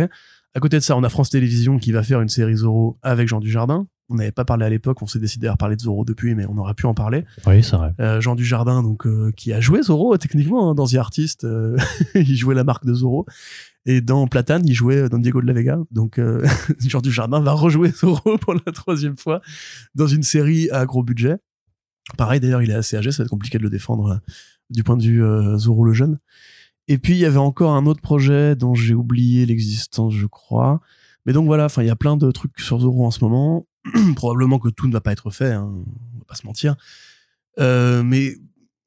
À 0.53 0.59
côté 0.59 0.77
de 0.79 0.83
ça, 0.83 0.97
on 0.97 1.05
a 1.05 1.09
France 1.09 1.31
Télévisions 1.31 1.79
qui 1.79 1.93
va 1.93 2.03
faire 2.03 2.21
une 2.21 2.29
série 2.29 2.57
Zoro 2.57 2.99
avec 3.03 3.29
Jean 3.29 3.39
Dujardin. 3.39 3.87
On 4.09 4.17
n'avait 4.17 4.33
pas 4.33 4.45
parlé 4.45 4.67
à 4.67 4.69
l'époque, 4.69 5.01
on 5.03 5.07
s'est 5.07 5.21
décidé 5.21 5.47
à 5.47 5.53
reparler 5.53 5.77
de 5.77 5.83
Zoro 5.83 6.05
depuis, 6.05 6.35
mais 6.35 6.45
on 6.47 6.59
aurait 6.59 6.75
pu 6.75 6.87
en 6.87 6.95
parler. 6.95 7.25
Oui, 7.47 7.63
c'est 7.63 7.77
vrai. 7.77 7.93
Euh, 8.01 8.21
Jean 8.21 8.35
Dujardin, 8.35 8.83
donc 8.83 9.07
euh, 9.07 9.31
qui 9.37 9.53
a 9.53 9.61
joué 9.61 9.83
Zoro 9.83 10.17
techniquement 10.19 10.71
hein, 10.71 10.75
dans 10.75 10.87
The 10.87 10.97
Artist, 10.97 11.45
euh, 11.45 11.77
il 12.17 12.35
jouait 12.35 12.57
la 12.57 12.65
marque 12.65 12.85
de 12.85 12.93
Zoro. 12.93 13.27
Et 13.87 14.01
dans 14.01 14.27
Platane, 14.27 14.67
il 14.67 14.75
jouait 14.75 15.09
Don 15.09 15.19
Diego 15.19 15.41
de 15.41 15.47
la 15.47 15.53
Vega. 15.53 15.79
Donc 15.93 16.19
euh, 16.19 16.45
Jean 16.81 17.01
Dujardin 17.01 17.39
va 17.39 17.53
rejouer 17.53 17.93
Zoro 17.93 18.37
pour 18.39 18.55
la 18.55 18.73
troisième 18.73 19.17
fois 19.17 19.41
dans 19.95 20.09
une 20.09 20.25
série 20.25 20.69
à 20.71 20.85
gros 20.87 21.05
budget. 21.05 21.37
Pareil, 22.19 22.41
d'ailleurs, 22.41 22.63
il 22.63 22.71
est 22.71 22.75
assez 22.75 22.97
âgé, 22.97 23.13
ça 23.13 23.19
va 23.19 23.25
être 23.27 23.31
compliqué 23.31 23.59
de 23.59 23.63
le 23.63 23.71
défendre 23.71 24.21
du 24.71 24.85
point 24.85 24.97
de 24.97 25.03
vue 25.03 25.25
euh, 25.25 25.59
Zoro 25.59 25.85
le 25.85 25.93
jeune. 25.93 26.19
Et 26.89 26.99
puis 26.99 27.13
il 27.13 27.19
y 27.19 27.25
avait 27.25 27.39
encore 27.39 27.73
un 27.73 27.87
autre 27.87 28.01
projet 28.01 28.57
dont 28.57 28.75
j'ai 28.75 28.95
oublié 28.95 29.47
l'existence, 29.47 30.15
je 30.15 30.27
crois. 30.27 30.81
Mais 31.27 31.33
donc 31.33 31.47
voilà, 31.47 31.67
enfin 31.67 31.83
il 31.83 31.87
y 31.87 31.91
a 31.91 31.97
plein 31.97 32.17
de 32.17 32.31
trucs 32.31 32.59
sur 32.59 32.81
Zoro 32.81 33.07
en 33.07 33.11
ce 33.11 33.23
moment. 33.23 33.67
Probablement 34.17 34.59
que 34.59 34.69
tout 34.69 34.87
ne 34.87 34.93
va 34.93 35.01
pas 35.01 35.13
être 35.13 35.31
fait, 35.31 35.53
hein, 35.53 35.71
on 35.73 36.19
va 36.19 36.25
pas 36.27 36.35
se 36.35 36.47
mentir. 36.47 36.77
Euh, 37.59 38.03
mais 38.03 38.37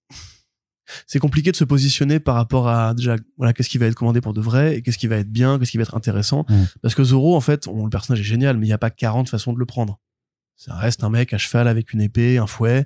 c'est 1.07 1.19
compliqué 1.19 1.51
de 1.51 1.55
se 1.55 1.63
positionner 1.63 2.19
par 2.19 2.35
rapport 2.35 2.67
à 2.67 2.93
déjà 2.93 3.15
voilà 3.37 3.53
qu'est-ce 3.53 3.69
qui 3.69 3.77
va 3.77 3.85
être 3.85 3.95
commandé 3.95 4.21
pour 4.21 4.33
de 4.33 4.41
vrai 4.41 4.77
et 4.77 4.81
qu'est-ce 4.81 4.97
qui 4.97 5.07
va 5.07 5.17
être 5.17 5.31
bien, 5.31 5.59
qu'est-ce 5.59 5.71
qui 5.71 5.77
va 5.77 5.83
être 5.83 5.95
intéressant. 5.95 6.45
Mm. 6.49 6.63
Parce 6.81 6.95
que 6.95 7.03
Zoro 7.03 7.35
en 7.35 7.41
fait, 7.41 7.67
on, 7.67 7.85
le 7.85 7.89
personnage 7.89 8.19
est 8.19 8.25
génial, 8.25 8.57
mais 8.57 8.65
il 8.65 8.69
n'y 8.69 8.73
a 8.73 8.79
pas 8.79 8.89
40 8.89 9.29
façons 9.29 9.53
de 9.53 9.59
le 9.59 9.65
prendre. 9.65 9.99
Ça 10.55 10.75
reste 10.75 11.03
un 11.03 11.09
mec 11.09 11.33
à 11.33 11.37
cheval 11.37 11.67
avec 11.67 11.93
une 11.93 12.01
épée, 12.01 12.37
un 12.37 12.47
fouet, 12.47 12.85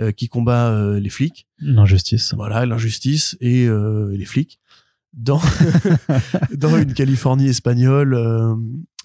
euh, 0.00 0.10
qui 0.10 0.28
combat 0.28 0.72
euh, 0.72 0.98
les 0.98 1.08
flics. 1.08 1.46
L'injustice. 1.60 2.34
Voilà, 2.34 2.66
l'injustice 2.66 3.36
et, 3.40 3.68
euh, 3.68 4.12
les 4.16 4.24
flics 4.24 4.58
dans 5.12 5.40
dans 6.52 6.76
une 6.76 6.92
Californie 6.94 7.46
espagnole 7.46 8.18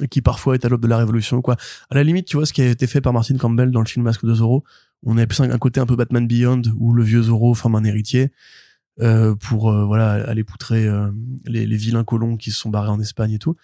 qui 0.10 0.24
parfois 0.24 0.56
est 0.56 0.66
à 0.66 0.70
l'aube 0.70 0.82
de 0.82 0.88
la 0.88 0.98
révolution 0.98 1.44
quoi. 1.44 1.58
À 1.92 1.96
la 1.96 2.04
limite, 2.04 2.26
tu 2.26 2.38
vois 2.38 2.48
ce 2.48 2.54
qui 2.54 2.64
a 2.64 2.68
été 2.68 2.88
fait 2.88 3.02
par 3.02 3.14
Martin 3.14 3.38
Campbell 3.38 3.70
dans 3.70 3.82
le 3.82 3.86
film 3.86 4.04
Masque 4.04 4.26
de 4.26 4.34
Zorro, 4.34 4.64
on 5.04 5.20
a 5.20 5.28
plus 5.28 5.42
un, 5.42 5.58
côté 5.60 5.80
un 5.80 5.86
peu 5.86 5.96
Batman 5.96 6.26
Beyond 6.26 6.64
où 6.76 6.94
le 6.94 7.04
vieux 7.04 7.22
Zorro 7.22 7.54
forme 7.54 7.76
un 7.76 7.84
héritier 7.84 8.32
pour 9.40 9.72
voilà 9.72 10.14
aller 10.28 10.44
poutrer 10.44 10.90
les, 11.46 11.68
les 11.68 11.78
vilains 11.78 12.04
colons 12.04 12.38
qui 12.38 12.50
se 12.50 12.60
sont 12.60 12.72
barrés 12.72 12.90
en 12.90 13.00
Espagne 13.00 13.34
et 13.34 13.40
tout. 13.40 13.56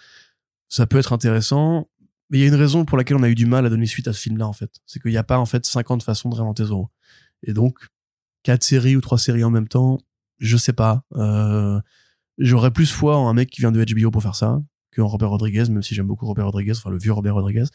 Ça 0.70 0.86
peut 0.86 1.00
être 1.00 1.14
intéressant, 1.14 1.88
mais 2.30 2.40
il 2.40 2.42
y 2.42 2.44
a 2.44 2.48
une 2.48 2.56
raison 2.56 2.86
pour 2.86 2.98
laquelle 2.98 3.18
on 3.18 3.24
a 3.24 3.30
eu 3.30 3.36
du 3.36 3.46
mal 3.46 3.66
à 3.66 3.70
donner 3.70 3.86
suite 3.86 4.08
à 4.08 4.14
ce 4.14 4.22
film-là 4.22 4.48
en 4.48 4.54
fait, 4.54 4.72
c'est 4.86 5.02
qu'il 5.02 5.12
n'y 5.12 5.18
a 5.18 5.24
pas 5.24 5.38
en 5.40 5.46
fait 5.46 5.66
50 5.66 6.04
façons 6.04 6.30
de 6.30 6.36
réinventer 6.36 6.66
Zorro. 6.66 6.90
Et 7.44 7.54
donc, 7.54 7.78
quatre 8.44 8.64
séries 8.64 8.96
ou 8.96 9.02
trois 9.02 9.18
séries 9.18 9.44
en 9.44 9.52
même 9.52 9.68
temps, 9.68 10.00
je 10.40 10.58
sais 10.58 10.74
pas. 10.74 11.04
Euh, 11.16 11.80
J'aurais 12.38 12.72
plus 12.72 12.92
foi 12.92 13.18
en 13.18 13.30
un 13.30 13.34
mec 13.34 13.50
qui 13.50 13.62
vient 13.62 13.72
de 13.72 13.84
HBO 13.84 14.12
pour 14.12 14.22
faire 14.22 14.36
ça 14.36 14.62
que 14.92 15.02
en 15.02 15.08
Robert 15.08 15.30
Rodriguez, 15.30 15.66
même 15.70 15.84
si 15.84 15.96
j'aime 15.96 16.08
beaucoup 16.08 16.26
Robert 16.26 16.46
Rodriguez, 16.46 16.74
enfin 16.78 16.90
le 16.90 16.98
vieux 16.98 17.14
Robert 17.14 17.36
Rodriguez. 17.36 17.66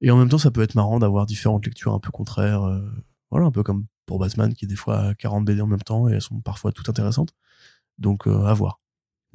Et 0.00 0.10
en 0.10 0.16
même 0.16 0.28
temps, 0.28 0.38
ça 0.38 0.50
peut 0.50 0.62
être 0.62 0.74
marrant 0.74 0.98
d'avoir 0.98 1.26
différentes 1.26 1.64
lectures 1.64 1.92
un 1.92 2.00
peu 2.00 2.10
contraires. 2.10 2.64
Euh, 2.64 2.80
voilà, 3.30 3.46
un 3.46 3.50
peu 3.52 3.62
comme 3.62 3.86
pour 4.06 4.18
Batman, 4.18 4.52
qui 4.54 4.64
est 4.64 4.68
des 4.68 4.76
fois 4.76 5.14
40 5.14 5.44
BD 5.44 5.60
en 5.60 5.66
même 5.66 5.80
temps 5.80 6.08
et 6.08 6.14
elles 6.14 6.22
sont 6.22 6.40
parfois 6.40 6.72
toutes 6.72 6.88
intéressantes. 6.88 7.32
Donc, 7.98 8.26
euh, 8.26 8.44
à 8.44 8.54
voir. 8.54 8.80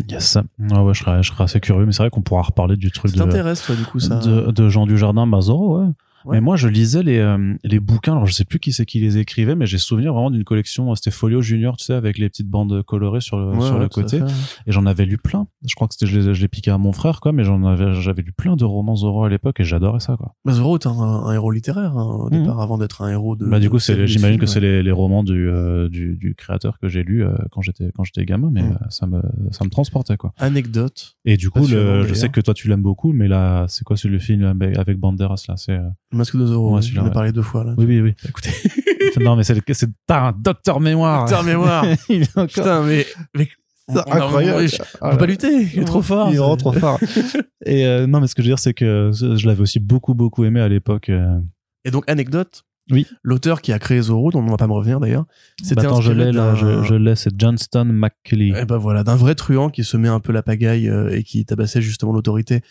Yes. 0.10 0.38
Ouais, 0.60 0.80
ouais, 0.80 0.94
je 0.94 1.00
serais, 1.04 1.24
je 1.24 1.32
serais 1.32 1.44
assez 1.46 1.60
curieux, 1.60 1.86
mais 1.86 1.92
c'est 1.92 2.04
vrai 2.04 2.10
qu'on 2.10 2.22
pourra 2.22 2.44
reparler 2.44 2.76
du 2.76 2.92
truc 2.92 3.14
de, 3.14 3.18
t'intéresse, 3.18 3.64
toi, 3.64 3.76
du 3.76 3.84
coup, 3.84 4.00
ça. 4.00 4.20
De, 4.20 4.52
de 4.52 4.70
Jean 4.70 4.86
Dujardin, 4.86 5.26
Mazoro, 5.26 5.80
ouais. 5.80 5.88
Mais 6.32 6.42
moi, 6.42 6.56
je 6.56 6.68
lisais 6.68 7.04
les, 7.04 7.20
euh, 7.20 7.54
les 7.64 7.80
bouquins. 7.80 8.14
Alors, 8.14 8.28
je 8.28 8.34
sais 8.34 8.46
plus 8.46 8.60
qui 8.60 8.74
c'est 8.74 8.86
qui 8.86 9.00
les 9.00 9.18
écrivait, 9.18 9.56
mais 9.56 9.66
j'ai 9.66 9.78
souvenir 9.78 10.14
vraiment 10.14 10.32
d'une 10.32 10.44
collection. 10.44 10.94
C'était 10.96 11.12
Folio 11.12 11.42
Junior, 11.42 11.78
tu 11.78 11.86
sais, 11.86 11.94
avec 11.94 12.18
les 12.18 12.30
petites 12.30 12.50
bandes 12.50 12.84
colorées 12.84 13.22
sur 13.22 13.38
le, 13.38 13.60
sur 13.62 13.80
le 13.80 13.90
côté. 13.90 14.20
Et 14.66 14.72
j'en 14.72 14.86
avais 14.86 15.06
lu 15.06 15.18
plein. 15.18 15.48
Je 15.66 15.76
crois 15.76 15.88
que 15.88 15.94
c'était, 15.94 16.06
je 16.08 16.42
l'ai 16.42 16.48
piqué 16.48 16.72
à 16.72 16.78
mon 16.78 16.92
frère, 16.92 17.20
quoi, 17.22 17.32
mais 17.32 17.44
j'en 17.44 17.64
avais, 17.66 17.94
j'avais 17.94 18.22
lu 18.22 18.32
plein 18.32 18.56
de 18.56 18.66
romans 18.66 18.96
Zoro 18.96 19.24
à 19.24 19.30
l'époque 19.30 19.60
et 19.60 19.64
j'adorais 19.64 20.00
ça, 20.00 20.16
quoi. 20.18 20.36
Bah, 20.46 20.54
Zoro 20.54 20.78
est 20.78 20.86
un, 20.86 21.32
héros 21.32 21.52
littéraire, 21.52 21.98
hein, 21.98 22.04
au 22.04 22.30
mhm. 22.30 22.42
départ, 22.42 22.62
avant 22.62 22.78
d'être 22.78 23.02
un 23.02 23.10
héros 23.10 23.36
de. 23.36 23.46
Bah, 23.46 23.60
du 23.60 23.70
coup, 23.70 23.80
c'est, 23.80 24.08
j'imagine 24.08 24.40
que 24.40 24.46
c'est 24.46 24.60
les, 24.60 24.84
les 24.84 24.92
romans 24.92 25.24
du, 25.24 25.50
euh, 25.50 25.90
du, 25.90 26.16
du, 26.16 26.36
créateur 26.36 26.80
que 26.80 26.88
j'ai 26.88 27.04
lu 27.04 27.24
euh, 27.24 27.36
quand 27.52 27.62
j'étais, 27.62 27.92
quand 27.96 28.04
j'étais 28.04 28.26
gamin, 28.26 28.50
mais 28.52 28.64
mhm. 28.64 28.78
ça 28.90 29.08
me, 29.08 29.22
ça 29.52 29.66
me 29.66 29.70
transportait, 29.70 30.18
quoi. 30.18 30.34
Anecdote. 30.38 31.18
Et 31.26 31.38
du 31.38 31.50
coup, 31.50 31.68
le, 31.68 32.04
je 32.04 32.14
sais 32.14 32.30
que 32.30 32.42
toi, 32.42 32.54
tu 32.54 32.68
l'aimes 32.68 32.82
beaucoup, 32.82 33.14
mais 33.14 33.28
là, 33.28 33.66
c'est 33.68 33.84
quoi, 33.84 33.98
c'est 33.98 34.10
le 34.10 34.20
film 34.20 34.44
avec 34.44 35.00
Banderas, 35.00 35.44
là? 35.48 35.58
C'est, 35.58 35.80
Le 36.18 36.22
masque 36.22 36.36
de 36.38 36.46
Zorro. 36.46 36.76
Ouais, 36.76 36.82
celui-là, 36.82 37.02
J'en 37.02 37.06
ai 37.06 37.10
ouais. 37.10 37.14
parlé 37.14 37.32
deux 37.32 37.42
fois 37.42 37.64
là. 37.64 37.74
Oui, 37.78 37.86
oui, 37.86 38.02
oui. 38.02 38.14
Écoutez. 38.28 38.50
non, 39.22 39.36
mais 39.36 39.44
c'est 39.44 39.54
le- 39.54 39.62
c'est 39.74 39.90
t'as 40.08 40.30
un 40.30 40.32
docteur 40.32 40.80
mémoire. 40.80 41.22
Docteur 41.26 41.44
mémoire. 41.44 41.86
Il 42.10 42.24
est 42.24 42.30
encore- 42.32 42.48
Putain, 42.48 42.84
mais. 42.84 43.06
mais 43.36 43.48
on 43.88 43.96
a- 43.98 44.16
incroyable. 44.18 44.66
on- 45.02 45.08
On 45.08 45.12
peut 45.12 45.18
pas 45.18 45.26
lutter. 45.28 45.68
Il 45.76 45.80
est 45.82 45.86
trop 45.86 46.02
fort. 46.02 46.30
Il 46.30 46.36
est 46.36 46.38
vraiment 46.38 46.58
trop 46.58 46.74
fort. 46.74 47.00
Et 47.66 47.86
euh, 47.86 48.08
non, 48.08 48.20
mais 48.20 48.28
ce 48.28 48.36
que 48.36 48.42
je 48.42 48.48
veux 48.48 48.52
dire, 48.52 48.60
c'est 48.60 48.74
que 48.74 49.12
je 49.14 49.48
l'avais 49.48 49.62
aussi 49.62 49.80
beaucoup, 49.80 50.14
beaucoup 50.14 50.44
aimé 50.44 50.60
à 50.60 50.68
l'époque. 50.68 51.10
euh. 51.10 51.40
Et 51.86 51.92
donc, 51.92 52.04
anecdote. 52.10 52.64
Oui. 52.90 53.06
L'auteur 53.22 53.62
qui 53.62 53.74
a 53.74 53.80
créé 53.80 54.02
Zorro, 54.02 54.32
dont 54.32 54.40
on 54.40 54.46
va 54.46 54.56
pas 54.56 54.66
me 54.68 54.72
revenir 54.72 55.02
d'ailleurs, 55.02 55.26
c'était 55.62 55.76
Bah, 55.76 55.82
attends, 55.90 56.00
je 56.00 56.14
l'ai 56.14 56.32
là, 56.32 56.56
je, 56.56 56.84
je 56.84 56.96
l'ai, 56.96 57.18
c'est 57.18 57.32
Johnston 57.38 57.84
McKelly. 57.84 58.54
Eh 58.58 58.64
ben 58.64 58.78
voilà, 58.78 59.04
d'un 59.04 59.18
vrai 59.18 59.36
truand 59.36 59.70
qui 59.70 59.84
se 59.84 59.98
met 59.98 60.08
un 60.08 60.22
peu 60.22 60.32
la 60.32 60.42
pagaille 60.42 60.88
euh, 60.88 61.10
et 61.14 61.24
qui 61.24 61.44
tabassait 61.44 61.82
justement 61.82 62.14
l'autorité 62.14 62.62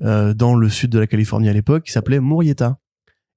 euh, 0.00 0.32
dans 0.32 0.54
le 0.54 0.70
sud 0.70 0.90
de 0.92 0.98
la 0.98 1.06
Californie 1.06 1.50
à 1.50 1.52
l'époque, 1.52 1.82
qui 1.84 1.92
s'appelait 1.92 2.20
Murrieta. 2.20 2.78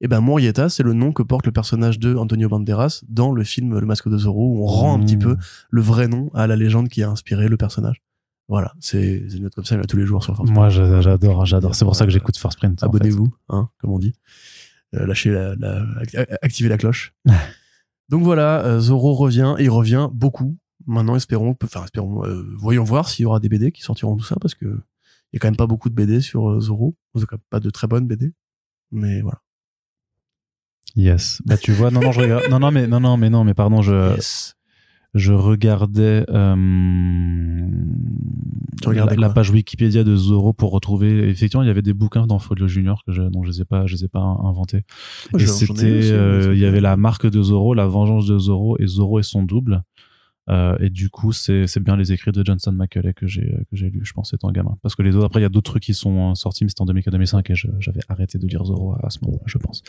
Et 0.02 0.08
ben 0.08 0.22
Murrieta, 0.22 0.70
c'est 0.70 0.84
le 0.84 0.94
nom 0.94 1.12
que 1.12 1.24
porte 1.24 1.46
le 1.46 1.52
personnage 1.52 2.00
de 2.00 2.16
Antonio 2.16 2.48
Banderas 2.48 3.04
dans 3.10 3.32
le 3.34 3.44
film 3.44 3.78
Le 3.78 3.86
Masque 3.86 4.08
de 4.10 4.18
Zorro, 4.18 4.54
où 4.58 4.64
on 4.64 4.66
rend 4.66 4.94
un 4.96 4.98
Mmh. 5.00 5.06
petit 5.06 5.18
peu 5.18 5.36
le 5.70 5.82
vrai 5.82 6.08
nom 6.08 6.32
à 6.34 6.48
la 6.48 6.56
légende 6.56 6.88
qui 6.90 7.04
a 7.04 7.10
inspiré 7.10 7.48
le 7.50 7.58
personnage. 7.58 8.02
Voilà, 8.48 8.74
c'est 8.80 9.18
une 9.34 9.44
note 9.44 9.54
comme 9.54 9.66
ça, 9.66 9.76
il 9.76 9.80
y 9.80 9.82
a 9.82 9.86
tous 9.86 9.98
les 9.98 10.06
jours 10.06 10.24
sur 10.24 10.36
Force 10.36 10.50
Moi, 10.50 10.70
j'adore, 10.70 11.46
j'adore. 11.46 11.76
C'est 11.76 11.86
pour 11.86 11.96
ça 11.96 12.06
que 12.06 12.12
j'écoute 12.12 12.38
First 12.38 12.58
Print. 12.58 12.82
en 12.82 12.86
fait. 12.92 12.98
Abonnez-vous, 12.98 13.32
hein, 13.50 13.70
comme 13.80 13.92
on 13.92 14.00
dit. 14.00 14.14
Euh, 14.96 15.06
lâchez 15.06 15.30
la, 15.32 15.54
la- 15.56 15.86
act- 16.00 16.18
activez 16.42 16.68
la 16.70 16.78
cloche. 16.78 17.14
Donc 18.10 18.24
voilà, 18.24 18.66
euh, 18.66 18.80
Zorro 18.80 19.14
revient 19.14 19.54
et 19.60 19.66
il 19.66 19.70
revient 19.70 20.10
beaucoup. 20.12 20.58
Maintenant, 20.88 21.16
espérons, 21.16 21.56
enfin 21.64 21.84
espérons, 21.84 22.26
euh, 22.26 22.44
voyons 22.58 22.84
voir 22.84 23.08
s'il 23.10 23.24
y 23.24 23.26
aura 23.28 23.40
des 23.40 23.50
BD 23.50 23.72
qui 23.72 23.84
sortiront 23.84 24.16
tout 24.16 24.24
ça 24.24 24.38
parce 24.42 24.56
que 24.56 24.66
il 24.66 25.36
y 25.36 25.38
a 25.38 25.40
quand 25.40 25.48
même 25.48 25.56
pas 25.58 25.68
beaucoup 25.68 25.90
de 25.90 25.94
BD 25.94 26.22
sur 26.22 26.60
Zorro. 26.60 26.96
Pas 27.52 27.60
de 27.60 27.70
très 27.70 27.86
bonnes 27.86 28.08
BD. 28.08 28.34
Mais 28.92 29.22
voilà. 29.22 29.42
Yes. 30.96 31.42
Bah, 31.46 31.58
tu 31.58 31.72
vois, 31.72 31.92
non, 31.92 32.02
non, 32.02 32.12
je 32.12 32.22
regarde. 32.22 32.44
Non, 32.50 32.60
non, 32.60 32.72
mais, 32.72 32.88
non, 32.88 33.00
non, 33.00 33.18
mais 33.18 33.30
non, 33.30 33.44
mais 33.44 33.54
pardon, 33.54 33.82
je, 33.82 34.16
Yes. 34.16 34.56
je 35.14 35.34
regardais, 35.34 36.26
euh, 36.30 37.68
Tu 38.82 38.94
la, 38.94 39.30
page 39.30 39.52
Wikipédia 39.52 40.04
de 40.04 40.16
Zorro 40.16 40.54
pour 40.54 40.72
retrouver. 40.72 41.30
Effectivement, 41.30 41.64
il 41.64 41.68
y 41.68 41.72
avait 41.72 41.82
des 41.82 41.94
bouquins 41.94 42.28
dans 42.28 42.40
Folio 42.40 42.68
Junior 42.68 43.04
que 43.06 43.12
je, 43.12 43.22
dont 43.22 43.44
je 43.44 43.50
les 43.52 43.62
ai 43.62 43.66
pas, 43.66 43.86
je 43.86 43.96
les 43.96 44.06
ai 44.06 44.08
pas 44.08 44.20
inventés. 44.20 44.84
Et 45.38 45.46
c'était, 45.46 46.12
euh, 46.12 46.54
il 46.54 46.60
y 46.60 46.66
avait 46.66 46.82
la 46.82 46.98
marque 46.98 47.30
de 47.30 47.42
Zorro, 47.42 47.74
la 47.74 47.88
vengeance 47.88 48.26
de 48.26 48.38
Zorro 48.38 48.78
et 48.80 48.88
Zorro 48.88 49.20
et 49.20 49.24
son 49.24 49.44
double. 49.44 49.84
Euh, 50.50 50.76
et 50.80 50.90
du 50.90 51.10
coup, 51.10 51.32
c'est 51.32 51.68
c'est 51.68 51.80
bien 51.80 51.96
les 51.96 52.12
écrits 52.12 52.32
de 52.32 52.44
Johnson 52.44 52.72
McCulley 52.72 53.14
que 53.14 53.28
j'ai 53.28 53.56
que 53.70 53.76
j'ai 53.76 53.90
lu, 53.90 54.02
je 54.04 54.14
pense, 54.14 54.34
étant 54.34 54.52
gamin. 54.52 54.78
Parce 54.82 54.96
que 54.96 55.04
les 55.04 55.16
autres, 55.16 55.28
après, 55.28 55.40
il 55.40 55.44
y 55.44 55.46
a 55.46 55.50
d'autres 55.50 55.72
trucs 55.72 55.84
qui 55.84 55.94
sont 55.94 56.32
euh, 56.32 56.34
sortis, 56.34 56.64
mais 56.64 56.70
c'était 56.70 56.82
en 56.82 56.88
2004-2005 56.88 57.52
et 57.52 57.56
j'avais 57.80 58.00
arrêté 58.10 58.40
de 58.40 58.48
lire 58.48 58.64
Zorro 58.66 58.94
à, 58.94 59.06
à 59.06 59.10
ce 59.12 59.20
moment-là, 59.24 59.44
je 59.46 59.58
pense. 59.60 59.84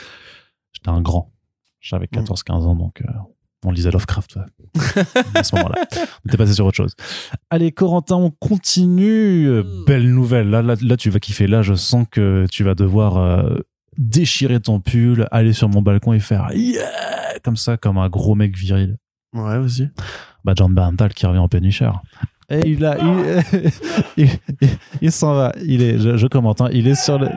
J'étais 0.73 0.89
un 0.91 1.01
grand. 1.01 1.33
J'avais 1.81 2.07
Mm. 2.13 2.19
14-15 2.21 2.53
ans, 2.67 2.75
donc 2.75 3.01
euh, 3.03 3.11
on 3.65 3.71
lisait 3.73 3.91
Lovecraft 3.91 4.37
ouais, 4.37 4.43
à 5.35 5.43
ce 5.45 5.55
moment-là. 5.57 5.83
On 6.25 6.29
était 6.29 6.37
passé 6.39 6.55
sur 6.55 6.67
autre 6.67 6.77
chose. 6.77 6.95
Allez, 7.51 7.73
Corentin, 7.73 8.17
on 8.17 8.31
continue. 8.31 9.49
Mm. 9.49 9.85
Belle 9.87 10.11
nouvelle. 10.15 10.51
Là, 10.51 10.63
là, 10.63 10.75
là, 10.81 10.97
tu 10.97 11.11
vas 11.11 11.19
kiffer. 11.21 11.47
Là, 11.47 11.63
je 11.63 11.75
sens 11.75 12.07
que 12.11 12.47
tu 12.51 12.65
vas 12.65 12.75
devoir 12.75 13.17
euh, 13.19 13.59
déchirer 13.99 14.61
ton 14.61 14.81
pull, 14.81 15.27
aller 15.31 15.53
sur 15.53 15.69
mon 15.69 15.83
balcon 15.83 16.13
et 16.13 16.21
faire 16.21 16.49
yeah 16.55 16.89
comme 17.43 17.57
ça, 17.57 17.77
comme 17.79 17.97
un 17.99 18.09
gros 18.11 18.35
mec 18.35 18.57
viril. 18.57 18.99
Ouais, 19.33 19.59
vas-y. 19.59 19.91
Bah, 20.45 20.53
John 20.57 20.75
Berntal 20.75 21.15
qui 21.15 21.25
revient 21.27 21.39
en 21.39 21.49
Punisher. 21.49 21.91
Et 22.51 22.69
il 22.69 22.85
a, 22.85 22.99
il, 22.99 23.43
il, 24.17 24.29
il- 24.61 24.69
il 25.01 25.13
s'en 25.13 25.35
va. 25.35 25.53
Il 25.65 25.83
est, 25.83 25.99
je, 25.99 26.17
je 26.17 26.27
commente, 26.27 26.61
hein, 26.61 26.69
il 26.73 26.87
est 26.89 26.95
sur 26.97 27.19
le. 27.19 27.29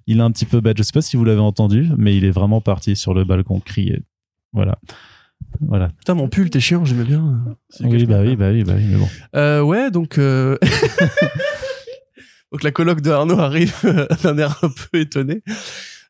il 0.08 0.18
est 0.20 0.22
un 0.22 0.32
petit 0.32 0.46
peu 0.46 0.60
bête. 0.62 0.78
Je 0.78 0.84
sais 0.84 0.92
pas 0.94 1.02
si 1.02 1.18
vous 1.18 1.24
l'avez 1.26 1.40
entendu, 1.40 1.90
mais 1.98 2.16
il 2.16 2.26
est 2.26 2.32
vraiment 2.32 2.62
parti 2.62 2.96
sur 2.96 3.14
le 3.14 3.24
balcon 3.24 3.60
crier. 3.60 4.02
Voilà. 4.54 4.78
Voilà. 5.62 5.90
Putain, 5.98 6.14
mon 6.14 6.28
pull, 6.30 6.50
t'es 6.50 6.60
chiant, 6.60 6.86
j'aimais 6.86 7.04
bien. 7.04 7.44
Oui, 7.82 8.06
bah 8.06 8.22
oui, 8.22 8.36
bah 8.36 8.50
oui, 8.52 8.64
bah 8.64 8.74
oui, 8.78 8.86
mais 8.90 8.98
bon. 8.98 9.08
Euh, 9.36 9.62
ouais, 9.62 9.92
donc, 9.92 10.18
euh... 10.18 10.58
donc 12.52 12.64
la 12.64 12.72
coloc 12.72 13.02
de 13.02 13.12
Arnaud 13.12 13.40
arrive 13.40 13.74
d'un 14.24 14.38
air 14.38 14.60
un 14.64 14.70
peu 14.70 15.00
étonné. 15.00 15.42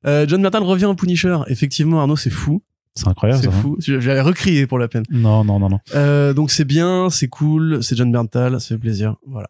Euh, 0.05 0.25
John 0.27 0.41
Berntal 0.41 0.63
revient 0.63 0.85
en 0.85 0.95
Punisher. 0.95 1.37
Effectivement, 1.47 1.99
Arnaud, 2.01 2.15
c'est 2.15 2.29
fou. 2.29 2.61
C'est 2.95 3.07
incroyable, 3.07 3.41
C'est 3.41 3.49
ça. 3.49 3.55
hein. 3.57 3.61
fou. 3.61 3.75
J'avais 3.79 4.21
recrié 4.21 4.67
pour 4.67 4.77
la 4.77 4.87
peine. 4.87 5.03
Non, 5.09 5.43
non, 5.43 5.59
non, 5.59 5.69
non. 5.69 5.79
Euh, 5.95 6.33
donc 6.33 6.51
c'est 6.51 6.65
bien, 6.65 7.09
c'est 7.09 7.27
cool, 7.27 7.81
c'est 7.83 7.95
John 7.95 8.11
Berntal, 8.11 8.61
ça 8.61 8.67
fait 8.67 8.77
plaisir. 8.77 9.15
Voilà. 9.25 9.49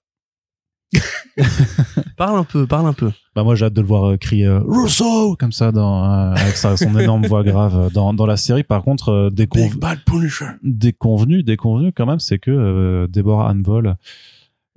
parle 2.17 2.37
un 2.39 2.43
peu, 2.43 2.67
parle 2.67 2.87
un 2.87 2.93
peu. 2.93 3.11
Bah 3.35 3.43
moi 3.43 3.55
j'ai 3.55 3.65
hâte 3.65 3.73
de 3.73 3.81
le 3.81 3.87
voir 3.87 4.11
euh, 4.11 4.17
crier 4.17 4.45
euh, 4.45 4.59
Rousseau 4.59 5.35
comme 5.39 5.51
ça 5.51 5.71
dans 5.71 6.03
euh, 6.05 6.33
avec 6.35 6.55
sa, 6.55 6.77
son 6.77 6.97
énorme 6.99 7.25
voix 7.25 7.43
grave 7.43 7.75
euh, 7.77 7.89
dans 7.89 8.13
dans 8.13 8.25
la 8.27 8.37
série. 8.37 8.63
Par 8.63 8.83
contre, 8.83 9.09
euh, 9.09 9.29
des 9.31 9.47
Big 9.47 9.71
conv- 9.73 9.79
Bad 9.79 9.99
Punisher. 10.05 10.45
des 10.63 10.93
convenus, 10.93 11.43
des 11.43 11.57
convenus 11.57 11.93
quand 11.95 12.05
même, 12.05 12.19
c'est 12.19 12.37
que 12.39 12.51
euh, 12.51 13.07
Deborah 13.07 13.49
Ann 13.49 13.61
Voll 13.63 13.95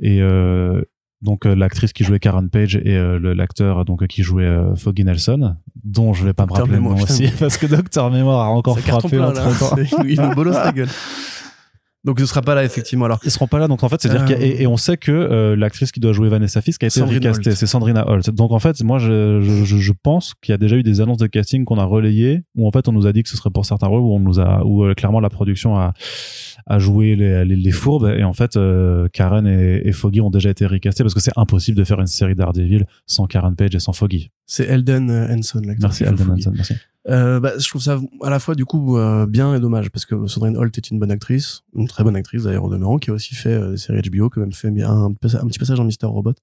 et 0.01 0.21
euh, 0.23 0.83
donc 1.23 1.47
euh, 1.47 1.55
l'actrice 1.55 1.93
qui 1.93 2.05
jouait 2.05 2.19
Karen 2.19 2.49
Page 2.51 2.77
et 2.77 2.97
euh, 2.97 3.19
le- 3.19 3.33
l'acteur 3.35 3.85
donc 3.85 4.03
euh, 4.03 4.07
qui 4.07 4.23
jouait 4.23 4.45
euh, 4.45 4.75
Foggy 4.77 5.05
Nelson, 5.05 5.57
dont 5.85 6.15
je 6.15 6.25
vais 6.25 6.33
pas 6.33 6.47
me 6.47 6.53
rappeler 6.53 6.77
le 6.77 6.81
nom 6.81 6.95
aussi 7.03 7.29
parce 7.39 7.59
que 7.59 7.67
Docteur 7.67 8.11
Mémoire 8.11 8.47
a 8.47 8.51
encore 8.51 8.79
frappé 8.79 9.17
plein, 9.17 9.29
entre 9.31 9.77
là. 9.77 10.05
Il 10.09 10.21
nous 10.21 10.35
bolosse 10.35 10.57
la 10.57 10.73
gueule. 10.73 10.89
Donc 12.07 12.19
ce 12.21 12.25
sera 12.27 12.41
pas 12.41 12.55
là 12.55 12.65
effectivement 12.65 13.05
alors. 13.05 13.19
Ils 13.25 13.31
seront 13.31 13.49
pas 13.49 13.59
là, 13.59 13.67
donc 13.69 13.83
en 13.83 13.89
fait, 13.91 14.01
c'est-à-dire 14.01 14.23
Euh. 14.23 14.25
qu'il 14.27 14.39
y 14.41 14.43
a- 14.43 14.47
et, 14.61 14.63
et 14.63 14.67
on 14.67 14.77
sait 14.79 14.97
que 14.97 15.11
euh, 15.13 15.57
l'actrice 15.57 15.91
qui 15.93 16.01
doit 16.01 16.13
jouer 16.13 16.29
Vanessa 16.29 16.63
Fisk 16.63 16.83
a 16.85 16.87
été 16.87 17.03
recastée, 17.03 17.51
c'est 17.57 17.67
Sandrina 17.67 18.09
Holt. 18.09 18.31
Donc 18.31 18.53
en 18.53 18.59
fait, 18.61 18.81
moi, 18.83 18.99
je, 18.99 19.41
je, 19.43 19.65
je- 19.65 19.77
je 19.77 19.93
pense 20.03 20.33
qu'il 20.41 20.53
y 20.53 20.55
a 20.55 20.59
déjà 20.59 20.77
eu 20.77 20.83
des 20.83 21.01
annonces 21.01 21.19
de 21.19 21.27
casting 21.27 21.65
qu'on 21.65 21.79
a 21.79 21.85
relayées, 21.85 22.43
où 22.55 22.67
en 22.67 22.71
fait, 22.71 22.87
on 22.89 22.93
nous 22.93 23.07
a 23.07 23.13
dit 23.13 23.23
que 23.23 23.29
ce 23.29 23.37
serait 23.37 23.51
pour 23.51 23.67
certains 23.67 23.89
rôles, 23.89 24.01
où 24.01 24.15
on 24.15 24.21
nous 24.21 24.39
a, 24.41 24.65
où 24.65 24.85
euh, 24.85 24.95
clairement 24.95 25.21
la 25.21 25.31
production 25.31 25.77
a, 25.77 25.93
a 26.67 26.79
joué 26.79 27.15
les, 27.15 27.45
les, 27.45 27.57
les 27.57 27.71
fourbes, 27.71 28.13
et 28.17 28.25
en 28.25 28.33
fait, 28.33 28.57
euh, 28.57 29.09
Karen 29.13 29.47
et, 29.47 29.83
et 29.85 29.93
Foggy 29.93 30.21
ont 30.21 30.31
déjà 30.31 30.51
été 30.51 30.67
recastés 30.67 31.05
parce 31.05 31.15
que 31.15 31.21
c'est 31.21 31.37
impossible 31.37 31.79
de 31.79 31.85
faire 31.85 32.01
une 32.01 32.07
série 32.07 32.35
Daredevil 32.35 32.87
sans 33.07 33.27
Karen 33.27 33.55
Page 33.55 33.75
et 33.75 33.79
sans 33.79 33.93
Foggy. 33.93 34.31
C'est 34.47 34.65
Elden 34.65 35.11
euh, 35.11 35.33
Henson 35.33 35.63
l'acteur. 35.65 35.91
Merci 35.91 36.05
Foggy. 36.05 36.33
Hansen, 36.33 36.53
merci. 36.57 36.75
Euh, 37.09 37.39
bah, 37.39 37.53
je 37.57 37.69
trouve 37.69 37.83
ça 37.83 38.01
à 38.21 38.31
la 38.31 38.41
fois 38.41 38.57
du 38.57 38.65
coup 38.65 38.99
euh, 38.99 39.27
bien 39.27 39.55
et 39.55 39.61
dommage 39.61 39.91
parce 39.91 40.05
que 40.05 40.27
Sandrine 40.27 40.57
Holt 40.57 40.77
est 40.77 40.91
une 40.91 40.99
bonne 40.99 41.13
actrice, 41.13 41.63
une 41.77 41.87
très 41.87 42.03
bonne 42.03 42.17
actrice 42.17 42.43
d'ailleurs 42.45 42.65
au 42.65 42.71
demeurant, 42.71 42.99
qui 42.99 43.11
a 43.11 43.13
aussi 43.13 43.37
fait 43.37 43.53
euh, 43.53 43.73
des 43.73 43.77
séries 43.77 44.03
HBO, 44.11 44.29
qui 44.29 44.41
a 44.41 44.43
même 44.43 44.53
fait 44.53 44.69
un, 44.83 45.13
petit 45.13 45.59
passage 45.59 45.79
dans 45.79 45.85
Mister 45.85 46.07
Robot, 46.07 46.35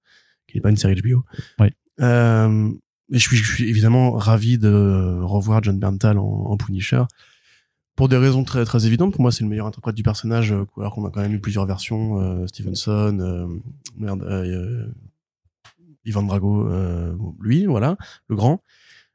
qui 0.47 0.57
n'est 0.57 0.61
pas 0.61 0.69
une 0.69 0.77
série 0.77 0.95
HBO. 0.95 1.25
Oui. 1.59 1.67
Euh, 2.01 2.71
et 3.11 3.19
je 3.19 3.27
suis, 3.27 3.35
je 3.35 3.53
suis 3.53 3.69
évidemment 3.69 4.13
ravi 4.13 4.57
de 4.57 5.19
revoir 5.21 5.61
John 5.61 5.77
Berntal 5.77 6.17
en, 6.17 6.23
en 6.23 6.55
Punisher. 6.57 7.03
Pour 7.95 8.09
des 8.09 8.17
raisons 8.17 8.43
très 8.43 8.65
très 8.65 8.87
évidentes, 8.87 9.13
pour 9.13 9.21
moi 9.21 9.31
c'est 9.31 9.43
le 9.43 9.49
meilleur 9.49 9.67
interprète 9.67 9.95
du 9.95 10.01
personnage, 10.03 10.51
euh, 10.51 10.65
alors 10.77 10.95
qu'on 10.95 11.05
a 11.05 11.11
quand 11.11 11.21
même 11.21 11.33
eu 11.33 11.39
plusieurs 11.39 11.65
versions, 11.67 12.19
euh, 12.19 12.47
Stevenson, 12.47 13.19
euh, 13.19 13.47
merde, 13.97 14.23
euh, 14.23 14.87
Ivan 16.03 16.23
Drago, 16.23 16.67
lui, 17.39 17.65
voilà, 17.65 17.97
le 18.27 18.35
grand, 18.35 18.61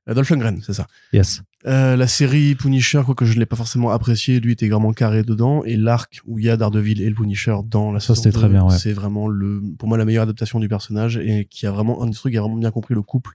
Dolph 0.07 0.31
Lundgren, 0.31 0.61
c'est 0.63 0.73
ça. 0.73 0.87
Yes. 1.13 1.43
La 1.65 2.07
série 2.07 2.55
Punisher, 2.55 3.03
quoique 3.05 3.27
je 3.27 3.39
l'ai 3.39 3.45
pas 3.45 3.57
forcément 3.57 3.91
apprécié, 3.91 4.41
lui 4.41 4.53
était 4.53 4.69
vraiment 4.69 4.95
carré 4.95 5.23
dedans. 5.23 5.65
Et 5.65 5.77
l'arc 5.77 6.23
où 6.25 6.39
il 6.39 6.47
y 6.47 6.49
a 6.49 6.57
Daredevil 6.57 7.03
et 7.03 7.09
le 7.11 7.15
Punisher 7.15 7.57
dans 7.67 7.93
la 7.93 8.01
Ça, 8.01 8.15
saison 8.15 8.23
c'était 8.23 8.39
très 8.39 8.47
2, 8.47 8.53
bien, 8.55 8.65
ouais. 8.65 8.79
c'est 8.79 8.95
vraiment 8.95 9.29
le, 9.29 9.61
pour 9.79 9.87
moi 9.87 9.99
la 9.99 10.07
meilleure 10.07 10.23
adaptation 10.23 10.61
du 10.61 10.69
personnage 10.69 11.19
et 11.19 11.47
qui 11.51 11.67
a 11.67 11.71
vraiment 11.73 12.03
un 12.03 12.07
des 12.07 12.15
trucs 12.15 12.33
qui 12.33 12.39
a 12.39 12.41
vraiment 12.41 12.57
bien 12.57 12.71
compris 12.71 12.95
le 12.95 13.03
couple 13.03 13.33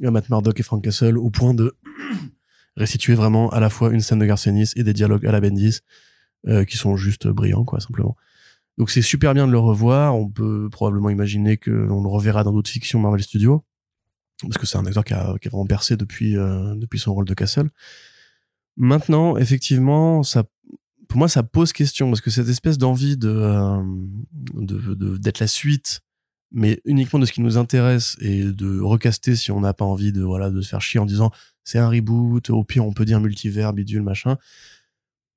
Matt 0.00 0.30
Murdock 0.30 0.58
et 0.58 0.62
Frank 0.64 0.82
Castle 0.82 1.16
au 1.18 1.30
point 1.30 1.54
de 1.54 1.76
restituer 2.76 3.14
vraiment 3.14 3.50
à 3.50 3.60
la 3.60 3.70
fois 3.70 3.92
une 3.92 4.00
scène 4.00 4.18
de 4.20 4.26
Garcenis 4.26 4.70
et 4.76 4.82
des 4.84 4.92
dialogues 4.92 5.26
à 5.26 5.32
la 5.32 5.40
Bendis 5.40 5.80
euh, 6.48 6.64
qui 6.64 6.76
sont 6.76 6.96
juste 6.96 7.26
brillants 7.28 7.64
quoi 7.64 7.80
simplement. 7.80 8.16
Donc 8.78 8.90
c'est 8.90 9.02
super 9.02 9.34
bien 9.34 9.46
de 9.46 9.52
le 9.52 9.58
revoir. 9.58 10.14
On 10.16 10.28
peut 10.30 10.68
probablement 10.70 11.10
imaginer 11.10 11.56
que 11.58 11.70
on 11.90 12.02
le 12.02 12.08
reverra 12.08 12.44
dans 12.44 12.52
d'autres 12.52 12.70
fictions 12.70 12.98
Marvel 13.00 13.22
Studios 13.22 13.64
parce 14.42 14.56
que 14.56 14.64
c'est 14.66 14.78
un 14.78 14.86
acteur 14.86 15.04
qui 15.04 15.12
a, 15.12 15.34
qui 15.40 15.48
a 15.48 15.50
vraiment 15.50 15.66
percé 15.66 15.96
depuis 15.96 16.36
euh, 16.36 16.74
depuis 16.76 16.98
son 16.98 17.12
rôle 17.12 17.26
de 17.26 17.34
Castle. 17.34 17.68
Maintenant, 18.76 19.36
effectivement, 19.36 20.22
ça 20.22 20.44
pour 21.08 21.18
moi 21.18 21.28
ça 21.28 21.42
pose 21.42 21.72
question 21.72 22.08
parce 22.08 22.20
que 22.20 22.30
cette 22.30 22.48
espèce 22.48 22.78
d'envie 22.78 23.16
de 23.16 23.28
euh, 23.28 23.82
de- 24.54 25.16
d'être 25.18 25.40
la 25.40 25.48
suite 25.48 26.00
mais 26.52 26.80
uniquement 26.84 27.18
de 27.20 27.26
ce 27.26 27.32
qui 27.32 27.42
nous 27.42 27.58
intéresse 27.58 28.16
et 28.20 28.44
de 28.44 28.80
recaster 28.80 29.36
si 29.36 29.50
on 29.52 29.60
n'a 29.60 29.74
pas 29.74 29.84
envie 29.84 30.12
de 30.12 30.22
voilà 30.22 30.50
de 30.50 30.60
se 30.62 30.68
faire 30.68 30.80
chier 30.80 30.98
en 31.00 31.06
disant 31.06 31.30
c'est 31.64 31.78
un 31.78 31.88
reboot 31.88 32.50
au 32.50 32.64
pire 32.64 32.84
on 32.86 32.92
peut 32.92 33.04
dire 33.04 33.20
multivers 33.20 33.72
bidule 33.72 34.02
machin 34.02 34.36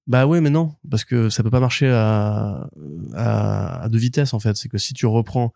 bah 0.07 0.26
ouais 0.28 0.41
mais 0.41 0.49
non 0.49 0.74
parce 0.89 1.05
que 1.05 1.30
ça 1.30 1.43
peut 1.43 1.49
pas 1.49 1.59
marcher 1.59 1.89
à 1.89 2.69
à, 3.13 3.84
à 3.84 3.89
deux 3.89 3.97
vitesses 3.99 4.34
en 4.34 4.39
fait 4.39 4.55
c'est 4.57 4.69
que 4.69 4.78
si 4.78 4.93
tu 4.93 5.05
reprends 5.05 5.53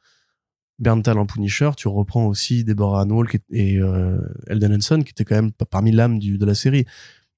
Berntal 0.80 1.18
en 1.18 1.26
Punisher 1.26 1.72
tu 1.76 1.88
reprends 1.88 2.26
aussi 2.28 2.64
Deborah 2.64 3.06
est- 3.34 3.42
et 3.52 3.78
euh, 3.80 4.20
Elden 4.48 4.76
Henson 4.76 5.02
qui 5.04 5.12
était 5.12 5.26
quand 5.26 5.36
même 5.36 5.52
parmi 5.70 5.92
l'âme 5.92 6.20
de 6.20 6.46
la 6.46 6.56
série 6.56 6.86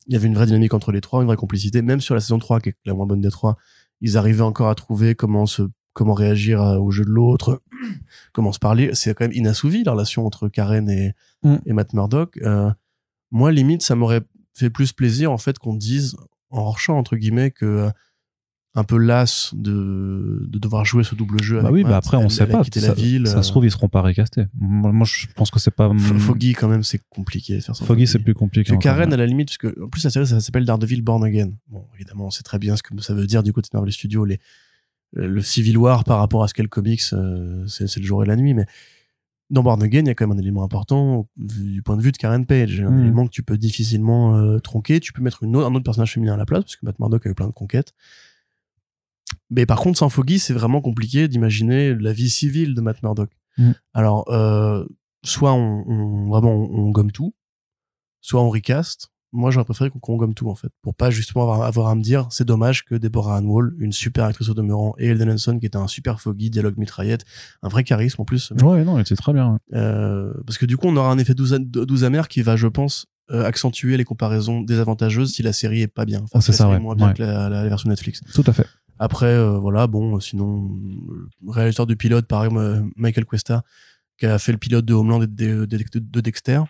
il 0.07 0.13
y 0.13 0.15
avait 0.15 0.27
une 0.27 0.35
vraie 0.35 0.45
dynamique 0.47 0.73
entre 0.73 0.91
les 0.91 1.01
trois 1.01 1.21
une 1.21 1.27
vraie 1.27 1.35
complicité 1.37 1.81
même 1.81 2.01
sur 2.01 2.15
la 2.15 2.21
saison 2.21 2.37
3 2.39 2.59
qui 2.59 2.69
est 2.69 2.75
la 2.85 2.93
moins 2.93 3.05
bonne 3.05 3.21
des 3.21 3.31
trois 3.31 3.57
ils 4.01 4.17
arrivaient 4.17 4.41
encore 4.41 4.69
à 4.69 4.75
trouver 4.75 5.15
comment 5.15 5.45
se 5.45 5.63
comment 5.93 6.13
réagir 6.13 6.61
à- 6.61 6.79
au 6.79 6.91
jeu 6.91 7.03
de 7.03 7.09
l'autre, 7.09 7.61
comment 8.31 8.53
se 8.53 8.59
parler. 8.59 8.91
C'est 8.93 9.13
quand 9.13 9.25
même 9.25 9.33
inassouvi 9.35 9.83
la 9.83 9.91
relation 9.91 10.25
entre 10.25 10.47
Karen 10.47 10.89
et, 10.89 11.13
Mm. 11.43 11.55
et 11.65 11.73
Matt 11.73 11.93
Murdock. 11.93 12.37
Euh, 12.43 12.71
moi, 13.31 13.51
limite, 13.51 13.81
ça 13.81 13.95
m'aurait 13.95 14.21
fait 14.53 14.69
plus 14.69 14.91
plaisir 14.91 15.31
en 15.31 15.37
fait 15.37 15.57
qu'on 15.59 15.75
dise 15.75 16.15
en 16.49 16.59
hors 16.61 16.79
champ 16.79 16.97
entre 16.97 17.15
guillemets 17.15 17.51
que 17.51 17.65
euh, 17.65 17.89
un 18.75 18.83
peu 18.83 18.97
las 18.97 19.51
de, 19.55 20.45
de 20.47 20.59
devoir 20.59 20.85
jouer 20.85 21.03
ce 21.03 21.15
double 21.15 21.41
jeu. 21.41 21.55
Bah 21.61 21.69
avec 21.69 21.73
oui, 21.73 21.81
Matt. 21.83 21.91
bah 21.91 21.97
après, 21.97 22.17
on 22.17 22.21
Elle- 22.23 22.31
sait 22.31 22.43
elle 22.43 22.49
pas. 22.51 22.63
Ça, 22.63 22.87
la 22.87 22.93
ville. 22.93 23.27
ça 23.27 23.41
se 23.41 23.49
trouve, 23.49 23.65
ils 23.65 23.71
seront 23.71 23.89
pas 23.89 24.01
récastés. 24.01 24.45
Moi, 24.59 24.91
moi, 24.91 25.07
je 25.09 25.25
pense 25.35 25.49
que 25.51 25.59
c'est 25.59 25.71
pas. 25.71 25.91
Foggy 25.97 26.53
quand 26.53 26.67
même, 26.67 26.83
c'est 26.83 27.01
compliqué 27.09 27.55
de 27.55 27.61
faire 27.61 27.75
ça. 27.75 27.83
Foggy, 27.85 28.05
c'est 28.07 28.19
plus 28.19 28.33
compliqué. 28.35 28.71
Que. 28.75 28.79
Karen, 28.79 29.11
à 29.11 29.17
la 29.17 29.25
limite, 29.25 29.49
parce 29.49 29.57
que, 29.57 29.83
en 29.83 29.89
plus, 29.89 30.03
la 30.03 30.09
série, 30.11 30.27
ça 30.27 30.39
s'appelle 30.39 30.65
Daredevil 30.65 31.01
Born 31.01 31.23
Again. 31.23 31.51
Bon, 31.67 31.85
évidemment, 31.95 32.27
on 32.27 32.29
sait 32.31 32.43
très 32.43 32.59
bien 32.59 32.75
ce 32.75 32.83
que 32.83 32.99
ça 33.01 33.13
veut 33.13 33.25
dire 33.27 33.41
du 33.43 33.53
côté 33.53 33.69
de 33.71 33.75
Marvel 33.77 33.91
Studios, 33.91 34.23
les, 34.25 34.39
le 35.13 35.41
Civil 35.41 35.77
War 35.77 36.03
par 36.03 36.19
rapport 36.19 36.43
à 36.43 36.47
ce 36.47 36.53
qu'est 36.53 36.61
le 36.61 36.69
comics, 36.69 37.01
euh, 37.13 37.65
c'est 37.67 37.87
c'est 37.87 37.99
le 37.99 38.05
jour 38.05 38.23
et 38.23 38.27
la 38.27 38.35
nuit, 38.35 38.53
mais 38.53 38.65
dans 39.49 39.63
Born 39.63 39.81
Again, 39.81 40.01
il 40.01 40.07
y 40.07 40.09
a 40.09 40.15
quand 40.15 40.27
même 40.27 40.37
un 40.37 40.41
élément 40.41 40.63
important 40.63 41.27
du 41.37 41.81
point 41.81 41.97
de 41.97 42.01
vue 42.01 42.11
de 42.11 42.17
Karen 42.17 42.45
Page, 42.45 42.81
un 42.81 42.91
Mhm. 42.91 42.99
élément 43.01 43.25
que 43.25 43.31
tu 43.31 43.41
peux 43.43 43.57
difficilement 43.57 44.35
euh, 44.37 44.59
tronquer. 44.59 44.99
Tu 44.99 45.11
peux 45.13 45.21
mettre 45.23 45.43
une 45.43 45.55
autre- 45.55 45.67
un 45.67 45.73
autre 45.75 45.83
personnage 45.83 46.13
féminin 46.13 46.33
à 46.33 46.37
la 46.37 46.45
place, 46.45 46.63
parce 46.63 46.75
que 46.75 46.85
Matt 46.85 46.99
Murdock 46.99 47.25
a 47.25 47.29
eu 47.29 47.33
plein 47.35 47.47
de 47.47 47.51
conquêtes. 47.53 47.93
Mais 49.49 49.65
par 49.65 49.79
contre, 49.79 49.97
sans 49.97 50.09
Foggy, 50.09 50.39
c'est 50.39 50.53
vraiment 50.53 50.81
compliqué 50.81 51.27
d'imaginer 51.27 51.95
la 51.95 52.13
vie 52.13 52.29
civile 52.29 52.75
de 52.75 52.81
Matt 52.81 53.01
Murdock. 53.03 53.31
Mhm. 53.57 53.73
Alors, 53.93 54.29
euh, 54.31 54.85
soit 55.23 55.53
on, 55.53 55.83
on- 55.87 56.29
vraiment 56.29 56.51
on, 56.53 56.87
on 56.87 56.91
gomme 56.91 57.11
tout, 57.11 57.33
soit 58.21 58.41
on 58.41 58.49
recast. 58.49 59.09
Moi, 59.31 59.51
j'aurais 59.51 59.65
préféré 59.65 59.91
qu'on 59.91 60.15
gomme 60.17 60.33
tout, 60.33 60.49
en 60.49 60.55
fait, 60.55 60.69
pour 60.81 60.95
pas 60.95 61.11
justement 61.11 61.43
avoir, 61.43 61.61
avoir 61.61 61.87
à 61.89 61.95
me 61.95 62.01
dire, 62.01 62.27
c'est 62.31 62.45
dommage 62.45 62.83
que 62.83 62.95
Deborah 62.95 63.37
Ann 63.37 63.45
Wall, 63.45 63.75
une 63.77 63.91
super 63.91 64.25
actrice 64.25 64.49
au 64.49 64.55
demeurant, 64.55 64.95
et 64.97 65.07
Elden 65.07 65.29
Henson, 65.31 65.59
qui 65.59 65.67
était 65.67 65.77
un 65.77 65.87
super 65.87 66.19
foggy, 66.19 66.49
dialogue 66.49 66.77
mitraillette, 66.77 67.25
un 67.61 67.67
vrai 67.69 67.83
charisme 67.83 68.21
en 68.21 68.25
plus, 68.25 68.51
Ouais, 68.63 68.83
non, 68.83 68.99
c'est 69.05 69.15
très 69.15 69.33
bien. 69.33 69.57
euh, 69.73 70.33
parce 70.47 70.57
que 70.57 70.65
du 70.65 70.77
coup, 70.77 70.87
on 70.87 70.97
aura 70.97 71.11
un 71.11 71.19
effet 71.19 71.35
douze, 71.35 71.55
douze 71.59 72.03
amer 72.03 72.27
qui 72.27 72.41
va, 72.41 72.55
je 72.55 72.65
pense, 72.67 73.05
euh, 73.31 73.45
accentuer 73.45 73.97
les 73.97 74.03
comparaisons 74.03 74.61
désavantageuses 74.61 75.31
si 75.33 75.43
la 75.43 75.53
série 75.53 75.81
est 75.81 75.87
pas 75.87 76.05
bien. 76.05 76.21
Enfin, 76.23 76.41
C'est 76.41 76.51
si 76.51 76.57
la 76.63 76.65
ça, 76.65 76.69
ouais. 76.69 76.79
moins 76.79 76.95
bien 76.95 77.09
Ouais. 77.09 77.13
que 77.13 77.21
la, 77.21 77.49
la- 77.49 77.63
la 77.63 77.69
version 77.69 77.87
Netflix. 77.89 78.21
Tout 78.33 78.43
à 78.47 78.53
fait. 78.53 78.65
Après, 78.97 79.27
euh, 79.27 79.59
voilà, 79.59 79.85
bon, 79.85 80.15
euh, 80.15 80.19
sinon, 80.19 80.71
euh, 81.11 81.29
réalisateur 81.51 81.85
du 81.85 81.95
pilote, 81.95 82.25
pareil, 82.25 82.49
euh, 82.55 82.81
Michael 82.95 83.25
Cuesta, 83.25 83.61
qui 84.17 84.25
a 84.25 84.39
fait 84.39 84.51
le 84.51 84.57
pilote 84.57 84.85
de 84.85 84.93
Homeland 84.95 85.21
et 85.21 85.27
de, 85.27 85.65
de- 85.65 85.77
de- 85.77 85.99
de 85.99 86.21
Dexter. 86.21 86.61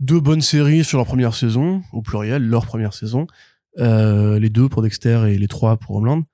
Deux 0.00 0.20
bonnes 0.20 0.40
séries 0.40 0.84
sur 0.84 0.98
leur 0.98 1.06
première 1.06 1.34
saison, 1.34 1.82
au 1.92 2.02
pluriel, 2.02 2.46
leur 2.46 2.66
première 2.66 2.94
saison. 2.94 3.26
Euh, 3.78 4.38
les 4.38 4.50
deux 4.50 4.68
pour 4.68 4.82
Dexter 4.82 5.24
et 5.28 5.38
les 5.38 5.48
trois 5.48 5.76
pour 5.76 5.96
Homeland. 5.96 6.24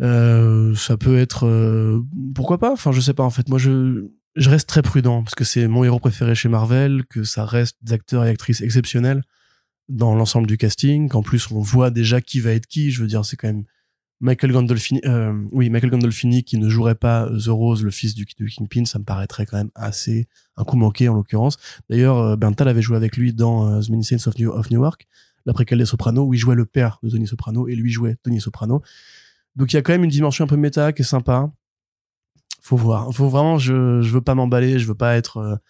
Euh, 0.00 0.74
ça 0.74 0.96
peut 0.96 1.18
être... 1.18 1.46
euh, 1.46 2.02
pourquoi 2.34 2.58
pas? 2.58 2.72
Enfin, 2.72 2.92
je 2.92 3.00
sais 3.00 3.14
pas, 3.14 3.22
en 3.22 3.30
fait. 3.30 3.48
Moi, 3.48 3.58
je, 3.58 4.08
je 4.36 4.50
reste 4.50 4.68
très 4.68 4.82
prudent, 4.82 5.22
parce 5.22 5.34
que 5.34 5.44
c'est 5.44 5.68
mon 5.68 5.84
héros 5.84 6.00
préféré 6.00 6.34
chez 6.34 6.48
Marvel, 6.48 7.04
que 7.08 7.24
ça 7.24 7.44
reste 7.44 7.76
des 7.82 7.92
acteurs 7.92 8.24
et 8.24 8.28
actrices 8.30 8.60
exceptionnels 8.60 9.22
dans 9.88 10.14
l'ensemble 10.14 10.46
du 10.46 10.56
casting, 10.56 11.08
qu'en 11.08 11.22
plus 11.22 11.50
on 11.50 11.60
voit 11.60 11.90
déjà 11.90 12.20
qui 12.20 12.40
va 12.40 12.52
être 12.52 12.66
qui. 12.66 12.90
Je 12.90 13.02
veux 13.02 13.06
dire, 13.06 13.24
c'est 13.24 13.36
quand 13.36 13.48
même 13.48 13.64
Michael 14.24 14.52
Gandolfini, 14.52 15.02
euh, 15.04 15.34
oui, 15.52 15.68
Michael 15.68 15.90
Gandolfini 15.90 16.44
qui 16.44 16.56
ne 16.56 16.70
jouerait 16.70 16.94
pas 16.94 17.28
The 17.28 17.48
Rose, 17.48 17.84
le 17.84 17.90
fils 17.90 18.14
du, 18.14 18.24
Kingpin, 18.24 18.86
ça 18.86 18.98
me 18.98 19.04
paraîtrait 19.04 19.44
quand 19.44 19.58
même 19.58 19.70
assez 19.74 20.28
un 20.56 20.64
coup 20.64 20.78
manqué 20.78 21.10
en 21.10 21.14
l'occurrence. 21.14 21.58
D'ailleurs, 21.90 22.16
euh, 22.16 22.34
Berntal 22.34 22.68
avait 22.68 22.80
joué 22.80 22.96
avec 22.96 23.18
lui 23.18 23.34
dans 23.34 23.68
euh, 23.68 23.82
The 23.82 23.90
Many 23.90 24.02
Saints 24.02 24.26
of, 24.26 24.38
New, 24.38 24.50
of 24.50 24.70
Newark, 24.70 25.06
la 25.44 25.52
préquelle 25.52 25.76
des 25.76 25.84
Sopranos, 25.84 26.24
où 26.24 26.32
il 26.32 26.38
jouait 26.38 26.54
le 26.54 26.64
père 26.64 27.00
de 27.02 27.10
Tony 27.10 27.26
Soprano 27.26 27.68
et 27.68 27.74
lui 27.74 27.90
jouait 27.90 28.16
Tony 28.22 28.40
Soprano. 28.40 28.80
Donc 29.56 29.74
il 29.74 29.76
y 29.76 29.78
a 29.78 29.82
quand 29.82 29.92
même 29.92 30.04
une 30.04 30.10
dimension 30.10 30.46
un 30.46 30.48
peu 30.48 30.56
méta 30.56 30.94
qui 30.94 31.02
est 31.02 31.04
sympa. 31.04 31.52
Faut 32.62 32.78
voir. 32.78 33.12
Faut 33.12 33.28
vraiment, 33.28 33.58
je, 33.58 34.00
je 34.00 34.10
veux 34.10 34.22
pas 34.22 34.34
m'emballer, 34.34 34.78
je 34.78 34.86
veux 34.86 34.94
pas 34.94 35.16
être 35.16 35.60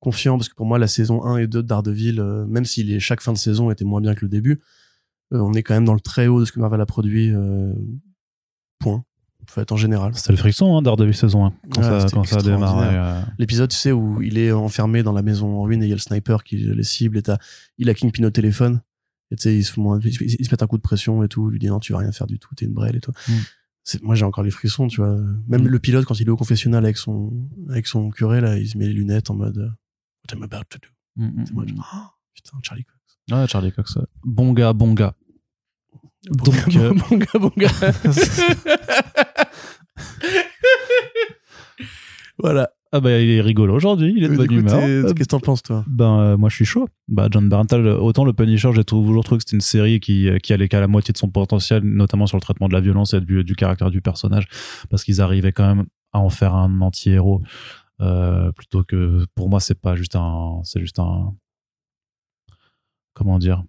confiant 0.00 0.38
parce 0.38 0.48
que 0.48 0.54
pour 0.54 0.64
moi 0.64 0.78
la 0.78 0.86
saison 0.86 1.26
1 1.26 1.36
et 1.36 1.46
2 1.46 1.62
de 1.62 1.68
Daredevil, 1.68 2.22
même 2.48 2.64
si 2.64 2.98
chaque 3.00 3.20
fin 3.20 3.34
de 3.34 3.38
saison 3.38 3.70
était 3.70 3.84
moins 3.84 4.00
bien 4.00 4.14
que 4.14 4.24
le 4.24 4.30
début, 4.30 4.60
on 5.30 5.52
est 5.54 5.62
quand 5.62 5.74
même 5.74 5.84
dans 5.84 5.94
le 5.94 6.00
très 6.00 6.26
haut 6.26 6.40
de 6.40 6.44
ce 6.44 6.52
que 6.52 6.60
Marvel 6.60 6.80
a 6.80 6.86
produit. 6.86 7.30
euh, 7.34 7.72
point. 8.78 9.04
En 9.42 9.50
fait, 9.50 9.72
en 9.72 9.76
général. 9.76 10.14
C'était 10.14 10.32
le 10.32 10.36
frisson, 10.38 10.76
hein, 10.76 10.82
Daredevil 10.82 11.14
saison 11.14 11.46
1, 11.46 11.52
quand 11.72 11.80
Ouais, 11.80 12.00
ça, 12.00 12.06
quand 12.12 12.24
ça 12.24 12.36
a 12.36 12.42
démarré. 12.42 12.84
extraordinaire. 12.86 13.04
euh. 13.04 13.22
L'épisode, 13.38 13.70
tu 13.70 13.76
sais, 13.76 13.92
où 13.92 14.20
il 14.20 14.36
est 14.36 14.52
enfermé 14.52 15.02
dans 15.02 15.12
la 15.12 15.22
maison 15.22 15.56
en 15.58 15.62
ruine 15.62 15.82
et 15.82 15.86
il 15.86 15.88
y 15.88 15.92
a 15.92 15.96
le 15.96 16.00
sniper 16.00 16.44
qui 16.44 16.56
les 16.58 16.82
cible 16.84 17.16
et 17.18 17.22
il 17.78 17.88
a 17.88 17.94
Kingpin 17.94 18.24
au 18.24 18.30
téléphone. 18.30 18.82
Et 19.30 19.36
tu 19.36 19.42
sais, 19.44 19.56
ils 19.56 19.64
se, 19.64 19.72
font- 19.72 19.98
ils, 20.00 20.08
ils 20.38 20.44
se 20.44 20.50
mettent 20.50 20.62
un 20.62 20.66
coup 20.66 20.76
de 20.76 20.82
pression 20.82 21.22
et 21.22 21.28
tout. 21.28 21.48
Il 21.48 21.52
lui 21.52 21.58
dit 21.58 21.68
non, 21.68 21.80
tu 21.80 21.92
vas 21.92 21.98
rien 22.00 22.12
faire 22.12 22.26
du 22.26 22.38
tout, 22.38 22.54
t'es 22.54 22.66
une 22.66 22.74
brêle 22.74 22.96
et 22.96 23.00
tout. 23.00 23.12
Mm. 23.28 23.32
Moi, 24.02 24.14
j'ai 24.16 24.24
encore 24.26 24.44
les 24.44 24.50
frissons, 24.50 24.86
tu 24.88 25.00
vois. 25.00 25.16
Même 25.48 25.62
Mm. 25.62 25.68
le 25.68 25.78
pilote, 25.78 26.04
quand 26.04 26.20
il 26.20 26.26
est 26.26 26.30
au 26.30 26.36
confessionnal 26.36 26.84
avec 26.84 26.98
son, 26.98 27.32
avec 27.70 27.86
son 27.86 28.10
curé, 28.10 28.40
là, 28.42 28.58
il 28.58 28.68
se 28.68 28.76
met 28.76 28.86
les 28.86 28.92
lunettes 28.92 29.30
en 29.30 29.34
mode, 29.34 29.56
euh, 29.58 29.68
What 30.30 30.36
I'm 30.36 30.42
about 30.42 30.64
to 30.68 30.78
do? 30.78 30.88
Mm, 31.16 31.40
mm, 31.40 31.44
C'est 31.46 31.54
moi, 31.54 31.64
Oh, 31.94 31.96
putain, 32.34 32.58
Charlie 32.62 32.84
Cox. 32.84 32.98
Ouais, 33.30 33.46
Charlie 33.46 33.72
Cox. 33.72 33.98
Bon 34.24 34.52
gars, 34.52 34.74
bon 34.74 34.92
gars. 34.92 35.14
Donc, 36.26 36.76
euh, 36.76 36.94
bon 37.38 37.52
gars. 37.56 37.70
voilà. 42.38 42.70
Ah 42.90 43.00
bah 43.00 43.20
il 43.20 43.28
est 43.28 43.42
rigolo 43.42 43.74
aujourd'hui, 43.74 44.14
il 44.16 44.24
est 44.24 44.28
de 44.28 44.36
bonne 44.36 44.50
humeur. 44.50 44.80
Euh, 44.82 45.02
Qu'est-ce 45.02 45.14
que 45.14 45.24
t'en 45.24 45.40
penses, 45.40 45.62
toi? 45.62 45.84
Ben 45.86 46.20
euh, 46.20 46.36
moi 46.38 46.48
je 46.48 46.54
suis 46.56 46.64
chaud. 46.64 46.88
Bah 47.06 47.28
John 47.30 47.46
Berntal, 47.46 47.86
autant 47.86 48.24
le 48.24 48.32
Punisher, 48.32 48.70
j'ai 48.74 48.82
toujours 48.84 49.22
trouvé 49.24 49.38
que 49.38 49.44
c'était 49.44 49.56
une 49.56 49.60
série 49.60 50.00
qui 50.00 50.26
qui 50.42 50.54
allait 50.54 50.68
qu'à 50.68 50.80
la 50.80 50.88
moitié 50.88 51.12
de 51.12 51.18
son 51.18 51.28
potentiel, 51.28 51.82
notamment 51.82 52.26
sur 52.26 52.38
le 52.38 52.40
traitement 52.40 52.66
de 52.66 52.72
la 52.72 52.80
violence 52.80 53.12
et 53.12 53.20
du, 53.20 53.44
du 53.44 53.56
caractère 53.56 53.90
du 53.90 54.00
personnage, 54.00 54.48
parce 54.88 55.04
qu'ils 55.04 55.20
arrivaient 55.20 55.52
quand 55.52 55.74
même 55.74 55.86
à 56.14 56.20
en 56.20 56.30
faire 56.30 56.54
un 56.54 56.80
anti-héros 56.80 57.42
euh, 58.00 58.52
plutôt 58.52 58.84
que 58.84 59.26
pour 59.34 59.50
moi 59.50 59.60
c'est 59.60 59.78
pas 59.78 59.94
juste 59.94 60.16
un, 60.16 60.60
c'est 60.64 60.80
juste 60.80 60.98
un 60.98 61.34
comment 63.12 63.38
dire. 63.38 63.64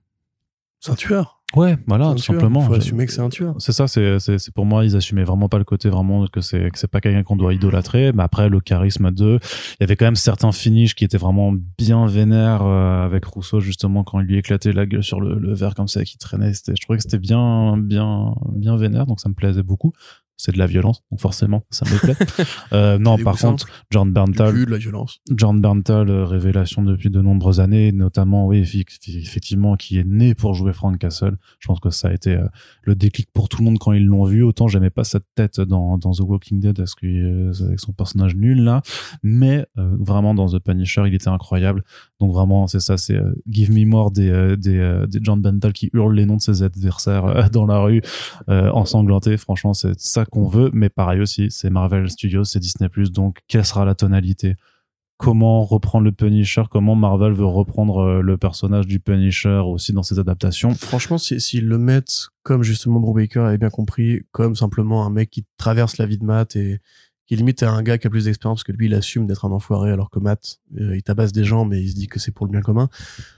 C'est 0.79 0.91
un 0.91 0.95
tueur. 0.95 1.38
Ouais, 1.55 1.77
voilà, 1.87 2.11
tout 2.11 2.19
simplement. 2.19 2.61
Faut 2.61 2.73
Je- 2.75 2.79
assumer 2.79 3.05
que 3.07 3.11
c'est 3.11 3.21
un 3.21 3.29
tueur. 3.29 3.55
C'est 3.57 3.71
ça, 3.71 3.87
c'est 3.87 4.53
pour 4.53 4.65
moi 4.67 4.85
ils 4.85 4.95
assumaient 4.95 5.23
vraiment 5.23 5.49
pas 5.49 5.57
le 5.57 5.63
côté 5.63 5.89
vraiment 5.89 6.27
que 6.27 6.41
c'est 6.41 6.69
que 6.69 6.77
c'est 6.77 6.87
pas 6.87 7.01
quelqu'un 7.01 7.23
qu'on 7.23 7.35
doit 7.35 7.53
idolâtrer, 7.55 8.11
mais 8.13 8.21
après 8.21 8.49
le 8.49 8.59
charisme 8.59 9.09
de 9.09 9.39
il 9.41 9.77
y 9.79 9.83
avait 9.83 9.95
quand 9.95 10.05
même 10.05 10.15
certains 10.15 10.51
finishes 10.51 10.93
qui 10.93 11.05
étaient 11.05 11.17
vraiment 11.17 11.51
bien 11.77 12.05
vénères 12.05 12.61
euh, 12.63 13.03
avec 13.03 13.25
Rousseau 13.25 13.59
justement 13.61 14.03
quand 14.03 14.19
il 14.19 14.27
lui 14.27 14.37
éclatait 14.37 14.73
la 14.73 14.85
gueule 14.85 15.03
sur 15.03 15.21
le, 15.21 15.39
le 15.39 15.53
verre 15.55 15.73
comme 15.73 15.87
ça 15.87 16.03
qui 16.03 16.19
traînait, 16.19 16.53
c'était 16.53 16.73
je 16.75 16.81
trouvais 16.81 16.97
que 16.97 17.03
c'était 17.03 17.17
bien 17.17 17.77
bien 17.77 18.35
bien 18.53 18.77
vénère 18.77 19.07
donc 19.07 19.19
ça 19.19 19.27
me 19.29 19.33
plaisait 19.33 19.63
beaucoup. 19.63 19.91
C'est 20.41 20.53
de 20.53 20.57
la 20.57 20.67
violence, 20.67 21.03
donc 21.11 21.19
forcément 21.19 21.63
ça 21.69 21.85
me 21.85 21.99
plaît. 21.99 22.15
euh, 22.73 22.97
non, 22.97 23.17
par 23.17 23.37
contre, 23.37 23.67
John 23.91 24.11
Berntal, 24.13 24.65
de 24.65 24.71
la 24.71 24.77
violence. 24.77 25.19
John 25.29 25.59
Berntal, 25.59 26.09
euh, 26.09 26.25
révélation 26.25 26.81
depuis 26.81 27.09
de 27.09 27.21
nombreuses 27.21 27.59
années, 27.59 27.91
notamment, 27.91 28.47
oui, 28.47 28.59
effectivement, 28.59 29.75
qui 29.75 29.99
est 29.99 30.05
né 30.05 30.35
pour 30.35 30.53
jouer 30.53 30.71
Frank 30.71 30.97
Castle. 30.97 31.37
Je 31.59 31.67
pense 31.67 31.79
que 31.81 31.89
ça 31.89 32.07
a 32.07 32.13
été 32.13 32.35
euh, 32.35 32.47
le 32.83 32.95
déclic 32.95 33.29
pour 33.33 33.49
tout 33.49 33.59
le 33.59 33.65
monde 33.65 33.79
quand 33.79 33.93
ils 33.93 34.05
l'ont 34.05 34.23
vu. 34.23 34.43
Autant 34.43 34.67
j'aimais 34.67 34.89
pas 34.89 35.03
cette 35.03 35.25
tête 35.35 35.59
dans, 35.59 35.97
dans 35.97 36.11
The 36.11 36.21
Walking 36.21 36.59
Dead 36.59 36.77
parce 36.77 36.95
que, 36.95 37.05
euh, 37.05 37.65
avec 37.65 37.79
son 37.79 37.91
personnage 37.91 38.35
nul 38.35 38.63
là, 38.63 38.81
mais 39.23 39.65
euh, 39.77 39.95
vraiment 39.99 40.33
dans 40.33 40.47
The 40.47 40.59
Punisher, 40.59 41.03
il 41.07 41.13
était 41.13 41.27
incroyable. 41.27 41.83
Donc 42.19 42.33
vraiment, 42.33 42.67
c'est 42.67 42.81
ça, 42.81 42.97
c'est 42.97 43.15
euh, 43.15 43.33
Give 43.49 43.71
Me 43.71 43.85
More 43.85 44.11
des, 44.11 44.29
euh, 44.29 44.55
des, 44.57 44.77
euh, 44.77 45.05
des 45.07 45.19
John 45.21 45.41
Berntal 45.41 45.71
qui 45.71 45.89
hurlent 45.93 46.15
les 46.15 46.25
noms 46.25 46.35
de 46.35 46.41
ses 46.41 46.63
adversaires 46.63 47.49
dans 47.51 47.65
la 47.65 47.79
rue, 47.79 48.01
ensanglantés. 48.47 49.37
Franchement, 49.37 49.73
c'est 49.73 49.97
ça 49.99 50.25
qu'on 50.25 50.47
veut. 50.47 50.69
Mais 50.73 50.89
pareil 50.89 51.21
aussi, 51.21 51.47
c'est 51.49 51.69
Marvel 51.69 52.09
Studios, 52.09 52.43
c'est 52.43 52.59
Disney+. 52.59 52.89
Donc, 53.11 53.37
quelle 53.47 53.65
sera 53.65 53.85
la 53.85 53.95
tonalité? 53.95 54.55
Comment 55.17 55.65
reprendre 55.65 56.05
le 56.05 56.13
Punisher, 56.13 56.63
comment 56.71 56.95
Marvel 56.95 57.33
veut 57.33 57.45
reprendre 57.45 58.21
le 58.21 58.37
personnage 58.37 58.87
du 58.87 59.01
Punisher 59.01 59.61
aussi 59.65 59.91
dans 59.91 60.01
ses 60.03 60.17
adaptations? 60.17 60.73
Franchement, 60.73 61.17
si- 61.17 61.41
s'ils 61.41 61.67
le 61.67 61.77
mettent 61.77 62.29
comme 62.43 62.63
justement 62.63 63.01
Brubaker 63.01 63.41
avait 63.45 63.57
bien 63.57 63.69
compris, 63.69 64.21
comme 64.31 64.55
simplement 64.55 65.05
un 65.05 65.09
mec 65.09 65.29
qui 65.29 65.45
traverse 65.57 65.97
la 65.97 66.05
vie 66.05 66.17
de 66.17 66.23
Matt 66.23 66.55
et 66.55 66.79
qui 67.29 67.35
limite 67.35 67.61
à 67.61 67.71
un 67.71 67.83
gars 67.83 67.99
qui 67.99 68.07
a 68.07 68.09
plus 68.09 68.25
d'expérience 68.25 68.57
parce 68.59 68.63
que 68.63 68.71
lui 68.71 68.87
il 68.87 68.93
assume 68.95 69.27
d'être 69.27 69.45
un 69.45 69.51
enfoiré 69.51 69.91
alors 69.91 70.09
que 70.09 70.17
Matt 70.17 70.57
euh, 70.81 70.95
il 70.97 71.03
tabasse 71.03 71.31
des 71.31 71.43
gens 71.43 71.63
mais 71.63 71.79
il 71.79 71.91
se 71.91 71.95
dit 71.95 72.07
que 72.07 72.17
c'est 72.19 72.31
pour 72.31 72.47
le 72.47 72.51
bien 72.51 72.61
commun. 72.61 72.89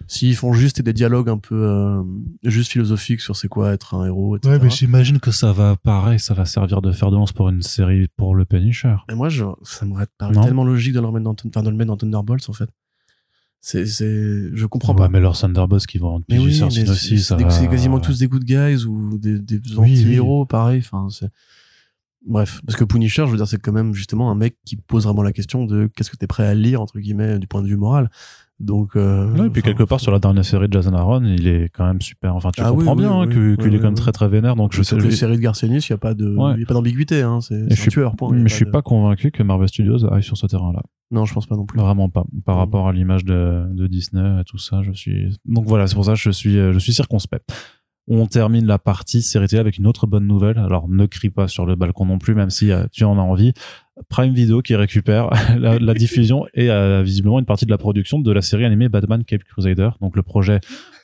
S'ils 0.08 0.34
font 0.38 0.54
juste 0.54 0.82
des 0.82 0.94
dialogues 0.94 1.28
un 1.28 1.38
peu 1.38 1.56
euh, 1.68 2.02
juste 2.44 2.72
philosophiques 2.72 3.20
sur 3.20 3.36
c'est 3.36 3.50
quoi 3.50 3.74
être 3.74 3.94
un 3.96 4.06
héros, 4.06 4.38
etc. 4.38 4.60
j'imagine 4.70 5.20
que 5.20 5.32
ça 5.32 5.52
va, 5.52 5.76
pareil, 5.76 6.20
ça 6.20 6.34
va 6.34 6.46
servir 6.46 6.82
de 6.82 6.92
fer 6.94 7.12
de 7.12 7.18
lance 7.18 7.34
pour 7.34 7.50
une 7.50 7.62
série 7.62 8.08
pour 8.16 8.34
le 8.34 8.46
Punisher. 8.46 8.96
Et 9.10 9.14
moi, 9.14 9.28
je, 9.28 9.44
ça 9.64 9.86
m'aurait 9.86 10.08
paru 10.18 10.34
Non. 10.36 10.44
tellement 10.44 10.64
logique 10.64 10.94
de 10.94 11.02
le 11.02 11.06
remettre 11.08 11.26
dans, 11.26 11.36
enfin, 11.46 11.62
de 11.62 11.70
le 11.70 11.76
mettre 11.76 11.90
dans 11.90 11.98
Thunderbolts 11.98 12.50
en 12.50 12.54
fait. 12.54 12.70
C'est, 13.60 13.86
c'est, 13.86 14.50
je 14.56 14.66
comprends 14.66 14.94
Ouais, 14.94 15.00
pas. 15.00 15.10
mais 15.10 15.20
leurs 15.20 15.38
Thunderbolts 15.38 15.86
qui 15.86 15.98
vont 16.00 16.16
en 16.16 16.22
Mais 16.30 16.40
oui, 16.40 16.46
PG-13 16.60 16.60
mais 16.84 16.90
aussi, 16.90 17.08
c'est, 17.10 17.24
ça 17.24 17.38
c'est- 17.38 17.44
va- 17.44 17.50
c'est 17.52 17.68
quasiment 17.68 18.00
tous 18.00 18.18
des 18.20 18.28
good 18.28 18.44
guys 18.44 18.86
ou 18.86 19.18
des, 19.20 19.38
des 19.38 19.60
Oui, 19.78 19.92
anti-héros, 20.00 20.46
pareil. 20.46 20.80
Enfin, 20.84 21.08
c'est... 21.12 21.30
Bref, 22.28 22.62
parce 22.66 22.78
que 22.78 22.84
Punisher, 22.84 23.24
je 23.26 23.32
veux 23.32 23.38
dire, 23.38 23.48
c'est 23.48 23.60
quand 23.60 23.72
même 23.72 23.94
justement 23.96 24.30
un 24.30 24.36
mec 24.36 24.56
qui 24.66 24.76
pose 24.76 25.06
vraiment 25.06 25.24
la 25.24 25.34
question 25.34 25.66
de 25.66 25.88
qu'est-ce 25.96 26.12
que 26.12 26.18
t'es 26.18 26.28
prêt 26.28 26.46
à 26.46 26.54
lire, 26.54 26.80
entre 26.82 27.00
guillemets, 27.00 27.40
du 27.40 27.48
point 27.48 27.62
de 27.64 27.68
vue 27.68 27.78
moral. 27.78 28.10
Donc, 28.60 28.96
euh, 28.96 29.36
Ouais, 29.36 29.48
et 29.48 29.50
puis 29.50 29.64
quelque 29.64 29.82
part 29.82 30.00
sur 30.00 30.12
la 30.12 30.20
dernière 30.20 30.46
série 30.46 30.68
de 30.68 30.74
Jason 30.74 30.94
Aaron, 30.94 31.24
il 31.24 31.48
est 31.48 31.70
quand 31.74 31.84
même 31.84 32.00
super. 32.00 32.36
Enfin, 32.36 32.52
tu 32.54 32.62
Ah 32.64 32.70
comprends 32.70 32.94
oui, 32.96 33.02
bien 33.02 33.22
oui, 33.26 33.58
qu'il 33.58 33.74
est 33.74 33.78
quand 33.80 33.86
même 33.86 33.96
très 33.96 34.12
très 34.12 34.30
vénère. 34.30 34.56
Donc 34.56 34.74
je 34.76 34.84
sais. 34.84 34.96
les 35.00 35.10
séries 35.10 35.38
de 35.38 35.42
Garcenis, 35.42 35.80
il 35.90 35.92
n'y 35.92 35.96
a 35.96 35.98
pas 35.98 36.14
de, 36.14 36.36
Ouais. 36.36 36.54
il 36.58 36.60
y 36.60 36.64
a 36.64 36.68
pas 36.68 36.76
d'ambiguïté, 36.76 37.24
hein. 37.24 37.42
C'est 37.42 37.56
un 37.72 37.76
suis, 37.76 37.90
tueur, 37.90 38.16
point. 38.16 38.30
Y 38.38 38.42
mais 38.44 38.50
je 38.50 38.54
suis 38.54 38.66
de- 38.66 38.70
pas 38.70 38.84
convaincu 38.84 39.32
que 39.32 39.42
Marvel 39.42 39.68
Studios 39.68 40.06
aille 40.14 40.22
sur 40.22 40.38
ce 40.38 40.46
terrain-là. 40.46 40.84
Non, 41.10 41.26
je 41.26 41.34
pense 41.34 41.48
pas 41.48 41.56
non 41.56 41.66
plus. 41.66 41.80
Vraiment 41.80 42.10
pas. 42.10 42.24
Par 42.46 42.56
Mm. 42.58 42.60
rapport 42.60 42.88
à 42.88 42.94
l'image 42.94 43.26
de, 43.26 43.66
de 43.74 43.88
Disney 43.88 44.42
et 44.42 44.44
tout 44.44 44.60
ça, 44.60 44.84
je 44.84 44.92
suis. 44.92 45.36
Donc 45.46 45.66
voilà, 45.66 45.88
c'est 45.88 45.96
pour 45.96 46.06
ça 46.06 46.12
que 46.14 46.20
je 46.20 46.30
suis, 46.30 46.54
je 46.54 46.78
suis 46.78 46.94
circonspect. 46.94 47.52
On 48.08 48.26
termine 48.26 48.66
la 48.66 48.80
partie 48.80 49.22
série 49.22 49.48
télé 49.48 49.60
avec 49.60 49.78
une 49.78 49.86
autre 49.86 50.08
bonne 50.08 50.26
nouvelle. 50.26 50.58
Alors 50.58 50.90
ne 50.90 51.06
crie 51.06 51.30
pas 51.30 51.48
sur 51.48 51.66
le 51.66 51.76
balcon 51.76 52.06
non 52.06 52.18
plus, 52.18 52.34
même 52.34 52.50
si 52.50 52.72
euh, 52.72 52.86
tu 52.92 53.04
en 53.04 53.18
as 53.18 53.22
envie. 53.22 53.54
Prime 54.10 54.34
Video 54.34 54.62
qui 54.62 54.76
récupère 54.76 55.30
la, 55.60 55.94
diffusion 55.94 56.46
et 56.56 56.72
euh, 56.72 57.04
visiblement 57.04 57.38
une 57.40 57.46
partie 57.46 57.66
de 57.66 57.72
la 57.72 57.78
production 57.78 58.18
de 58.18 58.32
la 58.32 58.42
série 58.42 58.66
animée 58.66 58.90
Batman 58.90 59.24
Cape 59.24 59.44
Crusader. 59.44 59.90
Donc 60.02 60.16
le 60.16 60.24
projet 60.24 60.60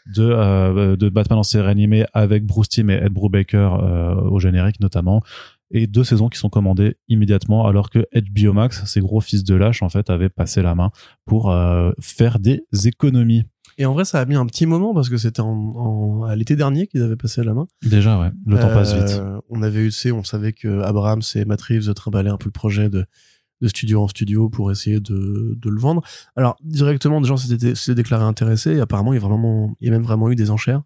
de, 0.08 0.24
euh, 0.24 0.96
de 0.96 1.10
Batman 1.10 1.40
en 1.40 1.44
série 1.44 1.70
animée 1.70 2.06
avec 2.14 2.46
Bruce 2.46 2.70
Timm 2.70 2.90
et 2.90 2.96
Ed 2.96 3.14
Brubaker 3.14 4.24
au 4.32 4.40
générique 4.40 4.80
notamment. 4.80 5.22
Et 5.70 5.86
deux 5.86 6.06
saisons 6.06 6.30
qui 6.30 6.40
sont 6.40 6.50
commandées 6.50 6.96
immédiatement 7.10 7.68
alors 7.68 7.90
que 7.90 8.08
HBO 8.16 8.54
Max, 8.54 8.86
ces 8.86 9.02
gros 9.02 9.20
fils 9.20 9.44
de 9.44 9.54
lâche 9.54 9.84
en 9.84 9.90
fait, 9.90 10.10
avaient 10.10 10.30
passé 10.30 10.62
la 10.62 10.76
main 10.76 10.92
pour 11.26 11.54
faire 12.00 12.40
des 12.40 12.64
économies. 12.86 13.44
Et 13.78 13.86
en 13.86 13.94
vrai, 13.94 14.06
ça 14.06 14.20
a 14.20 14.26
mis 14.26 14.36
un 14.36 14.46
petit 14.46 14.66
moment 14.66 14.94
parce 14.94 15.10
que 15.10 15.18
c'était 15.18 15.42
en, 15.42 15.48
en- 15.50 16.24
à 16.24 16.36
l'été 16.36 16.56
dernier 16.56 16.88
qu'ils 16.88 17.04
avaient 17.04 17.16
passé 17.16 17.44
la 17.44 17.54
main. 17.54 17.68
Déjà, 17.84 18.20
ouais. 18.20 18.32
Le 18.46 18.58
temps 18.60 18.70
passe 18.70 18.94
vite. 18.94 19.20
Euh, 19.20 19.40
On 19.50 19.62
avait 19.62 19.88
eu, 19.88 20.12
on 20.12 20.24
savait 20.24 20.54
que 20.54 20.82
Abrams 20.82 21.22
et 21.36 21.46
Matt 21.46 21.62
Reeves 21.62 21.94
trimballaient 21.94 22.30
un 22.32 22.38
peu 22.38 22.48
le 22.48 22.52
projet 22.52 22.90
de, 22.90 23.06
de 23.62 23.68
studio 23.68 24.02
en 24.04 24.08
studio 24.08 24.50
pour 24.50 24.72
essayer 24.72 25.00
de, 25.00 25.56
de 25.56 25.70
le 25.70 25.80
vendre. 25.80 26.02
Alors, 26.36 26.56
directement, 26.64 27.22
des 27.22 27.28
gens 27.28 27.38
s'étaient 27.38 27.76
s'étaient 27.76 27.96
déclarés 27.96 28.24
intéressés 28.26 28.72
et 28.78 28.80
apparemment, 28.80 29.14
il 29.14 29.18
y 29.22 29.24
a 29.24 29.28
vraiment, 29.28 29.76
il 29.80 29.86
y 29.88 29.90
a 29.90 29.94
même 29.94 30.04
vraiment 30.04 30.30
eu 30.32 30.36
des 30.36 30.50
enchères. 30.52 30.82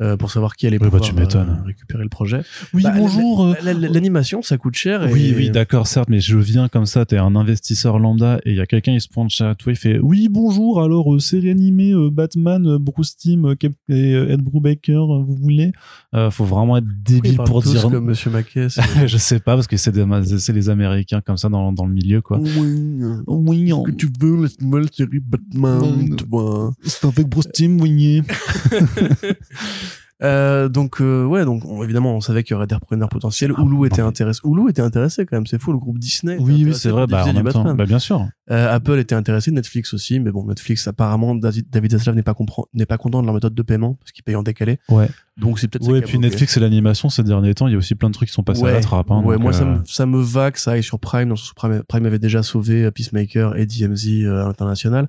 Euh, 0.00 0.16
pour 0.16 0.30
savoir 0.30 0.54
qui 0.56 0.66
allait 0.66 0.76
Oui, 0.76 0.80
bah, 0.80 0.86
pouvoir 0.98 1.02
tu 1.02 1.14
m'étonnes. 1.14 1.58
euh, 1.60 1.66
récupérer 1.66 2.02
le 2.02 2.08
projet. 2.08 2.40
Oui, 2.72 2.82
Bah, 2.84 2.92
bonjour. 2.96 3.46
euh, 3.46 3.54
La- 3.62 3.74
la- 3.74 3.88
L'animation, 3.88 4.42
ça 4.42 4.56
coûte 4.58 4.74
cher. 4.76 5.06
Et... 5.08 5.12
Oui, 5.12 5.34
oui, 5.36 5.50
d'accord, 5.50 5.86
certes, 5.86 6.08
mais 6.08 6.20
je 6.20 6.36
viens 6.36 6.68
comme 6.68 6.86
ça, 6.86 7.04
t'es 7.04 7.16
un 7.18 7.34
investisseur 7.36 7.98
lambda 7.98 8.38
et 8.44 8.50
il 8.52 8.56
y 8.56 8.60
a 8.60 8.66
quelqu'un, 8.66 8.92
il 8.92 9.00
se 9.00 9.08
pointe 9.08 9.30
chez 9.30 9.52
toi, 9.58 9.72
il 9.72 9.76
fait 9.76 9.98
Oui, 9.98 10.28
bonjour, 10.30 10.82
alors, 10.82 11.12
euh, 11.14 11.18
série 11.18 11.50
animée, 11.50 11.92
euh, 11.92 12.10
Batman, 12.10 12.66
euh, 12.66 12.78
Bruce 12.78 13.16
Timm 13.16 13.44
euh, 13.46 13.54
Cap- 13.54 13.72
et 13.88 14.14
euh, 14.14 14.32
Ed 14.32 14.40
Brubaker, 14.42 15.04
vous 15.24 15.34
voulez? 15.34 15.72
Euh, 16.14 16.30
Faut 16.30 16.44
vraiment 16.44 16.76
être 16.76 16.86
débile 17.04 17.36
pour 17.36 17.62
tous 17.62 17.72
dire. 17.72 17.82
comme 17.82 18.04
Monsieur 18.04 18.30
c'est- 18.68 19.08
je 19.08 19.16
sais 19.16 19.40
pas, 19.40 19.54
parce 19.54 19.66
que 19.66 19.76
c'est 19.76 19.92
des- 19.92 20.38
c'est 20.38 20.52
les 20.52 20.68
Américains 20.68 21.20
comme 21.20 21.36
ça 21.36 21.48
dans, 21.48 21.72
dans 21.72 21.86
le 21.86 21.92
milieu, 21.92 22.20
quoi. 22.20 22.38
Oui, 22.38 23.00
Oui, 23.26 23.72
que 23.84 23.90
tu 23.90 24.08
veux, 24.20 24.42
la 24.42 24.48
nouvelle 24.60 24.86
série 24.92 25.20
Batman, 25.20 26.06
Non, 26.08 26.16
tu 26.16 26.24
vois. 26.28 26.72
c'est 26.84 27.04
avec 27.06 27.28
Bruce 27.28 27.48
Timm, 27.52 27.80
oui. 27.80 28.22
Euh, 30.20 30.68
donc 30.68 31.00
euh, 31.00 31.24
ouais 31.24 31.44
donc 31.44 31.64
on- 31.64 31.84
évidemment 31.84 32.16
on 32.16 32.20
savait 32.20 32.42
qu'il 32.42 32.54
y 32.54 32.56
aurait 32.56 32.66
des 32.66 32.74
repreneurs 32.74 33.08
potentiels 33.08 33.52
Ah, 33.56 33.62
Hulu 33.62 33.86
était 33.86 34.02
intéressé 34.02 34.40
Hulu 34.44 34.68
était 34.68 34.82
intéressé 34.82 35.24
quand 35.24 35.36
même 35.36 35.46
c'est 35.46 35.60
fou 35.60 35.70
le 35.70 35.78
groupe 35.78 36.00
Disney 36.00 36.36
Oui, 36.40 36.64
oui, 36.64 36.74
c'est 36.74 36.88
vrai, 36.90 37.06
bah, 37.06 37.22
en 37.24 37.32
même 37.32 37.46
temps. 37.52 37.72
Bah, 37.76 37.86
bien 37.86 38.00
sûr. 38.00 38.26
Euh, 38.50 38.74
Apple 38.74 38.98
était 38.98 39.14
intéressé 39.14 39.52
Netflix 39.52 39.94
aussi 39.94 40.18
mais 40.18 40.32
bon 40.32 40.44
Netflix 40.46 40.88
apparemment 40.88 41.36
David 41.36 41.92
Zaslav 41.92 42.16
n'est 42.16 42.24
pas 42.24 42.34
n'est 42.74 42.84
pas 42.86 42.98
content 42.98 43.20
de 43.20 43.26
leur 43.26 43.34
méthode 43.34 43.54
de 43.54 43.62
paiement 43.62 43.94
parce 43.94 44.10
qu'ils 44.10 44.24
payent 44.24 44.34
en 44.34 44.42
décalé 44.42 44.80
Ouais. 44.88 45.08
donc 45.36 45.60
c'est 45.60 45.68
peut-être 45.68 45.86
Ouais, 45.88 46.00
et 46.00 46.02
puis. 46.02 46.18
Netflix 46.18 46.56
et 46.56 46.60
l'animation 46.60 47.08
ces 47.10 47.22
derniers 47.22 47.54
temps, 47.54 47.68
il 47.68 47.72
y 47.72 47.76
a 47.76 47.78
aussi 47.78 47.94
plein 47.94 48.08
de 48.08 48.14
trucs 48.14 48.28
qui 48.28 48.34
sont 48.34 48.42
passés 48.42 48.62
ouais, 48.62 48.70
à 48.70 48.74
la 48.74 48.80
trappe. 48.80 49.12
Hein, 49.12 49.22
ouais 49.22 49.36
moi 49.38 49.52
ça, 49.52 49.62
euh, 49.62 49.76
me, 49.78 49.84
ça 49.84 50.04
me 50.04 50.20
va 50.20 50.50
que 50.50 50.58
ça 50.58 50.72
aille 50.72 50.82
sur 50.82 50.98
Prime 50.98 51.28
dans 51.28 51.36
Prime, 51.54 51.84
Prime 51.86 52.06
avait 52.06 52.18
déjà 52.18 52.42
sauvé 52.42 52.82
euh, 52.86 52.90
Peacemaker 52.90 53.56
et 53.56 53.66
DMZ 53.66 54.26
à 54.26 54.46
l'international 54.46 55.08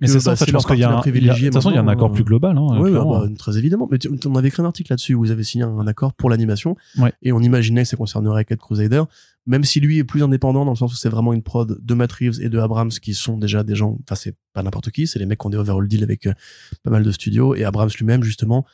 Mais 0.00 0.06
c'est 0.06 0.20
ça, 0.20 0.30
bah, 0.30 0.36
c'est 0.36 0.46
je 0.46 0.52
pense 0.52 0.64
qu'il 0.66 0.78
y 0.78 0.84
a 0.84 0.90
un, 0.90 1.00
de 1.00 1.10
toute 1.10 1.52
façon, 1.52 1.70
il 1.70 1.74
y 1.74 1.78
a 1.78 1.82
un 1.82 1.88
accord 1.88 2.10
euh, 2.10 2.14
plus 2.14 2.24
global, 2.24 2.56
hein, 2.56 2.78
Oui, 2.80 2.90
bah, 2.92 3.28
très 3.38 3.58
évidemment. 3.58 3.88
Mais 3.90 3.98
on 4.26 4.34
avait 4.34 4.48
écrit 4.48 4.62
un 4.62 4.66
article 4.66 4.92
là-dessus 4.92 5.14
où 5.14 5.20
vous 5.20 5.30
avez 5.30 5.44
signé 5.44 5.64
un 5.64 5.86
accord 5.86 6.14
pour 6.14 6.30
l'animation. 6.30 6.76
Ouais. 6.98 7.12
Et 7.22 7.32
on 7.32 7.40
imaginait 7.40 7.82
que 7.82 7.88
ça 7.88 7.96
concernerait 7.96 8.44
Cat 8.44 8.56
Crusader. 8.56 9.02
Même 9.46 9.64
si 9.64 9.80
lui 9.80 9.98
est 9.98 10.04
plus 10.04 10.22
indépendant 10.22 10.64
dans 10.64 10.72
le 10.72 10.76
sens 10.76 10.92
où 10.92 10.96
c'est 10.96 11.08
vraiment 11.08 11.32
une 11.32 11.42
prod 11.42 11.78
de 11.80 11.94
Matt 11.94 12.12
Reeves 12.12 12.40
et 12.40 12.48
de 12.48 12.58
Abrams 12.58 12.90
qui 12.90 13.14
sont 13.14 13.36
déjà 13.36 13.62
des 13.62 13.74
gens, 13.74 13.98
enfin, 14.02 14.14
c'est 14.14 14.36
pas 14.52 14.62
n'importe 14.62 14.90
qui, 14.90 15.06
c'est 15.06 15.18
les 15.18 15.26
mecs 15.26 15.40
qui 15.40 15.46
ont 15.46 15.50
des 15.50 15.58
overall 15.58 15.88
deals 15.88 16.02
avec 16.02 16.26
euh, 16.26 16.34
pas 16.82 16.90
mal 16.90 17.02
de 17.02 17.10
studios. 17.10 17.54
Et 17.54 17.64
Abrams 17.64 17.90
lui-même, 17.98 18.22
justement, 18.22 18.64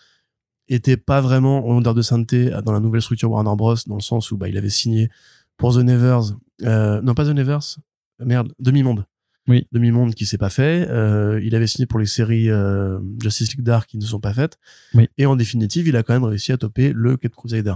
était 0.68 0.97
pas 0.97 1.20
vraiment 1.20 1.66
en 1.68 1.77
odeur 1.77 1.95
de 1.95 2.03
sainteté 2.03 2.51
dans 2.64 2.72
la 2.72 2.81
nouvelle 2.81 3.03
structure 3.03 3.31
Warner 3.31 3.55
Bros. 3.57 3.77
dans 3.87 3.97
le 3.97 4.01
sens 4.01 4.31
où, 4.31 4.37
bah, 4.37 4.49
il 4.49 4.57
avait 4.59 4.70
signé 4.70 5.09
pour 5.57 5.74
The 5.74 5.79
Nevers, 5.79 6.37
euh, 6.64 7.01
non, 7.03 7.14
pas 7.14 7.24
The 7.24 7.35
Nevers, 7.35 7.79
merde, 8.20 8.53
Demi-Monde. 8.59 9.07
Oui. 9.49 9.66
Demi-Monde 9.72 10.14
qui 10.14 10.26
s'est 10.26 10.38
pas 10.38 10.51
fait. 10.51 10.86
Euh, 10.90 11.40
il 11.44 11.55
avait 11.55 11.66
signé 11.66 11.86
pour 11.86 11.99
les 12.01 12.07
séries 12.07 12.51
euh, 12.51 12.99
Justice 13.22 13.51
League 13.55 13.62
Dark 13.64 13.88
qui 13.88 13.99
ne 13.99 14.05
sont 14.05 14.20
pas 14.20 14.34
faites. 14.34 14.59
Oui. 14.94 15.09
Et 15.18 15.26
en 15.26 15.36
définitive, 15.36 15.86
il 15.88 15.97
a 15.97 16.03
quand 16.03 16.14
même 16.14 16.24
réussi 16.24 16.53
à 16.53 16.57
toper 16.57 16.92
le 16.94 17.16
Cat 17.16 17.28
Crusader. 17.28 17.74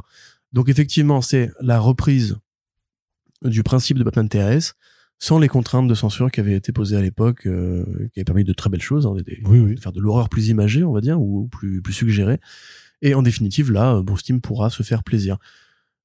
Donc 0.52 0.68
effectivement, 0.68 1.20
c'est 1.20 1.50
la 1.60 1.78
reprise 1.78 2.36
du 3.42 3.62
principe 3.62 3.98
de 3.98 4.04
Batman 4.04 4.28
TAS 4.28 4.72
sans 5.22 5.38
les 5.38 5.48
contraintes 5.48 5.86
de 5.86 5.94
censure 5.94 6.30
qui 6.30 6.40
avaient 6.40 6.54
été 6.56 6.72
posées 6.72 6.96
à 6.96 7.02
l'époque, 7.02 7.46
euh, 7.46 7.84
qui 8.12 8.20
avaient 8.20 8.24
permis 8.24 8.44
de 8.44 8.52
très 8.54 8.70
belles 8.70 8.80
choses, 8.82 9.06
hein, 9.06 9.14
des- 9.24 9.40
Oui, 9.44 9.60
oui. 9.60 9.74
de 9.74 9.80
faire 9.80 9.92
de 9.92 10.00
l'horreur 10.00 10.28
plus 10.30 10.48
imagée, 10.48 10.82
on 10.82 10.92
va 10.92 11.00
dire, 11.02 11.20
ou 11.20 11.46
plus, 11.48 11.82
plus 11.82 11.92
suggérée. 11.92 12.40
Et 13.02 13.14
en 13.14 13.22
définitive, 13.22 13.70
là, 13.70 13.96
euh, 13.96 14.02
Bruce 14.02 14.22
Timm 14.22 14.40
pourra 14.40 14.70
se 14.70 14.82
faire 14.82 15.04
plaisir. 15.04 15.36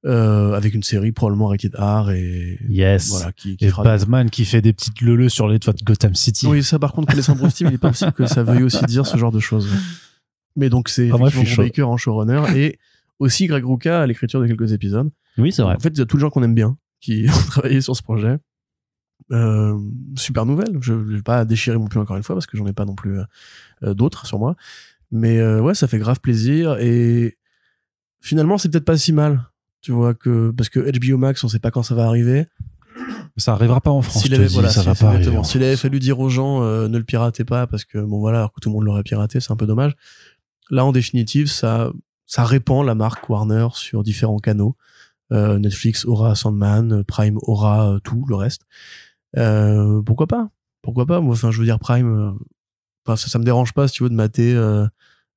Euh, 0.06 0.52
avec 0.52 0.72
une 0.74 0.84
série 0.84 1.10
probablement 1.10 1.48
rated 1.48 1.74
R 1.74 2.10
et 2.12 2.60
Yes. 2.68 3.10
voilà, 3.10 3.32
qui, 3.32 3.56
qui 3.56 3.64
Et 3.64 3.70
Batman 3.72 4.30
qui 4.30 4.44
fait 4.44 4.62
des 4.62 4.72
petites 4.72 5.00
leleux 5.00 5.28
sur 5.28 5.48
les 5.48 5.58
toits 5.58 5.72
de 5.72 5.82
Gotham 5.82 6.14
City. 6.14 6.46
Oui, 6.46 6.62
ça 6.62 6.78
par 6.78 6.92
contre, 6.92 7.08
connaissant 7.10 7.34
Bruce 7.34 7.54
Timm, 7.54 7.68
il 7.68 7.74
est 7.74 7.78
pas 7.78 7.88
possible 7.88 8.12
que 8.12 8.26
ça 8.26 8.44
veuille 8.44 8.62
aussi 8.62 8.84
dire 8.84 9.04
ce 9.04 9.16
genre 9.16 9.32
de 9.32 9.40
choses. 9.40 9.68
Mais 10.54 10.70
donc 10.70 10.88
c'est 10.88 11.10
Ah, 11.12 11.28
je 11.28 11.56
Baker 11.56 11.82
en 11.82 11.96
showrunner 11.96 12.42
et 12.54 12.78
aussi 13.18 13.46
Greg 13.46 13.64
Rucka 13.64 14.02
à 14.02 14.06
l'écriture 14.06 14.40
de 14.40 14.46
quelques 14.46 14.72
épisodes. 14.72 15.10
Oui, 15.38 15.52
c'est 15.52 15.62
vrai. 15.62 15.74
En 15.74 15.80
fait, 15.80 15.88
il 15.88 15.98
y 15.98 16.02
a 16.02 16.06
tous 16.06 16.16
les 16.18 16.20
gens 16.20 16.30
qu'on 16.30 16.42
aime 16.42 16.54
bien 16.54 16.76
qui 17.00 17.26
ont 17.28 17.46
travaillé 17.48 17.80
sur 17.80 17.96
ce 17.96 18.02
projet. 18.02 18.38
Euh, 19.32 19.76
super 20.16 20.46
nouvelle. 20.46 20.78
Je 20.80 20.92
ne 20.92 21.16
vais 21.16 21.22
pas 21.22 21.44
déchirer 21.44 21.78
mon 21.78 21.86
plus 21.88 21.98
encore 21.98 22.16
une 22.16 22.22
fois 22.22 22.36
parce 22.36 22.46
que 22.46 22.56
j'en 22.56 22.66
ai 22.66 22.72
pas 22.72 22.84
non 22.84 22.94
plus 22.94 23.18
euh, 23.18 23.24
euh, 23.82 23.94
d'autres 23.94 24.26
sur 24.26 24.38
moi. 24.38 24.54
Mais 25.10 25.38
euh, 25.38 25.60
ouais, 25.60 25.74
ça 25.74 25.88
fait 25.88 25.98
grave 25.98 26.20
plaisir 26.20 26.76
et 26.78 27.38
finalement, 28.20 28.58
c'est 28.58 28.68
peut-être 28.68 28.84
pas 28.84 28.96
si 28.96 29.12
mal. 29.12 29.42
Tu 29.86 29.92
vois 29.92 30.14
que 30.14 30.50
parce 30.50 30.68
que 30.68 30.80
HBO 30.80 31.16
Max, 31.16 31.44
on 31.44 31.48
sait 31.48 31.60
pas 31.60 31.70
quand 31.70 31.84
ça 31.84 31.94
va 31.94 32.06
arriver. 32.06 32.44
Ça 33.36 33.52
arrivera 33.52 33.80
pas 33.80 33.92
en 33.92 34.02
France. 34.02 34.20
S'il 34.22 34.34
avait, 34.34 34.46
voilà, 34.48 34.68
ça 34.68 34.82
va 34.82 34.94
pas 34.96 35.06
arriver. 35.10 35.30
S'il 35.44 35.62
avait 35.62 35.76
fallu 35.76 36.00
dire 36.00 36.18
aux 36.18 36.28
gens 36.28 36.62
euh, 36.64 36.88
ne 36.88 36.98
le 36.98 37.04
piratez 37.04 37.44
pas 37.44 37.68
parce 37.68 37.84
que 37.84 37.98
bon 37.98 38.18
voilà, 38.18 38.38
alors 38.38 38.52
que 38.52 38.58
tout 38.58 38.68
le 38.68 38.74
monde 38.74 38.84
l'aurait 38.84 39.04
piraté, 39.04 39.38
c'est 39.38 39.52
un 39.52 39.56
peu 39.56 39.66
dommage. 39.66 39.94
Là, 40.70 40.84
en 40.84 40.90
définitive, 40.90 41.46
ça 41.48 41.92
ça 42.24 42.44
répand 42.44 42.84
la 42.84 42.96
marque 42.96 43.28
Warner 43.30 43.68
sur 43.74 44.02
différents 44.02 44.38
canaux. 44.38 44.74
Euh, 45.32 45.60
Netflix 45.60 46.04
aura 46.04 46.34
Sandman, 46.34 47.04
Prime 47.04 47.38
aura 47.42 47.92
euh, 47.92 47.98
tout 48.00 48.24
le 48.28 48.34
reste. 48.34 48.62
Euh, 49.36 50.02
pourquoi 50.02 50.26
pas? 50.26 50.50
Pourquoi 50.82 51.06
pas? 51.06 51.20
Moi, 51.20 51.34
enfin, 51.34 51.52
je 51.52 51.58
veux 51.60 51.64
dire 51.64 51.78
Prime. 51.78 52.08
euh, 52.08 52.32
Enfin, 53.06 53.14
ça, 53.14 53.28
ça 53.28 53.38
me 53.38 53.44
dérange 53.44 53.72
pas 53.72 53.86
si 53.86 53.94
tu 53.94 54.02
veux 54.02 54.08
de 54.10 54.16
mater 54.16 54.52
euh, 54.56 54.84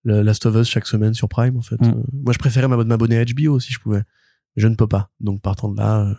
Last 0.06 0.48
of 0.48 0.56
Us 0.56 0.68
chaque 0.68 0.88
semaine 0.88 1.14
sur 1.14 1.30
Prime. 1.30 1.56
En 1.56 1.62
fait, 1.62 1.80
Mm. 1.80 2.02
Moi, 2.14 2.34
je 2.34 2.40
préférais 2.40 2.68
m'ab- 2.68 2.88
m'abonner 2.88 3.20
à 3.20 3.26
HBO 3.26 3.60
si 3.60 3.72
je 3.72 3.80
pouvais. 3.80 4.02
Je 4.56 4.68
ne 4.68 4.76
peux 4.76 4.88
pas. 4.88 5.10
Donc, 5.20 5.42
partant 5.42 5.70
de 5.70 5.78
là, 5.78 6.02
euh, 6.02 6.14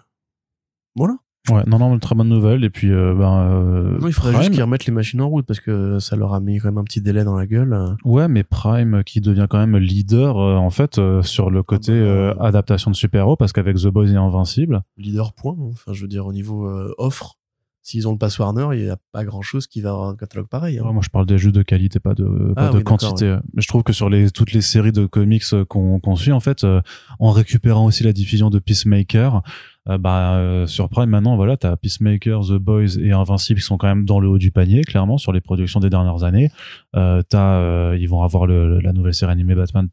voilà. 0.96 1.14
Ouais, 1.50 1.62
non, 1.66 1.78
non, 1.78 1.98
très 1.98 2.14
bonne 2.14 2.28
nouvelle. 2.28 2.64
Et 2.64 2.70
puis, 2.70 2.92
euh, 2.92 3.14
ben, 3.14 3.40
euh, 3.50 3.98
Non, 3.98 4.06
il 4.08 4.12
faudrait 4.12 4.32
Prime- 4.32 4.42
juste 4.42 4.52
qu'ils 4.54 4.62
remettent 4.62 4.84
les 4.84 4.92
machines 4.92 5.22
en 5.22 5.28
route 5.28 5.46
parce 5.46 5.58
que 5.58 5.98
ça 5.98 6.14
leur 6.14 6.34
a 6.34 6.40
mis 6.40 6.58
quand 6.58 6.68
même 6.68 6.76
un 6.78 6.84
petit 6.84 7.00
délai 7.00 7.24
dans 7.24 7.34
la 7.34 7.46
gueule. 7.46 7.72
euh. 7.72 7.94
Ouais, 8.04 8.28
mais 8.28 8.42
Prime 8.44 9.02
qui 9.04 9.22
devient 9.22 9.46
quand 9.48 9.58
même 9.58 9.76
leader 9.78 10.36
euh, 10.38 10.56
en 10.56 10.68
fait 10.68 11.00
sur 11.22 11.50
le 11.50 11.62
côté 11.62 11.92
bah, 11.92 11.96
euh, 12.06 12.34
adaptation 12.40 12.90
de 12.90 12.96
super-héros 12.96 13.36
parce 13.36 13.52
qu'avec 13.54 13.76
The 13.78 13.86
Boys 13.86 14.08
et 14.08 14.16
Invincible, 14.16 14.82
Leader 14.98 15.32
point. 15.32 15.56
Enfin, 15.58 15.94
je 15.94 16.02
veux 16.02 16.08
dire, 16.08 16.26
au 16.26 16.32
niveau 16.34 16.68
offre, 16.98 17.38
s'ils 17.90 18.08
ont 18.08 18.12
le 18.12 18.18
pass 18.18 18.38
Warner, 18.38 18.68
il 18.72 18.84
n'y 18.84 18.90
a 18.90 18.96
pas 19.12 19.24
grand 19.24 19.42
chose 19.42 19.66
qui 19.66 19.80
va 19.80 19.90
avoir 19.90 20.08
un 20.08 20.16
catalogue 20.16 20.48
pareil. 20.48 20.78
hein. 20.78 20.84
Ouais, 20.84 20.92
moi 20.92 21.02
je 21.04 21.08
parle 21.10 21.26
des 21.26 21.38
jeux 21.38 21.52
de 21.52 21.62
qualité, 21.62 22.00
pas 22.00 22.14
de 22.14 22.52
pas 22.54 22.66
Ah 22.66 22.68
de 22.68 22.72
oui, 22.78 22.78
d'accord, 22.84 22.98
quantité. 22.98 23.36
Mais 23.54 23.62
je 23.62 23.68
trouve 23.68 23.82
que 23.82 23.92
sur 23.92 24.08
les 24.08 24.30
toutes 24.30 24.52
les 24.52 24.60
séries 24.62 24.92
de 24.92 25.06
comics 25.06 25.42
euh, 25.52 25.64
qu'on 25.64 26.16
suit 26.16 26.32
en 26.32 26.40
fait, 26.40 26.64
euh, 26.64 26.80
en 27.18 27.30
récupérant 27.30 27.84
aussi 27.84 28.02
la 28.04 28.12
diffusion 28.12 28.48
de 28.50 28.58
Peacemaker, 28.58 29.42
euh, 29.88 29.98
bah 29.98 30.34
euh, 30.34 30.66
sur 30.66 30.88
Prime 30.88 31.10
maintenant 31.10 31.36
voilà 31.36 31.56
t'as 31.56 31.74
Peacemaker, 31.76 32.40
The 32.46 32.52
Boys 32.58 32.98
et 33.00 33.12
Invincible 33.12 33.60
qui 33.60 33.66
sont 33.66 33.78
quand 33.78 33.88
même 33.88 34.04
dans 34.04 34.20
le 34.20 34.28
haut 34.28 34.38
du 34.38 34.50
panier 34.50 34.82
clairement 34.82 35.18
sur 35.18 35.32
les 35.32 35.40
productions 35.40 35.80
des 35.80 35.90
dernières 35.90 36.22
années. 36.22 36.50
T'as 36.94 37.94
ils 37.96 38.06
vont 38.08 38.22
avoir 38.22 38.46
le, 38.46 38.80
la 38.80 38.92
nouvelle 38.92 39.14
série 39.14 39.32
animée 39.32 39.54
Batman 39.54 39.88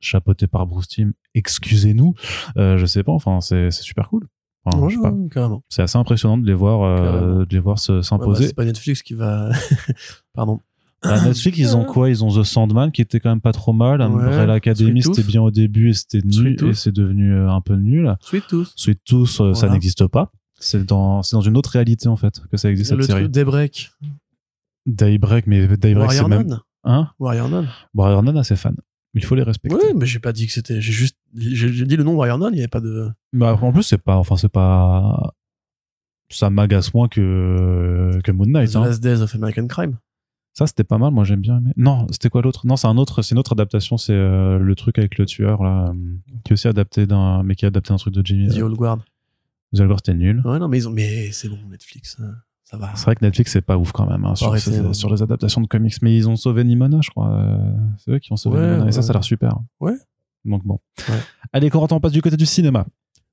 chapeautée 0.00 0.46
par 0.46 0.66
Bruce 0.66 0.88
Timm. 0.88 1.12
Excusez-nous, 1.34 2.14
je 2.56 2.84
sais 2.86 3.02
pas. 3.02 3.12
Enfin 3.12 3.40
c'est 3.40 3.70
super 3.70 4.08
cool. 4.08 4.26
Enfin, 4.64 4.78
Ouais, 4.78 4.90
je 4.90 4.96
sais 4.96 5.02
pas. 5.02 5.10
ouais, 5.10 5.28
carrément. 5.30 5.62
C'est 5.68 5.82
assez 5.82 5.96
impressionnant 5.98 6.36
de 6.38 6.46
les 6.46 6.52
voir 6.54 6.82
euh, 6.82 7.44
de 7.46 7.52
les 7.54 7.58
voir 7.60 7.78
se- 7.78 7.92
Ouais, 7.92 7.98
bah, 7.98 8.02
s'imposer. 8.02 8.46
c'est 8.48 8.54
pas 8.54 8.64
Netflix 8.64 9.02
qui 9.02 9.14
va. 9.14 9.50
Pardon. 10.34 10.60
À 11.02 11.18
Netflix, 11.24 11.56
ils 11.58 11.74
ont 11.76 11.84
quoi? 11.86 12.10
Ils 12.10 12.22
ont 12.22 12.28
The 12.28 12.42
Sandman 12.44 12.92
qui 12.92 13.00
était 13.00 13.20
quand 13.20 13.30
même 13.30 13.40
pas 13.40 13.52
trop 13.52 13.72
mal. 13.72 14.00
Ouais. 14.00 14.06
Umbrella 14.06 14.52
Academy, 14.52 15.00
Sweet 15.00 15.14
c'était 15.14 15.22
Tooth. 15.22 15.30
bien 15.32 15.40
au 15.42 15.50
début 15.50 15.88
et 15.90 15.94
c'était 15.94 16.20
nul 16.22 16.32
Sweet 16.34 16.58
Tooth. 16.58 16.68
et 16.70 16.74
c'est 16.74 16.92
devenu 16.92 17.32
euh, 17.32 17.50
un 17.50 17.62
peu 17.62 17.74
nul. 17.76 18.14
Sweet 18.20 18.46
Tooth. 18.48 18.72
Sweet 18.76 19.00
Tooth, 19.04 19.40
euh, 19.40 19.54
ça 19.54 19.68
n'existe 19.70 20.06
pas. 20.08 20.30
C'est 20.58 20.84
dans, 20.84 21.22
c'est 21.22 21.36
dans 21.36 21.40
une 21.40 21.56
autre 21.56 21.70
réalité 21.70 22.08
en 22.08 22.16
fait 22.16 22.42
que 22.50 22.58
ça 22.58 22.70
existe 22.70 22.92
le 22.92 23.00
cette 23.00 23.12
série. 23.12 23.22
truc 23.22 23.32
Daybreak. 23.32 23.90
Daybreak, 24.86 25.46
mais 25.46 25.66
Daybreak, 25.76 26.12
c'est 26.12 26.20
Warrior 26.20 26.28
même. 26.28 26.58
Hein? 26.84 27.08
Warrior 27.18 27.48
Nun. 27.48 27.66
Warrior 27.94 28.22
Nun 28.22 28.36
a 28.36 28.44
ses 28.44 28.56
fans. 28.56 28.72
Il 29.14 29.24
faut 29.24 29.34
les 29.34 29.42
respecter. 29.42 29.76
Oui, 29.76 29.92
mais 29.96 30.06
j'ai 30.06 30.20
pas 30.20 30.32
dit 30.32 30.46
que 30.46 30.52
c'était. 30.52 30.80
J'ai 30.80 30.92
juste. 30.92 31.16
J'ai 31.34 31.86
dit 31.86 31.96
le 31.96 32.04
nom 32.04 32.14
Nun, 32.24 32.50
il 32.52 32.56
y 32.56 32.60
avait 32.60 32.68
pas 32.68 32.80
de. 32.80 33.08
Bah, 33.32 33.58
en 33.60 33.72
plus, 33.72 33.82
c'est 33.82 33.98
pas. 33.98 34.16
Enfin, 34.16 34.36
c'est 34.36 34.48
pas. 34.48 35.34
Ça 36.30 36.48
m'agace 36.48 36.94
moins 36.94 37.08
que, 37.08 38.20
que 38.22 38.30
Moon 38.30 38.46
Knight. 38.46 38.70
The 38.70 38.76
hein. 38.76 38.84
Last 38.84 39.02
Days 39.02 39.20
of 39.20 39.34
American 39.34 39.66
Crime. 39.66 39.96
Ça, 40.52 40.66
c'était 40.66 40.84
pas 40.84 40.98
mal. 40.98 41.12
Moi, 41.12 41.24
j'aime 41.24 41.40
bien. 41.40 41.58
aimer. 41.58 41.72
Non, 41.76 42.06
c'était 42.10 42.28
quoi 42.28 42.42
l'autre? 42.42 42.66
Non, 42.66 42.76
c'est 42.76 42.86
un 42.86 42.96
autre. 42.98 43.22
C'est 43.22 43.34
une 43.34 43.38
autre 43.38 43.52
adaptation. 43.52 43.96
C'est 43.96 44.12
euh, 44.12 44.58
le 44.58 44.74
truc 44.76 44.98
avec 44.98 45.18
le 45.18 45.26
tueur 45.26 45.62
là, 45.62 45.88
euh, 45.88 45.94
qui 46.44 46.50
est 46.50 46.54
aussi 46.54 46.68
adapté 46.68 47.06
d'un, 47.06 47.42
mais 47.42 47.56
qui 47.56 47.64
est 47.64 47.68
adapté 47.68 47.92
d'un 47.92 47.96
truc 47.96 48.14
de 48.14 48.24
Jimmy. 48.24 48.48
The 48.48 48.62
Old 48.62 48.76
Guard. 48.76 49.04
The 49.74 49.80
Algor, 49.80 49.98
c'était 49.98 50.14
nul. 50.14 50.42
Ouais, 50.44 50.58
non, 50.58 50.68
mais 50.68 50.78
ils 50.78 50.88
ont. 50.88 50.92
Mais 50.92 51.30
c'est 51.32 51.48
bon, 51.48 51.58
Netflix. 51.70 52.16
euh, 52.20 52.30
Ça 52.70 52.76
va. 52.76 52.92
C'est 52.94 53.04
vrai 53.04 53.16
que 53.16 53.24
Netflix, 53.24 53.50
c'est 53.52 53.60
pas 53.62 53.76
ouf 53.76 53.90
quand 53.90 54.08
même 54.08 54.24
hein, 54.24 54.36
sur, 54.36 54.46
arrêter, 54.46 54.70
ces- 54.70 54.80
non. 54.80 54.92
sur 54.92 55.10
les 55.12 55.22
adaptations 55.22 55.60
de 55.60 55.66
comics. 55.66 55.94
Mais 56.02 56.16
ils 56.16 56.28
ont 56.28 56.36
sauvé 56.36 56.62
Nimona, 56.62 56.98
je 57.02 57.10
crois. 57.10 57.30
Euh, 57.32 57.56
C'est 57.98 58.12
eux 58.12 58.18
qui 58.20 58.32
ont 58.32 58.36
sauvé 58.36 58.58
Ouais, 58.60 58.70
Nimona. 58.70 58.88
Et 58.88 58.92
ça, 58.92 59.02
ça 59.02 59.10
a 59.10 59.14
l'air 59.14 59.24
super. 59.24 59.58
Ouais. 59.80 59.94
Donc 60.44 60.64
bon. 60.64 60.78
Allez, 61.52 61.68
Corentin, 61.68 61.96
on 61.96 62.00
passe 62.00 62.12
du 62.12 62.22
côté 62.22 62.36
du 62.36 62.46
cinéma. 62.46 62.86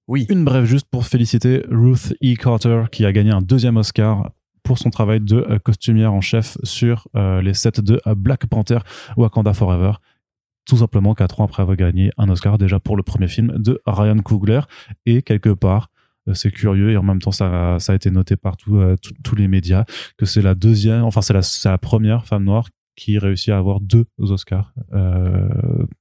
Oui. 0.07 0.25
Une 0.29 0.43
brève 0.43 0.65
juste 0.65 0.87
pour 0.89 1.05
féliciter 1.05 1.63
Ruth 1.69 2.13
E. 2.23 2.35
Carter 2.35 2.85
qui 2.91 3.05
a 3.05 3.11
gagné 3.11 3.31
un 3.31 3.41
deuxième 3.41 3.77
Oscar 3.77 4.31
pour 4.63 4.79
son 4.79 4.89
travail 4.89 5.19
de 5.21 5.45
euh, 5.49 5.59
costumière 5.59 6.13
en 6.13 6.21
chef 6.21 6.57
sur 6.63 7.07
euh, 7.15 7.41
les 7.41 7.53
sets 7.53 7.81
de 7.81 8.01
Black 8.15 8.47
Panther 8.47 8.79
Wakanda 9.17 9.53
Forever. 9.53 9.91
Tout 10.65 10.77
simplement 10.77 11.13
quatre 11.13 11.39
ans 11.41 11.45
après 11.45 11.61
avoir 11.61 11.77
gagné 11.77 12.11
un 12.17 12.27
Oscar 12.29 12.57
déjà 12.57 12.79
pour 12.79 12.97
le 12.97 13.03
premier 13.03 13.27
film 13.27 13.53
de 13.57 13.79
Ryan 13.85 14.17
Coogler. 14.17 14.61
Et 15.05 15.21
quelque 15.21 15.49
part, 15.53 15.89
c'est 16.33 16.51
curieux 16.51 16.91
et 16.91 16.97
en 16.97 17.03
même 17.03 17.19
temps 17.21 17.31
ça, 17.31 17.77
ça 17.79 17.93
a 17.93 17.95
été 17.95 18.11
noté 18.11 18.35
par 18.35 18.57
tout, 18.57 18.77
euh, 18.77 18.95
tous 19.23 19.35
les 19.35 19.47
médias 19.47 19.85
que 20.17 20.25
c'est 20.25 20.41
la 20.41 20.55
deuxième, 20.55 21.03
enfin 21.03 21.21
c'est 21.21 21.33
la, 21.33 21.41
c'est 21.41 21.69
la 21.69 21.77
première 21.77 22.25
femme 22.25 22.43
noire 22.43 22.69
qui 22.95 23.19
réussit 23.19 23.49
à 23.49 23.57
avoir 23.59 23.79
deux 23.79 24.05
Oscars 24.17 24.73
euh, 24.93 25.47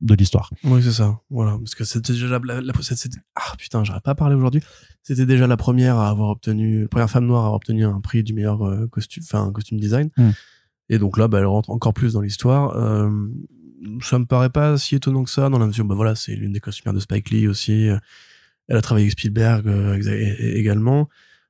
de 0.01 0.15
l'histoire. 0.15 0.51
Oui, 0.65 0.82
c'est 0.82 0.93
ça. 0.93 1.19
Voilà. 1.28 1.59
Parce 1.59 1.74
que 1.74 1.85
c'était 1.85 2.15
déjà 2.15 2.27
la, 2.27 2.39
la, 2.43 2.61
la- 2.62 2.73
c'était- 2.81 3.19
ah 3.35 3.53
putain, 3.59 3.85
j'arrive 3.85 4.01
pas 4.01 4.12
à 4.12 4.15
parler 4.15 4.35
aujourd'hui. 4.35 4.62
C'était 5.03 5.27
déjà 5.27 5.47
la 5.47 5.59
première 5.59 5.97
à 5.97 6.09
avoir 6.09 6.31
obtenu, 6.31 6.82
la 6.82 6.89
première 6.89 7.11
femme 7.11 7.27
noire 7.27 7.43
à 7.43 7.47
avoir 7.48 7.57
obtenu 7.57 7.85
un 7.85 8.01
prix 8.01 8.23
du 8.24 8.32
meilleur 8.32 8.62
euh, 8.66 8.86
costume, 8.86 9.23
enfin, 9.27 9.53
costume 9.53 9.78
design. 9.78 10.09
Mm. 10.16 10.31
Et 10.89 10.98
donc 10.98 11.19
là, 11.19 11.28
bah, 11.28 11.39
elle 11.40 11.44
rentre 11.44 11.69
encore 11.69 11.93
plus 11.93 12.15
dans 12.15 12.23
l'histoire. 12.23 12.74
Euh, 12.77 13.11
ça 14.01 14.19
me 14.19 14.24
paraît 14.24 14.48
pas 14.48 14.78
si 14.78 14.94
étonnant 14.94 15.23
que 15.23 15.31
ça, 15.31 15.51
dans 15.51 15.59
la 15.59 15.66
mesure, 15.66 15.85
bah 15.85 15.94
voilà, 15.94 16.15
c'est 16.15 16.35
l'une 16.35 16.53
des 16.53 16.61
costumières 16.61 16.94
de 16.94 17.01
Spike 17.01 17.28
Lee 17.28 17.47
aussi. 17.47 17.89
Euh, 18.68 18.72
Elle 18.72 18.76
a 18.76 18.82
travaillé 18.82 19.05
avec 19.06 19.12
Spielberg 19.12 19.66
euh, 19.68 19.98
également. 20.40 21.09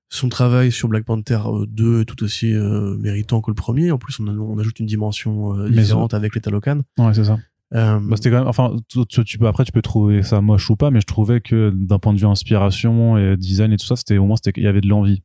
Son 0.08 0.28
travail 0.28 0.70
sur 0.70 0.88
Black 0.88 1.04
Panther 1.04 1.40
euh, 1.46 1.66
2 1.66 2.02
est 2.02 2.04
tout 2.04 2.22
aussi 2.22 2.54
euh, 2.54 2.96
méritant 2.98 3.40
que 3.40 3.50
le 3.50 3.54
premier. 3.56 3.90
En 3.90 3.98
plus, 3.98 4.20
on, 4.20 4.28
a- 4.28 4.32
on 4.32 4.58
ajoute 4.58 4.78
une 4.80 4.86
dimension 4.86 5.58
euh, 5.58 5.68
différente 5.68 6.14
avec 6.14 6.34
les 6.34 6.40
Talocan. 6.40 6.82
Ouais, 6.98 7.12
c'est 7.14 7.24
ça. 7.24 7.38
Euh, 7.74 7.98
Bah, 8.00 8.14
c'était 8.16 8.30
quand 8.30 8.38
même, 8.38 8.46
enfin, 8.46 8.76
tu, 8.88 9.04
tu- 9.06 9.24
tu 9.24 9.38
peux, 9.38 9.48
après, 9.48 9.64
tu 9.64 9.72
peux 9.72 9.82
trouver 9.82 10.22
ça 10.22 10.40
moche 10.40 10.70
ou 10.70 10.76
pas, 10.76 10.92
mais 10.92 11.00
je 11.00 11.06
trouvais 11.06 11.40
que 11.40 11.70
d'un 11.74 11.98
point 11.98 12.12
de 12.14 12.18
vue 12.20 12.26
inspiration 12.26 13.18
et 13.18 13.36
design 13.36 13.72
et 13.72 13.76
tout 13.76 13.86
ça, 13.86 13.96
c'était 13.96 14.18
au 14.18 14.26
moins, 14.26 14.36
c'était, 14.36 14.60
il 14.60 14.64
y 14.64 14.68
avait 14.68 14.80
de 14.80 14.88
l'envie. 14.88 15.22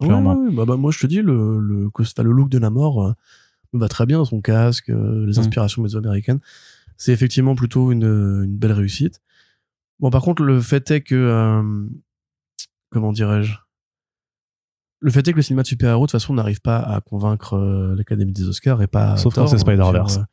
Ouais, 0.00 0.08
clairement. 0.08 0.34
ouais, 0.36 0.50
bah, 0.52 0.64
bah, 0.66 0.76
moi, 0.76 0.90
je 0.92 0.98
te 0.98 1.06
dis, 1.06 1.22
le, 1.22 1.58
le, 1.58 1.88
le 1.90 2.30
look 2.32 2.50
de 2.50 2.58
Namor 2.58 3.02
euh, 3.06 3.12
va 3.72 3.88
très 3.88 4.04
bien, 4.04 4.22
son 4.26 4.42
casque, 4.42 4.90
euh, 4.90 5.24
les 5.26 5.36
Mm. 5.36 5.40
inspirations 5.40 5.82
mésoaméricaines. 5.82 6.40
C'est 6.98 7.12
effectivement 7.12 7.54
plutôt 7.54 7.92
une, 7.92 8.04
une 8.04 8.58
belle 8.58 8.72
réussite. 8.72 9.22
Bon, 10.00 10.10
par 10.10 10.22
contre, 10.22 10.42
le 10.42 10.60
fait 10.60 10.90
est 10.90 11.00
que, 11.02 11.14
euh, 11.14 11.86
comment 12.90 13.12
dirais-je, 13.12 13.54
le 15.00 15.10
fait 15.10 15.26
est 15.28 15.32
que 15.32 15.36
le 15.36 15.42
cinéma 15.42 15.62
de 15.62 15.66
super-héros, 15.66 16.06
de 16.06 16.10
toute 16.10 16.20
façon, 16.20 16.34
n'arrive 16.34 16.60
pas 16.60 16.78
à 16.78 17.00
convaincre 17.00 17.54
euh, 17.56 17.94
l'Académie 17.96 18.32
des 18.32 18.48
Oscars 18.48 18.82
et 18.82 18.86
pas. 18.86 19.16
Sauf 19.16 19.34
quand 19.34 19.46
c'est 19.46 19.58
Spider-Verse. 19.58 20.12
sur, 20.12 20.22
euh, 20.22 20.24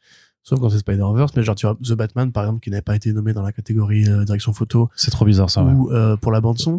sauf 0.43 0.59
quand 0.59 0.69
c'est 0.69 0.79
Spider-Verse, 0.79 1.35
mais 1.35 1.43
genre, 1.43 1.55
tu 1.55 1.65
vois, 1.65 1.75
The 1.83 1.93
Batman, 1.93 2.31
par 2.31 2.43
exemple, 2.43 2.59
qui 2.61 2.69
n'avait 2.69 2.81
pas 2.81 2.95
été 2.95 3.13
nommé 3.13 3.33
dans 3.33 3.43
la 3.43 3.51
catégorie 3.51 4.03
direction 4.25 4.53
photo, 4.53 4.89
C'est 4.95 5.11
trop 5.11 5.25
bizarre, 5.25 5.49
ça, 5.49 5.63
ouais. 5.63 5.71
ou 5.71 5.89
pour 6.17 6.31
la 6.31 6.41
bande 6.41 6.59
son. 6.59 6.77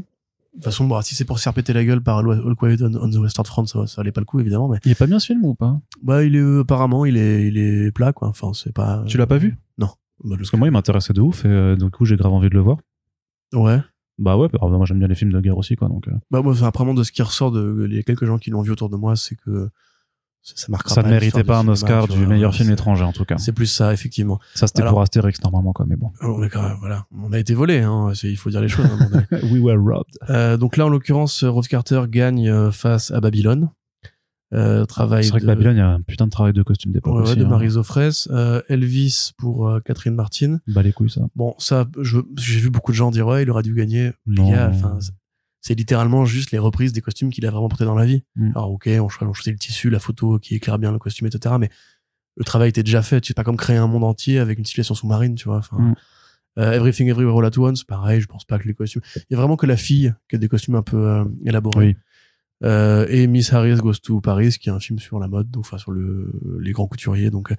De 0.55 0.62
toute 0.62 0.65
façon, 0.65 0.86
bon, 0.86 1.01
si 1.02 1.15
c'est 1.15 1.24
pour 1.27 1.39
se 1.39 1.44
faire 1.44 1.55
péter 1.55 1.73
la 1.73 1.85
gueule 1.85 2.02
par 2.02 2.19
All 2.19 2.55
Quiet 2.56 2.82
on, 2.82 2.93
on 2.94 3.10
the 3.10 3.16
Western 3.16 3.44
Front, 3.47 3.66
ça, 3.66 3.86
ça 3.86 3.97
valait 3.98 4.12
pas 4.12 4.20
le 4.20 4.24
coup, 4.24 4.40
évidemment, 4.40 4.66
mais 4.69 4.78
Il 4.85 4.90
est 4.90 4.94
pas 4.97 5.06
bien 5.06 5.19
ce 5.19 5.27
film 5.27 5.44
ou 5.44 5.55
pas? 5.55 5.78
bah, 6.02 6.24
il 6.24 6.35
est 6.36 6.59
apparemment, 6.60 7.05
il 7.05 7.16
est, 7.16 7.47
il 7.47 7.59
est 7.59 7.90
plat, 7.93 8.12
quoi. 8.12 8.28
Enfin, 8.28 8.52
c'est 8.55 8.73
pas. 8.73 9.05
Tu 9.06 9.19
l'as 9.19 9.27
pas 9.27 9.36
vu? 9.39 9.56
Non. 9.77 9.89
Bah, 10.24 10.36
Parce 10.36 10.51
que 10.51 10.57
moi, 10.57 10.69
il 10.69 10.70
m'intéressait 10.73 11.12
de 11.12 11.20
ouf 11.20 11.45
et 11.45 11.49
euh, 11.49 11.77
du 11.77 11.90
coup, 11.90 12.05
j'ai 12.05 12.16
grave 12.16 12.32
envie 12.32 12.49
de 12.51 12.55
le 12.55 12.61
voir. 12.61 12.78
Ouais. 13.53 13.81
Bah 14.19 14.36
ouais, 14.36 14.49
bah, 14.53 14.59
moi 14.62 14.85
j'aime 14.85 14.99
bien 14.99 15.07
les 15.07 15.15
films 15.15 15.32
de 15.32 15.40
guerre 15.40 15.57
aussi, 15.59 15.77
quoi. 15.77 15.89
Donc, 15.89 16.09
euh, 16.09 16.12
Bah, 16.31 16.43
moi, 16.43 16.55
apparemment, 16.65 16.95
de 16.95 17.05
ce 17.05 17.12
qui 17.12 17.23
ressort 17.23 17.53
de 17.53 17.85
les 17.85 18.03
quelques 18.03 18.24
gens 18.27 18.39
qui 18.39 18.51
l'ont 18.51 18.62
vu 18.62 18.73
autour 18.73 18.89
de 18.90 18.97
moi, 18.97 19.15
c'est 19.15 19.36
que 19.36 19.69
ça, 20.43 20.55
ça 20.57 20.66
marquera 20.70 20.95
ça 20.97 21.03
ne 21.03 21.09
méritait 21.11 21.45
pas 21.45 21.59
un 21.61 21.69
Oscar 21.69 22.09
du 22.09 22.27
meilleur 22.27 22.51
ouais, 22.51 22.57
film 22.57 22.70
étranger, 22.70 23.05
en 23.05 23.12
tout 23.12 23.24
cas. 23.24 23.39
C'est 23.39 23.53
plus 23.53 23.66
ça, 23.66 23.93
effectivement. 23.93 24.40
Ça, 24.55 24.66
c'était 24.66 24.81
Alors- 24.81 24.95
pour 24.95 25.03
Astérix, 25.03 25.40
normalement, 25.43 25.73
quoi, 25.73 25.86
mais 25.89 25.95
bon. 25.97 26.11
On 26.23 26.43
est 26.43 26.49
quand 26.49 26.62
même, 26.62 26.77
voilà. 26.81 27.07
On 27.16 27.32
a 27.32 27.39
été 27.39 27.55
volé, 27.55 27.78
hein. 27.81 28.12
Il 28.24 28.36
faut 28.36 28.51
dire 28.51 28.61
les 28.61 28.69
choses. 28.69 28.86
hein, 28.86 29.23
We 29.53 29.61
were 29.62 29.78
robbed. 29.78 30.19
Euh, 30.31 30.57
donc 30.57 30.77
là, 30.77 30.86
en 30.86 30.89
l'occurrence, 30.89 31.45
Rose 31.45 31.69
Carter 31.69 32.03
gagne 32.09 32.49
euh, 32.49 32.70
face 32.73 33.12
à 33.12 33.20
Babylone. 33.20 33.70
Euh, 34.55 34.87
travail 34.87 35.25
C'est 35.25 35.31
vrai 35.31 35.41
que 35.41 35.45
de- 35.45 35.49
Babylone, 35.49 35.77
il 35.77 35.79
y 35.79 35.83
a 35.83 35.89
un 35.91 36.01
putain 36.01 36.25
de 36.25 36.31
travail 36.31 36.55
de 36.55 36.62
costume 36.62 36.93
d'époque 36.93 37.12
Ouais, 37.15 37.20
ouais, 37.23 37.29
aussi. 37.31 37.37
de 37.39 37.45
hein. 37.45 37.49
Marie 37.49 37.69
Zofres. 37.70 38.29
Euh, 38.31 38.62
Elvis 38.69 39.33
pour 39.37 39.69
euh, 39.69 39.81
Catherine 39.81 40.15
Martin. 40.15 40.59
Bah 40.66 40.83
les 40.83 40.93
couilles, 40.93 41.11
ça. 41.11 41.29
Bon, 41.37 41.55
ça, 41.59 41.87
je- 42.01 42.20
j'ai 42.39 42.59
vu 42.61 42.70
beaucoup 42.70 42.91
de 42.93 42.97
gens 42.97 43.11
dire 43.11 43.27
ouais, 43.27 43.43
il 43.43 43.51
aurait 43.51 43.62
dû 43.62 43.75
gagner. 43.75 44.12
Non. 44.27 44.51
c'est- 45.61 45.75
littéralement 45.75 46.25
juste 46.25 46.51
les 46.51 46.59
reprises 46.59 46.95
des 46.95 47.03
costumes 47.03 47.29
qu'il 47.31 47.45
a 47.45 47.51
vraiment 47.51 47.69
portés 47.69 47.85
dans 47.85 47.95
la 47.95 48.07
vie. 48.07 48.23
Mm. 48.37 48.53
Alors 48.55 48.70
ok, 48.73 48.89
on, 48.89 49.05
on 49.05 49.33
choisit 49.35 49.53
le 49.53 49.59
tissu, 49.59 49.91
la 49.91 49.99
photo 49.99 50.39
qui 50.39 50.55
éclaire 50.55 50.79
bien 50.79 50.93
le 50.93 50.99
costume, 50.99 51.27
etc. 51.27 51.57
Mais 51.61 51.69
le 52.39 52.45
travail 52.45 52.70
était 52.70 52.83
déjà 52.83 53.03
fait. 53.03 53.23
C'est 53.27 53.35
pas 53.35 53.45
comme 53.45 53.59
créer 53.59 53.77
un 53.77 53.87
monde 53.87 54.05
entier 54.05 54.39
avec 54.39 54.59
une 54.59 54.65
situation 54.65 54.95
sous-marine, 54.95 55.35
tu 55.35 55.45
vois. 55.47 55.59
Enfin, 55.59 55.77
Mm. 55.79 55.95
euh, 56.61 56.73
Everything 56.73 57.09
Everywhere 57.11 57.37
All 57.39 57.45
at 57.45 57.59
Once, 57.59 57.85
pareil. 57.85 58.23
Je 58.23 58.27
pense 58.27 58.47
pas 58.47 58.59
que 58.59 58.66
les 58.66 58.73
costumes. 58.73 59.03
Il 59.16 59.23
y 59.33 59.35
a 59.35 59.37
vraiment 59.37 59.57
que 59.57 59.66
la 59.66 59.77
fille 59.77 60.15
qui 60.31 60.37
a 60.37 60.39
des 60.39 60.49
costumes 60.49 60.77
un 60.77 60.83
peu 60.83 60.97
euh, 61.07 61.25
élaborés. 61.45 61.87
Oui. 61.89 61.97
Euh, 62.64 63.06
et 63.09 63.26
Miss 63.26 63.52
Harris 63.52 63.76
Goes 63.76 64.01
to 64.02 64.20
Paris, 64.20 64.56
qui 64.60 64.68
est 64.68 64.72
un 64.72 64.80
film 64.80 64.98
sur 64.98 65.18
la 65.18 65.28
mode, 65.28 65.51
donc 65.51 65.64
enfin 65.66 65.78
sur 65.78 65.93
le, 65.93 66.32
les 66.60 66.72
grands 66.72 66.89
couturiers. 66.89 67.30
Donc 67.30 67.52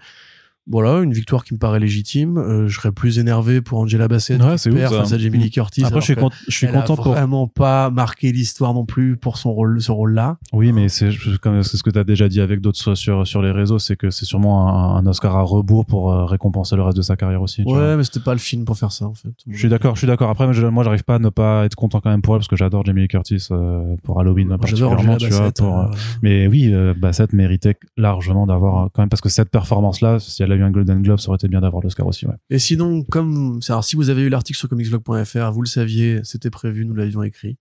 voilà, 0.70 1.00
une 1.02 1.14
victoire 1.14 1.44
qui 1.44 1.54
me 1.54 1.60
paraît 1.60 1.80
légitime. 1.80 2.38
Euh, 2.38 2.68
je 2.68 2.76
serais 2.76 2.91
plus 2.91 3.18
énervé 3.20 3.62
pour 3.62 3.80
Angela 3.80 4.08
Bassett, 4.08 4.40
Ouais, 4.41 4.56
qui 4.56 4.70
ouf, 4.70 4.76
perd 4.76 4.94
ça. 4.94 5.00
face 5.00 5.14
à 5.14 5.18
Jamie 5.18 5.40
Lee 5.40 5.50
Curtis. 5.50 5.84
Après, 5.84 6.00
je 6.00 6.06
suis, 6.06 6.16
cont- 6.16 6.30
je 6.48 6.56
suis 6.56 6.68
content 6.68 6.96
pour. 6.96 7.10
vraiment 7.14 7.48
pas 7.48 7.90
marqué 7.90 8.32
l'histoire 8.32 8.74
non 8.74 8.86
plus 8.86 9.18
pour 9.18 9.38
son 9.38 9.52
rôle, 9.52 9.82
ce 9.82 9.91
rôle-là. 9.91 10.38
Oui, 10.54 10.72
mais 10.72 10.88
c'est 10.90 11.12
ce 11.12 11.84
que 11.84 11.90
tu 11.90 12.00
as 12.00 12.04
déjà 12.04 12.30
dit 12.30 12.40
avec 12.41 12.62
d'autres 12.62 12.78
sur, 12.96 13.26
sur, 13.28 13.41
les 13.41 13.52
réseaux, 13.52 13.80
c'est 13.80 13.96
que 13.96 14.10
c'est 14.10 14.26
sûrement 14.26 14.70
un, 14.70 14.98
un 14.98 15.06
Oscar 15.08 15.36
à 15.36 15.41
rebours 15.41 15.86
pour 15.86 16.12
euh, 16.12 16.26
récompenser 16.26 16.76
le 16.76 16.84
reste 16.84 16.98
de 16.98 17.02
sa 17.02 17.16
carrière 17.16 17.41
aussi. 17.41 17.64
tu 17.64 17.70
vois. 17.70 17.80
Ouais, 17.80 17.98
mais 17.98 18.04
c'était 18.04 18.20
pas 18.20 18.34
le 18.34 18.40
film 18.40 18.66
pour 18.66 18.78
faire 18.78 18.91
ça 18.91 19.06
en 19.06 19.14
fait. 19.16 19.30
Je 19.50 19.58
suis 19.58 19.70
d'accord, 19.70 19.96
je 19.96 20.00
suis 20.02 20.08
d'accord. 20.08 20.30
Après, 20.30 20.46
moi, 20.70 20.84
j'arrive 20.84 21.04
pas 21.04 21.16
à 21.16 21.20
ne 21.20 21.30
pas 21.30 21.66
être 21.66 21.76
content 21.76 22.00
quand 22.00 22.10
même 22.12 22.22
pour 22.22 22.36
elle 22.36 22.40
parce 22.40 22.48
que 22.48 22.56
j'adore 22.56 22.86
Jamie 22.86 23.02
Lee 23.02 23.08
Curtis 23.08 23.48
euh, 23.52 23.96
pour 24.04 24.20
Halloween 24.20 24.50
particulièrement, 24.50 25.18
tu 25.18 25.30
vois. 25.30 25.52
Pour, 25.52 25.80
euh, 25.80 25.86
Mais 26.22 26.48
oui, 26.48 26.72
Bassett 26.98 27.34
méritait 27.34 27.78
largement 27.98 28.46
d'avoir 28.46 28.90
quand 28.94 29.02
même 29.02 29.10
parce 29.10 29.22
que 29.22 29.30
cette 29.30 29.50
performance-là, 29.50 30.20
si 30.20 30.44
elle 30.44 30.52
a 30.52 30.59
eu 30.60 30.64
un 30.64 30.72
Golden 30.72 31.02
Globe, 31.02 31.19
ça 31.19 31.30
aurait 31.30 31.38
été 31.38 31.48
bien 31.48 31.61
d'avoir 31.61 31.81
l'Oscar 31.84 32.06
aussi. 32.07 32.26
Ouais. 32.27 32.36
Et 32.49 32.60
sinon, 32.60 33.03
comme 33.03 33.60
alors, 33.69 33.84
si 33.84 33.95
vous 33.95 34.10
avez 34.10 34.22
eu 34.22 34.30
l'article 34.30 34.57
sur 34.60 34.69
comicsblog.fr, 34.69 35.52
vous 35.52 35.61
le 35.61 35.68
saviez, 35.68 36.19
c'était 36.23 36.49
prévu, 36.49 36.86
nous 36.86 36.94
l'avions 36.94 37.23
écrit. 37.23 37.57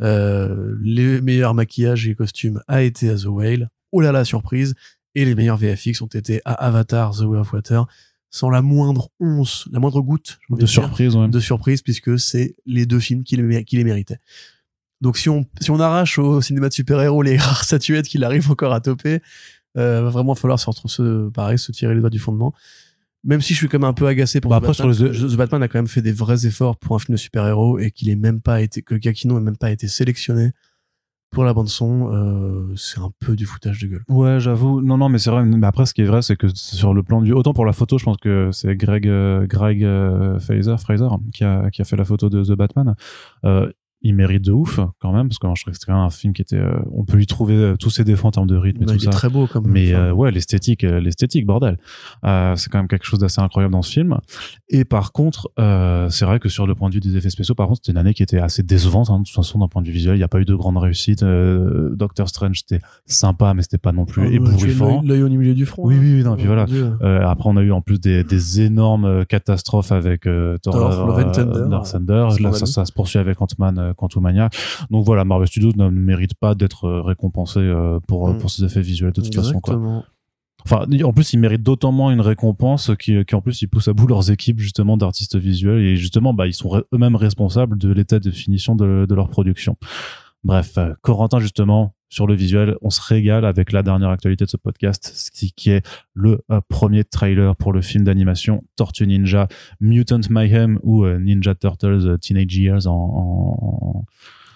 Euh, 0.00 0.76
les 0.82 1.20
meilleurs 1.20 1.54
maquillages 1.54 2.06
et 2.08 2.14
costumes 2.14 2.60
a 2.68 2.82
été 2.82 3.10
à 3.10 3.16
The 3.16 3.26
Whale. 3.26 3.68
Oh 3.92 4.00
là 4.00 4.12
là, 4.12 4.24
surprise. 4.24 4.74
Et 5.14 5.24
les 5.24 5.34
meilleurs 5.34 5.56
VFX 5.56 6.02
ont 6.02 6.06
été 6.06 6.40
à 6.44 6.52
Avatar, 6.52 7.16
The 7.16 7.22
Way 7.22 7.38
of 7.38 7.52
Water, 7.52 7.86
sans 8.30 8.50
la 8.50 8.62
moindre 8.62 9.08
once, 9.20 9.66
la 9.72 9.80
moindre 9.80 10.00
goutte 10.02 10.38
De 10.50 10.56
dire, 10.58 10.68
surprise, 10.68 11.16
ouais. 11.16 11.28
de 11.28 11.40
surprise, 11.40 11.82
puisque 11.82 12.18
c'est 12.18 12.54
les 12.66 12.86
deux 12.86 13.00
films 13.00 13.24
qui 13.24 13.36
les, 13.36 13.42
mé- 13.42 13.64
qui 13.64 13.76
les 13.76 13.84
méritaient. 13.84 14.18
Donc 15.00 15.16
si 15.16 15.28
on, 15.28 15.46
si 15.60 15.70
on 15.70 15.80
arrache 15.80 16.18
au 16.18 16.40
cinéma 16.40 16.68
de 16.68 16.74
super-héros 16.74 17.22
les 17.22 17.36
rares 17.38 17.64
statuettes 17.64 18.06
qu'il 18.06 18.22
arrive 18.24 18.50
encore 18.50 18.72
à 18.74 18.80
toper, 18.80 19.20
euh, 19.76 20.02
va 20.02 20.10
vraiment 20.10 20.34
falloir 20.34 20.58
se, 20.58 20.66
retrouver- 20.66 20.92
se, 20.92 21.28
pareil, 21.30 21.58
se 21.58 21.72
tirer 21.72 21.94
les 21.94 22.00
doigts 22.00 22.10
du 22.10 22.18
fondement. 22.18 22.54
Même 23.24 23.40
si 23.40 23.52
je 23.52 23.58
suis 23.58 23.68
quand 23.68 23.78
même 23.80 23.88
un 23.88 23.92
peu 23.92 24.06
agacé 24.06 24.40
pour 24.40 24.50
Bah 24.50 24.56
The 24.60 24.64
après, 24.64 24.72
Batman, 24.78 24.94
sur 24.94 25.26
les 25.28 25.34
The 25.34 25.36
Batman 25.36 25.62
a 25.62 25.68
quand 25.68 25.78
même 25.78 25.88
fait 25.88 26.02
des 26.02 26.12
vrais 26.12 26.46
efforts 26.46 26.76
pour 26.76 26.94
un 26.94 26.98
film 27.00 27.14
de 27.14 27.20
super-héros 27.20 27.78
et 27.78 27.90
qu'il 27.90 28.08
ait 28.10 28.16
même 28.16 28.40
pas 28.40 28.62
été, 28.62 28.80
que 28.80 28.94
Giacchino 29.00 29.36
ait 29.38 29.42
même 29.42 29.56
pas 29.56 29.70
été 29.72 29.88
sélectionné 29.88 30.52
pour 31.30 31.44
la 31.44 31.52
bande 31.52 31.68
son, 31.68 32.10
euh, 32.10 32.74
c'est 32.76 33.00
un 33.00 33.10
peu 33.18 33.36
du 33.36 33.44
foutage 33.44 33.80
de 33.80 33.88
gueule. 33.88 34.04
Ouais, 34.08 34.40
j'avoue. 34.40 34.80
Non, 34.80 34.96
non, 34.96 35.10
mais 35.10 35.18
c'est 35.18 35.30
vrai. 35.30 35.44
Mais 35.44 35.66
après, 35.66 35.84
ce 35.84 35.92
qui 35.92 36.00
est 36.00 36.06
vrai, 36.06 36.22
c'est 36.22 36.36
que 36.36 36.46
sur 36.54 36.94
le 36.94 37.02
plan 37.02 37.20
du. 37.20 37.32
Autant 37.32 37.52
pour 37.52 37.66
la 37.66 37.74
photo, 37.74 37.98
je 37.98 38.04
pense 38.04 38.16
que 38.16 38.48
c'est 38.50 38.74
Greg, 38.76 39.06
euh, 39.06 39.46
Greg 39.46 39.84
euh, 39.84 40.38
Fraser, 40.38 40.76
Fraser 40.78 41.08
qui, 41.34 41.44
a, 41.44 41.70
qui 41.70 41.82
a 41.82 41.84
fait 41.84 41.96
la 41.96 42.06
photo 42.06 42.30
de 42.30 42.42
The 42.44 42.52
Batman. 42.56 42.94
Il 44.02 44.14
mérite 44.14 44.44
de 44.44 44.52
ouf 44.52 44.78
quand 45.00 45.12
même 45.12 45.28
parce 45.28 45.38
que 45.40 45.46
moi, 45.46 45.54
je 45.56 45.62
trouvais 45.62 45.72
que 45.72 45.78
c'était 45.80 45.90
quand 45.92 45.96
même 45.98 46.06
un 46.06 46.10
film 46.10 46.32
qui 46.32 46.42
était 46.42 46.56
euh, 46.56 46.78
on 46.92 47.04
peut 47.04 47.16
lui 47.16 47.26
trouver 47.26 47.54
euh, 47.54 47.76
tous 47.76 47.90
ses 47.90 48.04
défauts 48.04 48.28
en 48.28 48.30
termes 48.30 48.46
de 48.46 48.56
rythme 48.56 48.82
et 48.82 48.86
Bah, 48.86 48.92
tout 48.92 48.98
il 48.98 49.02
ça 49.04 49.10
est 49.10 49.12
très 49.12 49.28
beau 49.28 49.48
quand 49.52 49.60
même. 49.60 49.72
mais 49.72 49.92
euh, 49.92 50.12
ouais 50.12 50.30
l'esthétique 50.30 50.84
euh, 50.84 51.00
l'esthétique 51.00 51.46
bordel 51.46 51.78
Euh, 52.24 52.54
c'est 52.56 52.70
quand 52.70 52.78
même 52.78 52.88
quelque 52.88 53.04
chose 53.04 53.18
d'assez 53.18 53.40
incroyable 53.40 53.72
dans 53.72 53.82
ce 53.82 53.92
film 53.92 54.18
et 54.68 54.84
par 54.84 55.12
contre 55.12 55.50
euh, 55.58 56.08
c'est 56.10 56.24
vrai 56.24 56.38
que 56.38 56.48
sur 56.48 56.66
le 56.66 56.74
point 56.74 56.88
de 56.90 56.94
vue 56.94 57.00
des 57.00 57.16
effets 57.16 57.30
spéciaux 57.30 57.54
par 57.54 57.66
contre 57.66 57.80
c'était 57.82 57.92
une 57.92 57.98
année 57.98 58.14
qui 58.14 58.22
était 58.22 58.38
assez 58.38 58.62
décevante 58.62 59.10
hein, 59.10 59.18
de 59.18 59.24
toute 59.24 59.34
façon 59.34 59.58
d'un 59.58 59.68
point 59.68 59.82
de 59.82 59.86
vue 59.88 59.92
visuel 59.92 60.14
il 60.14 60.18
n'y 60.18 60.24
a 60.24 60.28
pas 60.28 60.40
eu 60.40 60.44
de 60.44 60.54
grande 60.54 60.76
réussite 60.78 61.22
euh, 61.22 61.90
Doctor 61.96 62.28
Strange 62.28 62.58
c'était 62.66 62.82
sympa 63.06 63.52
mais 63.54 63.62
c'était 63.62 63.78
pas 63.78 63.92
non 63.92 64.04
plus 64.06 64.22
ah, 64.24 64.30
ébouriffant 64.30 65.02
l'œil- 65.04 65.22
au 65.22 65.28
milieu 65.28 65.54
du 65.54 65.66
front. 65.66 65.82
Oui, 65.86 65.96
hein. 65.96 65.98
oui, 66.00 66.14
oui, 66.18 66.24
non, 66.24 66.34
puis 66.36 66.44
Oh, 66.44 66.54
voilà. 66.54 66.66
Euh, 67.02 67.26
après, 67.26 67.48
on 67.50 67.56
a 67.56 67.62
eu 67.62 67.72
en 67.72 67.80
plus 67.82 68.00
des, 68.00 68.24
des 68.24 68.60
énormes 68.62 69.24
catastrophes 69.26 69.92
avec 69.92 70.26
euh, 70.26 70.56
Thor, 70.58 70.72
Thor, 70.74 71.06
Love 71.06 71.18
and 71.26 71.32
Thunder. 71.32 71.78
Thunder. 71.90 72.28
Là, 72.40 72.52
ça, 72.52 72.66
ça 72.66 72.84
se 72.84 72.92
poursuit 72.92 73.18
avec 73.18 73.40
Ant-Man, 73.40 73.87
Quantumania. 73.96 74.50
Donc 74.90 75.04
voilà, 75.04 75.24
Marvel 75.24 75.48
Studios 75.48 75.72
ne 75.76 75.88
mérite 75.88 76.34
pas 76.34 76.54
d'être 76.54 76.84
euh, 76.84 77.02
récompensé 77.02 77.60
euh, 77.60 77.98
pour, 78.06 78.28
Mm. 78.28 78.38
pour 78.38 78.50
ses 78.50 78.64
effets 78.64 78.80
visuels 78.80 79.12
de 79.12 79.20
toute 79.20 79.34
façon. 79.34 79.60
Quoi. 79.60 80.04
Enfin, 80.64 80.86
en 81.04 81.12
plus, 81.12 81.32
ils 81.32 81.38
méritent 81.38 81.62
d'autant 81.62 81.92
moins 81.92 82.12
une 82.12 82.20
récompense 82.20 82.90
qui, 82.98 83.24
qui 83.24 83.34
en 83.34 83.40
plus, 83.40 83.62
ils 83.62 83.68
poussent 83.68 83.88
à 83.88 83.92
bout 83.92 84.06
leurs 84.06 84.30
équipes 84.30 84.58
justement 84.58 84.96
d'artistes 84.96 85.36
visuels 85.36 85.80
et 85.80 85.96
justement, 85.96 86.34
bah, 86.34 86.46
ils 86.46 86.52
sont 86.52 86.82
eux-mêmes 86.92 87.16
responsables 87.16 87.78
de 87.78 87.92
l'état 87.92 88.18
de 88.18 88.30
finition 88.30 88.74
de, 88.74 89.06
de 89.08 89.14
leur 89.14 89.28
production. 89.28 89.76
Bref, 90.44 90.76
euh, 90.78 90.94
Corentin 91.02 91.38
justement 91.40 91.94
sur 92.08 92.26
le 92.26 92.34
visuel, 92.34 92.76
on 92.82 92.90
se 92.90 93.00
régale 93.00 93.44
avec 93.44 93.72
la 93.72 93.82
dernière 93.82 94.10
actualité 94.10 94.44
de 94.44 94.50
ce 94.50 94.56
podcast, 94.56 95.12
ce 95.14 95.30
qui, 95.30 95.52
qui 95.52 95.70
est 95.70 95.86
le 96.14 96.40
euh, 96.50 96.60
premier 96.68 97.04
trailer 97.04 97.54
pour 97.56 97.72
le 97.72 97.82
film 97.82 98.04
d'animation 98.04 98.64
Tortue 98.76 99.06
Ninja 99.06 99.46
Mutant 99.80 100.20
Mayhem 100.30 100.78
ou 100.82 101.04
euh, 101.04 101.18
Ninja 101.18 101.54
Turtles 101.54 102.06
euh, 102.06 102.16
Teenage 102.16 102.56
Years 102.56 102.86
en, 102.86 102.92
en- 102.92 104.04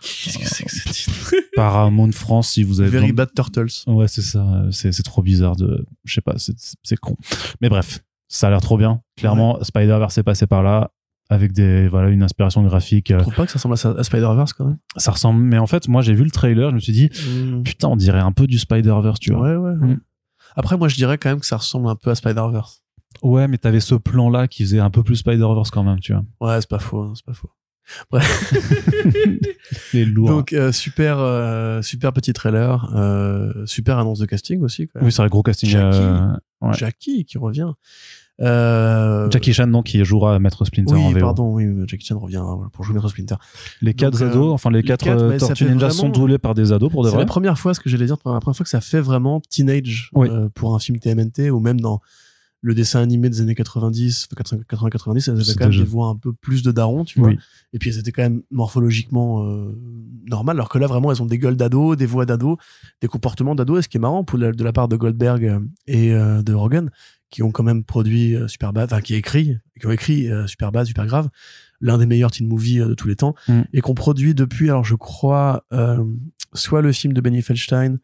Qu'est-ce 0.01 0.39
que 0.39 0.47
c'est 0.47 0.65
que 0.65 0.71
ce 0.73 0.89
titre 0.89 1.35
Paramount 1.55 2.11
France 2.11 2.51
si 2.51 2.65
vous 2.65 2.81
avez 2.81 2.91
Very 2.91 3.13
besoin- 3.13 3.15
Bad 3.27 3.35
Turtles. 3.35 3.71
Ouais, 3.87 4.09
c'est 4.09 4.23
ça. 4.23 4.65
C'est, 4.73 4.91
trop 5.05 5.23
bizarre 5.23 5.55
de, 5.55 5.87
je 6.05 6.15
sais 6.15 6.21
pas, 6.21 6.35
c'est, 6.39 6.57
c'est 6.83 6.97
con. 6.99 7.17
Mais 7.61 7.69
bref, 7.69 8.01
ça 8.27 8.49
a 8.49 8.51
l'air 8.51 8.61
trop 8.61 8.77
bien. 8.79 9.01
Clairement, 9.17 9.63
Spider-Verse 9.63 10.19
est 10.19 10.23
passé 10.25 10.47
par 10.49 10.63
là 10.65 10.91
avec 11.33 11.53
des, 11.53 11.89
voilà, 11.89 12.11
une 12.11 12.23
inspiration 12.23 12.63
graphique. 12.63 13.09
Je 13.09 13.15
euh, 13.15 13.21
trouve 13.21 13.35
pas 13.35 13.47
que 13.47 13.53
ça 13.53 13.59
ressemble 13.59 13.99
à, 13.99 14.05
Spider-Verse 14.05 14.53
quand 14.53 14.67
même? 14.67 14.79
Ça 14.97 15.13
ressemble, 15.13 15.41
mais 15.43 15.59
en 15.59 15.67
fait, 15.67 15.89
moi, 15.89 16.03
j'ai 16.03 16.15
vu 16.15 16.25
le 16.25 16.31
trailer, 16.31 16.71
je 16.71 16.75
me 16.75 16.81
suis 16.81 16.93
dit, 16.93 17.11
putain, 17.65 17.89
on 17.89 17.97
dirait 17.97 18.21
un 18.21 18.33
peu 18.33 18.47
du 18.47 18.59
Spider-Verse, 18.59 19.19
tu 19.19 19.33
vois. 19.33 19.43
Ouais, 19.43 19.57
ouais. 19.57 19.77
ouais. 19.77 19.95
Mm. 19.95 20.01
Après, 20.57 20.77
moi, 20.77 20.89
je 20.89 20.97
dirais 20.97 21.17
quand 21.19 21.31
même 21.31 21.41
que 21.41 21.47
ça 21.47 21.57
ressemble 21.57 21.89
un 21.89 21.97
peu 21.97 22.11
à 22.11 22.15
Spider-Verse. 22.15 22.83
Ouais, 23.23 23.49
mais 23.49 23.59
t'avais 23.59 23.81
ce 23.81 23.95
plan-là 23.95 24.49
qui 24.49 24.65
faisait 24.65 24.81
un 24.81 24.91
peu 24.91 25.03
plus 25.03 25.17
Spider-Verse 25.17 25.71
quand 25.71 25.85
même, 25.85 26.01
tu 26.01 26.13
vois. 26.13 26.25
Ouais, 26.41 26.61
c'est 26.61 26.69
pas 26.69 26.79
faux, 26.79 27.01
hein, 27.01 27.13
c'est 27.15 27.25
pas 27.25 27.35
faux. 27.35 27.51
Les 29.93 30.05
lourds. 30.05 30.29
Donc, 30.29 30.53
euh, 30.53 30.73
super, 30.73 31.19
euh, 31.19 31.83
super 31.83 32.13
petit 32.13 32.33
trailer, 32.33 32.93
euh, 32.95 33.67
super 33.67 33.99
annonce 33.99 34.19
de 34.19 34.27
casting 34.27 34.63
aussi. 34.63 34.89
Quand 34.89 35.01
même. 35.01 35.07
oui, 35.07 35.13
c'est 35.13 35.23
un 35.23 35.27
gros 35.27 35.43
casting. 35.43 35.69
Jackie. 35.69 35.99
ouais. 36.61 36.75
Jackie 36.75 37.25
qui 37.25 37.39
revient. 37.39 37.73
Euh, 38.41 39.31
Jackie 39.31 39.53
Chan, 39.53 39.67
donc, 39.67 39.87
qui 39.87 40.05
jouera 40.05 40.39
Maître 40.39 40.65
Splinter 40.65 40.95
en 40.95 41.09
Oui, 41.09 41.15
VO. 41.15 41.21
pardon, 41.21 41.55
oui, 41.55 41.67
Jackie 41.87 42.07
Chan 42.07 42.19
revient 42.19 42.43
pour 42.73 42.85
jouer 42.85 42.95
Maître 42.95 43.09
Splinter. 43.09 43.37
Les 43.83 43.95
quatre 43.95 44.23
euh, 44.23 44.31
ados, 44.31 44.53
enfin, 44.53 44.71
les 44.71 44.79
les 44.79 44.83
quatre, 44.89 45.05
quatre, 45.05 45.23
euh, 45.23 45.29
bah, 45.31 45.39
Tortues 45.39 45.65
Ninja 45.65 45.89
vraiment- 45.89 45.93
sont 45.93 46.09
doublés 46.09 46.39
par 46.39 46.55
des 46.55 46.73
ados 46.73 46.91
pour 46.91 47.03
de 47.05 47.09
C'est 47.09 47.15
vrai. 47.15 47.23
la 47.25 47.27
première 47.27 47.59
fois, 47.59 47.75
ce 47.75 47.81
que 47.81 47.89
j'allais 47.91 48.07
dire, 48.07 48.17
la 48.25 48.41
première 48.41 48.57
fois 48.57 48.65
que 48.65 48.71
ça 48.71 48.81
fait 48.81 49.01
vraiment 49.01 49.41
teenage 49.49 50.11
Oui. 50.15 50.29
euh, 50.31 50.49
pour 50.55 50.75
un 50.75 50.79
film 50.79 50.99
TMNT 50.99 51.51
ou 51.51 51.61
même 51.61 51.81
dans 51.81 52.01
le 52.65 52.75
dessin 52.77 53.01
animé 53.01 53.29
des 53.29 53.41
années 53.41 53.57
90, 53.57 54.29
80-90, 54.37 55.29
elles 55.29 55.35
avaient 55.35 55.55
quand 55.59 55.69
même 55.69 55.79
des 55.79 55.85
voix 55.85 56.07
un 56.07 56.15
peu 56.17 56.33
plus 56.33 56.63
de 56.63 56.71
daron, 56.71 57.05
tu 57.05 57.19
vois. 57.19 57.31
Oui. 57.31 57.39
Et 57.73 57.79
puis 57.81 57.91
elles 57.91 57.99
étaient 57.99 58.13
quand 58.13 58.23
même 58.23 58.43
morphologiquement 58.53 59.45
euh, 59.45 59.77
normales, 60.29 60.57
alors 60.57 60.69
que 60.69 60.79
là 60.79 60.87
vraiment 60.87 61.11
elles 61.11 61.21
ont 61.21 61.27
des 61.27 61.39
gueules 61.39 61.57
d'ados, 61.57 61.97
des 61.97 62.07
voix 62.07 62.25
d'ados, 62.25 62.57
des 63.01 63.09
comportements 63.09 63.57
d'ados. 63.57 63.81
Et 63.81 63.83
ce 63.83 63.89
qui 63.89 63.97
est 63.97 64.01
marrant 64.01 64.23
pour 64.23 64.39
la- 64.39 64.53
de 64.53 64.63
la 64.65 64.73
part 64.73 64.87
de 64.87 64.95
Goldberg 64.97 65.61
et 65.89 66.13
euh, 66.15 66.43
de 66.43 66.55
Rogan, 66.55 66.91
qui 67.33 67.43
ont 67.43 67.51
quand 67.51 67.65
même 67.65 67.83
produit 67.83 68.37
euh, 68.37 68.47
Superbad, 68.47 68.85
enfin 68.93 69.01
qui 69.01 69.15
écrit, 69.17 69.57
qui 69.81 69.87
ont 69.87 69.91
écrit 69.91 70.31
euh, 70.31 70.47
Superbad, 70.47 70.87
Super 70.87 71.07
Grave, 71.07 71.29
l'un 71.81 71.99
des 71.99 72.07
meilleurs 72.07 72.31
teen 72.31 72.47
movies 72.47 72.81
euh, 72.83 72.89
de 72.89 72.95
tous 72.95 73.09
les 73.09 73.17
temps, 73.17 73.35
Mm. 73.49 73.63
et 73.73 73.81
qu'on 73.81 73.95
produit 73.95 74.35
depuis, 74.35 74.69
alors 74.71 74.85
je 74.85 74.95
crois, 74.95 75.65
euh, 75.73 76.05
soit 76.53 76.83
le 76.83 76.93
film 76.93 77.13
de 77.15 77.21
Benny 77.21 77.43
Feldstein 77.43 77.99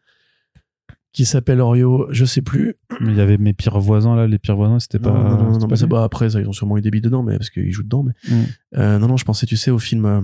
qui 1.11 1.25
s'appelle 1.25 1.59
Orio, 1.61 2.07
je 2.11 2.23
sais 2.25 2.41
plus. 2.41 2.75
Mais 3.01 3.11
il 3.11 3.17
y 3.17 3.21
avait 3.21 3.37
mes 3.37 3.53
pires 3.53 3.79
voisins 3.79 4.15
là, 4.15 4.27
les 4.27 4.37
pires 4.39 4.55
voisins, 4.55 4.79
c'était 4.79 4.99
pas. 4.99 5.11
non, 5.11 5.51
non, 5.51 5.59
non, 5.59 5.67
pas 5.67 5.87
pas 5.87 6.03
après 6.03 6.29
ça, 6.31 6.39
ils 6.41 6.47
ont 6.47 6.51
sûrement 6.51 6.77
eu 6.77 6.81
des 6.81 6.91
billes 6.91 7.01
dedans, 7.01 7.23
mais 7.23 7.37
parce 7.37 7.49
qu'ils 7.49 7.71
jouent 7.71 7.83
dedans. 7.83 8.03
Mais 8.03 8.13
Mm. 8.31 8.43
euh, 8.77 8.99
non, 8.99 9.07
non, 9.07 9.17
je 9.17 9.25
pensais, 9.25 9.45
tu 9.45 9.57
sais, 9.57 9.71
au 9.71 9.79
film 9.79 10.05
euh, 10.05 10.21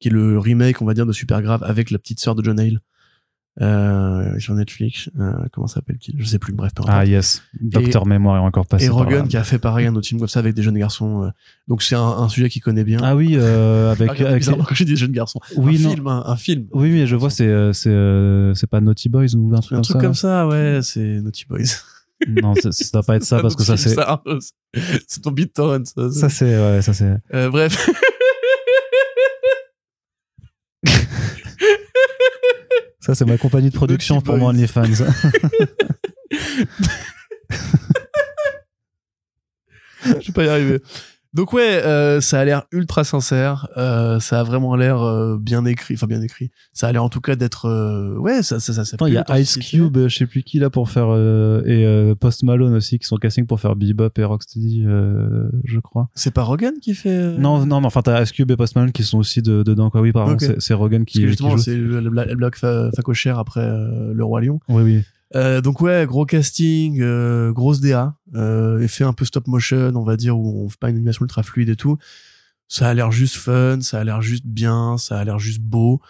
qui 0.00 0.08
est 0.08 0.12
le 0.12 0.38
remake, 0.38 0.82
on 0.82 0.84
va 0.84 0.94
dire, 0.94 1.06
de 1.06 1.12
Super 1.12 1.42
Grave 1.42 1.62
avec 1.64 1.90
la 1.90 1.98
petite 1.98 2.20
sœur 2.20 2.34
de 2.34 2.42
John 2.44 2.58
Hale 2.60 2.80
euh, 3.60 4.38
sur 4.38 4.54
Netflix. 4.54 5.10
Euh, 5.18 5.32
comment 5.52 5.66
s'appelle-t-il? 5.66 6.14
Je 6.18 6.24
sais 6.24 6.38
plus. 6.38 6.52
Bref, 6.52 6.72
peu. 6.74 6.82
Ah 6.86 7.04
yes, 7.04 7.42
Docteur 7.60 8.06
Mémoire 8.06 8.36
est 8.36 8.46
encore 8.46 8.66
passé. 8.66 8.86
Et 8.86 8.88
Rogan 8.88 9.28
qui 9.28 9.36
a 9.36 9.44
fait 9.44 9.58
pareil 9.58 9.86
un 9.86 9.94
autre 9.96 10.06
film 10.08 10.18
comme 10.20 10.28
ça 10.28 10.38
avec 10.40 10.54
des 10.54 10.62
jeunes 10.62 10.78
garçons. 10.78 11.24
euh. 11.24 11.30
donc 11.68 11.82
c'est 11.82 11.94
un, 11.94 12.00
un 12.02 12.28
sujet 12.28 12.48
qu'il 12.48 12.62
connaît 12.62 12.84
bien. 12.84 12.98
Ah 13.02 13.14
oui, 13.16 13.36
euh, 13.36 13.88
Ah, 13.88 13.92
avec. 14.00 14.10
regarde, 14.10 14.30
avec 14.32 14.44
quand 14.44 14.74
j'ai 14.74 14.84
dit 14.84 14.96
jeunes 14.96 15.12
garçons. 15.12 15.40
Oui, 15.56 15.76
un 15.78 15.82
non. 15.84 15.90
film, 15.94 16.06
un, 16.06 16.22
un 16.26 16.36
film. 16.36 16.66
Oui, 16.72 16.90
oui, 16.92 17.06
je 17.06 17.16
vois, 17.16 17.30
c'est 17.30 17.46
euh, 17.46 17.72
c'est 17.72 17.90
euh, 17.90 18.54
c'est 18.54 18.66
pas 18.68 18.80
Naughty 18.80 19.08
Boys 19.08 19.34
ou 19.36 19.54
un 19.54 19.60
truc 19.60 19.72
Un 19.72 19.76
comme 19.76 19.82
truc 19.82 19.96
ça. 19.96 20.00
comme 20.00 20.14
ça, 20.14 20.46
ouais, 20.48 20.80
c'est 20.82 21.20
Naughty 21.20 21.44
Boys. 21.48 21.58
Non, 22.28 22.54
ça, 22.54 22.70
ça 22.70 22.84
doit 22.92 23.02
pas 23.02 23.16
être 23.16 23.24
ça 23.24 23.38
parce 23.42 23.56
que 23.56 23.62
ça 23.62 23.78
c'est 23.78 23.96
c'est 25.08 25.22
ton 25.22 25.30
BitTorrent. 25.30 25.86
Ça, 25.86 26.10
ça 26.10 26.28
c'est 26.28 26.54
ouais, 26.54 26.82
ça 26.82 26.92
c'est. 26.92 27.16
Euh, 27.32 27.48
bref. 27.48 27.88
Ça, 33.10 33.16
c'est 33.16 33.24
ma 33.24 33.38
compagnie 33.38 33.70
de 33.70 33.74
production 33.74 34.20
pour 34.20 34.38
Boys. 34.38 34.50
OnlyFans. 34.50 34.84
Je 40.04 40.26
vais 40.26 40.32
pas 40.32 40.44
y 40.44 40.48
arriver. 40.48 40.80
Donc 41.32 41.52
ouais, 41.52 41.80
euh, 41.84 42.20
ça 42.20 42.40
a 42.40 42.44
l'air 42.44 42.64
ultra 42.72 43.04
sincère. 43.04 43.68
euh, 43.76 44.18
ça 44.18 44.40
a 44.40 44.42
vraiment 44.42 44.74
l'air 44.74 45.00
euh, 45.02 45.38
bien 45.40 45.64
écrit. 45.64 45.94
Enfin 45.94 46.08
bien 46.08 46.20
écrit. 46.22 46.50
Ça 46.72 46.88
a 46.88 46.92
l'air 46.92 47.04
en 47.04 47.08
tout 47.08 47.20
cas 47.20 47.36
d'être. 47.36 47.66
euh, 47.66 48.16
ouais, 48.18 48.42
ça, 48.42 48.58
ça, 48.58 48.72
ça. 48.72 48.84
ça 48.84 48.94
Attends, 48.96 49.06
il 49.06 49.14
y 49.14 49.16
a 49.16 49.38
Ice. 49.38 49.56
Cube, 49.58 49.96
euh, 49.96 50.08
je 50.08 50.16
sais 50.16 50.26
plus 50.26 50.42
qui 50.42 50.58
là 50.58 50.70
pour 50.70 50.90
faire 50.90 51.06
euh, 51.08 51.62
et 51.66 51.86
euh, 51.86 52.14
Post 52.16 52.42
Malone 52.42 52.74
aussi 52.74 52.98
qui 52.98 53.06
sont 53.06 53.16
casting 53.16 53.46
pour 53.46 53.60
faire 53.60 53.76
Bebop 53.76 54.10
et 54.18 54.24
Rocksteady, 54.24 54.82
euh, 54.86 55.48
je 55.64 55.78
crois. 55.78 56.08
C'est 56.16 56.32
pas 56.34 56.42
Rogan 56.42 56.74
qui 56.82 56.94
fait. 56.94 57.10
euh, 57.10 57.36
Non, 57.38 57.64
non, 57.64 57.80
mais 57.80 57.86
enfin 57.86 58.02
t'as 58.02 58.20
Ice 58.22 58.32
Cube 58.32 58.50
et 58.50 58.56
Post 58.56 58.74
Malone 58.74 58.90
qui 58.92 59.04
sont 59.04 59.18
aussi 59.18 59.40
de- 59.40 59.62
dedans 59.62 59.88
quoi. 59.90 60.00
Oui, 60.00 60.10
pardon, 60.10 60.32
Ok. 60.32 60.44
c'est- 60.58 60.74
Rogan 60.74 61.04
Parce 61.04 61.12
qui, 61.12 61.18
que 61.18 61.22
qui 61.24 61.28
justement, 61.28 61.56
c'est 61.58 61.76
bloc 61.76 62.56
fa- 62.56 62.90
facochère 62.96 63.38
après 63.38 63.60
le 63.68 64.24
roi 64.24 64.40
lion. 64.40 64.58
Oui, 64.68 64.82
oui. 64.82 65.02
Euh, 65.36 65.60
donc 65.60 65.80
ouais, 65.80 66.06
gros 66.06 66.26
casting, 66.26 67.00
euh, 67.00 67.52
grosse 67.52 67.80
DA, 67.80 68.16
euh, 68.34 68.80
effet 68.80 69.04
un 69.04 69.12
peu 69.12 69.24
stop 69.24 69.46
motion, 69.46 69.92
on 69.94 70.02
va 70.02 70.16
dire, 70.16 70.36
où 70.36 70.64
on 70.64 70.68
fait 70.68 70.78
pas 70.78 70.90
une 70.90 70.96
animation 70.96 71.24
ultra 71.24 71.42
fluide 71.42 71.68
et 71.68 71.76
tout. 71.76 71.98
Ça 72.68 72.88
a 72.88 72.94
l'air 72.94 73.10
juste 73.12 73.36
fun, 73.36 73.80
ça 73.80 74.00
a 74.00 74.04
l'air 74.04 74.22
juste 74.22 74.46
bien, 74.46 74.98
ça 74.98 75.18
a 75.18 75.24
l'air 75.24 75.38
juste 75.38 75.60
beau. 75.60 76.00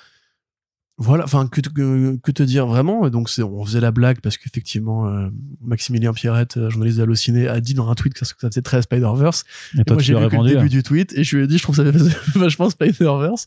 Voilà, 1.03 1.25
enfin 1.25 1.47
que, 1.47 1.63
te- 1.63 1.71
que, 1.71 2.17
que 2.23 2.31
te 2.31 2.43
dire 2.43 2.67
vraiment? 2.67 3.07
Et 3.07 3.11
donc 3.11 3.31
c'est, 3.31 3.43
on 3.43 3.65
faisait 3.65 3.81
la 3.81 3.91
blague 3.91 4.21
parce 4.21 4.37
qu'effectivement 4.37 5.09
euh, 5.09 5.31
Maximilien 5.63 6.13
Pierrette, 6.13 6.59
euh, 6.59 6.69
journaliste 6.69 6.99
d'Allociné, 6.99 7.49
a 7.49 7.61
dit 7.63 7.73
dans 7.73 7.89
un 7.89 7.95
tweet 7.95 8.13
que 8.13 8.27
ça, 8.27 8.35
que 8.35 8.41
ça 8.43 8.49
faisait 8.51 8.61
très 8.61 8.83
Spider-Verse. 8.83 9.45
Et 9.79 9.81
Et 9.81 9.85
toi 9.85 9.97
moi, 9.97 10.03
j'ai 10.03 10.13
lu 10.13 10.19
que 10.19 10.21
le 10.21 10.27
répondu. 10.29 10.49
début 10.51 10.63
là. 10.65 10.69
du 10.69 10.83
tweet 10.83 11.15
et 11.17 11.25
je 11.25 11.37
lui 11.39 11.45
ai 11.45 11.47
dit, 11.47 11.57
je 11.57 11.63
trouve 11.63 11.75
ça 11.77 11.85
fait 11.91 11.99
vachement 12.39 12.69
Spider-Verse. 12.69 13.47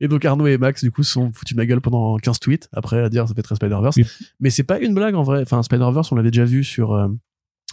Et 0.00 0.06
donc 0.06 0.24
Arnaud 0.24 0.46
et 0.46 0.58
Max, 0.58 0.84
du 0.84 0.92
coup, 0.92 1.02
se 1.02 1.10
sont 1.10 1.32
foutus 1.32 1.56
de 1.56 1.60
ma 1.60 1.66
gueule 1.66 1.80
pendant 1.80 2.16
15 2.18 2.38
tweets 2.38 2.68
après 2.72 3.02
à 3.02 3.08
dire 3.08 3.26
ça 3.26 3.34
fait 3.34 3.42
très 3.42 3.56
Spider-Verse. 3.56 3.96
Oui. 3.96 4.06
Mais 4.38 4.50
c'est 4.50 4.62
pas 4.62 4.78
une 4.78 4.94
blague 4.94 5.16
en 5.16 5.24
vrai. 5.24 5.42
Enfin, 5.42 5.60
Spider-Verse, 5.64 6.12
on 6.12 6.14
l'avait 6.14 6.30
déjà 6.30 6.44
vu 6.44 6.62
sur 6.62 6.92
euh, 6.94 7.08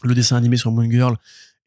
le 0.03 0.15
dessin 0.15 0.37
animé 0.37 0.57
sur 0.57 0.71
Moon 0.71 0.89
Girl 0.89 1.15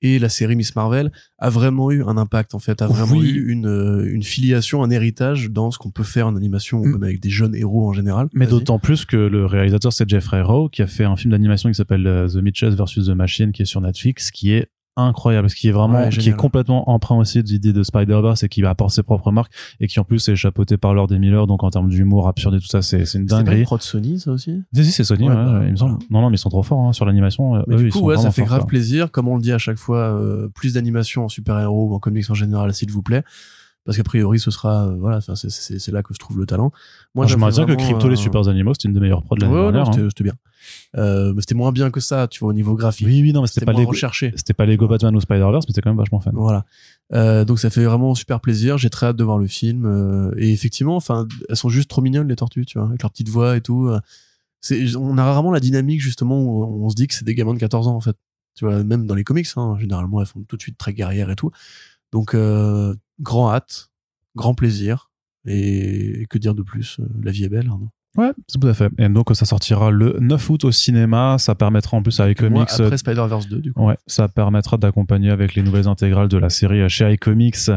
et 0.02 0.18
la 0.18 0.28
série 0.28 0.56
Miss 0.56 0.76
Marvel 0.76 1.10
a 1.38 1.48
vraiment 1.48 1.90
eu 1.90 2.02
un 2.04 2.16
impact 2.16 2.54
en 2.54 2.58
fait, 2.58 2.82
a 2.82 2.86
vraiment 2.86 3.16
Oui. 3.16 3.30
eu 3.30 3.50
une, 3.50 3.66
euh, 3.66 4.04
une 4.12 4.22
filiation, 4.22 4.82
un 4.82 4.90
héritage 4.90 5.50
dans 5.50 5.70
ce 5.70 5.78
qu'on 5.78 5.90
peut 5.90 6.02
faire 6.02 6.26
en 6.26 6.36
animation 6.36 6.82
Mm. 6.84 7.02
avec 7.04 7.20
des 7.20 7.30
jeunes 7.30 7.54
héros 7.54 7.88
en 7.88 7.92
général. 7.92 8.28
Mais 8.34 8.46
d'autant 8.46 8.78
plus 8.78 9.04
que 9.04 9.16
le 9.16 9.46
réalisateur 9.46 9.92
c'est 9.92 10.08
Jeffrey 10.08 10.42
Rowe 10.42 10.68
qui 10.68 10.82
a 10.82 10.86
fait 10.86 11.04
un 11.04 11.16
film 11.16 11.30
d'animation 11.30 11.68
qui 11.70 11.74
s'appelle 11.76 12.06
euh, 12.06 12.28
The 12.28 12.36
Mitchells 12.36 12.74
vs 12.74 13.06
The 13.06 13.10
Machine 13.14 13.52
qui 13.52 13.62
est 13.62 13.66
sur 13.66 13.80
Netflix 13.80 14.30
qui 14.32 14.52
est 14.52 14.66
incroyable 14.96 15.48
ce 15.48 15.54
qui 15.56 15.68
est 15.68 15.72
vraiment 15.72 16.00
Ouais, 16.00 16.08
qui 16.10 16.28
est 16.28 16.36
complètement 16.36 16.90
emprunt 16.90 17.16
aussi 17.16 17.42
d'idées 17.42 17.72
de 17.72 17.82
Spider-Verse 17.82 18.42
et 18.42 18.48
qui 18.48 18.64
apporte 18.64 18.90
ses 18.92 19.02
propres 19.02 19.30
marques 19.32 19.52
et 19.80 19.86
qui 19.86 19.98
en 20.00 20.04
plus 20.04 20.28
est 20.28 20.36
chapeauté 20.36 20.76
par 20.76 20.94
Lord 20.94 21.12
et 21.12 21.18
Miller. 21.18 21.46
Donc 21.46 21.64
en 21.64 21.70
termes 21.70 21.88
d'humour 21.88 22.28
absurde 22.28 22.54
et 22.54 22.60
tout 22.60 22.66
ça 22.66 22.82
c'est 22.82 23.04
c'est 23.04 23.18
une 23.18 23.26
dinguerie. 23.26 23.62
prod 23.64 23.80
Sony, 23.82 24.20
ça 24.20 24.32
aussi? 24.32 24.62
Si, 24.74 24.84
si, 24.84 24.92
c'est 24.92 25.04
Sony 25.04 25.28
Ouais, 25.28 25.34
bah, 25.34 25.62
il 25.64 25.72
me 25.72 25.76
semble. 25.76 25.98
Non 26.10 26.20
non 26.20 26.30
mais 26.30 26.36
ils 26.36 26.38
sont 26.38 26.50
trop 26.50 26.62
forts 26.62 26.80
hein, 26.86 26.92
sur 26.92 27.04
l'animation. 27.06 27.56
Euh, 27.56 27.62
Mais 27.66 27.76
eux, 27.76 27.82
du 27.84 27.90
coup, 27.90 28.00
ouais, 28.00 28.16
ça 28.16 28.30
fait 28.30 28.42
forts, 28.42 28.48
grave 28.48 28.60
quoi. 28.60 28.68
plaisir. 28.68 29.10
Comme 29.10 29.28
on 29.28 29.36
le 29.36 29.42
dit 29.42 29.52
à 29.52 29.58
chaque 29.58 29.78
fois, 29.78 29.98
euh, 29.98 30.48
plus 30.48 30.74
d'animation 30.74 31.24
en 31.24 31.28
super-héros 31.28 31.88
ou 31.90 31.94
en 31.94 31.98
comics 31.98 32.28
en 32.30 32.34
général, 32.34 32.72
s'il 32.74 32.90
vous 32.90 33.02
plaît? 33.02 33.24
Parce 33.84 33.96
qu'a 33.96 34.04
priori 34.04 34.38
ce 34.38 34.50
sera 34.50 34.86
euh, 34.86 34.96
voilà 34.98 35.20
c'est- 35.20 35.88
là 35.92 36.02
que 36.02 36.14
se 36.14 36.18
trouve 36.18 36.38
le 36.38 36.46
talent. 36.46 36.72
Moi, 37.14 37.26
ça 37.26 37.32
j'aimerais 37.32 37.52
dire 37.52 37.66
que 37.66 37.74
Crypto 37.74 38.08
les 38.08 38.14
euh, 38.14 38.16
Super 38.16 38.48
Animaux, 38.48 38.74
c'était 38.74 38.88
une 38.88 38.94
des 38.94 39.00
meilleures 39.00 39.22
prods 39.22 39.36
de 39.36 39.42
l'année 39.42 39.54
ouais, 39.54 39.62
dernière. 39.72 39.86
c'était 39.86 40.00
hein. 40.00 40.08
c'était 40.08 40.24
bien. 40.24 40.34
Euh, 40.96 41.32
mais 41.34 41.40
c'était 41.40 41.54
moins 41.54 41.72
bien 41.72 41.90
que 41.90 42.00
ça 42.00 42.28
tu 42.28 42.40
vois 42.40 42.50
au 42.50 42.52
niveau 42.52 42.74
graphique. 42.74 43.06
Oui, 43.06 43.22
oui, 43.22 43.32
non, 43.32 43.42
mais 43.42 43.48
c'était 43.48 43.66
pas 43.66 43.72
recherché. 43.72 44.32
c'était 44.36 44.54
pas 44.54 44.66
Lego 44.66 44.86
Batman 44.86 45.14
ou 45.16 45.20
Spider-Verse, 45.20 45.66
mais 45.66 45.72
c'était 45.72 45.80
quand 45.82 45.90
même 45.90 45.98
vachement 45.98 46.20
fun. 46.20 46.30
voilà. 46.34 46.64
Euh, 47.12 47.44
donc 47.44 47.58
ça 47.58 47.70
fait 47.70 47.84
vraiment 47.84 48.14
super 48.14 48.40
plaisir. 48.40 48.78
J'ai 48.78 48.90
très 48.90 49.06
hâte 49.06 49.16
de 49.16 49.24
voir 49.24 49.38
le 49.38 49.46
film 49.46 49.84
euh, 49.84 50.32
et 50.36 50.52
effectivement 50.52 50.96
enfin 50.96 51.26
elles 51.48 51.56
sont 51.56 51.68
juste 51.68 51.90
trop 51.90 52.00
mignonnes 52.00 52.28
les 52.28 52.36
tortues 52.36 52.64
tu 52.64 52.78
vois 52.78 52.88
avec 52.88 53.02
leur 53.02 53.10
petite 53.10 53.28
voix 53.28 53.56
et 53.56 53.60
tout 53.60 53.90
c'est 54.62 54.96
on 54.96 55.18
a 55.18 55.24
rarement 55.24 55.50
la 55.50 55.60
dynamique 55.60 56.00
justement 56.00 56.40
où 56.40 56.84
on 56.84 56.88
se 56.88 56.94
dit 56.94 57.08
que 57.08 57.14
c'est 57.14 57.24
des 57.24 57.34
gamins 57.34 57.52
de 57.52 57.58
14 57.58 57.88
ans 57.88 57.96
en 57.96 58.00
fait. 58.00 58.16
Tu 58.54 58.64
vois 58.64 58.82
même 58.84 59.06
dans 59.06 59.14
les 59.14 59.24
comics 59.24 59.48
hein, 59.56 59.76
généralement 59.78 60.20
elles 60.20 60.26
font 60.26 60.44
tout 60.46 60.56
de 60.56 60.62
suite 60.62 60.78
très 60.78 60.94
guerrières 60.94 61.30
et 61.30 61.36
tout. 61.36 61.50
Donc 62.12 62.34
euh, 62.34 62.94
grand 63.22 63.52
hâte 63.52 63.88
grand 64.36 64.54
plaisir 64.54 65.10
et, 65.46 66.22
et 66.22 66.26
que 66.26 66.38
dire 66.38 66.54
de 66.54 66.62
plus 66.62 66.98
euh, 67.00 67.04
la 67.22 67.30
vie 67.32 67.44
est 67.44 67.48
belle 67.48 67.68
Arnaud. 67.68 67.90
Ouais, 68.18 68.30
c'est 68.46 68.60
tout 68.60 68.68
à 68.68 68.74
fait. 68.74 68.90
Et 68.98 69.08
donc, 69.08 69.30
ça 69.32 69.46
sortira 69.46 69.90
le 69.90 70.18
9 70.20 70.50
août 70.50 70.64
au 70.64 70.70
cinéma. 70.70 71.36
Ça 71.38 71.54
permettra 71.54 71.96
en 71.96 72.02
plus 72.02 72.20
avec 72.20 72.38
Comics. 72.38 72.68
après 72.70 72.98
Spider-Verse 72.98 73.48
2 73.48 73.58
du 73.60 73.72
coup 73.72 73.86
Ouais, 73.86 73.96
ça 74.06 74.28
permettra 74.28 74.76
d'accompagner 74.76 75.30
avec 75.30 75.54
les 75.54 75.62
nouvelles 75.62 75.88
intégrales 75.88 76.28
de 76.28 76.36
la 76.36 76.50
série 76.50 76.86
chez 76.90 77.10
iComics 77.14 77.70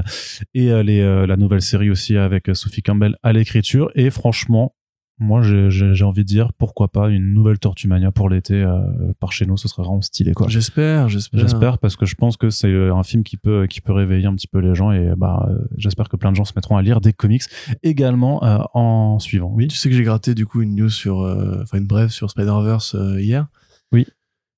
et 0.54 0.72
euh, 0.74 0.84
les, 0.84 1.00
euh, 1.00 1.26
la 1.26 1.38
nouvelle 1.38 1.62
série 1.62 1.90
aussi 1.90 2.18
avec 2.18 2.50
Sophie 2.54 2.84
Campbell 2.84 3.16
à 3.24 3.32
l'écriture. 3.32 3.90
Et 3.96 4.10
franchement, 4.10 4.75
moi, 5.18 5.42
j'ai- 5.42 6.04
envie 6.04 6.24
de 6.24 6.28
dire 6.28 6.52
pourquoi 6.54 6.90
pas 6.90 7.10
une 7.10 7.34
nouvelle 7.34 7.58
Tortue 7.58 7.88
Mania 7.88 8.12
pour 8.12 8.30
l'été 8.30 8.54
euh, 8.62 8.82
par 9.20 9.32
chez 9.32 9.46
nous. 9.46 9.56
Ce 9.58 9.68
serait 9.68 9.84
vraiment 9.84 10.02
stylé, 10.02 10.34
quoi. 10.34 10.48
j'espère 10.50 11.08
j'espère 11.10 11.40
J'espère 11.40 11.78
parce 11.78 11.96
que 11.96 12.06
je 12.06 12.16
pense 12.16 12.36
que 12.38 12.50
c'est 12.50 12.68
euh, 12.68 12.94
un 12.94 13.04
film 13.04 13.24
qui 13.24 13.38
peut 13.38 13.66
qui 13.68 13.80
peut 13.82 13.94
réveiller 13.94 14.26
un 14.28 14.36
petit 14.36 14.48
peu 14.48 14.60
les 14.60 14.76
gens 14.76 14.92
et 14.92 15.14
bah 15.18 15.48
euh, 15.50 15.58
j'espère 15.78 16.10
que 16.10 16.18
plein 16.18 16.32
de 16.32 16.36
gens 16.36 16.44
se 16.46 16.54
mettront 16.56 16.76
à 16.78 16.82
lire 16.82 17.00
des 17.02 17.14
comics 17.14 17.44
également 17.84 18.44
euh, 18.44 18.58
en 18.74 19.20
suivant. 19.20 19.52
Oui. 19.56 19.68
Tu 19.68 19.78
sais 19.78 19.90
que 19.90 19.96
j'ai 19.96 20.04
gratté 20.04 20.36
du 20.36 20.46
coup 20.46 20.62
une 20.62 20.76
news 20.76 20.90
sur, 20.90 21.22
euh, 21.22 21.60
enfin 21.64 21.78
une 21.78 21.88
brève 21.88 22.10
sur 22.10 22.30
Spider-Verse 22.30 22.96
hier. 23.18 23.48
Oui. 23.92 24.06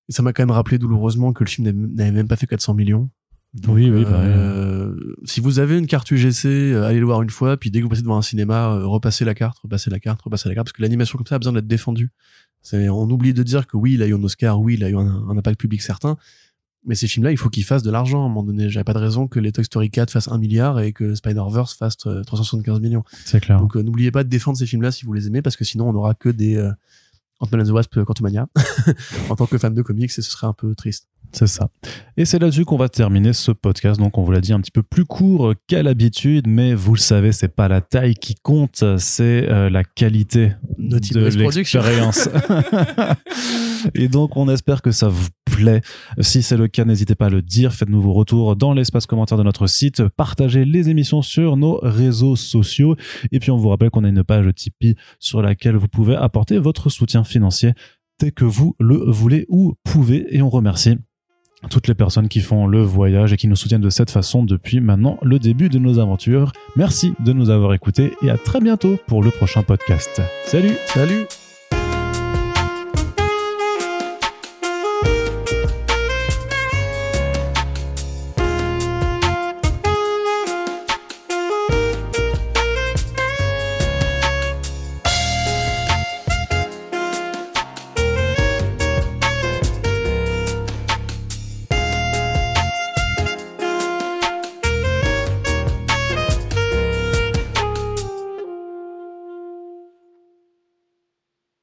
Et 0.09 0.13
ça 0.13 0.23
m'a 0.23 0.31
quand 0.33 0.41
même 0.43 0.51
rappelé 0.51 0.77
douloureusement 0.77 1.33
que 1.33 1.43
le 1.43 1.49
film 1.49 1.69
n'avait 1.95 2.11
même 2.11 2.27
pas 2.27 2.35
fait 2.37 2.47
400 2.47 2.73
millions. 2.73 3.09
Donc, 3.53 3.75
Oui, 3.75 3.89
oui, 3.89 4.03
bah 4.03 4.19
euh, 4.19 4.95
Si 5.25 5.39
vous 5.39 5.59
avez 5.59 5.77
une 5.77 5.87
carte 5.87 6.11
UGC, 6.11 6.45
euh, 6.45 6.87
allez 6.87 6.99
le 6.99 7.05
voir 7.05 7.21
une 7.21 7.29
fois, 7.29 7.57
puis 7.57 7.71
dès 7.71 7.79
que 7.79 7.83
vous 7.83 7.89
passez 7.89 8.01
devant 8.01 8.17
un 8.17 8.21
cinéma, 8.21 8.73
euh, 8.73 8.85
repassez 8.85 9.25
la 9.25 9.33
carte, 9.33 9.59
repassez 9.59 9.89
la 9.89 9.99
carte, 9.99 10.21
repassez 10.21 10.49
la 10.49 10.55
carte, 10.55 10.67
parce 10.67 10.73
que 10.73 10.81
l'animation 10.81 11.17
comme 11.17 11.27
ça 11.27 11.35
a 11.35 11.39
besoin 11.39 11.53
d'être 11.53 11.67
défendue. 11.67 12.11
C'est, 12.61 12.89
on 12.89 13.09
oublie 13.09 13.33
de 13.33 13.43
dire 13.43 13.65
que 13.65 13.77
oui, 13.77 13.93
il 13.93 14.03
a 14.03 14.07
eu 14.07 14.13
un 14.13 14.23
Oscar, 14.23 14.59
oui, 14.59 14.75
il 14.75 14.83
a 14.83 14.89
eu 14.89 14.95
un, 14.95 15.27
un 15.29 15.37
impact 15.37 15.59
public 15.59 15.81
certain, 15.81 16.17
mais 16.87 16.95
ces 16.95 17.07
films-là, 17.07 17.31
il 17.31 17.37
faut 17.37 17.49
qu'ils 17.49 17.65
fassent 17.65 17.83
de 17.83 17.91
l'argent 17.91 18.21
à 18.21 18.25
un 18.25 18.29
moment 18.29 18.43
donné. 18.43 18.69
J'avais 18.69 18.85
pas 18.85 18.93
de 18.93 18.99
raison 18.99 19.27
que 19.27 19.39
les 19.39 19.51
Toy 19.51 19.65
Story 19.65 19.91
4 19.91 20.09
fassent 20.09 20.29
un 20.29 20.37
milliard 20.37 20.79
et 20.79 20.93
que 20.93 21.15
Spider-Verse 21.15 21.75
fasse 21.75 21.97
euh, 22.07 22.23
375 22.23 22.79
millions. 22.79 23.03
C'est 23.25 23.41
clair. 23.41 23.59
Donc 23.59 23.75
euh, 23.75 23.83
n'oubliez 23.83 24.09
pas 24.09 24.23
de 24.23 24.29
défendre 24.29 24.57
ces 24.57 24.65
films-là 24.65 24.91
si 24.91 25.05
vous 25.05 25.11
les 25.11 25.27
aimez, 25.27 25.41
parce 25.41 25.57
que 25.57 25.65
sinon 25.65 25.89
on 25.89 25.93
n'aura 25.93 26.13
que 26.13 26.29
des 26.29 26.55
euh, 26.55 26.71
Ant-Man 27.39 27.61
and 27.61 27.65
the 27.65 27.71
Wasp 27.71 27.97
euh, 27.97 28.05
Quantumania 28.05 28.47
en 29.29 29.35
tant 29.35 29.45
que 29.45 29.57
fan 29.57 29.73
de 29.73 29.81
comics, 29.81 30.09
et 30.09 30.21
ce 30.21 30.21
serait 30.21 30.47
un 30.47 30.53
peu 30.53 30.73
triste. 30.75 31.07
C'est 31.33 31.47
ça. 31.47 31.69
Et 32.15 32.25
c'est 32.25 32.39
là-dessus 32.39 32.63
qu'on 32.63 32.77
va 32.77 32.87
terminer 32.87 33.33
ce 33.33 33.51
podcast. 33.51 33.99
Donc, 33.99 34.17
on 34.17 34.23
vous 34.23 34.31
l'a 34.31 34.39
dit 34.39 34.53
un 34.53 34.61
petit 34.61 34.71
peu 34.71 34.81
plus 34.81 35.03
court 35.03 35.53
qu'à 35.67 35.83
l'habitude, 35.83 36.47
mais 36.47 36.73
vous 36.73 36.93
le 36.93 36.99
savez, 36.99 37.33
c'est 37.33 37.49
pas 37.49 37.67
la 37.67 37.81
taille 37.81 38.15
qui 38.15 38.35
compte, 38.35 38.83
c'est 38.97 39.49
euh, 39.49 39.69
la 39.69 39.83
qualité 39.83 40.53
Naughty 40.77 41.13
de 41.13 41.19
l'expérience. 41.19 42.29
Et 43.95 44.07
donc, 44.07 44.37
on 44.37 44.49
espère 44.49 44.81
que 44.81 44.91
ça 44.91 45.07
vous 45.07 45.27
plaît. 45.45 45.81
Si 46.19 46.43
c'est 46.43 46.57
le 46.57 46.67
cas, 46.67 46.85
n'hésitez 46.85 47.15
pas 47.15 47.27
à 47.27 47.29
le 47.29 47.41
dire. 47.41 47.73
Faites-nous 47.73 48.01
vos 48.01 48.13
retours 48.13 48.55
dans 48.55 48.73
l'espace 48.73 49.05
commentaire 49.05 49.37
de 49.37 49.43
notre 49.43 49.67
site. 49.67 50.07
Partagez 50.09 50.65
les 50.65 50.89
émissions 50.89 51.21
sur 51.21 51.57
nos 51.57 51.79
réseaux 51.81 52.35
sociaux. 52.35 52.95
Et 53.31 53.39
puis, 53.39 53.51
on 53.51 53.57
vous 53.57 53.69
rappelle 53.69 53.89
qu'on 53.89 54.03
a 54.03 54.09
une 54.09 54.23
page 54.23 54.47
Tipeee 54.55 54.95
sur 55.19 55.41
laquelle 55.41 55.75
vous 55.75 55.87
pouvez 55.87 56.15
apporter 56.15 56.57
votre 56.57 56.89
soutien 56.89 57.23
financier 57.23 57.73
dès 58.19 58.31
que 58.31 58.45
vous 58.45 58.75
le 58.79 58.97
voulez 58.97 59.45
ou 59.49 59.75
pouvez. 59.83 60.25
Et 60.35 60.41
on 60.41 60.49
remercie 60.49 60.97
toutes 61.69 61.87
les 61.87 61.95
personnes 61.95 62.29
qui 62.29 62.39
font 62.39 62.67
le 62.67 62.81
voyage 62.81 63.33
et 63.33 63.37
qui 63.37 63.47
nous 63.47 63.55
soutiennent 63.55 63.81
de 63.81 63.89
cette 63.89 64.11
façon 64.11 64.43
depuis 64.43 64.79
maintenant 64.79 65.17
le 65.23 65.39
début 65.39 65.69
de 65.69 65.79
nos 65.79 65.99
aventures. 65.99 66.51
Merci 66.75 67.13
de 67.19 67.33
nous 67.33 67.49
avoir 67.49 67.73
écoutés 67.73 68.13
et 68.21 68.29
à 68.29 68.37
très 68.37 68.61
bientôt 68.61 68.97
pour 69.07 69.23
le 69.23 69.31
prochain 69.31 69.63
podcast. 69.63 70.21
Salut 70.45 70.73
Salut 70.87 71.25